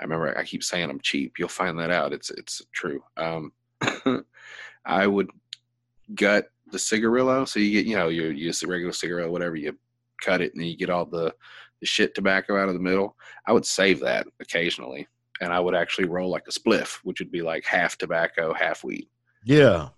I 0.00 0.04
remember 0.04 0.36
I 0.36 0.44
keep 0.44 0.62
saying 0.62 0.90
I'm 0.90 1.00
cheap. 1.00 1.38
You'll 1.38 1.48
find 1.48 1.78
that 1.78 1.90
out. 1.90 2.12
It's 2.12 2.30
it's 2.30 2.62
true. 2.72 3.02
Um 3.16 3.52
I 4.84 5.06
would 5.06 5.30
gut 6.14 6.48
the 6.70 6.78
cigarillo. 6.78 7.44
So 7.44 7.60
you 7.60 7.70
get, 7.70 7.86
you 7.86 7.96
know, 7.96 8.08
you 8.08 8.24
use 8.24 8.62
a 8.62 8.66
regular 8.66 8.92
cigarillo, 8.92 9.30
whatever, 9.30 9.56
you 9.56 9.76
cut 10.20 10.40
it 10.40 10.54
and 10.54 10.64
you 10.64 10.76
get 10.76 10.90
all 10.90 11.04
the, 11.04 11.34
the 11.82 11.86
shit 11.86 12.14
tobacco 12.14 12.56
out 12.56 12.68
of 12.68 12.74
the 12.74 12.80
middle. 12.80 13.16
I 13.46 13.52
would 13.52 13.66
save 13.66 14.00
that 14.00 14.26
occasionally. 14.40 15.08
And 15.40 15.52
I 15.52 15.58
would 15.58 15.74
actually 15.74 16.06
roll 16.06 16.30
like 16.30 16.44
a 16.48 16.52
spliff, 16.52 17.00
which 17.02 17.18
would 17.18 17.32
be 17.32 17.42
like 17.42 17.64
half 17.64 17.98
tobacco, 17.98 18.54
half 18.54 18.84
weed. 18.84 19.08
Yeah. 19.44 19.88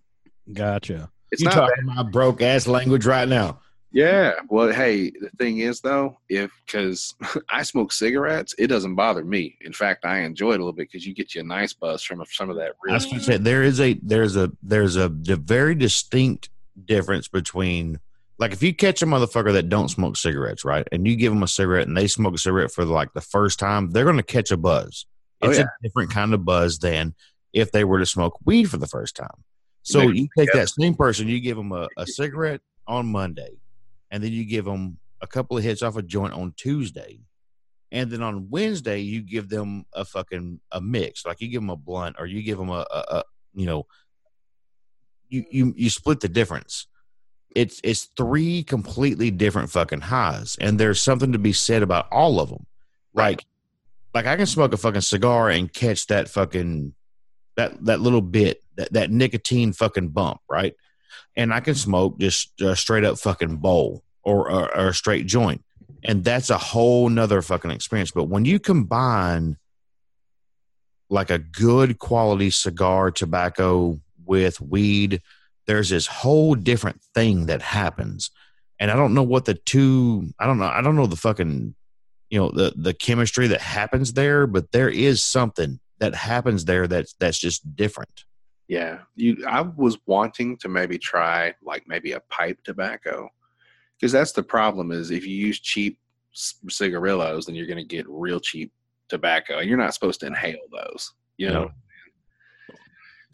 Gotcha. 0.50 1.10
It's 1.30 1.42
you 1.42 1.48
not 1.48 1.54
talking 1.54 1.84
my 1.84 2.02
broke 2.02 2.40
ass 2.40 2.66
language 2.66 3.04
right 3.04 3.28
now. 3.28 3.60
Yeah. 3.92 4.32
Well, 4.48 4.72
hey, 4.72 5.10
the 5.10 5.28
thing 5.38 5.58
is 5.58 5.82
though, 5.82 6.18
if 6.30 6.50
because 6.64 7.14
I 7.50 7.62
smoke 7.62 7.92
cigarettes, 7.92 8.54
it 8.58 8.68
doesn't 8.68 8.94
bother 8.94 9.24
me. 9.24 9.58
In 9.60 9.74
fact, 9.74 10.06
I 10.06 10.20
enjoy 10.20 10.52
it 10.52 10.54
a 10.54 10.64
little 10.64 10.72
bit 10.72 10.88
because 10.90 11.06
you 11.06 11.14
get 11.14 11.34
you 11.34 11.42
a 11.42 11.44
nice 11.44 11.74
buzz 11.74 12.02
from 12.02 12.24
some 12.30 12.48
of 12.48 12.56
that 12.56 12.72
I 12.88 12.94
was 12.94 13.04
gonna 13.04 13.22
say 13.22 13.36
there 13.36 13.62
is 13.62 13.80
a 13.80 13.98
there's 14.02 14.36
a 14.36 14.50
there's 14.62 14.96
a, 14.96 15.10
d- 15.10 15.34
very 15.34 15.74
distinct 15.74 16.48
difference 16.86 17.28
between 17.28 18.00
like 18.38 18.52
if 18.52 18.62
you 18.62 18.74
catch 18.74 19.02
a 19.02 19.06
motherfucker 19.06 19.52
that 19.52 19.68
don't 19.68 19.88
smoke 19.88 20.16
cigarettes, 20.16 20.64
right, 20.64 20.86
and 20.90 21.06
you 21.06 21.16
give 21.16 21.32
them 21.32 21.42
a 21.42 21.48
cigarette 21.48 21.86
and 21.86 21.96
they 21.96 22.08
smoke 22.08 22.34
a 22.34 22.38
cigarette 22.38 22.72
for 22.72 22.84
like 22.84 23.12
the 23.12 23.20
first 23.20 23.58
time, 23.58 23.90
they're 23.90 24.04
gonna 24.04 24.22
catch 24.22 24.50
a 24.50 24.56
buzz. 24.56 25.06
Oh, 25.42 25.50
It's 25.50 25.58
yeah. 25.58 25.64
a 25.64 25.82
different 25.82 26.10
kind 26.10 26.34
of 26.34 26.44
buzz 26.44 26.78
than 26.78 27.14
if 27.52 27.70
they 27.70 27.84
were 27.84 27.98
to 27.98 28.06
smoke 28.06 28.38
weed 28.44 28.64
for 28.64 28.76
the 28.76 28.86
first 28.86 29.14
time. 29.16 29.44
So 29.82 30.00
Maybe 30.00 30.20
you 30.22 30.28
take 30.36 30.52
that 30.52 30.70
same 30.70 30.94
person, 30.94 31.28
you 31.28 31.40
give 31.40 31.56
them 31.56 31.72
a, 31.72 31.88
a 31.96 32.06
cigarette 32.06 32.62
on 32.86 33.06
Monday, 33.06 33.60
and 34.10 34.22
then 34.22 34.32
you 34.32 34.44
give 34.44 34.64
them 34.64 34.98
a 35.20 35.26
couple 35.26 35.56
of 35.56 35.62
hits 35.62 35.82
off 35.82 35.96
a 35.96 36.02
joint 36.02 36.32
on 36.32 36.54
Tuesday, 36.56 37.20
and 37.92 38.10
then 38.10 38.22
on 38.22 38.50
Wednesday 38.50 38.98
you 38.98 39.22
give 39.22 39.48
them 39.48 39.84
a 39.92 40.04
fucking 40.04 40.60
a 40.72 40.80
mix, 40.80 41.24
like 41.24 41.40
you 41.40 41.48
give 41.48 41.60
them 41.60 41.70
a 41.70 41.76
blunt 41.76 42.16
or 42.18 42.26
you 42.26 42.42
give 42.42 42.58
them 42.58 42.70
a, 42.70 42.86
a, 42.90 43.04
a 43.08 43.24
you 43.54 43.66
know, 43.66 43.86
you 45.28 45.44
you 45.50 45.74
you 45.76 45.90
split 45.90 46.20
the 46.20 46.28
difference. 46.28 46.88
It's 47.54 47.80
it's 47.84 48.04
three 48.16 48.62
completely 48.62 49.30
different 49.30 49.70
fucking 49.70 50.02
highs, 50.02 50.56
and 50.60 50.78
there's 50.78 51.00
something 51.00 51.32
to 51.32 51.38
be 51.38 51.52
said 51.52 51.82
about 51.82 52.08
all 52.10 52.40
of 52.40 52.48
them. 52.48 52.66
Like, 53.12 53.44
like 54.12 54.26
I 54.26 54.36
can 54.36 54.46
smoke 54.46 54.72
a 54.72 54.76
fucking 54.76 55.02
cigar 55.02 55.50
and 55.50 55.72
catch 55.72 56.08
that 56.08 56.28
fucking 56.28 56.94
that 57.56 57.84
that 57.84 58.00
little 58.00 58.22
bit 58.22 58.62
that 58.76 58.92
that 58.92 59.10
nicotine 59.10 59.72
fucking 59.72 60.08
bump, 60.08 60.40
right? 60.48 60.74
And 61.36 61.52
I 61.52 61.60
can 61.60 61.74
smoke 61.74 62.18
just 62.18 62.60
a 62.60 62.74
straight 62.74 63.04
up 63.04 63.18
fucking 63.18 63.56
bowl 63.56 64.02
or, 64.22 64.50
or, 64.50 64.76
or 64.76 64.88
a 64.88 64.94
straight 64.94 65.26
joint, 65.26 65.64
and 66.02 66.24
that's 66.24 66.50
a 66.50 66.58
whole 66.58 67.08
nother 67.08 67.40
fucking 67.40 67.70
experience. 67.70 68.10
But 68.10 68.24
when 68.24 68.44
you 68.44 68.58
combine 68.58 69.58
like 71.08 71.30
a 71.30 71.38
good 71.38 71.98
quality 71.98 72.50
cigar 72.50 73.10
tobacco 73.10 74.00
with 74.24 74.60
weed, 74.60 75.20
there's 75.66 75.90
this 75.90 76.06
whole 76.06 76.54
different 76.54 77.02
thing 77.14 77.46
that 77.46 77.62
happens. 77.62 78.30
And 78.78 78.90
I 78.90 78.96
don't 78.96 79.14
know 79.14 79.22
what 79.22 79.44
the 79.44 79.54
two 79.54 80.28
I 80.38 80.46
don't 80.46 80.58
know 80.58 80.66
I 80.66 80.82
don't 80.82 80.96
know 80.96 81.06
the 81.06 81.16
fucking 81.16 81.74
you 82.30 82.38
know 82.38 82.50
the 82.50 82.72
the 82.76 82.94
chemistry 82.94 83.46
that 83.48 83.60
happens 83.60 84.12
there, 84.12 84.46
but 84.46 84.72
there 84.72 84.88
is 84.88 85.22
something 85.22 85.78
that 86.00 86.14
happens 86.14 86.64
there 86.64 86.86
that's 86.86 87.14
that's 87.18 87.38
just 87.38 87.76
different. 87.76 88.24
Yeah, 88.66 89.00
you. 89.14 89.44
I 89.46 89.60
was 89.60 89.98
wanting 90.06 90.56
to 90.58 90.68
maybe 90.68 90.98
try 90.98 91.54
like 91.62 91.84
maybe 91.86 92.12
a 92.12 92.20
pipe 92.20 92.58
tobacco, 92.64 93.28
because 93.96 94.12
that's 94.12 94.32
the 94.32 94.42
problem. 94.42 94.90
Is 94.90 95.10
if 95.10 95.26
you 95.26 95.36
use 95.36 95.60
cheap 95.60 95.98
cigarillos, 96.32 97.46
then 97.46 97.54
you're 97.54 97.66
going 97.66 97.76
to 97.76 97.84
get 97.84 98.06
real 98.08 98.40
cheap 98.40 98.72
tobacco, 99.08 99.58
and 99.58 99.68
you're 99.68 99.78
not 99.78 99.94
supposed 99.94 100.20
to 100.20 100.26
inhale 100.26 100.66
those. 100.72 101.12
You 101.36 101.48
know. 101.48 101.64
No. 101.64 101.70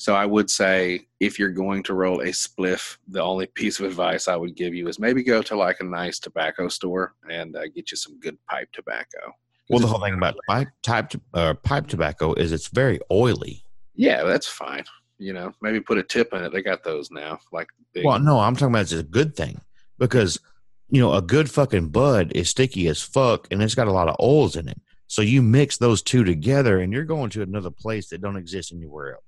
So 0.00 0.14
I 0.14 0.24
would 0.24 0.48
say 0.48 1.08
if 1.20 1.38
you're 1.38 1.50
going 1.50 1.82
to 1.82 1.92
roll 1.92 2.22
a 2.22 2.28
spliff, 2.28 2.96
the 3.06 3.20
only 3.20 3.44
piece 3.44 3.78
of 3.78 3.84
advice 3.84 4.28
I 4.28 4.36
would 4.36 4.56
give 4.56 4.74
you 4.74 4.88
is 4.88 4.98
maybe 4.98 5.22
go 5.22 5.42
to 5.42 5.54
like 5.54 5.80
a 5.80 5.84
nice 5.84 6.18
tobacco 6.18 6.68
store 6.68 7.12
and 7.28 7.54
uh, 7.54 7.68
get 7.74 7.90
you 7.90 7.98
some 7.98 8.18
good 8.18 8.38
pipe 8.46 8.70
tobacco. 8.72 9.30
Well, 9.68 9.80
the 9.80 9.88
whole 9.88 10.00
thing 10.00 10.14
about 10.14 10.36
pipe 10.48 10.68
type 10.82 11.12
uh, 11.34 11.52
pipe 11.52 11.86
tobacco 11.86 12.32
is 12.32 12.50
it's 12.50 12.68
very 12.68 12.98
oily. 13.12 13.62
Yeah, 13.94 14.24
that's 14.24 14.46
fine. 14.46 14.84
You 15.18 15.34
know, 15.34 15.52
maybe 15.60 15.80
put 15.80 15.98
a 15.98 16.02
tip 16.02 16.32
in 16.32 16.44
it. 16.44 16.50
They 16.54 16.62
got 16.62 16.82
those 16.82 17.10
now. 17.10 17.38
Like, 17.52 17.68
big, 17.92 18.06
Well, 18.06 18.18
no, 18.20 18.40
I'm 18.40 18.54
talking 18.54 18.72
about 18.72 18.84
it's 18.84 18.92
a 18.92 19.02
good 19.02 19.36
thing 19.36 19.60
because 19.98 20.40
you 20.88 21.02
know 21.02 21.12
a 21.12 21.20
good 21.20 21.50
fucking 21.50 21.88
bud 21.88 22.32
is 22.34 22.48
sticky 22.48 22.88
as 22.88 23.02
fuck 23.02 23.48
and 23.50 23.62
it's 23.62 23.74
got 23.74 23.86
a 23.86 23.92
lot 23.92 24.08
of 24.08 24.16
oils 24.18 24.56
in 24.56 24.66
it. 24.66 24.80
So 25.08 25.20
you 25.20 25.42
mix 25.42 25.76
those 25.76 26.00
two 26.00 26.24
together 26.24 26.80
and 26.80 26.90
you're 26.90 27.04
going 27.04 27.28
to 27.30 27.42
another 27.42 27.70
place 27.70 28.08
that 28.08 28.22
don't 28.22 28.38
exist 28.38 28.72
anywhere 28.72 29.16
else. 29.16 29.24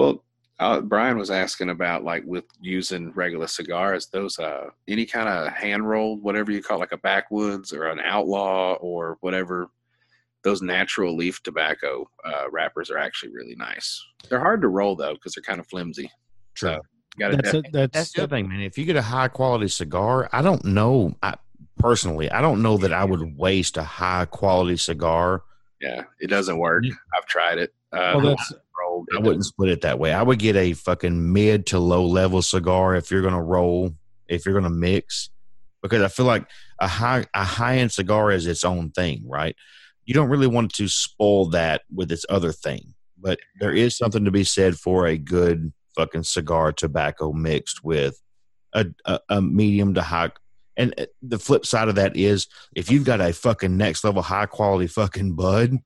Well, 0.00 0.24
uh, 0.58 0.80
Brian 0.80 1.18
was 1.18 1.30
asking 1.30 1.68
about 1.68 2.04
like 2.04 2.22
with 2.24 2.44
using 2.58 3.12
regular 3.12 3.46
cigars, 3.46 4.06
those 4.06 4.38
uh 4.38 4.70
any 4.88 5.04
kind 5.04 5.28
of 5.28 5.52
hand 5.52 5.88
rolled, 5.88 6.22
whatever 6.22 6.52
you 6.52 6.62
call 6.62 6.78
it, 6.78 6.80
like 6.80 6.92
a 6.92 6.98
backwoods 6.98 7.72
or 7.72 7.86
an 7.86 8.00
outlaw 8.00 8.74
or 8.74 9.18
whatever. 9.20 9.70
Those 10.42 10.62
natural 10.62 11.14
leaf 11.14 11.42
tobacco 11.42 12.08
uh, 12.24 12.50
wrappers 12.50 12.90
are 12.90 12.96
actually 12.96 13.32
really 13.32 13.56
nice. 13.56 14.02
They're 14.28 14.40
hard 14.40 14.62
to 14.62 14.68
roll 14.68 14.96
though 14.96 15.12
because 15.12 15.34
they're 15.34 15.42
kind 15.42 15.60
of 15.60 15.66
flimsy. 15.66 16.10
So 16.54 16.80
got 17.18 17.32
That's 17.32 17.50
to 17.50 17.58
it. 17.58 17.66
That's, 17.70 17.92
That's 17.92 18.12
the 18.12 18.22
other 18.22 18.36
thing, 18.36 18.48
man. 18.48 18.60
If 18.60 18.78
you 18.78 18.86
get 18.86 18.96
a 18.96 19.02
high 19.02 19.28
quality 19.28 19.68
cigar, 19.68 20.30
I 20.32 20.40
don't 20.40 20.64
know. 20.64 21.14
I 21.22 21.34
personally, 21.78 22.30
I 22.30 22.40
don't 22.40 22.62
know 22.62 22.78
that 22.78 22.92
I 22.92 23.04
would 23.04 23.36
waste 23.36 23.76
a 23.76 23.84
high 23.84 24.24
quality 24.24 24.78
cigar. 24.78 25.42
yeah, 25.82 26.04
it 26.20 26.28
doesn't 26.28 26.56
work. 26.56 26.84
I've 27.14 27.26
tried 27.26 27.58
it. 27.58 27.74
Uh, 27.92 28.12
well, 28.16 28.36
that's 28.36 28.52
rolled. 29.10 29.24
I 29.24 29.26
wouldn't 29.26 29.44
split 29.44 29.70
it 29.70 29.80
that 29.82 29.98
way. 29.98 30.12
I 30.12 30.22
would 30.22 30.38
get 30.38 30.56
a 30.56 30.72
fucking 30.72 31.32
mid 31.32 31.66
to 31.66 31.78
low 31.78 32.06
level 32.06 32.42
cigar 32.42 32.94
if 32.94 33.10
you're 33.10 33.22
gonna 33.22 33.42
roll, 33.42 33.94
if 34.28 34.44
you're 34.44 34.54
gonna 34.54 34.70
mix, 34.70 35.30
because 35.82 36.02
I 36.02 36.08
feel 36.08 36.26
like 36.26 36.48
a 36.80 36.88
high 36.88 37.26
a 37.34 37.44
high 37.44 37.78
end 37.78 37.92
cigar 37.92 38.30
is 38.30 38.46
its 38.46 38.64
own 38.64 38.90
thing, 38.90 39.22
right? 39.26 39.56
You 40.04 40.14
don't 40.14 40.28
really 40.28 40.46
want 40.46 40.72
to 40.74 40.88
spoil 40.88 41.46
that 41.50 41.82
with 41.94 42.10
its 42.10 42.26
other 42.28 42.52
thing, 42.52 42.94
but 43.18 43.38
there 43.60 43.72
is 43.72 43.96
something 43.96 44.24
to 44.24 44.30
be 44.30 44.44
said 44.44 44.78
for 44.78 45.06
a 45.06 45.16
good 45.16 45.72
fucking 45.96 46.24
cigar 46.24 46.72
tobacco 46.72 47.32
mixed 47.32 47.84
with 47.84 48.20
a 48.72 48.86
a, 49.04 49.20
a 49.28 49.42
medium 49.42 49.94
to 49.94 50.02
high. 50.02 50.30
And 50.76 50.94
uh, 50.98 51.06
the 51.20 51.38
flip 51.38 51.66
side 51.66 51.88
of 51.88 51.96
that 51.96 52.16
is 52.16 52.46
if 52.74 52.90
you've 52.90 53.04
got 53.04 53.20
a 53.20 53.32
fucking 53.32 53.76
next 53.76 54.04
level 54.04 54.22
high 54.22 54.46
quality 54.46 54.86
fucking 54.86 55.34
bud, 55.34 55.78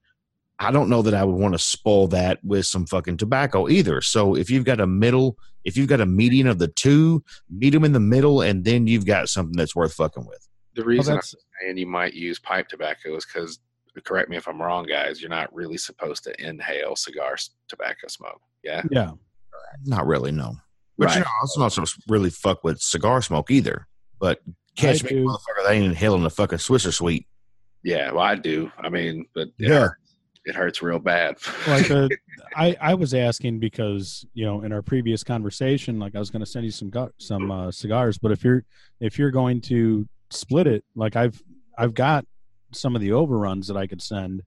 I 0.58 0.70
don't 0.70 0.88
know 0.88 1.02
that 1.02 1.14
I 1.14 1.24
would 1.24 1.34
want 1.36 1.54
to 1.54 1.58
spoil 1.58 2.06
that 2.08 2.42
with 2.44 2.66
some 2.66 2.86
fucking 2.86 3.16
tobacco 3.16 3.68
either. 3.68 4.00
So 4.00 4.36
if 4.36 4.50
you've 4.50 4.64
got 4.64 4.80
a 4.80 4.86
middle, 4.86 5.36
if 5.64 5.76
you've 5.76 5.88
got 5.88 6.00
a 6.00 6.06
median 6.06 6.46
of 6.46 6.58
the 6.58 6.68
two, 6.68 7.24
meet 7.50 7.70
them 7.70 7.84
in 7.84 7.92
the 7.92 8.00
middle, 8.00 8.40
and 8.40 8.64
then 8.64 8.86
you've 8.86 9.06
got 9.06 9.28
something 9.28 9.56
that's 9.56 9.74
worth 9.74 9.94
fucking 9.94 10.26
with. 10.26 10.46
The 10.76 10.84
reason 10.84 11.14
that's 11.14 11.34
I'm 11.34 11.66
saying 11.66 11.78
you 11.78 11.86
might 11.86 12.14
use 12.14 12.38
pipe 12.38 12.68
tobacco 12.68 13.16
is 13.16 13.24
because, 13.26 13.58
correct 14.04 14.28
me 14.30 14.36
if 14.36 14.46
I'm 14.48 14.60
wrong, 14.62 14.86
guys, 14.86 15.20
you're 15.20 15.30
not 15.30 15.52
really 15.54 15.76
supposed 15.76 16.24
to 16.24 16.34
inhale 16.44 16.94
cigar 16.96 17.36
tobacco 17.68 18.06
smoke. 18.08 18.40
Yeah. 18.62 18.82
yeah. 18.90 19.10
Not 19.84 20.06
really, 20.06 20.30
no. 20.32 20.56
But 20.98 21.06
Right. 21.06 21.16
you're 21.18 21.26
also 21.40 21.60
not 21.60 21.72
supposed 21.72 21.94
to 21.96 22.02
really 22.08 22.30
fuck 22.30 22.62
with 22.62 22.80
cigar 22.80 23.20
smoke 23.22 23.50
either. 23.50 23.86
But 24.20 24.40
catch 24.76 25.02
I 25.04 25.08
me, 25.08 25.10
do. 25.16 25.24
motherfucker, 25.26 25.66
they 25.66 25.76
ain't 25.76 25.86
inhaling 25.86 26.22
the 26.22 26.30
fucking 26.30 26.58
Swisher 26.58 26.92
Sweet. 26.92 27.26
Yeah. 27.82 28.12
Well, 28.12 28.22
I 28.22 28.36
do. 28.36 28.70
I 28.78 28.88
mean, 28.88 29.26
but 29.34 29.48
it, 29.48 29.54
Yeah. 29.58 29.88
It 30.44 30.54
hurts 30.54 30.82
real 30.82 30.98
bad. 30.98 31.38
like 31.66 31.90
uh, 31.90 32.08
I, 32.56 32.76
I 32.80 32.94
was 32.94 33.14
asking 33.14 33.58
because 33.60 34.26
you 34.34 34.44
know 34.44 34.62
in 34.62 34.72
our 34.72 34.82
previous 34.82 35.24
conversation 35.24 35.98
like 35.98 36.14
i 36.14 36.18
was 36.18 36.30
going 36.30 36.40
to 36.40 36.46
send 36.46 36.64
you 36.64 36.70
some 36.70 36.90
some 37.18 37.50
uh, 37.50 37.70
cigars 37.70 38.18
but 38.18 38.30
if 38.30 38.44
you're 38.44 38.64
if 39.00 39.18
you're 39.18 39.30
going 39.30 39.60
to 39.62 40.06
split 40.30 40.66
it 40.66 40.84
like 40.94 41.16
i've 41.16 41.42
i've 41.78 41.94
got 41.94 42.24
some 42.72 42.94
of 42.94 43.00
the 43.00 43.12
overruns 43.12 43.66
that 43.68 43.76
i 43.76 43.86
could 43.86 44.02
send 44.02 44.42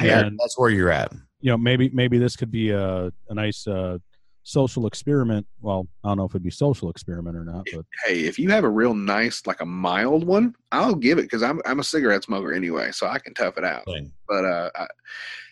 Yeah, 0.00 0.20
and 0.20 0.38
that's 0.38 0.58
where 0.58 0.70
you're 0.70 0.90
at. 0.90 1.12
you 1.40 1.50
know 1.50 1.56
maybe 1.58 1.90
maybe 1.90 2.18
this 2.18 2.36
could 2.36 2.50
be 2.50 2.70
a, 2.70 3.12
a 3.28 3.34
nice 3.34 3.66
uh, 3.66 3.98
social 4.44 4.86
experiment 4.86 5.46
well 5.60 5.86
i 6.02 6.08
don't 6.08 6.16
know 6.18 6.24
if 6.24 6.32
it'd 6.32 6.42
be 6.42 6.50
social 6.50 6.90
experiment 6.90 7.36
or 7.36 7.44
not 7.44 7.64
but 7.72 7.84
hey, 8.04 8.20
if 8.20 8.38
you 8.38 8.50
have 8.50 8.64
a 8.64 8.70
real 8.70 8.94
nice, 8.94 9.46
like 9.46 9.60
a 9.60 9.66
mild 9.66 10.24
one, 10.24 10.54
I'll 10.70 10.94
give 10.94 11.18
it 11.18 11.22
because 11.22 11.42
I'm 11.42 11.60
I'm 11.64 11.80
a 11.80 11.84
cigarette 11.84 12.24
smoker 12.24 12.52
anyway, 12.52 12.90
so 12.92 13.06
I 13.06 13.18
can 13.18 13.34
tough 13.34 13.58
it 13.58 13.64
out. 13.64 13.84
But 14.28 14.44
uh, 14.44 14.70
I, 14.74 14.86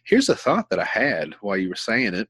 here's 0.04 0.28
a 0.28 0.36
thought 0.36 0.68
that 0.70 0.78
I 0.78 0.84
had 0.84 1.34
while 1.40 1.56
you 1.56 1.68
were 1.68 1.76
saying 1.76 2.14
it. 2.14 2.28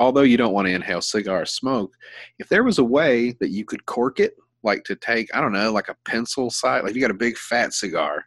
Although 0.00 0.22
you 0.22 0.36
don't 0.36 0.52
want 0.52 0.66
to 0.66 0.74
inhale 0.74 1.00
cigar 1.00 1.46
smoke, 1.46 1.94
if 2.38 2.48
there 2.48 2.64
was 2.64 2.78
a 2.78 2.84
way 2.84 3.32
that 3.40 3.50
you 3.50 3.64
could 3.64 3.86
cork 3.86 4.18
it, 4.18 4.36
like 4.64 4.82
to 4.84 4.96
take, 4.96 5.34
I 5.34 5.40
don't 5.40 5.52
know, 5.52 5.72
like 5.72 5.88
a 5.88 5.96
pencil 6.04 6.50
size, 6.50 6.82
like 6.82 6.94
you 6.94 7.00
got 7.00 7.12
a 7.12 7.14
big 7.14 7.36
fat 7.36 7.72
cigar 7.72 8.24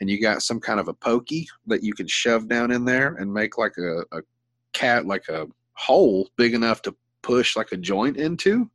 and 0.00 0.08
you 0.08 0.20
got 0.20 0.42
some 0.42 0.60
kind 0.60 0.78
of 0.78 0.86
a 0.86 0.94
pokey 0.94 1.48
that 1.66 1.82
you 1.82 1.92
could 1.92 2.08
shove 2.08 2.48
down 2.48 2.70
in 2.70 2.84
there 2.84 3.16
and 3.16 3.32
make 3.32 3.58
like 3.58 3.76
a, 3.78 4.02
a 4.16 4.22
cat, 4.72 5.06
like 5.06 5.28
a 5.28 5.48
hole 5.74 6.28
big 6.36 6.54
enough 6.54 6.82
to 6.82 6.94
push 7.22 7.56
like 7.56 7.72
a 7.72 7.76
joint 7.76 8.16
into, 8.16 8.70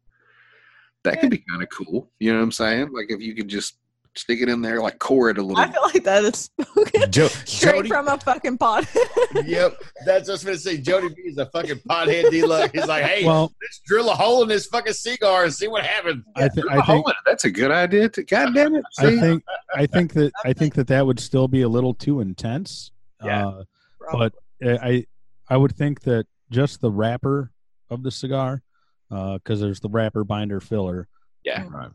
that 1.04 1.20
could 1.20 1.30
be 1.30 1.44
kind 1.50 1.62
of 1.64 1.70
cool. 1.70 2.10
You 2.20 2.32
know 2.34 2.40
what 2.40 2.44
I'm 2.46 2.52
saying? 2.52 2.92
Like 2.94 3.08
if 3.10 3.22
you 3.22 3.34
could 3.36 3.48
just 3.48 3.78
stick 4.16 4.42
it 4.42 4.50
in 4.50 4.62
there, 4.64 4.82
like 4.82 4.98
core 4.98 5.30
it 5.30 5.38
a 5.38 5.44
little 5.44 5.64
I 5.64 5.72
feel 5.72 5.82
like 5.84 6.04
that 6.04 6.24
is 6.24 6.50
spoken 6.60 7.12
Jo- 7.12 7.28
straight 7.46 7.86
Jodie, 7.86 7.88
from 7.88 8.08
a 8.08 8.18
fucking 8.18 8.58
pot. 8.58 8.88
yep, 9.46 9.78
that's 10.06 10.28
what 10.28 10.30
I 10.30 10.32
was 10.34 10.44
going 10.44 10.58
to 10.58 10.62
say. 10.62 10.78
Jodie 10.80 11.16
B 11.16 11.22
is 11.24 11.38
a 11.38 11.46
fucking 11.46 11.78
pothead 11.88 12.32
dealer. 12.32 12.68
He's 12.74 12.88
like, 12.88 13.04
hey, 13.04 13.24
well 13.24 13.54
let's 13.62 13.80
drill 13.86 14.10
a 14.10 14.16
hole 14.16 14.42
in 14.42 14.50
this 14.50 14.66
fucking 14.68 14.94
cigar 14.94 15.44
and 15.44 15.54
see 15.54 15.68
what 15.68 15.86
happens. 15.86 16.24
i, 16.36 16.48
th- 16.50 16.66
I 16.70 16.82
think 16.82 17.06
that's 17.28 17.46
a 17.46 17.52
good 17.52 17.70
idea. 17.72 18.10
To, 18.10 18.24
God 18.24 18.56
damn 18.56 18.76
it! 18.76 18.84
i 19.00 19.16
think 19.20 19.44
i 19.76 19.86
think 19.86 20.14
that 20.14 20.32
i 20.44 20.52
think 20.52 20.74
that 20.76 20.88
that 20.88 21.06
would 21.06 21.20
still 21.20 21.48
be 21.48 21.62
a 21.62 21.70
little 21.70 21.94
too 21.94 22.20
intense 22.22 22.92
Yeah. 23.24 23.48
uh, 23.48 23.64
but 24.12 24.34
I 24.64 25.06
I 25.48 25.58
would 25.58 25.76
think 25.76 26.02
that 26.02 26.26
just 26.50 26.82
the 26.82 26.92
wrapper 26.92 27.52
of 27.90 28.04
the 28.04 28.12
cigar, 28.12 28.62
because 29.10 29.60
there's 29.60 29.80
the 29.80 29.90
wrapper, 29.90 30.24
binder, 30.24 30.60
filler. 30.60 31.08
yeah, 31.44 31.66
Right. 31.70 31.90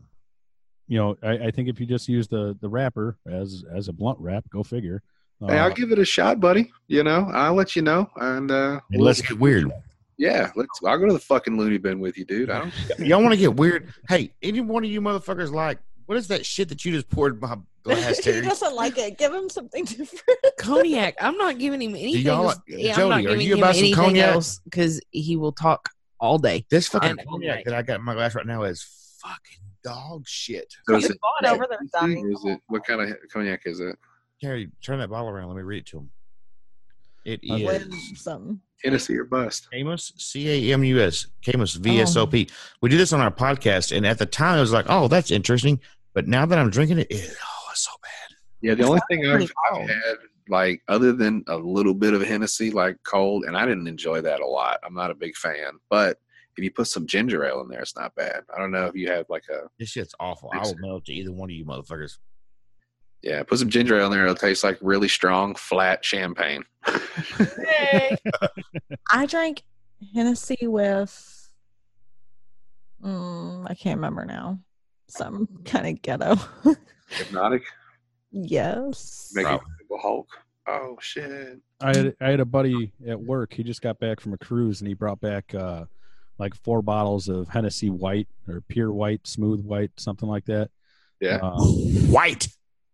You 0.87 0.97
know, 0.97 1.17
I, 1.23 1.47
I 1.47 1.51
think 1.51 1.69
if 1.69 1.79
you 1.79 1.85
just 1.85 2.09
use 2.09 2.27
the 2.27 2.57
the 2.59 2.67
wrapper 2.67 3.17
as 3.25 3.63
as 3.73 3.87
a 3.87 3.93
blunt 3.93 4.19
wrap, 4.19 4.43
go 4.49 4.63
figure. 4.63 5.01
Uh, 5.41 5.47
hey, 5.47 5.57
I'll 5.59 5.71
give 5.73 5.91
it 5.91 5.97
a 5.99 6.05
shot, 6.05 6.39
buddy. 6.41 6.71
You 6.87 7.03
know, 7.03 7.29
I'll 7.33 7.53
let 7.53 7.75
you 7.75 7.81
know, 7.81 8.09
and 8.17 8.51
uh, 8.51 8.79
And 8.91 9.01
let's 9.01 9.21
get 9.21 9.39
weird. 9.39 9.71
yeah, 10.17 10.51
let's. 10.57 10.69
I'll 10.85 10.97
go 10.97 11.07
to 11.07 11.13
the 11.13 11.19
fucking 11.19 11.57
loony 11.57 11.77
bin 11.77 11.99
with 11.99 12.17
you, 12.17 12.25
dude. 12.25 12.49
I 12.49 12.59
don't. 12.59 12.99
Y'all 13.07 13.21
want 13.21 13.33
to 13.33 13.39
get 13.39 13.55
weird? 13.55 13.93
Hey, 14.09 14.33
any 14.41 14.59
one 14.59 14.83
of 14.83 14.89
you 14.91 14.99
motherfuckers 15.01 15.51
like 15.51 15.79
what 16.05 16.17
is 16.17 16.27
that 16.27 16.45
shit 16.45 16.67
that 16.69 16.83
you 16.83 16.91
just 16.91 17.09
poured 17.09 17.41
my 17.41 17.55
glass, 17.83 18.17
he 18.23 18.41
doesn't 18.41 18.75
like 18.75 18.97
it. 18.97 19.17
Give 19.17 19.33
him 19.33 19.49
something 19.49 19.83
different. 19.85 20.39
Cognac. 20.57 21.15
I'm 21.21 21.37
not 21.37 21.57
giving 21.59 21.81
him 21.81 21.95
anything. 21.95 22.21
y'all- 22.25 22.49
else- 22.49 22.59
yeah, 22.67 22.99
I'm 23.01 23.09
not 23.09 23.19
are 23.19 23.21
giving 23.21 23.41
you 23.41 23.53
him 23.53 23.59
about 23.59 23.75
some 23.75 23.79
anything 23.85 24.03
cognac? 24.03 24.33
else 24.33 24.59
because 24.63 25.01
he 25.11 25.35
will 25.35 25.51
talk 25.51 25.89
all 26.19 26.37
day. 26.37 26.65
This 26.69 26.87
fucking 26.87 27.11
And- 27.11 27.27
cognac 27.27 27.65
that 27.65 27.73
I 27.73 27.81
got 27.81 27.99
in 27.99 28.05
my 28.05 28.13
glass 28.13 28.35
right 28.35 28.45
now 28.47 28.63
is 28.63 28.85
fucking 29.21 29.59
dog 29.83 30.23
shit. 30.27 30.73
So 30.87 30.95
is 30.95 31.03
His 31.03 31.11
it, 31.11 31.19
over 31.47 31.67
there 31.69 31.79
dying. 31.93 32.31
is 32.31 32.43
it 32.45 32.59
what 32.67 32.85
kind 32.85 33.01
of 33.01 33.15
cognac 33.31 33.61
is 33.65 33.79
it? 33.79 33.97
Terry, 34.41 34.69
turn 34.81 34.99
that 34.99 35.09
bottle 35.09 35.29
around. 35.29 35.47
Let 35.49 35.57
me 35.57 35.63
read 35.63 35.79
it 35.79 35.85
to 35.87 35.97
him. 35.99 36.09
It 37.25 37.39
Okay. 37.49 37.65
Is 37.77 38.21
something. 38.21 38.59
Tennessee 38.81 39.15
or 39.17 39.23
bust? 39.23 39.69
Camus, 39.71 40.11
C 40.17 40.69
A 40.69 40.73
M 40.73 40.83
U 40.83 40.99
S, 40.99 41.27
Camus 41.41 41.75
V 41.75 42.01
S 42.01 42.17
O 42.17 42.27
P. 42.27 42.47
Oh. 42.51 42.53
We 42.81 42.89
do 42.89 42.97
this 42.97 43.13
on 43.13 43.21
our 43.21 43.31
podcast, 43.31 43.95
and 43.95 44.05
at 44.05 44.17
the 44.17 44.25
time 44.25 44.57
it 44.57 44.61
was 44.61 44.73
like, 44.73 44.87
oh, 44.89 45.07
that's 45.07 45.31
interesting. 45.31 45.79
But 46.13 46.27
now 46.27 46.45
that 46.45 46.59
I'm 46.59 46.69
drinking 46.69 46.99
it, 46.99 47.07
it 47.09 47.33
oh, 47.41 47.62
it's 47.73 47.85
so 47.85 47.91
bad. 48.01 48.37
Yeah, 48.61 48.75
the 48.75 48.85
only 48.85 49.01
thing 49.09 49.25
I've, 49.25 49.51
I've 49.71 49.89
had, 49.89 50.15
like, 50.47 50.81
other 50.87 51.11
than 51.11 51.43
a 51.47 51.57
little 51.57 51.93
bit 51.93 52.13
of 52.13 52.21
Hennessy, 52.21 52.71
like 52.71 52.97
cold, 53.03 53.43
and 53.43 53.57
I 53.57 53.65
didn't 53.65 53.87
enjoy 53.87 54.21
that 54.21 54.39
a 54.39 54.47
lot. 54.47 54.79
I'm 54.85 54.93
not 54.93 55.11
a 55.11 55.15
big 55.15 55.35
fan, 55.35 55.73
but 55.89 56.17
if 56.57 56.63
you 56.63 56.71
put 56.71 56.87
some 56.87 57.05
ginger 57.05 57.43
ale 57.45 57.61
in 57.61 57.67
there, 57.67 57.81
it's 57.81 57.95
not 57.95 58.15
bad. 58.15 58.43
I 58.55 58.59
don't 58.59 58.71
know 58.71 58.85
if 58.85 58.95
you 58.95 59.09
have 59.09 59.25
like 59.29 59.43
a 59.49 59.67
This 59.79 59.89
shit's 59.89 60.15
awful. 60.19 60.49
I 60.53 60.59
will 60.59 60.77
mail 60.79 60.97
it 60.97 61.05
to 61.05 61.13
either 61.13 61.31
one 61.31 61.49
of 61.49 61.55
you 61.55 61.65
motherfuckers. 61.65 62.17
Yeah, 63.21 63.43
put 63.43 63.59
some 63.59 63.69
ginger 63.69 63.97
ale 63.97 64.07
in 64.07 64.11
there. 64.11 64.23
It'll 64.23 64.35
taste 64.35 64.63
like 64.63 64.77
really 64.81 65.07
strong, 65.07 65.55
flat 65.55 66.05
champagne. 66.05 66.63
I 66.85 68.17
drank 69.27 69.63
Hennessy 70.13 70.67
with. 70.67 71.51
Mm, 73.03 73.69
I 73.69 73.73
can't 73.75 73.97
remember 73.97 74.25
now. 74.25 74.59
Some 75.07 75.47
kind 75.65 75.87
of 75.87 76.01
ghetto. 76.01 76.35
Hpnotiq. 77.13 77.61
yes. 78.31 79.31
Make 79.33 79.45
Bro. 79.45 79.55
it 79.55 79.99
Hulk. 80.01 80.27
Oh 80.67 80.97
shit. 81.01 81.59
I 81.81 81.95
had 81.95 82.15
I 82.21 82.29
had 82.29 82.39
a 82.39 82.45
buddy 82.45 82.91
at 83.07 83.19
work. 83.19 83.53
He 83.53 83.63
just 83.63 83.81
got 83.81 83.99
back 83.99 84.19
from 84.19 84.33
a 84.33 84.37
cruise 84.37 84.79
and 84.81 84.87
he 84.87 84.93
brought 84.93 85.19
back 85.19 85.53
uh, 85.53 85.85
like 86.37 86.55
four 86.55 86.81
bottles 86.81 87.27
of 87.27 87.49
Hennessy 87.49 87.89
White 87.89 88.27
or 88.47 88.61
Pure 88.61 88.93
White, 88.93 89.27
Smooth 89.27 89.63
White, 89.63 89.91
something 89.97 90.27
like 90.27 90.45
that. 90.45 90.69
Yeah. 91.19 91.39
Uh, 91.41 91.61
White. 92.09 92.47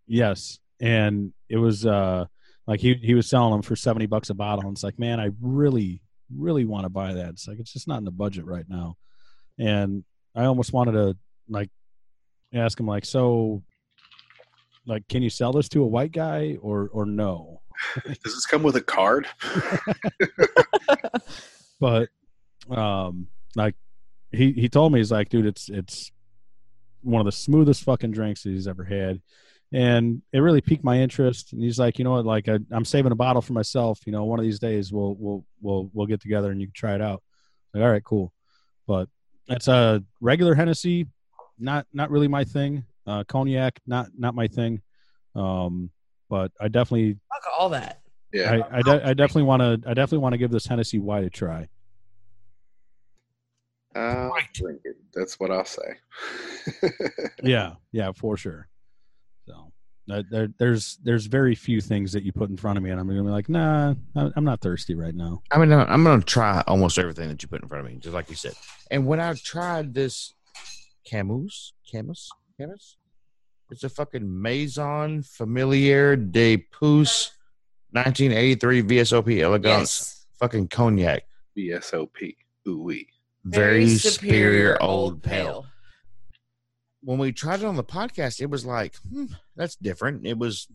yes, 0.08 0.60
and 0.80 1.32
it 1.48 1.58
was 1.58 1.86
uh, 1.86 2.26
like 2.68 2.80
he 2.80 2.96
he 2.96 3.14
was 3.14 3.30
selling 3.30 3.52
them 3.52 3.62
for 3.62 3.76
seventy 3.76 4.08
bucks 4.08 4.30
a 4.30 4.34
bottle. 4.34 4.66
And 4.66 4.74
it's 4.74 4.84
like, 4.84 5.00
man, 5.00 5.20
I 5.20 5.30
really 5.41 6.02
really 6.36 6.66
want 6.66 6.86
to 6.86 6.90
buy 6.90 7.14
that. 7.14 7.30
It's 7.30 7.48
like 7.48 7.60
it's 7.60 7.74
just 7.74 7.88
not 7.88 8.00
in 8.00 8.04
the 8.06 8.12
budget 8.12 8.46
right 8.46 8.66
now, 8.68 8.98
and 9.58 10.04
I 10.36 10.46
almost 10.46 10.74
wanted 10.74 10.94
to 10.94 11.18
like 11.48 11.70
ask 12.54 12.80
him 12.80 12.88
like, 12.88 13.06
so 13.06 13.64
like, 14.90 15.07
can 15.07 15.22
you 15.22 15.30
sell 15.30 15.53
this 15.53 15.70
to 15.70 15.84
a 15.84 15.88
white 15.88 16.11
guy 16.11 16.57
or 16.61 16.90
or 16.91 17.06
no? 17.06 17.61
Does 18.06 18.18
this 18.24 18.45
come 18.45 18.64
with 18.64 18.76
a 18.76 18.82
card? 18.82 19.28
but 21.80 22.10
um 22.70 23.28
like 23.56 23.76
he 24.32 24.52
he 24.52 24.68
told 24.68 24.91
me 24.91 24.99
he's 24.99 25.11
like 25.11 25.30
dude 25.30 25.45
it's 25.45 25.70
it's 25.70 26.11
one 27.02 27.22
of 27.22 27.26
the 27.26 27.32
smoothest 27.32 27.84
fucking 27.84 28.11
drinks 28.11 28.44
that 28.44 28.49
he's 28.49 28.68
ever 28.68 28.84
had. 28.84 29.22
And 29.72 30.24
it 30.34 30.40
really 30.40 30.60
piqued 30.60 30.84
my 30.84 30.98
interest. 30.98 31.53
And 31.53 31.64
he's 31.64 31.80
like 31.80 31.99
you 31.99 32.03
know 32.03 32.11
what? 32.11 32.26
Like 32.26 32.49
I, 32.49 32.60
i'm 32.72 32.84
saving 32.84 33.11
a 33.11 33.16
bottle 33.16 33.41
for 33.41 33.53
myself. 33.53 33.99
You 34.06 34.11
know 34.11 34.26
one 34.26 34.40
of 34.40 34.45
these 34.45 34.60
days 34.60 34.91
we'll 34.91 35.16
we'll 35.20 35.45
we'll 35.61 35.90
we'll 35.94 36.07
get 36.07 36.22
together 36.22 36.52
and 36.52 36.60
you 36.60 36.68
can 36.68 36.74
try 36.74 36.95
it 36.95 37.02
out. 37.02 37.22
Like 37.74 37.84
all 37.84 37.91
right 37.91 38.03
cool. 38.03 38.34
But 38.88 39.07
it's 39.48 39.68
a 39.68 40.03
regular 40.20 40.56
hennessy 40.56 41.07
not 41.60 41.86
not 41.94 42.10
really 42.10 42.28
my 42.28 42.44
thing 42.44 42.86
uh 43.08 43.24
cognac 43.28 43.80
not 43.88 44.08
not 44.18 44.36
my 44.36 44.48
thing 44.48 44.82
um 45.36 45.90
but 46.30 46.52
i 46.60 46.68
definitely 46.68 47.18
Fuck 47.34 47.54
all 47.60 47.70
that. 47.70 48.02
Yeah. 48.32 48.62
I, 48.72 48.78
I, 48.78 48.82
de- 48.84 49.08
I 49.08 49.14
definitely 49.14 49.44
want 49.44 49.62
to 49.62 49.90
I 49.90 49.94
definitely 49.94 50.20
want 50.20 50.34
to 50.34 50.38
give 50.38 50.52
this 50.52 50.68
Hennessy 50.68 51.00
white 51.00 51.24
a 51.24 51.30
try. 51.32 51.68
I'll 53.96 54.32
drink 54.54 54.82
it. 54.84 54.98
That's 55.14 55.40
what 55.40 55.52
I'll 55.52 55.66
say. 55.66 55.96
Yeah, 57.44 57.74
yeah, 57.92 58.12
for 58.12 58.36
sure. 58.38 58.68
So 59.48 59.72
uh, 60.12 60.24
there, 60.30 60.50
there's 60.60 61.00
there's 61.04 61.26
very 61.26 61.56
few 61.56 61.80
things 61.82 62.12
that 62.12 62.24
you 62.24 62.32
put 62.34 62.50
in 62.50 62.58
front 62.58 62.78
of 62.78 62.84
me, 62.84 62.92
and 62.92 63.00
I'm 63.00 63.08
gonna 63.08 63.24
be 63.24 63.30
like, 63.30 63.50
nah, 63.50 63.96
I- 64.16 64.30
I'm 64.36 64.44
not 64.44 64.62
thirsty 64.62 64.94
right 64.94 65.16
now. 65.16 65.42
I 65.50 65.58
mean, 65.58 65.72
I'm 65.72 66.04
going 66.04 66.20
to 66.20 66.26
try 66.26 66.64
almost 66.68 67.00
everything 67.00 67.30
that 67.30 67.42
you 67.42 67.48
put 67.48 67.62
in 67.64 67.68
front 67.70 67.86
of 67.86 67.92
me, 67.92 67.98
just 67.98 68.14
like 68.14 68.30
you 68.30 68.36
said. 68.36 68.54
And 68.92 69.08
when 69.08 69.20
I 69.20 69.34
tried 69.34 69.94
this 69.94 70.34
Camus, 71.06 71.74
Camus, 71.90 72.30
Camus, 72.60 72.98
it's 73.72 73.84
a 73.86 73.90
fucking 73.90 74.41
Maison 74.41 75.23
Familiar 75.23 76.15
de 76.18 76.57
Pouce 76.57 77.31
1983 77.91 78.84
VSOP 78.84 79.40
Elegance 79.41 79.80
Yes. 79.80 80.26
fucking 80.40 80.68
cognac. 80.68 81.23
VSOP. 81.57 82.36
Ooh 82.68 82.84
wee. 82.84 83.07
Very, 83.45 83.88
superior, 83.88 84.77
old 84.81 85.23
pale. 85.23 85.65
When 87.02 87.18
we 87.18 87.31
tried 87.31 87.61
it 87.61 87.65
on 87.65 87.77
the 87.77 87.84
podcast, 87.84 88.41
it 88.41 88.49
was 88.49 88.65
like, 88.65 88.95
hmm, 89.10 89.26
that's 89.56 89.77
different. 89.77 90.27
It 90.27 90.38
was, 90.38 90.68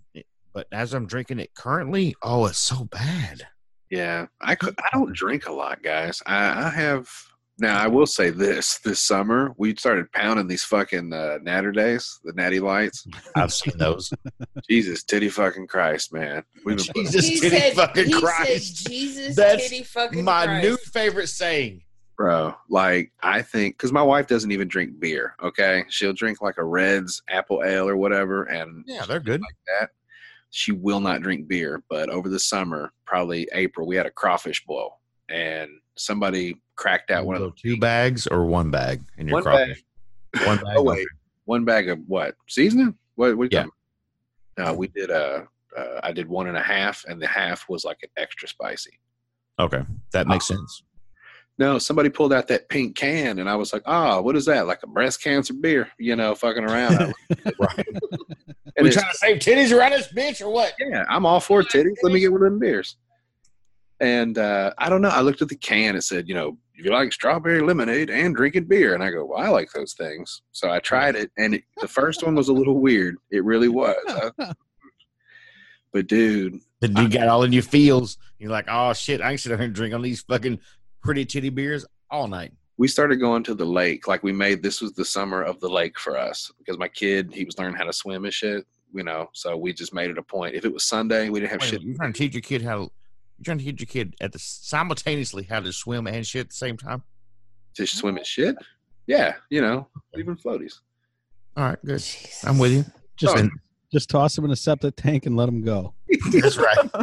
but 0.55 0.67
as 0.73 0.95
I'm 0.95 1.07
drinking 1.07 1.41
it 1.41 1.53
currently, 1.55 2.15
oh, 2.23 2.47
it's 2.47 2.59
so 2.59 2.85
bad. 2.85 3.47
Yeah, 3.91 4.27
I 4.41 4.55
could. 4.55 4.75
I 4.79 4.89
don't 4.95 5.15
drink 5.15 5.47
a 5.47 5.53
lot, 5.53 5.83
guys. 5.83 6.23
I, 6.27 6.67
I 6.67 6.71
have 6.71 7.11
now. 7.59 7.79
I 7.79 7.87
will 7.89 8.07
say 8.07 8.31
this: 8.31 8.79
this 8.85 9.01
summer 9.03 9.53
we 9.57 9.75
started 9.77 10.11
pounding 10.13 10.47
these 10.49 10.65
fucking 10.65 11.13
uh, 11.13 11.39
Naturdays, 11.43 12.19
the 12.25 12.33
Natty 12.35 12.61
Lights. 12.61 13.07
I've 13.37 13.53
seen 13.53 13.77
those. 13.79 14.13
Jesus, 14.71 15.03
titty 15.05 15.29
fucking 15.29 15.67
Christ, 15.67 16.13
man! 16.13 16.43
We've 16.65 16.77
been 16.77 16.87
Jesus, 17.05 17.27
He 17.27 17.41
titty 17.41 17.57
said- 17.59 17.73
fucking 17.75 18.05
he 18.07 18.13
said, 18.13 18.21
Christ. 18.23 18.87
Jesus, 18.87 19.37
That's 19.37 19.63
titty 19.69 19.83
fucking 19.85 20.25
My 20.25 20.47
Christ. 20.47 20.65
new 20.69 20.77
favorite 20.77 21.29
saying. 21.29 21.83
bro. 22.17 22.55
Like 22.69 23.13
I 23.23 23.43
think 23.43 23.77
because 23.77 23.93
my 23.93 24.03
wife 24.03 24.27
doesn't 24.27 24.51
even 24.53 24.69
drink 24.69 24.99
beer. 25.01 25.35
Okay, 25.43 25.85
she'll 25.89 26.13
drink 26.13 26.41
like 26.41 26.59
a 26.59 26.65
Redd's 26.65 27.23
apple 27.29 27.63
ale 27.65 27.89
or 27.89 27.97
whatever, 27.97 28.45
and 28.45 28.85
Yeah, 28.87 29.05
they're 29.07 29.21
good. 29.21 29.43
that. 29.81 29.91
She 30.51 30.71
will 30.71 31.01
not 31.01 31.21
drink 31.21 31.49
beer, 31.49 31.83
but 31.91 32.09
over 32.11 32.29
the 32.29 32.39
summer, 32.39 32.93
probably 33.07 33.49
April, 33.53 33.89
we 33.89 33.97
had 33.97 34.07
a 34.07 34.11
crawfish 34.13 34.65
boil, 34.65 35.01
and 35.29 35.69
somebody 35.97 36.57
cracked 36.77 37.11
out 37.11 37.25
one 37.27 37.37
of 37.37 37.43
the 37.43 37.53
two 37.57 37.77
bags 37.79 38.27
or 38.27 38.45
one 38.47 38.71
bag 38.71 39.03
in 39.19 39.29
your 39.29 39.37
One 39.37 39.43
crawfish? 39.43 39.85
One 40.45 40.57
bag. 40.59 40.75
Oh 40.77 40.83
wait, 40.83 41.07
one 41.45 41.65
bag 41.65 41.89
of 41.89 41.99
what 42.07 42.35
seasoning? 42.49 42.95
What? 43.15 43.37
what 43.37 43.53
you 43.53 43.59
Yeah. 43.59 43.67
No, 44.59 44.75
we 44.75 44.89
did 44.89 45.11
a. 45.11 45.47
Uh, 45.77 46.01
I 46.05 46.13
did 46.13 46.29
one 46.29 46.47
and 46.47 46.57
a 46.57 46.63
half, 46.63 47.05
and 47.09 47.21
the 47.21 47.27
half 47.27 47.69
was 47.69 47.85
like 47.85 47.99
an 48.03 48.09
extra 48.17 48.49
spicy. 48.49 48.93
Okay, 49.59 49.83
that 50.13 50.29
makes 50.29 50.47
sense. 50.47 50.85
No, 51.59 51.79
somebody 51.79 52.09
pulled 52.09 52.33
out 52.33 52.49
that 52.49 52.69
pink 52.69 52.97
can, 52.97 53.39
and 53.39 53.49
I 53.49 53.55
was 53.57 53.73
like, 53.73 53.83
"Ah, 53.87 54.21
what 54.21 54.37
is 54.37 54.45
that? 54.47 54.67
Like 54.67 54.81
a 54.83 54.87
breast 54.89 55.23
cancer 55.23 55.55
beer?" 55.55 55.89
You 55.99 56.15
know, 56.17 56.35
fucking 56.35 56.65
around. 56.65 56.95
I 57.01 57.05
looked 57.07 57.31
at 57.31 57.39
it, 57.47 57.55
Right. 57.59 57.87
and 58.77 58.85
we 58.85 58.91
trying 58.91 59.11
to 59.11 59.17
save 59.19 59.39
titties 59.39 59.77
around 59.77 59.93
this 59.93 60.13
bitch 60.13 60.41
or 60.45 60.51
what? 60.51 60.75
yeah, 60.79 61.05
I'm 61.09 61.27
all 61.27 61.41
for 61.41 61.63
titties. 61.63 61.97
Let 62.03 62.13
me 62.13 62.21
get 62.21 62.33
one 62.33 62.43
of 62.43 62.51
them 62.51 62.59
beers. 62.59 62.97
And 64.01 64.39
uh, 64.39 64.73
I 64.79 64.89
don't 64.89 65.03
know. 65.03 65.09
I 65.09 65.21
looked 65.21 65.43
at 65.43 65.49
the 65.49 65.57
can. 65.57 65.97
It 65.97 66.03
said, 66.03 66.29
you 66.29 66.35
know, 66.35 66.59
if 66.75 66.85
you 66.85 66.91
like 66.91 67.13
strawberry 67.13 67.61
lemonade 67.61 68.11
and 68.11 68.35
drinking 68.35 68.65
beer, 68.65 68.95
and 68.95 69.03
I 69.03 69.11
go, 69.11 69.25
well, 69.25 69.39
I 69.39 69.49
like 69.49 69.71
those 69.73 69.93
things. 69.95 70.43
So 70.53 70.71
I 70.71 70.81
tried 70.81 71.15
it, 71.15 71.31
and 71.39 71.55
it, 71.55 71.63
the 71.81 71.87
first 71.89 72.25
one 72.25 72.35
was 72.35 72.49
a 72.49 72.53
little 72.53 72.81
weird. 72.81 73.17
It 73.31 73.45
really 73.45 73.69
was. 73.69 73.97
I- 74.39 74.53
but 75.93 76.07
dude, 76.09 76.59
Then 76.81 76.97
you 76.97 77.09
got 77.09 77.29
all 77.29 77.45
in 77.45 77.53
your 77.53 77.63
feels. 77.63 78.19
You're 78.39 78.51
like, 78.51 78.67
oh 78.69 78.93
shit, 78.93 79.21
I 79.21 79.31
can 79.31 79.39
sit 79.39 79.53
here 79.53 79.61
and 79.63 79.75
drink 79.75 79.95
on 79.95 80.03
these 80.03 80.23
fucking 80.23 80.59
pretty 81.03 81.25
titty 81.25 81.51
beers 81.51 81.87
all 82.11 82.27
night. 82.29 82.53
we 82.77 82.89
started 82.89 83.17
going 83.17 83.45
to 83.45 83.55
the 83.55 83.65
lake. 83.65 84.09
Like 84.09 84.23
we 84.25 84.33
made 84.33 84.63
this 84.63 84.81
was 84.81 84.93
the 84.95 85.05
summer 85.05 85.43
of 85.43 85.61
the 85.61 85.69
lake 85.69 85.99
for 85.99 86.19
us 86.19 86.51
because 86.59 86.77
my 86.79 86.89
kid 86.89 87.31
he 87.33 87.45
was 87.45 87.57
learning 87.59 87.77
how 87.77 87.85
to 87.85 87.93
swim 87.93 88.25
and 88.25 88.35
shit. 88.35 88.65
You 88.93 89.03
know, 89.05 89.29
so 89.33 89.57
we 89.57 89.73
just 89.73 89.93
made 89.95 90.11
it 90.11 90.19
a 90.19 90.23
point. 90.23 90.55
If 90.55 90.65
it 90.65 90.73
was 90.73 90.85
Sunday, 90.85 91.29
we 91.29 91.41
didn't 91.41 91.53
have 91.53 91.61
Wait 91.61 91.71
shit. 91.71 91.81
minute, 91.81 91.87
you're 91.89 91.97
trying 91.97 92.13
to 92.13 92.19
teach 92.19 92.35
your 92.35 92.43
kid 92.43 92.63
how 92.63 92.85
to. 92.85 92.91
You're 93.39 93.45
trying 93.45 93.59
to 93.59 93.65
teach 93.65 93.81
your 93.81 93.87
kid 93.87 94.15
at 94.21 94.33
the 94.33 94.39
simultaneously 94.39 95.45
how 95.45 95.61
to 95.61 95.73
swim 95.73 96.07
and 96.07 96.27
shit 96.27 96.41
at 96.41 96.49
the 96.51 96.55
same 96.55 96.77
time. 96.77 97.03
to 97.75 97.87
swim 97.87 98.17
and 98.17 98.27
shit. 98.27 98.57
Yeah, 99.07 99.35
you 99.51 99.61
know, 99.61 99.89
even 100.17 100.37
floaties. 100.37 100.75
All 101.57 101.65
right, 101.65 101.79
good. 101.85 102.03
I'm 102.45 102.59
with 102.59 102.73
you. 102.73 102.85
Just 103.17 103.37
And- 103.37 103.51
just 103.93 104.11
toss 104.11 104.35
them 104.35 104.45
in 104.45 104.51
a 104.51 104.57
septic 104.57 104.97
tank 104.97 105.27
and 105.27 105.37
let 105.37 105.47
them 105.47 105.63
go. 105.63 105.95
That's 106.33 106.57
right. 106.57 106.79
Uh, 106.95 107.03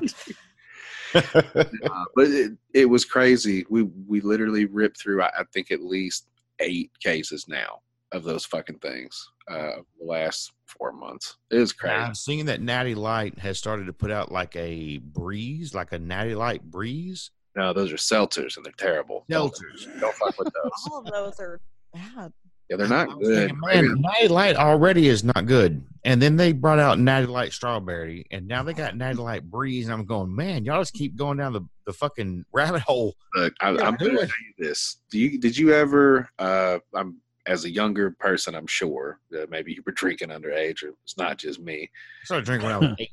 but 1.14 2.28
it, 2.28 2.52
it 2.74 2.86
was 2.86 3.06
crazy. 3.06 3.66
We 3.70 3.84
we 3.84 4.20
literally 4.22 4.66
ripped 4.66 5.00
through. 5.00 5.22
I, 5.22 5.28
I 5.40 5.44
think 5.54 5.72
at 5.72 5.82
least 5.82 6.28
eight 6.60 6.92
cases 7.02 7.46
now 7.48 7.80
of 8.12 8.24
those 8.24 8.46
fucking 8.46 8.80
things. 8.80 9.30
Uh, 9.50 9.78
the 10.00 10.06
last 10.06 10.54
four 10.66 10.92
months. 10.92 11.38
It 11.50 11.58
was 11.58 11.74
crazy. 11.74 11.96
I'm 11.96 12.16
seeing 12.16 12.46
that 12.46 12.62
Natty 12.62 12.96
Light 12.96 13.38
has 13.40 13.58
started 13.58 13.86
to 13.88 13.94
put 13.94 14.12
out 14.12 14.32
like 14.32 14.56
a 14.56 14.98
breeze, 15.00 15.74
like 15.74 15.92
a 15.92 16.00
Natty 16.00 16.36
Light 16.36 16.64
breeze. 16.64 17.32
No, 17.56 17.74
those 17.74 17.92
are 17.92 17.98
seltzers 17.98 18.56
and 18.56 18.66
they're 18.66 18.74
terrible. 18.78 19.26
Seltzers. 19.30 20.00
Don't 20.00 20.16
fuck 20.16 20.38
with 20.40 20.54
those. 20.54 20.72
All 20.90 21.00
of 21.00 21.06
those 21.06 21.40
are 21.40 21.60
bad. 21.94 22.32
Yeah, 22.70 22.78
they're 22.78 22.88
not 22.88 23.20
good. 23.20 23.50
thinking, 23.50 23.60
man, 23.66 24.02
Natty 24.02 24.30
Light 24.30 24.56
already 24.56 25.10
is 25.10 25.26
not 25.26 25.46
good. 25.46 25.84
And 26.06 26.22
then 26.22 26.38
they 26.38 26.54
brought 26.54 26.80
out 26.80 27.00
Natty 27.00 27.28
Light 27.28 27.52
Strawberry, 27.52 28.26
and 28.32 28.48
now 28.48 28.64
they 28.64 28.74
got 28.74 28.96
Natty 28.96 29.18
Light 29.18 29.44
Breeze. 29.44 29.86
And 29.86 29.94
I'm 29.94 30.06
going, 30.06 30.34
man, 30.34 30.64
y'all 30.64 30.80
just 30.80 30.94
keep 30.94 31.18
going 31.18 31.38
down 31.38 31.52
the, 31.52 31.68
the 31.86 31.92
fucking 31.92 32.46
rabbit 32.54 32.82
hole. 32.82 33.14
Look, 33.36 33.54
I, 33.60 33.72
i'm 33.78 33.98
do 33.98 34.06
going 34.06 34.20
to 34.20 34.26
tell 34.26 34.28
you 34.28 34.54
this. 34.58 34.98
Do 35.12 35.20
you 35.20 35.38
did 35.38 35.58
you 35.58 35.74
ever? 35.74 36.30
Uh, 36.40 36.80
I'm 36.96 37.18
as 37.48 37.66
a 37.66 37.70
younger 37.72 38.12
person, 38.12 38.56
I'm 38.56 38.68
sure 38.68 39.20
uh, 39.36 39.46
maybe 39.50 39.74
you 39.74 39.82
were 39.86 39.92
drinking 39.96 40.30
underage, 40.30 40.84
or 40.84 40.90
it's 41.04 41.18
not 41.18 41.38
just 41.38 41.60
me. 41.60 41.90
I 42.22 42.26
started 42.26 42.46
drinking 42.46 42.68
when 42.68 42.76
I 42.76 42.78
was 42.80 42.96
eight. 43.00 43.12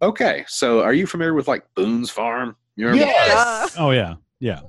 Okay, 0.00 0.44
so 0.46 0.82
are 0.82 0.92
you 0.92 1.06
familiar 1.06 1.34
with 1.34 1.48
like 1.48 1.64
Boone's 1.74 2.10
Farm? 2.10 2.56
You 2.76 2.86
remember? 2.88 3.06
Yes. 3.12 3.74
Oh 3.78 3.90
yeah, 3.90 4.14
yeah. 4.40 4.60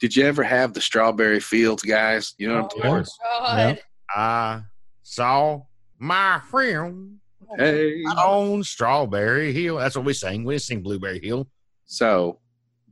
Did 0.00 0.14
you 0.16 0.24
ever 0.24 0.42
have 0.42 0.72
the 0.74 0.80
strawberry 0.80 1.40
fields, 1.40 1.82
guys? 1.82 2.34
You 2.38 2.48
know 2.48 2.54
what 2.54 2.60
I'm 2.60 2.64
Oh 2.64 2.68
talking 2.68 2.82
my 2.82 3.74
course. 3.74 3.80
I 4.16 4.62
saw 5.02 5.60
my 5.98 6.40
friend 6.50 7.16
Hey. 7.56 8.02
on 8.04 8.62
Strawberry 8.62 9.52
Hill. 9.52 9.76
That's 9.78 9.96
what 9.96 10.04
we 10.04 10.12
sing. 10.12 10.44
We 10.44 10.54
didn't 10.54 10.62
sing 10.64 10.82
Blueberry 10.82 11.18
Hill. 11.20 11.48
So 11.86 12.38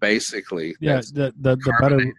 basically, 0.00 0.74
Yeah, 0.80 0.94
that's 0.94 1.12
the 1.12 1.32
the, 1.40 1.56
the 1.56 1.56
better 1.56 1.78
carbonated 1.78 2.14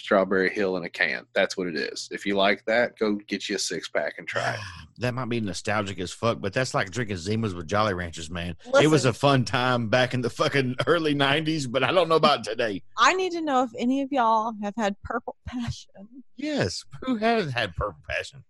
Strawberry 0.00 0.50
Hill 0.50 0.76
in 0.76 0.84
a 0.84 0.88
can. 0.90 1.24
That's 1.34 1.56
what 1.56 1.66
it 1.68 1.76
is. 1.76 2.08
If 2.10 2.24
you 2.26 2.36
like 2.36 2.64
that, 2.64 2.98
go 2.98 3.14
get 3.28 3.48
you 3.48 3.56
a 3.56 3.58
six 3.58 3.88
pack 3.88 4.14
and 4.18 4.26
try 4.26 4.54
it. 4.54 4.60
That 4.98 5.14
might 5.14 5.30
be 5.30 5.40
nostalgic 5.40 5.98
as 5.98 6.12
fuck, 6.12 6.42
but 6.42 6.52
that's 6.52 6.74
like 6.74 6.90
drinking 6.90 7.16
Zimas 7.16 7.56
with 7.56 7.66
Jolly 7.66 7.94
Ranchers, 7.94 8.28
man. 8.28 8.54
it 8.82 8.88
was 8.88 9.06
a 9.06 9.14
fun 9.14 9.46
time 9.46 9.88
back 9.88 10.12
in 10.12 10.20
the 10.20 10.28
fucking 10.28 10.76
early 10.86 11.14
'90s, 11.14 11.70
but 11.72 11.82
I 11.82 11.90
don't 11.90 12.06
know 12.10 12.16
about 12.16 12.44
today. 12.44 12.82
I 12.98 13.14
need 13.14 13.32
to 13.32 13.40
know 13.40 13.62
if 13.62 13.70
any 13.78 14.02
of 14.02 14.12
y'all 14.12 14.52
have 14.62 14.74
had 14.76 14.96
purple 15.02 15.36
passion. 15.48 15.94
Yes, 16.36 16.84
who 17.00 17.16
has 17.16 17.50
had 17.50 17.74
purple 17.76 18.02
passion? 18.10 18.44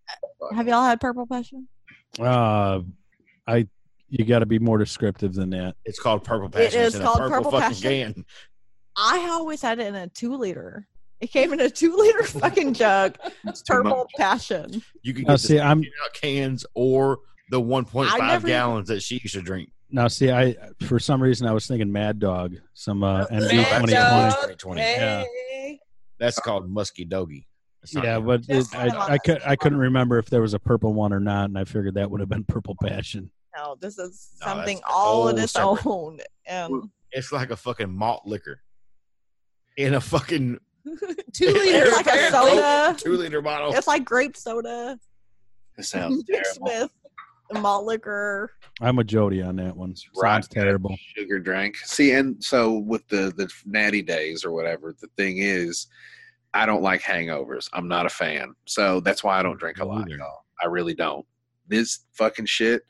Have 0.52 0.66
y'all 0.66 0.82
had 0.84 1.00
purple 1.00 1.24
passion? 1.24 1.68
Uh, 2.18 2.80
I 3.46 3.68
you 4.08 4.24
got 4.24 4.40
to 4.40 4.46
be 4.46 4.58
more 4.58 4.78
descriptive 4.78 5.34
than 5.34 5.50
that. 5.50 5.76
It's 5.84 6.00
called 6.00 6.24
purple 6.24 6.48
passion. 6.48 6.80
is 6.80 6.86
It's 6.88 6.96
in 6.96 7.02
called 7.02 7.18
a 7.20 7.28
purple 7.28 7.44
Purple 7.44 7.60
fucking 7.60 7.76
Passion. 7.80 8.14
can. 8.14 8.24
I 8.96 9.28
always 9.30 9.62
had 9.62 9.78
it 9.78 9.86
in 9.86 9.94
a 9.94 10.08
two 10.08 10.36
liter. 10.36 10.88
It 11.20 11.30
came 11.30 11.52
in 11.52 11.60
a 11.60 11.68
two 11.70 11.96
liter 11.96 12.22
fucking 12.24 12.74
jug. 12.74 13.16
It's 13.44 13.62
too 13.62 13.74
Purple 13.74 14.08
passion. 14.16 14.82
You 15.02 15.12
can 15.14 15.24
Now, 15.24 15.34
get 15.34 15.40
see, 15.40 15.54
the 15.54 15.62
I'm 15.64 15.84
cans 16.14 16.64
or 16.74 17.18
the 17.50 17.60
1.5 17.60 18.18
never- 18.18 18.46
gallons 18.46 18.88
that 18.88 19.02
she 19.02 19.16
used 19.22 19.34
to 19.34 19.42
drink. 19.42 19.70
now. 19.90 20.08
See, 20.08 20.30
I 20.30 20.56
for 20.86 20.98
some 20.98 21.22
reason 21.22 21.46
I 21.46 21.52
was 21.52 21.66
thinking 21.66 21.92
Mad 21.92 22.18
Dog, 22.20 22.56
some 22.74 23.02
uh, 23.02 23.26
MD 23.26 23.50
Dog. 23.70 23.88
Dog. 23.90 24.58
twenty. 24.58 24.80
2020. 24.80 24.80
Yeah. 24.80 25.24
That's 26.18 26.38
called 26.38 26.70
musky 26.70 27.04
doggy. 27.04 27.46
Yeah, 27.92 28.16
even- 28.18 28.26
but 28.26 28.40
it, 28.42 28.46
Just 28.48 28.74
I, 28.76 28.88
I 29.14 29.18
could 29.18 29.42
I 29.44 29.56
couldn't 29.56 29.78
remember 29.78 30.18
if 30.18 30.30
there 30.30 30.42
was 30.42 30.54
a 30.54 30.58
purple 30.58 30.92
one 30.94 31.12
or 31.12 31.20
not, 31.20 31.46
and 31.46 31.58
I 31.58 31.64
figured 31.64 31.94
that 31.94 32.10
would 32.10 32.20
have 32.20 32.28
been 32.28 32.44
Purple 32.44 32.76
Passion. 32.82 33.30
No, 33.56 33.76
this 33.80 33.98
is 33.98 34.28
No, 34.42 34.46
something 34.46 34.76
that's 34.76 34.94
all 34.94 35.28
on 35.28 35.38
its 35.38 35.52
separate. 35.52 35.86
own. 35.86 36.18
And 36.46 36.90
it's 37.10 37.32
like 37.32 37.50
a 37.50 37.56
fucking 37.56 37.90
malt 37.90 38.22
liquor 38.26 38.60
in 39.76 39.94
a 39.94 40.00
fucking 40.00 40.58
Two 41.32 41.46
liter, 41.46 41.84
it's 41.86 41.96
like 41.96 42.06
a 42.06 42.30
soda. 42.30 42.96
two 42.98 43.16
liter 43.16 43.42
bottle. 43.42 43.72
It's 43.74 43.86
like 43.86 44.04
grape 44.04 44.36
soda 44.36 44.98
It 45.78 45.84
sounds 45.84 46.24
mixed 46.28 46.58
terrible. 46.64 46.90
with 47.50 47.62
malt 47.62 47.84
liquor. 47.84 48.52
I'm 48.80 48.98
a 48.98 49.04
Jodie 49.04 49.46
on 49.46 49.56
that 49.56 49.76
one. 49.76 49.94
Sounds 49.94 50.10
Rotten 50.16 50.48
terrible. 50.50 50.96
Sugar 51.16 51.38
drink. 51.38 51.76
See, 51.78 52.12
and 52.12 52.42
so 52.42 52.78
with 52.78 53.06
the 53.08 53.32
the 53.36 53.50
natty 53.66 54.02
days 54.02 54.44
or 54.44 54.52
whatever, 54.52 54.94
the 55.00 55.08
thing 55.16 55.38
is, 55.38 55.86
I 56.54 56.64
don't 56.66 56.82
like 56.82 57.02
hangovers. 57.02 57.68
I'm 57.72 57.88
not 57.88 58.06
a 58.06 58.10
fan, 58.10 58.54
so 58.66 59.00
that's 59.00 59.22
why 59.22 59.38
I 59.38 59.42
don't 59.42 59.58
drink 59.58 59.78
a 59.78 59.84
lot. 59.84 60.06
Neither. 60.08 60.18
Y'all. 60.18 60.44
I 60.62 60.66
really 60.66 60.94
don't. 60.94 61.26
This 61.68 62.00
fucking 62.14 62.46
shit. 62.46 62.82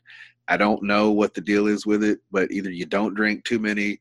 I 0.47 0.57
don't 0.57 0.83
know 0.83 1.11
what 1.11 1.33
the 1.33 1.41
deal 1.41 1.67
is 1.67 1.85
with 1.85 2.03
it, 2.03 2.19
but 2.31 2.51
either 2.51 2.69
you 2.71 2.85
don't 2.85 3.13
drink 3.13 3.43
too 3.45 3.59
many, 3.59 3.99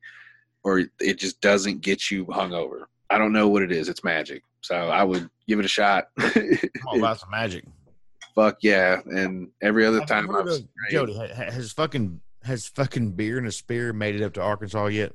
or 0.65 0.83
it 1.01 1.19
just 1.19 1.41
doesn't 1.41 1.81
get 1.81 2.11
you 2.11 2.25
hungover. 2.27 2.85
I 3.11 3.19
don't 3.19 3.33
know 3.33 3.49
what 3.49 3.63
it 3.63 3.73
is. 3.73 3.89
It's 3.89 4.05
magic. 4.05 4.43
So 4.61 4.75
I 4.77 5.03
would 5.03 5.29
give 5.49 5.59
it 5.59 5.65
a 5.65 5.69
shot. 5.69 6.09
I'm 6.19 6.59
all 6.87 6.99
about 6.99 7.19
some 7.21 7.31
magic. 7.31 7.65
Fuck 8.35 8.59
yeah! 8.63 9.01
And 9.07 9.49
every 9.61 9.85
other 9.85 10.01
Have 10.01 10.09
you 10.09 10.15
time 10.15 10.29
heard 10.29 10.49
I've 10.49 10.55
of- 10.55 10.69
Jodie, 10.91 11.17
ha- 11.17 11.35
ha- 11.45 11.51
has 11.51 11.73
fucking 11.73 12.21
has 12.45 12.69
fucking 12.69 13.13
beer 13.13 13.39
and 13.39 13.47
a 13.47 13.53
spear 13.53 13.93
made 13.93 14.15
it 14.15 14.23
up 14.23 14.33
to 14.35 14.41
Arkansas 14.43 14.87
yet? 14.87 15.13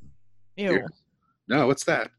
Ew. 0.57 0.85
No, 1.47 1.67
what's 1.67 1.85
that? 1.85 2.11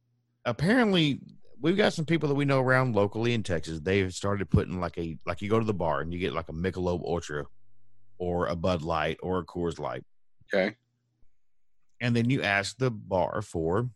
Apparently, 0.47 1.21
we've 1.61 1.77
got 1.77 1.93
some 1.93 2.05
people 2.07 2.29
that 2.29 2.35
we 2.35 2.45
know 2.45 2.61
around 2.61 2.95
locally 2.97 3.35
in 3.35 3.43
Texas. 3.43 3.81
They've 3.81 4.13
started 4.13 4.49
putting 4.49 4.81
like 4.81 4.97
a 4.99 5.19
like 5.27 5.43
you 5.43 5.51
go 5.51 5.59
to 5.59 5.65
the 5.67 5.75
bar 5.75 6.01
and 6.01 6.13
you 6.13 6.19
get 6.19 6.33
like 6.33 6.49
a 6.49 6.53
Michelob 6.53 7.03
Ultra, 7.05 7.45
or 8.19 8.47
a 8.47 8.57
Bud 8.57 8.83
Light 8.83 9.19
or 9.23 9.39
a 9.41 9.45
Coors 9.45 9.79
Light, 9.79 10.05
Okay, 10.55 10.77
and 12.01 12.17
then 12.17 12.31
you 12.31 12.43
ask 12.43 12.79
the 12.79 12.91
bar 12.91 13.43
for 13.43 13.91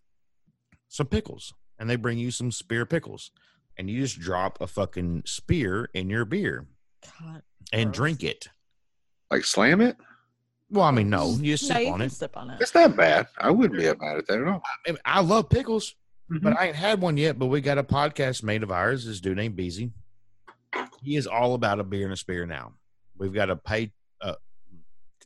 some 0.88 1.06
pickles, 1.06 1.54
and 1.80 1.90
they 1.90 1.96
bring 1.96 2.18
you 2.18 2.30
some 2.30 2.52
spear 2.52 2.86
pickles, 2.86 3.32
and 3.76 3.90
you 3.90 4.00
just 4.00 4.20
drop 4.20 4.60
a 4.60 4.68
fucking 4.68 5.22
spear 5.26 5.90
in 5.94 6.08
your 6.10 6.24
beer 6.24 6.66
God. 7.20 7.42
and 7.72 7.86
Gross. 7.88 7.96
drink 7.96 8.22
it. 8.22 8.48
like 9.32 9.44
slam 9.44 9.80
it. 9.80 9.96
Well, 10.70 10.84
I 10.84 10.92
mean, 10.92 11.10
no, 11.10 11.30
you 11.40 11.56
just 11.56 11.68
No, 11.68 11.74
sip 11.76 11.82
you 11.82 11.92
on 11.92 11.98
can 11.98 12.06
it. 12.06 12.12
sip 12.12 12.36
on 12.36 12.50
it. 12.50 12.58
That's 12.60 12.74
not 12.76 12.94
bad. 12.96 13.26
I 13.38 13.50
wouldn't 13.50 13.76
be 13.80 13.86
mad 13.86 14.18
at 14.18 14.26
that 14.28 14.40
at 14.40 14.46
all. 14.46 14.62
I, 14.86 14.90
mean, 14.90 14.98
I 15.04 15.20
love 15.20 15.48
pickles, 15.48 15.96
Mm-hmm. 16.30 16.44
but 16.44 16.56
I 16.56 16.66
ain't 16.68 16.76
had 16.76 17.00
one 17.00 17.16
yet. 17.16 17.40
But 17.40 17.46
we 17.46 17.60
got 17.60 17.76
a 17.76 17.82
podcast 17.82 18.44
mate 18.44 18.62
of 18.62 18.70
ours, 18.70 19.04
this 19.04 19.18
dude 19.20 19.36
named 19.36 19.56
Beezy. 19.56 19.90
He 21.02 21.16
is 21.16 21.26
all 21.26 21.54
about 21.54 21.80
a 21.80 21.82
beer 21.84 22.04
and 22.04 22.12
a 22.12 22.16
spear 22.16 22.46
now. 22.46 22.74
We've 23.18 23.32
got 23.34 23.50
a 23.50 23.56
pay. 23.56 23.92
Uh, 24.20 24.34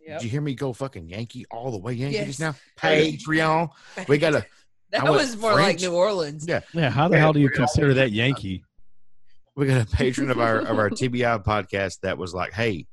Yep. 0.06 0.18
Did 0.20 0.24
you 0.24 0.30
hear 0.30 0.40
me 0.42 0.54
go 0.54 0.72
fucking 0.74 1.08
Yankee 1.08 1.44
all 1.50 1.70
the 1.70 1.78
way 1.78 1.94
Yankees 1.94 2.38
Yes. 2.38 2.40
now? 2.40 2.54
Patreon. 2.78 3.70
We 4.08 4.18
got 4.18 4.34
a 4.34 4.46
That 4.94 5.06
I 5.06 5.10
was 5.10 5.36
more 5.36 5.52
like 5.52 5.80
New 5.80 5.92
Orleans. 5.92 6.46
Yeah. 6.46 6.60
Yeah, 6.72 6.88
how 6.90 7.08
the 7.08 7.16
Yeah, 7.16 7.20
hell 7.20 7.32
do 7.32 7.40
you 7.40 7.46
we're 7.46 7.56
consider 7.56 7.94
that 7.94 8.12
Yankee? 8.12 8.64
we 9.56 9.66
got 9.66 9.82
a 9.82 9.96
patron 9.96 10.30
of 10.30 10.38
our 10.38 10.58
of 10.58 10.78
our 10.78 10.88
TBI 10.98 11.44
podcast 11.44 12.00
that 12.02 12.16
was 12.18 12.32
like, 12.32 12.52
"Hey, 12.52 12.86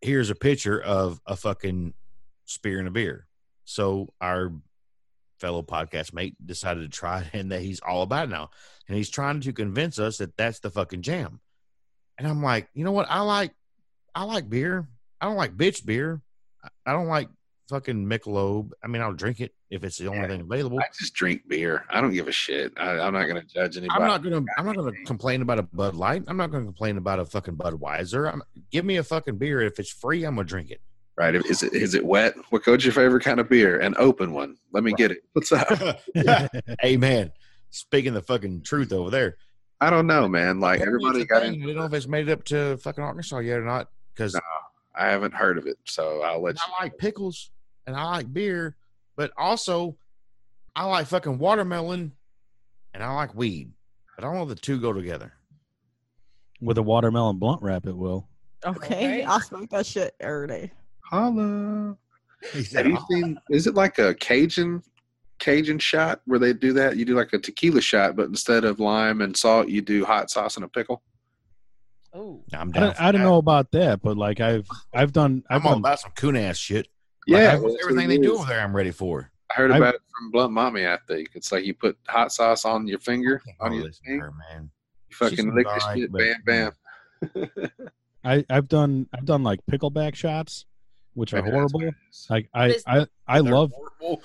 here's 0.00 0.30
a 0.30 0.34
picture 0.34 0.80
of 0.80 1.20
a 1.26 1.36
fucking 1.36 1.94
spear 2.44 2.78
and 2.78 2.88
a 2.88 2.90
beer." 2.90 3.26
So 3.64 4.12
our 4.20 4.52
fellow 5.40 5.62
podcast 5.62 6.12
mate 6.14 6.36
decided 6.44 6.80
to 6.82 6.88
try 6.96 7.22
it, 7.22 7.28
and 7.32 7.50
that 7.52 7.60
he's 7.62 7.80
all 7.80 8.02
about 8.02 8.24
it 8.28 8.30
now, 8.30 8.50
and 8.88 8.96
he's 8.96 9.10
trying 9.10 9.40
to 9.40 9.52
convince 9.52 9.98
us 9.98 10.18
that 10.18 10.36
that's 10.36 10.60
the 10.60 10.70
fucking 10.70 11.02
jam. 11.02 11.40
And 12.16 12.28
I'm 12.28 12.42
like, 12.42 12.68
you 12.74 12.84
know 12.84 12.92
what? 12.92 13.06
I 13.10 13.20
like, 13.22 13.50
I 14.14 14.22
like 14.22 14.48
beer. 14.48 14.86
I 15.20 15.26
don't 15.26 15.36
like 15.36 15.56
bitch 15.56 15.84
beer. 15.84 16.22
I- 16.62 16.68
I 16.86 16.92
don't 16.92 17.08
like 17.08 17.28
fucking 17.68 18.06
Michelob. 18.06 18.70
I 18.82 18.86
mean, 18.88 19.02
I'll 19.02 19.12
drink 19.12 19.40
it 19.40 19.54
if 19.70 19.84
it's 19.84 19.98
the 19.98 20.06
only 20.08 20.20
Yeah. 20.22 20.28
thing 20.28 20.40
available. 20.42 20.78
I 20.80 20.84
just 20.96 21.14
drink 21.14 21.42
beer. 21.48 21.84
I 21.90 22.00
don't 22.00 22.12
give 22.12 22.28
a 22.28 22.32
shit. 22.32 22.72
I, 22.76 22.98
I'm 22.98 23.12
not 23.12 23.24
going 23.26 23.40
to 23.40 23.46
judge 23.46 23.76
anybody. 23.76 24.00
I'm 24.02 24.06
not 24.08 24.22
gonna. 24.22 24.42
I'm 24.58 24.66
not 24.66 24.76
gonna 24.76 24.92
complain 25.06 25.42
about 25.42 25.58
a 25.58 25.62
Bud 25.62 25.94
Light. 25.94 26.22
I'm 26.28 26.36
not 26.36 26.50
gonna 26.50 26.64
complain 26.64 26.96
about 26.98 27.18
a 27.20 27.24
fucking 27.24 27.56
Budweiser. 27.56 28.32
I'm, 28.32 28.42
give 28.70 28.84
me 28.84 28.96
a 28.96 29.02
fucking 29.04 29.36
beer. 29.38 29.60
If 29.62 29.78
it's 29.78 29.90
free, 29.90 30.24
I'm 30.24 30.36
gonna 30.36 30.46
drink 30.46 30.70
it. 30.70 30.80
right? 31.16 31.34
Is 31.34 31.62
it 31.62 31.72
is 31.74 31.94
it 31.94 32.04
wet? 32.04 32.34
What 32.50 32.66
what's 32.66 32.84
your 32.84 32.92
favorite 32.92 33.22
kind 33.24 33.40
of 33.40 33.48
beer? 33.48 33.78
An 33.80 33.94
open 33.98 34.32
one. 34.32 34.56
Let 34.72 34.84
me 34.84 34.92
get 34.92 35.10
it. 35.10 35.18
What's 35.32 35.52
up? 35.52 36.00
Amen. 36.84 37.32
Speaking 37.70 38.14
the 38.14 38.22
fucking 38.22 38.62
truth 38.62 38.92
over 38.92 39.10
there. 39.10 39.36
I 39.80 39.90
don't 39.90 40.06
know, 40.06 40.28
man. 40.28 40.60
Like 40.60 40.80
everybody 40.80 41.24
got 41.24 41.42
thing. 41.42 41.62
I 41.62 41.66
don't 41.66 41.76
know 41.76 41.84
if 41.84 41.92
it's 41.92 42.06
made 42.06 42.28
it 42.28 42.32
up 42.32 42.44
to 42.44 42.76
fucking 42.78 43.02
Arkansas 43.02 43.38
yet 43.38 43.58
or 43.58 43.64
not. 43.64 43.88
Because 44.14 44.34
No. 44.34 44.40
I 44.96 45.06
haven't 45.06 45.34
heard 45.34 45.58
of 45.58 45.66
it, 45.66 45.76
so 45.84 46.22
I'll 46.22 46.42
let 46.42 46.54
you. 46.54 46.60
I 46.78 46.84
like 46.84 46.98
pickles 46.98 47.50
and 47.86 47.96
I 47.96 48.04
like 48.04 48.32
beer, 48.32 48.76
but 49.16 49.32
also 49.36 49.96
I 50.76 50.84
like 50.84 51.06
fucking 51.06 51.38
watermelon 51.38 52.12
and 52.92 53.02
I 53.02 53.12
like 53.12 53.34
weed. 53.34 53.72
But 54.16 54.24
I 54.24 54.28
don't 54.28 54.36
know 54.36 54.44
the 54.44 54.54
two 54.54 54.80
go 54.80 54.92
together. 54.92 55.32
With 56.60 56.78
a 56.78 56.82
watermelon 56.82 57.38
blunt 57.38 57.62
wrap, 57.62 57.86
it 57.86 57.96
will. 57.96 58.28
Okay, 58.64 58.86
Okay. 58.86 59.22
I'll 59.24 59.40
smoke 59.40 59.70
that 59.70 59.86
shit 59.86 60.14
every 60.20 60.48
day. 60.48 60.72
Holla. 61.10 61.96
He 62.52 62.62
Have 62.76 62.86
you 62.86 62.98
seen? 63.10 63.38
Is 63.50 63.66
it 63.66 63.74
like 63.74 63.98
a 63.98 64.14
Cajun 64.14 64.82
Cajun 65.38 65.78
shot 65.78 66.20
where 66.26 66.38
they 66.38 66.52
do 66.52 66.72
that? 66.74 66.96
You 66.96 67.04
do 67.04 67.14
like 67.14 67.32
a 67.32 67.38
tequila 67.38 67.80
shot, 67.80 68.16
but 68.16 68.26
instead 68.26 68.64
of 68.64 68.80
lime 68.80 69.20
and 69.20 69.36
salt, 69.36 69.68
you 69.68 69.82
do 69.82 70.04
hot 70.04 70.30
sauce 70.30 70.56
and 70.56 70.64
a 70.64 70.68
pickle. 70.68 71.02
Oh, 72.14 72.44
I'm 72.52 72.70
I 72.74 72.80
don't, 72.80 73.00
I 73.00 73.12
don't 73.12 73.22
know 73.22 73.38
about 73.38 73.72
that, 73.72 74.00
but 74.02 74.16
like 74.16 74.40
I've 74.40 74.68
I've 74.92 75.12
done 75.12 75.42
I've 75.50 75.62
I'm 75.62 75.66
all 75.66 75.72
done 75.74 75.80
about 75.80 76.00
some 76.00 76.12
coon 76.12 76.36
ass 76.36 76.56
shit. 76.56 76.86
Yeah, 77.26 77.54
I- 77.54 77.58
well, 77.58 77.76
everything 77.82 78.08
they 78.08 78.18
do 78.18 78.36
over 78.36 78.46
there, 78.46 78.60
I'm 78.60 78.74
ready 78.74 78.90
for. 78.92 79.30
I 79.50 79.54
heard 79.54 79.72
I- 79.72 79.78
about 79.78 79.94
it 79.96 80.00
from 80.16 80.30
Blunt 80.30 80.52
Mommy. 80.52 80.86
I 80.86 80.98
think 81.08 81.30
it's 81.34 81.50
like 81.50 81.64
you 81.64 81.74
put 81.74 81.96
hot 82.06 82.30
sauce 82.32 82.64
on 82.64 82.86
your 82.86 83.00
finger, 83.00 83.42
on 83.60 83.72
your 83.72 83.84
listen 83.84 84.04
to 84.04 84.10
thing, 84.10 84.20
her, 84.20 84.32
man. 84.52 84.70
you 85.08 85.16
fucking 85.16 85.54
lick 85.54 85.66
the 85.66 85.72
alright, 85.72 85.98
shit, 85.98 86.12
but- 86.12 86.20
bam, 86.44 86.72
bam. 87.24 87.70
I 88.24 88.44
I've 88.48 88.68
done 88.68 89.08
I've 89.12 89.24
done 89.24 89.42
like 89.42 89.60
pickleback 89.70 90.14
shots, 90.14 90.66
which 91.14 91.32
are 91.32 91.42
Maybe 91.42 91.50
that's 91.56 91.72
what 91.72 91.82
horrible. 91.82 91.98
Like 92.30 92.48
I 92.54 92.68
This- 92.68 92.84
I 92.86 93.06
I 93.26 93.38
love 93.40 93.72
horrible. 93.74 94.22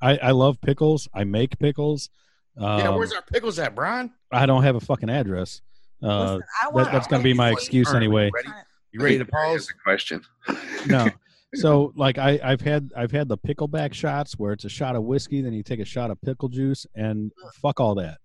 I 0.00 0.16
I 0.18 0.30
love 0.30 0.60
pickles. 0.60 1.08
I 1.12 1.24
make 1.24 1.58
pickles. 1.58 2.10
Um, 2.56 2.78
yeah, 2.78 2.88
where's 2.90 3.12
our 3.12 3.22
pickles 3.22 3.58
at, 3.58 3.74
Brian? 3.74 4.12
I 4.30 4.46
don't 4.46 4.62
have 4.62 4.76
a 4.76 4.80
fucking 4.80 5.10
address. 5.10 5.60
Uh, 6.04 6.34
Listen, 6.34 6.42
I 6.62 6.68
want 6.68 6.92
that's 6.92 7.06
gonna 7.06 7.22
be 7.22 7.32
my 7.34 7.50
excuse 7.50 7.88
All 7.88 7.94
right, 7.94 7.98
anyway. 8.02 8.30
Ready? 8.34 8.48
You 8.92 9.00
ready 9.00 9.18
to 9.18 9.24
Barry 9.24 9.52
has 9.52 9.66
pause? 9.66 9.70
a 9.70 9.82
question? 9.82 10.22
no. 10.86 11.08
So 11.56 11.92
like 11.94 12.18
I 12.18 12.40
I've 12.42 12.60
had 12.60 12.90
I've 12.96 13.12
had 13.12 13.28
the 13.28 13.38
pickleback 13.38 13.94
shots 13.94 14.36
where 14.36 14.52
it's 14.52 14.64
a 14.64 14.68
shot 14.68 14.96
of 14.96 15.04
whiskey, 15.04 15.40
then 15.40 15.52
you 15.52 15.62
take 15.62 15.78
a 15.78 15.84
shot 15.84 16.10
of 16.10 16.20
pickle 16.20 16.48
juice, 16.48 16.84
and 16.96 17.30
fuck 17.62 17.78
all 17.78 17.94
that. 17.94 18.18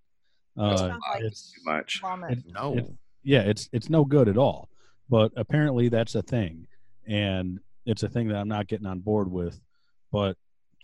Uh, 0.58 0.98
like 1.14 1.24
it's 1.24 1.52
Too 1.52 1.62
much. 1.64 2.02
it- 2.32 2.44
No. 2.48 2.76
it- 2.76 2.92
yeah, 3.22 3.42
it's 3.42 3.70
it's 3.72 3.88
no 3.88 4.04
good 4.04 4.30
at 4.30 4.38
all. 4.40 4.68
But 5.12 5.32
apparently 5.38 5.90
that's 5.90 6.16
a 6.16 6.24
thing, 6.24 6.66
and 7.08 7.60
it's 7.86 8.02
a 8.02 8.10
thing 8.10 8.30
that 8.30 8.38
I'm 8.38 8.48
not 8.48 8.66
getting 8.66 8.88
on 8.88 8.98
board 8.98 9.30
with. 9.32 9.62
But 10.12 10.36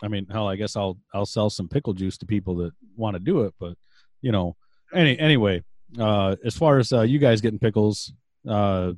I 0.04 0.06
mean, 0.06 0.28
hell, 0.30 0.46
I 0.46 0.54
guess 0.54 0.76
I'll 0.76 0.98
I'll 1.12 1.26
sell 1.26 1.50
some 1.50 1.66
pickle 1.68 1.94
juice 1.94 2.16
to 2.18 2.26
people 2.26 2.54
that 2.58 2.72
want 2.96 3.14
to 3.16 3.18
do 3.18 3.42
it. 3.42 3.54
But 3.58 3.76
you 4.22 4.30
know, 4.30 4.54
any 4.94 5.18
anyway, 5.18 5.64
uh, 5.98 6.36
as 6.44 6.56
far 6.56 6.78
as 6.78 6.92
uh, 6.92 7.02
you 7.02 7.18
guys 7.18 7.40
getting 7.40 7.58
pickles, 7.58 8.12
uh, 8.48 8.92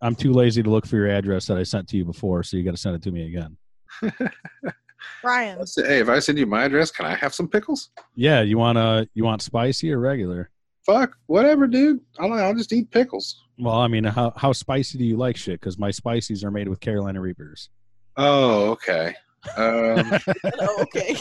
I'm 0.00 0.14
too 0.14 0.32
lazy 0.32 0.62
to 0.62 0.70
look 0.70 0.86
for 0.86 0.96
your 0.96 1.08
address 1.08 1.46
that 1.46 1.56
I 1.56 1.62
sent 1.62 1.88
to 1.88 1.96
you 1.96 2.04
before, 2.04 2.42
so 2.42 2.56
you 2.56 2.62
got 2.62 2.72
to 2.72 2.76
send 2.76 2.96
it 2.96 3.02
to 3.02 3.10
me 3.10 3.26
again. 3.26 3.56
Brian. 5.22 5.58
Hey, 5.76 6.00
if 6.00 6.08
I 6.08 6.18
send 6.18 6.38
you 6.38 6.46
my 6.46 6.64
address, 6.64 6.90
can 6.90 7.06
I 7.06 7.14
have 7.14 7.34
some 7.34 7.48
pickles? 7.48 7.90
Yeah, 8.14 8.42
you 8.42 8.58
want 8.58 8.76
to 8.76 9.08
you 9.14 9.24
want 9.24 9.42
spicy 9.42 9.92
or 9.92 9.98
regular? 9.98 10.50
Fuck, 10.84 11.16
whatever, 11.26 11.66
dude. 11.66 12.00
I'll, 12.18 12.32
I'll 12.32 12.54
just 12.54 12.72
eat 12.72 12.90
pickles. 12.90 13.42
Well, 13.58 13.74
I 13.76 13.88
mean, 13.88 14.04
how 14.04 14.32
how 14.36 14.52
spicy 14.52 14.98
do 14.98 15.04
you 15.04 15.16
like 15.16 15.36
shit? 15.36 15.60
Because 15.60 15.78
my 15.78 15.90
spices 15.90 16.44
are 16.44 16.50
made 16.50 16.68
with 16.68 16.80
Carolina 16.80 17.20
Reapers. 17.20 17.70
Oh, 18.16 18.70
okay. 18.72 19.14
Um, 19.56 20.12
Oh, 20.60 20.82
okay. 20.82 21.16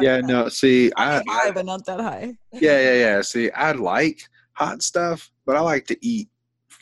yeah, 0.00 0.20
no. 0.20 0.48
See, 0.48 0.92
I, 0.96 1.18
I'm 1.18 1.26
high, 1.26 1.50
but 1.50 1.64
not 1.66 1.84
that 1.86 2.00
high. 2.00 2.34
yeah, 2.52 2.80
yeah, 2.80 2.94
yeah. 2.94 3.22
See, 3.22 3.50
I 3.50 3.72
like 3.72 4.20
hot 4.60 4.82
stuff, 4.82 5.30
but 5.46 5.56
I 5.56 5.60
like 5.60 5.86
to 5.86 5.96
eat 6.06 6.28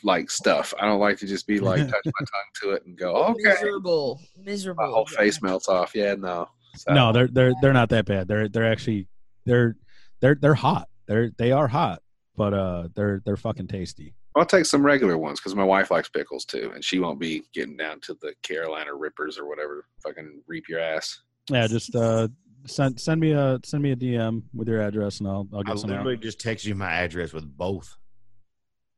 like 0.03 0.29
stuff. 0.29 0.73
I 0.79 0.85
don't 0.85 0.99
like 0.99 1.17
to 1.19 1.27
just 1.27 1.47
be 1.47 1.59
like 1.71 1.79
touch 1.79 2.05
my 2.05 2.11
tongue 2.19 2.51
to 2.61 2.71
it 2.71 2.85
and 2.85 2.97
go, 2.97 3.15
okay, 3.15 3.53
Miserable. 3.55 4.21
Miserable. 4.37 4.83
my 4.85 4.89
whole 4.91 5.05
face 5.05 5.41
melts 5.41 5.69
off. 5.69 5.95
Yeah, 5.95 6.15
no. 6.15 6.49
So, 6.75 6.93
No, 6.93 7.11
they're 7.11 7.27
they're 7.27 7.53
they're 7.61 7.73
not 7.73 7.89
that 7.89 8.05
bad. 8.05 8.27
They're 8.27 8.47
they're 8.49 8.71
actually 8.71 9.07
they're 9.45 9.75
they're 10.19 10.35
they're 10.35 10.53
hot. 10.53 10.87
They're 11.07 11.31
they 11.37 11.51
are 11.51 11.67
hot, 11.67 12.01
but 12.35 12.53
uh, 12.53 12.89
they're 12.95 13.21
they're 13.25 13.37
fucking 13.37 13.67
tasty. 13.67 14.13
I'll 14.35 14.45
take 14.45 14.65
some 14.65 14.85
regular 14.85 15.17
ones 15.17 15.39
because 15.39 15.55
my 15.55 15.63
wife 15.63 15.89
likes 15.89 16.07
pickles 16.09 16.45
too, 16.45 16.71
and 16.75 16.83
she 16.83 16.99
won't 16.99 17.19
be 17.19 17.43
getting 17.53 17.75
down 17.75 17.99
to 18.01 18.15
the 18.21 18.33
Carolina 18.43 18.93
Rippers 18.93 19.39
or 19.39 19.47
whatever. 19.47 19.85
Fucking 20.03 20.43
reap 20.47 20.69
your 20.69 20.79
ass. 20.79 21.21
Yeah, 21.49 21.65
just 21.65 21.95
uh, 21.95 22.27
send 22.65 22.99
send 22.99 23.19
me 23.21 23.31
a 23.31 23.59
send 23.63 23.81
me 23.83 23.91
a 23.91 23.95
DM 23.95 24.43
with 24.53 24.67
your 24.67 24.81
address 24.81 25.19
and 25.19 25.27
I'll 25.27 25.47
I'll 25.53 25.59
I 25.61 25.63
get 25.63 25.79
some 25.79 25.89
out. 25.91 25.97
literally 25.97 26.17
just 26.17 26.39
text 26.39 26.65
you 26.65 26.75
my 26.75 26.91
address 26.91 27.33
with 27.33 27.45
both. 27.57 27.95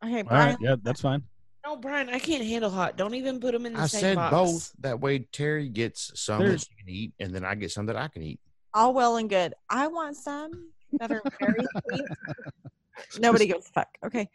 Okay, 0.04 0.18
All 0.18 0.24
Brian. 0.24 0.50
right, 0.50 0.58
yeah, 0.62 0.76
that's 0.82 1.02
fine. 1.02 1.24
No, 1.66 1.76
Brian, 1.76 2.10
I 2.10 2.18
can't 2.18 2.44
handle 2.44 2.72
hot. 2.72 2.98
Don't 2.98 3.14
even 3.14 3.40
put 3.40 3.52
them 3.54 3.66
in 3.68 3.74
the 3.74 3.82
I 3.82 3.86
same 3.86 4.02
said 4.02 4.16
box. 4.16 4.32
both. 4.34 4.72
That 4.80 5.00
way 5.00 5.20
Terry 5.32 5.70
gets 5.70 6.12
some 6.20 6.40
There- 6.40 6.52
that 6.54 6.62
she 6.62 6.74
can 6.80 6.90
eat, 6.90 7.14
and 7.20 7.34
then 7.34 7.46
I 7.46 7.54
get 7.56 7.72
some 7.72 7.86
that 7.86 7.96
I 7.96 8.08
can 8.08 8.24
eat. 8.24 8.40
All 8.74 8.94
well 8.94 9.18
and 9.18 9.30
good. 9.30 9.54
I 9.70 9.88
want 9.88 10.16
some 10.18 10.72
that 10.94 11.12
are 11.12 11.22
very 11.40 11.66
sweet. 11.90 12.06
Nobody 13.20 13.46
gives 13.46 13.68
a 13.68 13.72
fuck. 13.72 13.90
Okay. 14.06 14.28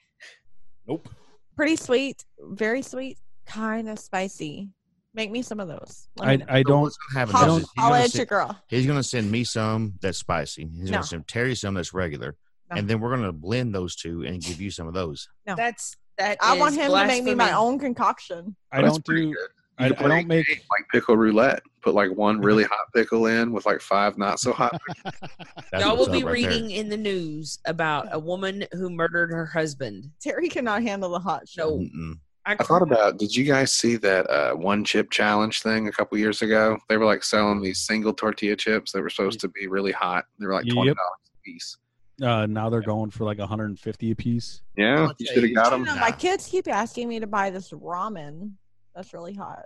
Nope. 0.87 1.09
Pretty 1.57 1.77
sweet, 1.77 2.25
very 2.39 2.83
sweet, 2.83 3.19
kind 3.47 3.89
of 3.89 3.99
spicy. 3.99 4.69
Make 5.17 5.31
me 5.31 5.41
some 5.43 5.59
of 5.61 5.67
those. 5.69 6.09
I. 6.21 6.39
I 6.47 6.63
don't 6.63 6.93
have 7.15 7.33
gonna 7.33 7.35
happen 7.35 7.35
Holla- 7.35 7.57
is 7.57 7.61
he's 7.63 7.69
holla 7.79 7.91
gonna 7.97 8.09
send- 8.09 8.15
your 8.19 8.27
girl. 8.27 8.59
He's 8.69 8.87
gonna 8.87 9.03
send 9.03 9.31
me 9.33 9.45
some 9.45 9.95
that's 10.03 10.19
spicy. 10.19 10.69
He's 10.69 10.91
No. 10.91 10.99
gonna 10.99 11.05
send 11.07 11.27
Terry 11.27 11.55
some 11.55 11.73
that's 11.75 11.95
regular, 11.95 12.37
No. 12.71 12.77
and 12.77 12.87
then 12.89 13.01
we're 13.01 13.17
gonna 13.17 13.33
blend 13.33 13.75
those 13.75 13.97
two 13.97 14.25
and 14.25 14.43
give 14.43 14.61
you 14.61 14.71
some 14.71 14.87
of 14.87 14.93
those. 14.95 15.27
No, 15.47 15.57
That's 15.57 15.97
that. 16.19 16.37
I 16.43 16.59
want 16.59 16.73
is 16.75 16.79
him 16.81 16.93
to 16.93 17.07
make 17.07 17.25
me 17.25 17.35
my 17.35 17.53
own 17.53 17.79
concoction. 17.79 18.55
I 18.71 18.83
That's 18.83 18.93
don't 18.93 19.05
do 19.07 19.33
good. 19.33 19.49
I, 19.79 19.87
I 19.87 19.89
put 19.91 20.09
don't 20.09 20.27
make 20.27 20.49
like 20.49 20.87
pickle 20.93 21.17
roulette. 21.17 21.63
Put 21.83 21.95
like 21.95 22.11
one 22.11 22.41
really 22.41 22.65
hot 22.73 22.87
pickle 22.95 23.27
in 23.27 23.53
with 23.53 23.65
like 23.67 23.81
five 23.81 24.17
not 24.19 24.39
so 24.41 24.53
hot. 24.53 24.79
Y'all 25.79 25.97
will 25.97 26.07
be 26.11 26.19
up 26.23 26.25
right 26.27 26.43
there. 26.43 26.51
reading 26.51 26.71
in 26.73 26.89
the 26.89 26.97
news 26.97 27.59
about 27.67 28.09
a 28.13 28.19
woman 28.19 28.67
who 28.73 28.91
murdered 28.91 29.31
her 29.31 29.47
husband. 29.47 30.11
Terry 30.21 30.49
cannot 30.49 30.83
handle 30.83 31.11
the 31.11 31.19
hot 31.19 31.49
shit. 31.49 31.65
No, 31.65 31.79
Mm-mm. 31.79 32.19
I, 32.47 32.53
I 32.53 32.63
thought 32.63 32.83
about. 32.83 33.19
Did 33.19 33.35
you 33.35 33.45
guys 33.45 33.73
see 33.73 33.97
that 33.97 34.31
uh, 34.31 34.55
one 34.55 34.85
chip 34.85 35.11
challenge 35.11 35.63
thing 35.63 35.89
a 35.89 35.93
couple 35.93 36.17
years 36.17 36.43
ago? 36.43 36.79
They 36.89 36.97
were 36.97 37.05
like 37.05 37.25
selling 37.25 37.61
these 37.61 37.81
single 37.81 38.15
tortilla 38.15 38.55
chips 38.55 38.93
that 38.93 39.03
were 39.03 39.11
supposed 39.11 39.41
to 39.41 39.49
be 39.49 39.67
really 39.67 39.91
hot. 39.93 40.25
They 40.39 40.47
were 40.47 40.55
like 40.55 40.65
twenty 40.69 40.95
dollars 40.95 40.99
a 41.35 41.43
piece. 41.45 41.77
uh, 42.23 42.47
now 42.47 42.71
they're 42.71 42.81
going 42.83 43.11
for 43.11 43.25
like 43.25 43.39
150 43.39 44.11
a 44.13 44.15
piece. 44.15 44.63
Yeah, 44.77 45.09
you 45.19 45.27
should 45.27 45.43
have 45.43 45.55
got 45.55 45.71
them. 45.71 45.85
don't 45.85 45.99
my 45.99 46.13
kids 46.13 46.47
keep 46.47 46.69
asking 46.69 47.09
me 47.09 47.19
to 47.21 47.27
buy 47.27 47.51
this 47.51 47.71
ramen. 47.73 48.53
That's 48.95 49.13
really 49.13 49.35
hot. 49.35 49.65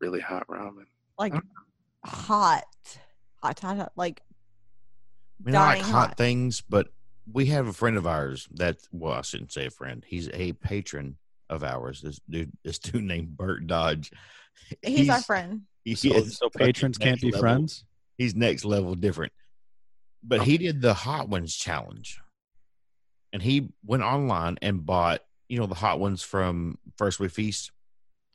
Really 0.00 0.20
hot 0.20 0.46
ramen. 0.48 0.86
Like 1.18 1.34
Oh. 1.34 1.40
hot. 2.04 2.64
Hot, 3.42 3.58
hot, 3.60 3.76
hot. 3.76 3.92
Like 3.96 4.22
I 5.40 5.44
mean, 5.46 5.54
I 5.54 5.58
like 5.60 5.78
Dying 5.78 5.84
hot 5.92 6.08
hot. 6.08 6.16
things, 6.16 6.62
but 6.68 6.88
we 7.32 7.46
have 7.46 7.68
a 7.68 7.72
friend 7.72 7.96
of 7.96 8.06
ours 8.08 8.48
that 8.54 8.78
well, 8.90 9.12
I 9.14 9.22
shouldn't 9.22 9.52
say 9.52 9.66
a 9.66 9.70
friend. 9.70 10.04
He's 10.06 10.28
a 10.32 10.52
patron 10.54 11.16
of 11.50 11.64
ours. 11.64 12.00
This 12.00 12.20
dude, 12.28 12.52
this 12.64 12.78
dude 12.78 13.04
named 13.04 13.36
Bert 13.36 13.66
Dodge. 13.66 14.10
he's, 14.82 15.08
our 15.08 15.22
friend. 15.22 15.62
He 15.84 15.94
So, 15.94 16.20
so 16.24 16.48
patrons 16.50 16.98
can't 16.98 17.20
be 17.20 17.28
level. 17.30 17.40
friends. 17.40 17.84
He's 18.16 18.34
next 18.34 18.64
level 18.64 18.94
different. 18.94 19.32
But 20.22 20.42
he 20.42 20.58
did 20.58 20.80
the 20.82 20.94
hot 20.94 21.28
ones 21.28 21.54
challenge, 21.54 22.18
and 23.32 23.40
he 23.40 23.70
went 23.84 24.02
online 24.02 24.58
and 24.62 24.84
bought 24.84 25.20
you 25.48 25.58
know 25.58 25.66
the 25.66 25.74
hot 25.76 26.00
ones 26.00 26.22
from 26.22 26.76
First 26.96 27.20
We 27.20 27.28
Feast. 27.28 27.70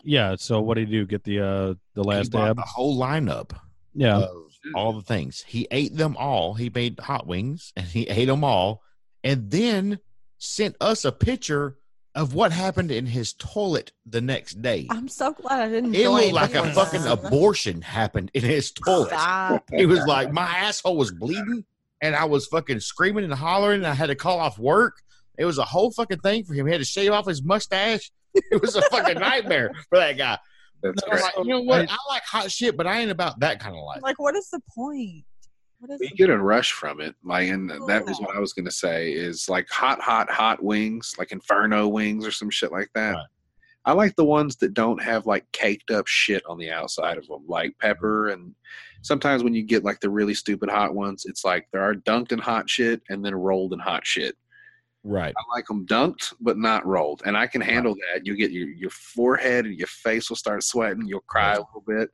Yeah. 0.03 0.35
So 0.38 0.61
what 0.61 0.76
did 0.76 0.88
he 0.88 0.94
do? 0.95 1.06
Get 1.06 1.23
the 1.23 1.40
uh 1.41 1.73
the 1.94 2.03
last 2.03 2.31
bought 2.31 2.45
dab? 2.48 2.56
the 2.56 2.61
whole 2.64 2.98
lineup 2.99 3.52
Yeah. 3.94 4.19
of 4.19 4.30
all 4.73 4.94
the 4.94 5.02
things. 5.02 5.44
He 5.45 5.68
ate 5.72 5.95
them 5.95 6.15
all. 6.18 6.53
He 6.53 6.69
made 6.69 6.99
hot 6.99 7.27
wings 7.27 7.73
and 7.76 7.85
he 7.85 8.07
ate 8.07 8.26
them 8.26 8.44
all, 8.45 8.81
and 9.23 9.52
then 9.52 9.99
sent 10.40 10.76
us 10.81 11.03
a 11.06 11.11
picture 11.11 11.77
of 12.15 12.34
what 12.34 12.52
happened 12.52 12.91
in 12.91 13.06
his 13.06 13.34
toilet 13.34 13.91
the 14.06 14.22
next 14.22 14.61
day. 14.61 14.88
I'm 14.90 15.07
so 15.07 15.34
glad 15.34 15.61
I 15.61 15.69
didn't 15.69 15.95
It 15.95 16.03
join 16.03 16.22
looked 16.22 16.34
like 16.34 16.56
a 16.56 16.64
before 16.64 16.85
fucking 16.85 17.07
abortion 17.07 17.81
happened 17.81 18.30
in 18.34 18.44
his 18.44 18.72
toilet. 18.72 19.10
Stop. 19.10 19.64
He 19.73 19.85
was 19.85 20.06
like, 20.06 20.31
my 20.31 20.44
asshole 20.45 20.95
was 20.95 21.11
bleeding, 21.11 21.65
and 22.02 22.15
I 22.15 22.26
was 22.26 22.45
fucking 22.48 22.81
screaming 22.81 23.23
and 23.23 23.34
hollering, 23.34 23.77
and 23.77 23.88
I 23.88 23.94
had 23.94 24.07
to 24.07 24.15
call 24.15 24.40
off 24.40 24.60
work. 24.60 25.02
It 25.38 25.45
was 25.45 25.57
a 25.57 25.65
whole 25.65 25.91
fucking 25.91 26.19
thing 26.19 26.44
for 26.44 26.53
him. 26.53 26.68
He 26.68 26.72
had 26.72 26.81
to 26.81 26.85
shave 26.85 27.11
off 27.11 27.26
his 27.27 27.44
mustache. 27.44 28.11
It 28.35 28.61
was 28.61 28.76
a 28.76 28.81
fucking 28.84 29.19
nightmare 29.19 29.72
for 29.90 29.98
that 29.98 30.18
guy. 30.18 30.38
That's 30.84 31.02
I 31.03 31.10
was 31.10 31.22
great. 31.22 31.38
like, 31.38 31.45
you 31.45 31.53
know 31.53 31.61
what? 31.61 31.90
I 31.90 31.98
like 32.10 32.23
hot 32.23 32.52
shit, 32.52 32.77
but 32.77 32.85
I 32.85 32.99
ain't 32.99 33.10
about 33.10 33.40
that 33.40 33.60
kind 33.60 33.76
of 33.76 33.84
life. 33.84 34.02
Like, 34.03 34.19
what 34.19 34.35
is 34.35 34.49
the 34.49 34.60
point? 34.76 35.23
What 35.84 35.99
is 35.99 36.10
You 36.10 36.15
get 36.15 36.30
a 36.30 36.38
rush 36.38 36.72
from 36.72 37.01
it, 37.01 37.14
like, 37.26 37.49
and 37.49 37.69
that 37.69 38.05
was 38.05 38.18
what 38.22 38.38
I 38.38 38.39
was 38.39 38.53
gonna 38.53 38.72
say 38.72 39.11
is 39.11 39.49
like 39.49 39.68
hot, 39.69 39.99
hot, 39.99 40.31
hot 40.31 40.64
wings, 40.64 41.14
like 41.18 41.34
Inferno 41.34 41.89
wings 41.89 42.26
or 42.26 42.31
some 42.31 42.49
shit 42.49 42.72
like 42.72 42.88
that. 42.95 43.15
Right. 43.15 43.26
I 43.84 43.91
like 43.91 44.15
the 44.15 44.23
ones 44.23 44.55
that 44.57 44.73
don't 44.73 45.03
have 45.03 45.26
like 45.26 45.45
caked 45.51 45.91
up 45.91 46.07
shit 46.07 46.41
on 46.45 46.57
the 46.57 46.72
outside 46.72 47.18
of 47.18 47.27
them, 47.27 47.43
like 47.49 47.72
mm-hmm. 47.72 47.88
pepper. 47.88 48.30
And 48.30 48.55
sometimes 49.01 49.43
when 49.43 49.53
you 49.53 49.61
get 49.61 49.84
like 49.84 49.99
the 49.99 50.10
really 50.10 50.34
stupid 50.34 50.69
hot 50.69 50.95
ones, 50.95 51.26
it's 51.26 51.43
like 51.43 51.68
they 51.73 51.80
are 51.80 51.95
dunked 51.95 52.31
in 52.31 52.39
hot 52.39 52.69
shit 52.69 53.01
and 53.10 53.23
then 53.26 53.35
rolled 53.35 53.73
in 53.73 53.80
hot 53.80 54.07
shit. 54.07 54.38
Right. 55.03 55.34
I 55.38 55.57
like 55.57 55.65
them 55.68 55.85
dunked 55.85 56.34
but 56.39 56.57
not 56.57 56.85
rolled, 56.85 57.23
and 57.26 57.35
I 57.35 57.45
can 57.45 57.60
handle 57.60 57.93
that. 57.95 58.26
You 58.26 58.38
get 58.38 58.51
your 58.51 58.69
your 58.69 58.89
forehead 58.89 59.65
and 59.65 59.77
your 59.77 59.88
face 59.88 60.30
will 60.30 60.38
start 60.38 60.64
sweating. 60.64 61.05
You'll 61.05 61.26
cry 61.27 61.55
a 61.55 61.60
little 61.60 61.84
bit. 61.85 62.10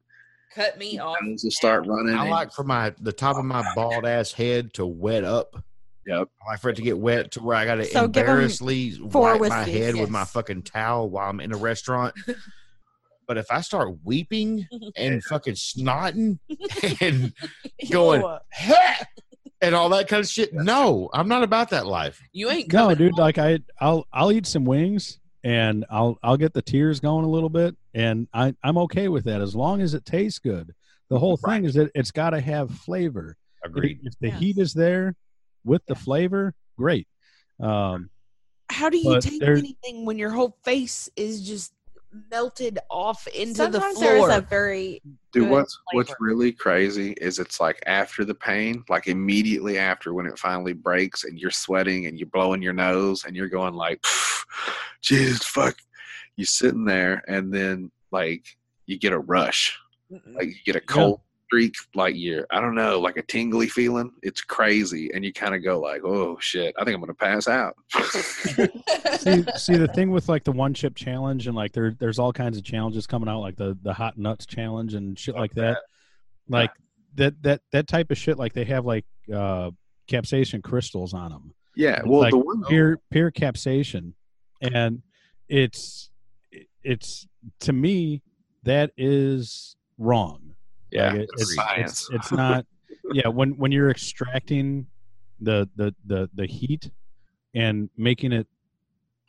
Cut 0.54 0.78
me 0.78 1.00
off. 1.00 1.18
Nose 1.22 1.44
will 1.44 1.52
start 1.52 1.86
running. 1.88 2.16
I 2.16 2.22
and- 2.24 2.32
like 2.32 2.52
for 2.54 2.64
my 2.64 2.94
the 3.02 3.14
top 3.14 3.38
of 3.38 3.46
my 3.46 3.64
bald 3.76 4.06
ass 4.06 4.32
head 4.32 4.74
to 4.74 4.86
wet 4.86 5.24
up. 5.24 5.64
Yep. 6.08 6.28
I 6.48 6.52
like 6.52 6.60
for 6.62 6.70
it 6.70 6.76
to 6.78 6.82
get 6.82 6.98
wet 6.98 7.32
to 7.32 7.44
where 7.44 7.56
I 7.56 7.66
got 7.66 7.76
to 7.76 7.86
So 7.86 8.08
give 8.08 8.24
'em 8.24 8.30
embarrassly 8.32 8.92
four 9.12 9.38
wipe 9.38 9.50
my 9.52 9.60
whiskeys, 9.60 9.76
head 9.78 9.96
with 9.96 10.10
my 10.10 10.26
fucking 10.26 10.64
towel 10.64 11.10
while 11.10 11.30
I'm 11.30 11.40
in 11.40 11.54
a 11.54 11.58
restaurant. 11.58 12.16
but 13.28 13.38
if 13.38 13.52
I 13.52 13.62
start 13.62 13.90
weeping 14.04 14.66
and 14.96 15.24
fucking 15.24 15.54
snotting 15.54 16.40
and 17.02 17.32
going 17.92 18.22
Ew. 18.22 18.76
And 19.62 19.76
all 19.76 19.90
that 19.90 20.08
kind 20.08 20.22
of 20.22 20.30
shit, 20.30 20.54
no, 20.54 21.10
I'm 21.14 21.28
not 21.28 21.44
about 21.44 21.72
that 21.72 21.86
life. 21.86 22.22
You 22.32 22.50
ain't 22.50 22.72
No, 22.72 22.84
coming. 22.84 22.98
dude. 22.98 23.18
Like 23.18 23.38
I, 23.38 23.60
I'll 23.82 24.08
I'll 24.14 24.32
eat 24.32 24.46
some 24.48 24.64
wings 24.64 25.20
and 25.44 25.86
I'll 25.90 26.18
I'll 26.24 26.38
get 26.38 26.53
the 26.53 26.61
tears 26.61 26.99
going 26.99 27.26
a 27.26 27.30
little 27.30 27.49
bit, 27.49 27.76
and 27.94 28.28
I 28.34 28.53
I'm 28.64 28.78
okay 28.80 29.07
with 29.07 29.26
that 29.26 29.41
as 29.41 29.56
long 29.56 29.82
as 29.82 29.94
it 29.94 30.06
tastes 30.06 30.40
good. 30.40 30.74
The 31.10 31.18
whole 31.20 31.38
thing 31.38 31.66
is 31.66 31.74
that 31.74 31.91
it's 31.95 32.11
got 32.11 32.32
to 32.32 32.40
have 32.41 32.70
flavor. 32.72 33.36
If, 33.64 33.72
Agreed. 33.72 33.99
if 34.03 34.14
the 34.20 34.28
Yes. 34.30 34.40
heat 34.40 34.57
is 34.57 34.74
there 34.74 35.16
with 35.66 35.86
the 35.88 35.95
flavor, 35.95 36.53
great. 36.78 37.07
Um, 37.60 38.10
How 38.70 38.90
do 38.90 38.98
you 38.98 39.20
take 39.20 39.41
anything 39.41 40.06
when 40.06 40.18
your 40.20 40.30
whole 40.30 40.56
face 40.64 41.10
is 41.16 41.45
just 41.45 41.74
melted 42.31 42.80
off 42.90 43.27
into 43.27 43.56
Sometimes 43.56 43.95
the 43.95 43.99
there 44.02 44.15
is 44.18 44.26
floor? 44.26 44.31
a 44.38 44.41
very 44.41 45.02
Dude, 45.31 45.44
good 45.44 45.52
what's 45.52 45.80
what's 45.91 46.14
really 46.19 46.52
crazy 46.52 47.14
is 47.22 47.40
it's 47.40 47.60
like 47.60 47.81
after 47.86 48.26
the 48.26 48.36
pain, 48.36 48.84
like 48.90 49.07
immediately 49.07 49.77
after 49.77 50.14
when 50.14 50.26
it 50.26 50.38
finally 50.40 50.73
breaks 50.73 51.23
and 51.23 51.40
you're 51.40 51.52
sweating 51.52 52.07
and 52.07 52.19
you're 52.19 52.30
blowing 52.30 52.61
your 52.61 52.73
nose 52.73 53.26
and 53.26 53.36
you're 53.36 53.49
going 53.49 53.73
like, 53.73 54.03
Jesus 55.02 55.44
fuck, 55.45 55.77
you 56.36 56.45
sitting 56.45 56.86
there 56.86 57.23
and 57.27 57.53
then 57.53 57.91
like 58.11 58.45
you 58.86 58.98
get 58.98 59.14
a 59.14 59.19
rush, 59.19 59.77
like 60.10 60.48
you 60.48 60.56
get 60.65 60.76
a 60.76 60.81
cold 60.81 61.22
streak, 61.50 61.74
like 61.96 62.16
you're 62.16 62.46
I 62.52 62.62
don't 62.62 62.76
know, 62.76 63.00
like 63.00 63.18
a 63.18 63.24
tingly 63.24 63.68
feeling. 63.68 64.12
It's 64.22 64.42
crazy, 64.42 65.12
and 65.14 65.26
you 65.26 65.34
kind 65.34 65.56
of 65.56 65.64
go 65.64 65.80
like, 65.80 66.04
oh 66.04 66.38
shit, 66.40 66.76
I 66.78 66.84
think 66.84 66.96
I'm 66.96 67.02
gonna 67.02 67.14
pass 67.14 67.48
out. 67.48 67.76
see, 68.02 69.44
see 69.58 69.78
the 69.78 69.92
thing 69.94 70.12
with 70.12 70.30
like 70.30 70.44
the 70.44 70.52
one 70.52 70.74
chip 70.74 70.96
challenge 70.96 71.48
and 71.48 71.56
like 71.56 71.72
there 71.74 71.96
there's 72.00 72.20
all 72.20 72.32
kinds 72.32 72.58
of 72.58 72.64
challenges 72.64 73.08
coming 73.08 73.28
out 73.28 73.42
like 73.42 73.56
the 73.56 73.78
the 73.82 73.94
hot 73.94 74.18
nuts 74.18 74.46
challenge 74.46 74.94
and 74.94 75.18
shit 75.18 75.36
like 75.36 75.54
that. 75.56 75.80
Like 76.48 76.72
that 77.16 77.42
that 77.44 77.62
that 77.72 77.88
type 77.88 78.12
of 78.12 78.18
shit 78.18 78.38
like 78.38 78.54
they 78.54 78.66
have 78.66 78.86
like 78.86 79.06
uh 79.34 79.72
capsaicin 80.08 80.64
crystals 80.64 81.14
on 81.14 81.32
them 81.32 81.54
yeah, 81.76 82.02
well, 82.06 82.20
like 82.20 82.32
the 82.32 82.38
one 82.38 82.64
pure 82.66 83.00
pure 83.10 83.32
capsaicin 83.32 84.14
and 84.62 85.02
it's 85.48 86.10
it's 86.84 87.26
to 87.62 87.72
me 87.72 88.22
that 88.64 88.92
is 88.98 89.78
wrong 89.98 90.49
Yeah, 90.91 91.11
Like, 91.11 91.16
it- 91.22 91.30
it's 91.34 91.41
it's, 91.44 91.56
science. 91.56 91.91
it's 91.91 92.10
it's 92.11 92.32
not. 92.32 92.66
Yeah, 93.11 93.30
when 93.30 93.57
when 93.57 93.72
you're 93.72 93.90
extracting 93.90 94.86
the 95.41 95.68
the 95.76 95.95
the 96.06 96.30
the 96.36 96.45
heat 96.45 96.91
and 97.56 97.90
making 97.98 98.32
it 98.34 98.45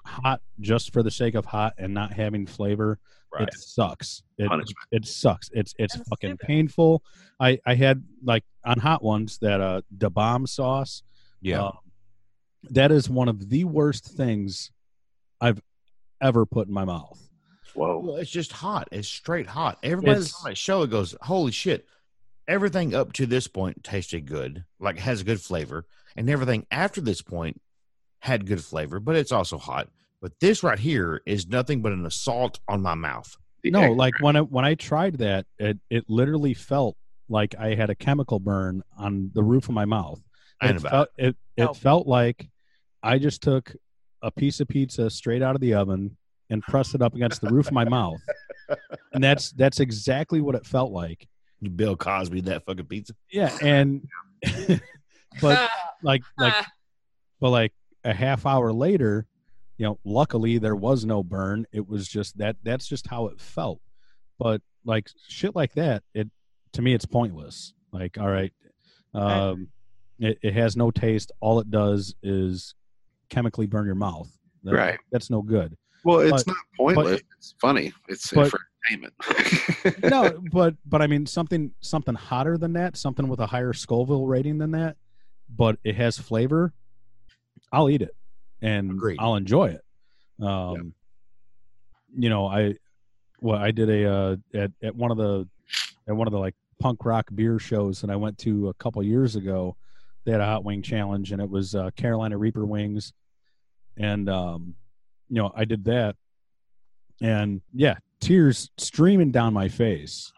hot 0.05 0.43
just 0.61 0.93
for 0.93 1.03
the 1.03 1.11
sake 1.11 1.35
of 1.35 1.47
hot 1.47 1.73
and 1.78 1.95
not 1.95 2.12
having 2.12 2.47
flavor, 2.47 2.99
Right. 3.32 3.49
it 3.49 3.55
sucks. 3.55 4.23
It 4.37 4.49
Punishment. 4.49 4.77
it 4.91 5.07
sucks. 5.07 5.49
It's 5.55 5.73
it's 5.78 5.95
That's 5.97 6.09
fucking 6.11 6.31
stupid. 6.32 6.47
painful. 6.47 7.03
I 7.39 7.59
I 7.65 7.74
had 7.74 8.05
like 8.23 8.45
on 8.66 8.81
hot 8.81 9.03
ones 9.03 9.39
that 9.39 9.62
uh 9.62 9.81
the 9.97 10.11
bomb 10.11 10.47
sauce. 10.47 11.03
Yeah. 11.41 11.62
um, 11.69 11.78
that 12.65 12.93
is 12.93 13.09
one 13.09 13.28
of 13.28 13.49
the 13.49 13.65
worst 13.65 14.05
things 14.05 14.73
I've 15.41 15.62
ever 16.20 16.45
put 16.45 16.69
in 16.69 16.74
my 16.74 16.85
mouth. 16.85 17.30
Whoa. 17.75 17.99
Well, 17.99 18.17
it's 18.17 18.31
just 18.31 18.53
hot. 18.53 18.89
It's 18.93 19.09
straight 19.09 19.47
hot. 19.47 19.79
Everybody's 19.83 20.25
that's 20.25 20.31
It's- 20.31 20.45
on 20.45 20.51
that 20.51 20.57
show 20.59 20.83
it 20.83 20.91
goes, 20.91 21.15
holy 21.23 21.53
shit. 21.53 21.87
Everything 22.49 22.95
up 22.95 23.13
to 23.15 23.27
this 23.27 23.47
point 23.47 23.85
tasted 23.85 24.27
good, 24.27 24.65
like 24.81 24.99
has 24.99 25.21
a 25.21 25.25
good 25.25 25.41
flavor, 25.41 25.87
and 26.17 26.29
everything 26.29 26.67
after 26.71 27.01
this 27.01 27.23
point 27.23 27.61
had 28.21 28.47
good 28.47 28.63
flavor, 28.65 28.99
but 28.99 29.15
it's 29.17 29.31
also 29.33 29.57
hot. 29.57 29.89
But 30.21 30.33
this 30.41 30.63
right 30.63 30.79
here 30.79 31.23
is 31.27 31.47
nothing 31.47 31.81
but 31.81 31.93
an 31.93 32.05
assault 32.05 32.59
on 32.69 32.83
my 32.83 32.95
mouth. 32.95 33.37
The 33.63 33.71
no, 33.71 33.83
egg- 33.93 33.97
like 33.97 34.15
when 34.21 34.37
I 34.37 34.41
when 34.41 34.65
I 34.65 34.75
tried 34.75 35.19
that, 35.19 35.47
it 35.59 35.79
it 35.91 36.05
literally 36.09 36.55
felt 36.55 36.97
like 37.29 37.55
I 37.57 37.75
had 37.77 37.89
a 37.91 37.95
chemical 37.95 38.41
burn 38.41 38.83
on 38.99 39.31
the 39.33 39.43
roof 39.45 39.69
of 39.69 39.75
my 39.75 39.85
mouth. 39.85 40.21
I 40.61 40.67
ain't 40.69 40.77
it 40.77 40.81
about 40.81 40.91
felt 40.91 41.09
it, 41.19 41.37
it 41.57 41.65
No. 41.65 41.75
felt 41.75 42.07
like 42.09 42.49
I 43.03 43.19
just 43.19 43.43
took 43.43 43.75
a 44.23 44.31
piece 44.33 44.59
of 44.61 44.67
pizza 44.69 45.09
straight 45.09 45.41
out 45.41 45.55
of 45.55 45.61
the 45.61 45.75
oven 45.75 46.17
and 46.51 46.62
pressed 46.62 46.94
it 46.94 47.02
up 47.02 47.14
against 47.14 47.40
the 47.40 47.48
roof 47.48 47.68
of 47.68 47.72
my 47.72 47.85
mouth. 47.85 48.20
And 49.12 49.22
that's 49.24 49.52
that's 49.52 49.81
exactly 49.81 50.40
what 50.40 50.55
it 50.55 50.66
felt 50.66 50.93
like. 50.93 51.27
You 51.60 51.70
Bill 51.70 51.97
Cosby 51.97 52.40
that 52.43 52.64
fucking 52.64 52.86
pizza. 52.86 53.14
Yeah, 53.31 53.56
and 53.62 54.06
but 55.40 55.70
like 56.02 56.22
like 56.39 56.55
but 57.40 57.51
like 57.51 57.72
a 58.05 58.14
half 58.14 58.47
hour 58.47 58.72
later, 58.72 59.27
you 59.77 59.86
know, 59.86 59.98
luckily 60.05 60.59
there 60.59 60.77
was 60.77 61.05
no 61.05 61.22
burn. 61.22 61.66
It 61.72 61.86
was 61.89 62.09
just 62.09 62.39
that 62.39 62.56
that's 62.62 62.86
just 62.86 63.06
how 63.06 63.27
it 63.27 63.40
felt. 63.40 63.81
But 64.39 64.62
like 64.85 65.09
shit 65.28 65.55
like 65.55 65.72
that, 65.74 66.02
it 66.14 66.28
to 66.74 66.82
me 66.82 66.94
it's 66.94 67.06
pointless. 67.06 67.74
Like, 67.93 68.18
all 68.18 68.28
right, 68.28 68.52
um 69.14 69.68
it, 70.18 70.39
it 70.43 70.55
has 70.55 70.77
no 70.77 70.90
taste. 70.90 71.32
All 71.40 71.60
it 71.60 71.70
does 71.70 72.14
is 72.22 72.74
chemically 73.31 73.66
burn 73.66 73.86
your 73.86 73.94
mouth. 73.94 74.31
That- 74.64 74.74
Right. 74.74 74.98
That's 75.10 75.31
no 75.31 75.40
good. 75.43 75.77
Well, 76.05 76.20
it's 76.20 76.44
but- 76.44 76.47
not 76.48 76.56
pointless. 76.77 77.20
it's 77.36 77.55
funny. 77.60 77.93
It's 78.09 78.32
but- 78.32 78.51
for 78.51 78.60
entertainment. 78.90 79.14
no, 80.10 80.40
but 80.52 80.74
but 80.86 81.02
I 81.02 81.06
mean 81.06 81.27
something 81.27 81.72
something 81.81 82.14
hotter 82.14 82.56
than 82.59 82.72
that, 82.74 82.97
something 82.97 83.28
with 83.28 83.40
a 83.40 83.47
higher 83.47 83.72
Scoville 83.72 84.27
rating 84.27 84.59
than 84.59 84.70
that, 84.72 84.97
but 85.55 85.78
it 85.85 85.97
has 85.97 86.18
flavor. 86.18 86.72
I'll 87.72 87.89
eat 87.90 88.02
it, 88.02 88.14
and 88.62 88.93
Agreed. 88.93 89.18
I'll 89.20 89.36
enjoy 89.36 89.68
it. 89.68 90.44
Um, 90.44 90.94
you 92.16 92.28
know, 92.31 92.47
I 92.47 92.74
well, 93.40 93.59
I 93.59 93.70
did 93.70 93.89
a 93.90 94.10
uh, 94.10 94.36
at 94.55 94.72
at 94.82 94.97
one 94.97 95.10
of 95.10 95.16
the 95.18 95.48
at 96.09 96.16
one 96.16 96.27
of 96.27 96.32
the 96.32 96.39
like 96.39 96.55
punk 96.81 97.05
rock 97.05 97.28
beer 97.35 97.59
shows 97.59 98.01
that 98.01 98.10
I 98.10 98.16
went 98.16 98.39
to 98.39 98.68
a 98.70 98.74
couple 98.74 99.02
years 99.02 99.36
ago. 99.36 99.77
They 100.24 100.32
had 100.32 100.40
a 100.40 100.47
hot 100.47 100.64
wing 100.64 100.82
challenge, 100.82 101.32
and 101.32 101.40
it 101.40 101.48
was 101.48 101.74
uh, 101.74 101.90
Carolina 101.97 102.36
Reaper 102.36 102.64
wings, 102.66 103.12
and 103.97 104.28
um, 104.28 104.74
you 105.31 105.40
know, 105.40 105.52
I 105.55 105.65
did 105.65 105.85
that, 105.85 106.16
and 107.23 107.62
yeah, 107.73 107.97
tears 108.20 108.70
streaming 108.77 109.31
down 109.31 109.55
my 109.55 109.69
face. 109.69 110.32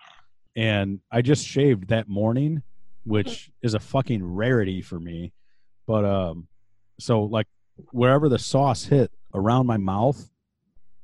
And 0.54 1.00
I 1.10 1.22
just 1.22 1.46
shaved 1.46 1.88
that 1.88 2.08
morning, 2.08 2.62
which 3.04 3.50
is 3.62 3.74
a 3.74 3.80
fucking 3.80 4.24
rarity 4.24 4.82
for 4.82 5.00
me. 5.00 5.32
But 5.86 6.04
um 6.04 6.46
so 7.00 7.22
like 7.22 7.46
wherever 7.90 8.28
the 8.28 8.38
sauce 8.38 8.84
hit 8.84 9.10
around 9.34 9.66
my 9.66 9.78
mouth, 9.78 10.30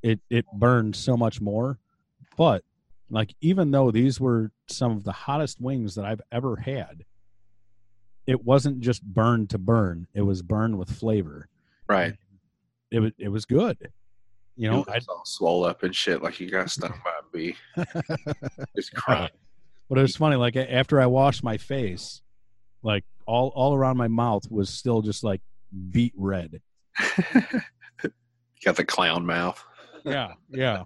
it 0.02 0.20
it 0.30 0.44
burned 0.52 0.94
so 0.96 1.16
much 1.16 1.40
more. 1.40 1.78
But 2.36 2.62
like 3.10 3.34
even 3.40 3.70
though 3.70 3.90
these 3.90 4.20
were 4.20 4.52
some 4.68 4.92
of 4.92 5.04
the 5.04 5.12
hottest 5.12 5.60
wings 5.60 5.94
that 5.94 6.04
I've 6.04 6.20
ever 6.30 6.56
had, 6.56 7.04
it 8.26 8.44
wasn't 8.44 8.80
just 8.80 9.02
burn 9.02 9.46
to 9.48 9.58
burn. 9.58 10.06
It 10.12 10.22
was 10.22 10.42
burn 10.42 10.76
with 10.76 10.90
flavor. 10.90 11.48
right. 11.88 12.14
It 12.90 13.00
was 13.00 13.12
it 13.18 13.28
was 13.28 13.44
good. 13.44 13.90
You 14.56 14.70
know, 14.70 14.84
I 14.88 14.98
all 15.08 15.22
swole 15.24 15.64
up 15.64 15.84
and 15.84 15.94
shit 15.94 16.20
like 16.22 16.40
you 16.40 16.50
got 16.50 16.68
stung 16.70 17.00
by 17.04 17.12
a 17.20 17.22
bee. 17.32 17.56
Just 18.74 18.92
crying. 18.94 19.30
But 19.88 19.98
it 19.98 20.02
was 20.02 20.16
funny. 20.16 20.36
Like 20.36 20.56
after 20.56 21.00
I 21.00 21.06
washed 21.06 21.44
my 21.44 21.58
face, 21.58 22.22
like 22.82 23.04
all 23.26 23.52
all 23.54 23.74
around 23.74 23.98
my 23.98 24.08
mouth 24.08 24.50
was 24.50 24.68
still 24.68 25.00
just 25.00 25.22
like 25.22 25.40
beet 25.90 26.12
red. 26.16 26.60
got 28.64 28.76
the 28.76 28.84
clown 28.84 29.24
mouth. 29.24 29.64
Yeah, 30.04 30.32
yeah. 30.50 30.84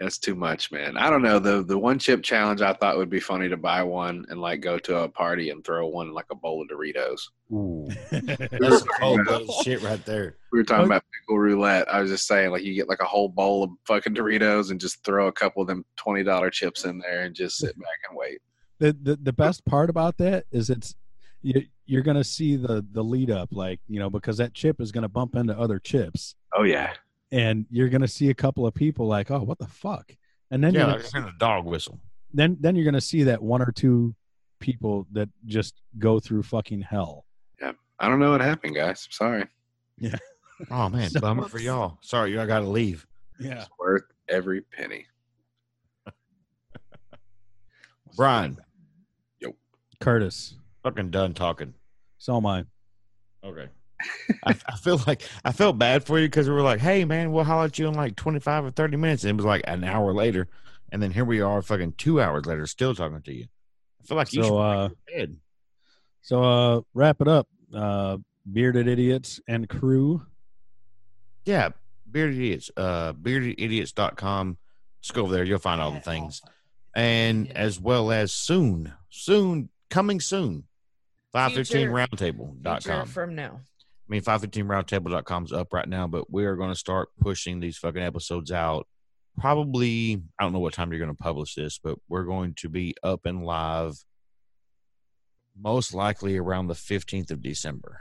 That's 0.00 0.16
too 0.16 0.34
much, 0.34 0.72
man. 0.72 0.96
I 0.96 1.10
don't 1.10 1.20
know. 1.20 1.38
The 1.38 1.62
the 1.62 1.78
one 1.78 1.98
chip 1.98 2.22
challenge 2.22 2.62
I 2.62 2.72
thought 2.72 2.96
would 2.96 3.10
be 3.10 3.20
funny 3.20 3.50
to 3.50 3.58
buy 3.58 3.82
one 3.82 4.24
and 4.30 4.40
like 4.40 4.62
go 4.62 4.78
to 4.78 5.00
a 5.00 5.08
party 5.10 5.50
and 5.50 5.62
throw 5.62 5.86
one 5.88 6.08
in 6.08 6.14
like 6.14 6.24
a 6.30 6.34
bowl 6.34 6.62
of 6.62 6.68
Doritos. 6.68 7.20
Ooh. 7.52 7.86
That's 8.10 8.82
cold 8.98 9.20
blooded 9.26 9.50
shit 9.62 9.82
right 9.82 10.02
there. 10.06 10.36
We 10.52 10.58
were 10.58 10.64
talking 10.64 10.86
about 10.86 11.04
pickle 11.12 11.38
roulette. 11.38 11.86
I 11.92 12.00
was 12.00 12.10
just 12.10 12.26
saying, 12.26 12.50
like, 12.50 12.62
you 12.62 12.74
get 12.74 12.88
like 12.88 13.02
a 13.02 13.04
whole 13.04 13.28
bowl 13.28 13.62
of 13.62 13.70
fucking 13.86 14.14
Doritos 14.14 14.70
and 14.70 14.80
just 14.80 15.04
throw 15.04 15.26
a 15.26 15.32
couple 15.32 15.60
of 15.60 15.68
them 15.68 15.84
twenty 15.96 16.22
dollar 16.22 16.48
chips 16.48 16.86
in 16.86 16.98
there 16.98 17.20
and 17.24 17.34
just 17.34 17.58
sit 17.58 17.78
back 17.78 17.98
and 18.08 18.16
wait. 18.16 18.38
the, 18.78 18.96
the 19.02 19.16
the 19.16 19.32
best 19.34 19.66
part 19.66 19.90
about 19.90 20.16
that 20.16 20.46
is 20.50 20.70
it's 20.70 20.94
you, 21.42 21.62
you're 21.84 22.02
gonna 22.02 22.24
see 22.24 22.56
the 22.56 22.86
the 22.92 23.04
lead 23.04 23.30
up, 23.30 23.50
like 23.52 23.80
you 23.86 23.98
know, 23.98 24.08
because 24.08 24.38
that 24.38 24.54
chip 24.54 24.80
is 24.80 24.92
gonna 24.92 25.10
bump 25.10 25.36
into 25.36 25.58
other 25.58 25.78
chips, 25.78 26.36
Oh 26.54 26.62
yeah, 26.62 26.94
and 27.32 27.66
you're 27.70 27.88
gonna 27.88 28.08
see 28.08 28.30
a 28.30 28.34
couple 28.34 28.66
of 28.66 28.74
people 28.74 29.06
like, 29.06 29.30
oh, 29.30 29.40
what 29.42 29.58
the 29.58 29.66
fuck, 29.66 30.12
and 30.50 30.62
then 30.62 30.74
Yeah, 30.74 30.86
you're 30.88 30.96
like 30.98 31.06
a 31.06 31.10
kind 31.10 31.26
of 31.28 31.38
dog 31.38 31.64
whistle. 31.64 32.00
then 32.32 32.56
then 32.60 32.76
you're 32.76 32.84
gonna 32.84 33.00
see 33.00 33.22
that 33.24 33.42
one 33.42 33.62
or 33.62 33.72
two 33.72 34.14
people 34.60 35.06
that 35.12 35.28
just 35.46 35.80
go 35.98 36.20
through 36.20 36.42
fucking 36.42 36.82
hell. 36.82 37.24
Yeah, 37.60 37.72
I 37.98 38.08
don't 38.08 38.18
know 38.18 38.30
what 38.32 38.40
happened, 38.40 38.74
guys. 38.76 39.06
Sorry. 39.10 39.46
Yeah. 39.98 40.16
Oh 40.70 40.90
man, 40.90 41.08
So- 41.10 41.20
bummer 41.20 41.48
for 41.48 41.58
y'all. 41.58 41.96
Sorry, 42.02 42.38
I 42.38 42.44
gotta 42.44 42.68
leave. 42.68 43.06
Yeah, 43.38 43.60
It's 43.62 43.70
worth 43.78 44.02
every 44.28 44.60
penny. 44.60 45.06
Brian, 48.16 48.58
Yep. 49.40 49.54
Curtis. 50.00 50.56
fucking 50.82 51.10
done 51.10 51.32
talking. 51.32 51.72
So 52.18 52.36
am 52.36 52.44
I. 52.44 52.64
Okay. 53.42 53.68
I, 54.46 54.54
I 54.66 54.76
feel 54.76 55.00
like 55.06 55.22
I 55.44 55.52
felt 55.52 55.78
bad 55.78 56.04
for 56.04 56.18
you 56.18 56.26
because 56.26 56.48
we 56.48 56.54
were 56.54 56.62
like, 56.62 56.80
"Hey, 56.80 57.04
man, 57.04 57.32
we'll 57.32 57.44
holler 57.44 57.64
at 57.66 57.78
you 57.78 57.88
in 57.88 57.94
like 57.94 58.16
twenty 58.16 58.40
five 58.40 58.64
or 58.64 58.70
thirty 58.70 58.96
minutes," 58.96 59.24
and 59.24 59.30
it 59.30 59.36
was 59.36 59.44
like 59.44 59.62
an 59.66 59.84
hour 59.84 60.12
later, 60.12 60.48
and 60.90 61.02
then 61.02 61.10
here 61.10 61.24
we 61.24 61.40
are, 61.40 61.60
fucking 61.62 61.92
two 61.98 62.20
hours 62.20 62.46
later, 62.46 62.66
still 62.66 62.94
talking 62.94 63.20
to 63.22 63.32
you. 63.34 63.46
I 64.02 64.06
feel 64.06 64.16
like 64.16 64.32
you 64.32 64.42
So, 64.42 64.48
should 64.48 64.56
uh, 64.58 64.88
break 64.88 65.18
your. 65.18 65.26
So 66.22 66.42
uh 66.44 66.80
wrap 66.94 67.20
it 67.20 67.28
up. 67.28 67.48
Uh 67.74 68.18
bearded 68.50 68.88
idiots 68.88 69.40
and 69.48 69.68
crew. 69.68 70.24
Yeah, 71.44 71.70
bearded 72.10 72.36
idiots. 72.36 72.70
Uh, 72.76 73.12
beardedidiots.com. 73.14 74.58
Just 75.02 75.14
go 75.14 75.22
over 75.22 75.32
there. 75.34 75.44
You'll 75.44 75.58
find 75.58 75.80
all 75.80 75.90
the 75.92 76.00
things, 76.00 76.42
and 76.94 77.50
as 77.56 77.80
well 77.80 78.10
as 78.12 78.32
soon, 78.32 78.92
soon 79.08 79.70
coming 79.88 80.20
soon. 80.20 80.64
Five 81.32 81.52
fifteen 81.52 81.88
Future- 81.88 82.06
Future 82.08 82.32
roundtable.com. 82.32 83.06
from 83.06 83.34
now. 83.34 83.60
I 84.10 84.14
mean, 84.14 84.22
515roundtable.com 84.22 85.44
is 85.44 85.52
up 85.52 85.72
right 85.72 85.88
now, 85.88 86.08
but 86.08 86.32
we 86.32 86.44
are 86.44 86.56
going 86.56 86.70
to 86.70 86.76
start 86.78 87.10
pushing 87.20 87.60
these 87.60 87.78
fucking 87.78 88.02
episodes 88.02 88.50
out. 88.50 88.88
Probably, 89.38 90.20
I 90.36 90.42
don't 90.42 90.52
know 90.52 90.58
what 90.58 90.72
time 90.74 90.90
you're 90.90 90.98
going 90.98 91.14
to 91.14 91.22
publish 91.22 91.54
this, 91.54 91.78
but 91.78 91.96
we're 92.08 92.24
going 92.24 92.54
to 92.54 92.68
be 92.68 92.96
up 93.04 93.24
and 93.24 93.44
live 93.44 93.94
most 95.60 95.94
likely 95.94 96.38
around 96.38 96.66
the 96.66 96.74
15th 96.74 97.30
of 97.30 97.40
December, 97.40 98.00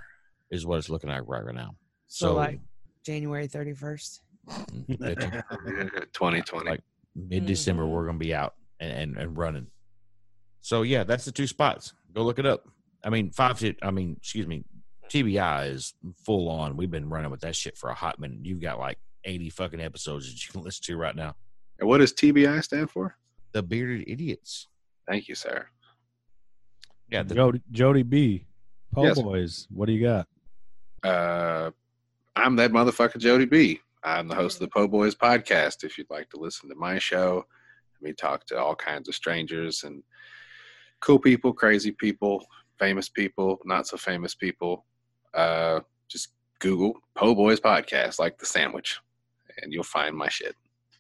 is 0.50 0.66
what 0.66 0.80
it's 0.80 0.90
looking 0.90 1.12
like 1.12 1.22
right, 1.28 1.46
right 1.46 1.54
now. 1.54 1.76
So, 2.08 2.30
So, 2.30 2.34
like 2.36 2.60
January 3.06 3.48
31st. 3.48 4.20
Twenty 6.14 6.42
twenty. 6.42 6.70
like 6.72 6.82
mid 7.16 7.46
December, 7.46 7.84
Mhm. 7.84 7.90
we're 7.92 8.06
going 8.06 8.18
to 8.20 8.26
be 8.26 8.34
out 8.34 8.56
and, 8.80 8.92
and, 8.92 9.18
and 9.18 9.38
running. 9.38 9.68
So, 10.62 10.82
yeah, 10.82 11.04
that's 11.04 11.26
the 11.26 11.32
two 11.32 11.46
spots. 11.46 11.94
Go 12.16 12.24
look 12.24 12.40
it 12.40 12.48
up. 12.48 12.64
I 13.04 13.10
mean, 13.12 13.30
five, 13.32 13.60
to- 13.60 13.76
I 13.84 13.92
mean, 13.92 14.16
excuse 14.18 14.48
me, 14.48 14.64
TBI 15.10 15.72
is 15.72 15.94
full 16.26 16.50
on. 16.50 16.78
We've 16.78 16.92
been 16.92 17.10
running 17.10 17.32
with 17.32 17.42
that 17.42 17.56
shit 17.56 17.78
for 17.78 17.90
a 17.90 17.94
hot 17.94 18.20
minute. 18.20 18.40
You've 18.44 18.62
got 18.62 18.80
like 18.80 18.98
80 19.26 19.50
fucking 19.50 19.82
episodes 19.82 20.28
that 20.28 20.46
you 20.46 20.52
can 20.52 20.62
listen 20.64 20.84
to 20.86 20.98
right 20.98 21.16
now. 21.16 21.36
And 21.80 21.88
what 21.88 22.00
does 22.00 22.14
TBI 22.14 22.64
stand 22.64 22.90
for? 22.92 23.16
The 23.52 23.64
Bearded 23.64 24.06
Idiots. 24.08 24.68
Thank 25.08 25.28
you, 25.28 25.36
sir. 25.36 25.66
Yeah, 27.10 27.24
the, 27.24 27.36
Jodie, 27.36 27.62
Jodie 27.72 28.08
B. 28.08 28.46
Po 28.94 29.04
Yes. 29.04 29.22
Boys. 29.22 29.68
What 29.72 29.88
do 29.88 29.94
you 29.94 30.06
got? 30.06 30.28
Uh, 31.04 31.72
I'm 32.36 32.56
that 32.58 32.72
motherfucker 32.72 33.18
Jodie 33.18 33.50
B. 33.50 33.80
I'm 34.04 34.28
the 34.28 34.36
host 34.36 34.58
of 34.58 34.62
the 34.62 34.68
Po 34.70 34.88
Boys 34.88 35.16
podcast. 35.16 35.84
If 35.84 35.98
you'd 35.98 36.10
like 36.10 36.30
to 36.30 36.38
listen 36.38 36.70
to 36.70 36.76
my 36.76 37.00
show, 37.00 37.46
We 38.02 38.14
talk 38.14 38.46
to 38.48 38.58
all 38.58 38.76
kinds 38.76 39.10
of 39.10 39.16
strangers 39.16 39.84
and 39.84 40.04
cool 41.02 41.20
people, 41.20 41.52
crazy 41.52 41.92
people, 41.92 42.46
famous 42.78 43.10
people, 43.10 43.60
not 43.66 43.88
so 43.88 43.98
famous 43.98 44.36
people. 44.36 44.86
Uh, 45.34 45.82
just 46.08 46.30
Google 46.60 46.94
Po 47.16 47.36
Boys 47.36 47.60
Podcast, 47.60 48.20
like 48.20 48.38
the 48.38 48.46
sandwich, 48.46 49.00
and 49.62 49.72
you'll 49.74 49.84
find 49.84 50.16
my 50.16 50.30
shit. 50.30 50.56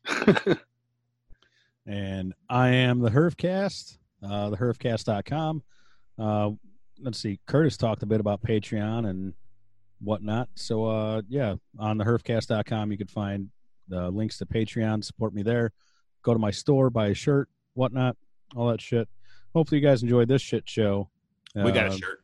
and 1.86 2.34
I 2.50 2.70
am 2.70 3.00
the 3.00 3.10
Herfcast, 3.10 3.98
uh, 4.24 4.50
theherfcast.com. 4.52 5.64
Uh, 6.18 6.52
let's 7.02 7.20
see, 7.20 7.40
Curtis 7.48 7.78
talked 7.78 8.04
a 8.04 8.06
bit 8.06 8.20
about 8.20 8.42
Patreon 8.42 9.10
and 9.10 9.34
whatnot. 10.02 10.50
So, 10.56 10.86
uh, 10.86 11.22
yeah, 11.28 11.56
on 11.78 11.98
the 11.98 12.04
herfcast.com, 12.06 12.92
you 12.92 12.98
can 12.98 13.08
find 13.08 13.50
the 13.88 14.10
links 14.10 14.38
to 14.40 14.46
Patreon, 14.46 15.04
support 15.04 15.34
me 15.34 15.42
there. 15.44 15.72
Go 16.24 16.34
to 16.34 16.40
my 16.40 16.52
store, 16.52 16.90
buy 16.90 17.08
a 17.08 17.14
shirt, 17.14 17.50
whatnot, 17.74 18.16
all 18.56 18.68
that 18.70 18.82
shit. 18.82 19.08
Hopefully, 19.56 19.82
you 19.82 19.88
guys 19.88 20.04
enjoyed 20.04 20.28
this 20.28 20.42
shit 20.42 20.68
show. 20.68 21.10
we 21.56 21.72
got 21.72 21.88
a 21.88 21.90
Uh, 21.90 21.98
shirt. 21.98 22.24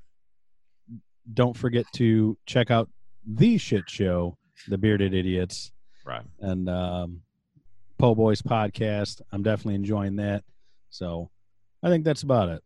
Don't 1.34 1.56
forget 1.56 1.86
to 1.96 2.38
check 2.46 2.70
out 2.72 2.90
the 3.26 3.58
shit 3.58 3.90
show, 3.90 4.38
The 4.68 4.78
Bearded 4.78 5.14
Idiots. 5.14 5.72
Right. 6.06 6.22
and 6.40 6.70
um, 6.70 7.22
Po 7.98 8.14
Boys 8.14 8.42
podcast. 8.44 9.22
I'm 9.32 9.42
definitely 9.42 9.74
enjoying 9.76 10.18
that. 10.18 10.44
So 10.92 11.32
I 11.82 11.90
think 11.90 12.06
that's 12.06 12.22
about 12.22 12.50
it. 12.50 12.62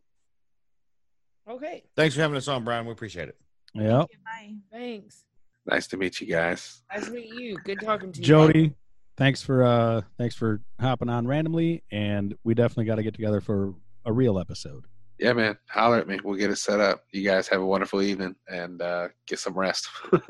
Okay. 1.48 1.84
Thanks 1.96 2.14
for 2.14 2.20
having 2.20 2.36
us 2.36 2.48
on, 2.48 2.64
Brian. 2.64 2.84
We 2.84 2.92
appreciate 2.92 3.28
it. 3.30 3.38
Yep. 3.74 4.08
Bye. 4.24 4.54
Thanks. 4.70 5.24
nice 5.66 5.86
to 5.88 5.96
meet 5.96 6.20
you 6.20 6.26
guys. 6.26 6.82
Nice 6.94 7.06
to 7.06 7.12
meet 7.12 7.28
you. 7.34 7.56
Good 7.64 7.80
talking 7.80 8.12
to 8.12 8.20
you. 8.20 8.26
Jodie, 8.26 8.74
thanks 9.16 9.42
for 9.42 9.64
uh 9.64 10.02
thanks 10.18 10.34
for 10.34 10.60
hopping 10.80 11.08
on 11.08 11.26
randomly 11.26 11.82
and 11.90 12.34
we 12.44 12.52
definitely 12.54 12.84
got 12.84 12.96
to 12.96 13.02
get 13.02 13.14
together 13.14 13.40
for 13.40 13.74
a 14.04 14.12
real 14.12 14.38
episode. 14.38 14.84
Yeah, 15.20 15.34
man. 15.34 15.58
Holler 15.68 15.98
at 15.98 16.08
me. 16.08 16.18
We'll 16.24 16.38
get 16.38 16.50
it 16.50 16.56
set 16.56 16.80
up. 16.80 17.04
You 17.12 17.22
guys 17.22 17.46
have 17.48 17.60
a 17.60 17.66
wonderful 17.66 18.00
evening 18.00 18.34
and 18.48 18.80
uh, 18.80 19.08
get 19.26 19.38
some 19.38 19.54
rest. 19.54 19.88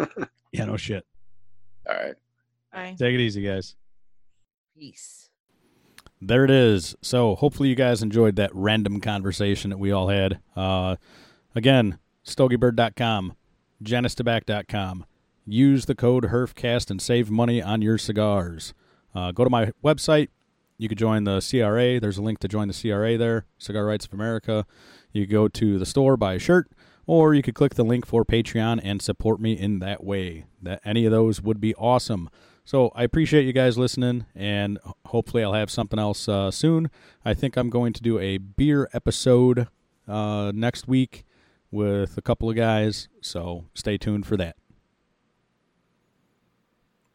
Yeah, 0.52 0.64
no 0.64 0.76
shit. 0.76 1.06
All 1.88 1.94
right. 1.94 2.16
Bye. 2.72 2.96
Take 2.98 3.14
it 3.14 3.20
easy, 3.20 3.40
guys. 3.40 3.76
Peace. 4.76 5.28
There 6.20 6.44
it 6.44 6.50
is. 6.50 6.96
So 7.02 7.36
hopefully 7.36 7.68
you 7.68 7.76
guys 7.76 8.02
enjoyed 8.02 8.34
that 8.34 8.50
random 8.52 9.00
conversation 9.00 9.70
that 9.70 9.78
we 9.78 9.92
all 9.92 10.08
had. 10.08 10.40
Uh, 10.56 10.96
again, 11.54 12.00
stogiebird.com, 12.26 13.34
janistobac.com. 13.84 15.06
Use 15.46 15.86
the 15.86 15.94
code 15.94 16.24
HERFCAST 16.24 16.90
and 16.90 17.00
save 17.00 17.30
money 17.30 17.62
on 17.62 17.80
your 17.80 17.96
cigars. 17.96 18.74
Uh, 19.14 19.30
go 19.30 19.44
to 19.44 19.50
my 19.50 19.70
website. 19.84 20.30
You 20.81 20.89
could 20.89 20.97
join 20.97 21.24
the 21.24 21.47
CRA. 21.47 22.01
There's 22.01 22.16
a 22.16 22.23
link 22.23 22.39
to 22.39 22.48
join 22.48 22.66
the 22.66 22.73
CRA 22.73 23.19
there, 23.19 23.44
Cigar 23.59 23.85
Rights 23.85 24.07
of 24.07 24.15
America. 24.15 24.65
You 25.12 25.27
go 25.27 25.47
to 25.47 25.78
the 25.78 25.85
store, 25.85 26.16
buy 26.16 26.32
a 26.32 26.39
shirt, 26.39 26.73
or 27.07 27.35
you 27.35 27.43
could 27.43 27.55
click 27.55 27.74
the 27.74 27.85
link 27.85 28.07
for 28.07 28.24
Patreon 28.24 28.81
and 28.82 29.02
support 29.02 29.43
me 29.43 29.52
in 29.52 29.81
that 29.81 30.02
way. 30.02 30.47
That 30.62 30.81
any 30.82 31.05
of 31.05 31.12
those 31.12 31.43
would 31.43 31.61
be 31.61 31.74
awesome. 31.74 32.31
So 32.65 32.93
I 32.94 33.02
appreciate 33.02 33.44
you 33.44 33.52
guys 33.52 33.77
listening, 33.77 34.24
and 34.35 34.78
hopefully 35.05 35.44
I'll 35.44 35.52
have 35.52 35.70
something 35.70 35.98
else 35.98 36.27
uh, 36.31 36.51
soon. 36.51 36.90
I 37.27 37.35
think 37.35 37.59
I'm 37.59 37.69
going 37.69 37.93
to 37.93 38.02
do 38.02 38.19
a 38.19 38.39
beer 38.39 38.89
episode 38.94 39.69
uh, 40.09 40.51
next 40.55 40.89
week 40.89 41.27
with 41.70 42.16
a 42.16 42.23
couple 42.23 42.48
of 42.48 42.57
guys, 42.57 43.07
so 43.20 43.66
stay 43.74 43.98
tuned 43.98 44.24
for 44.24 44.39
that. 44.39 44.57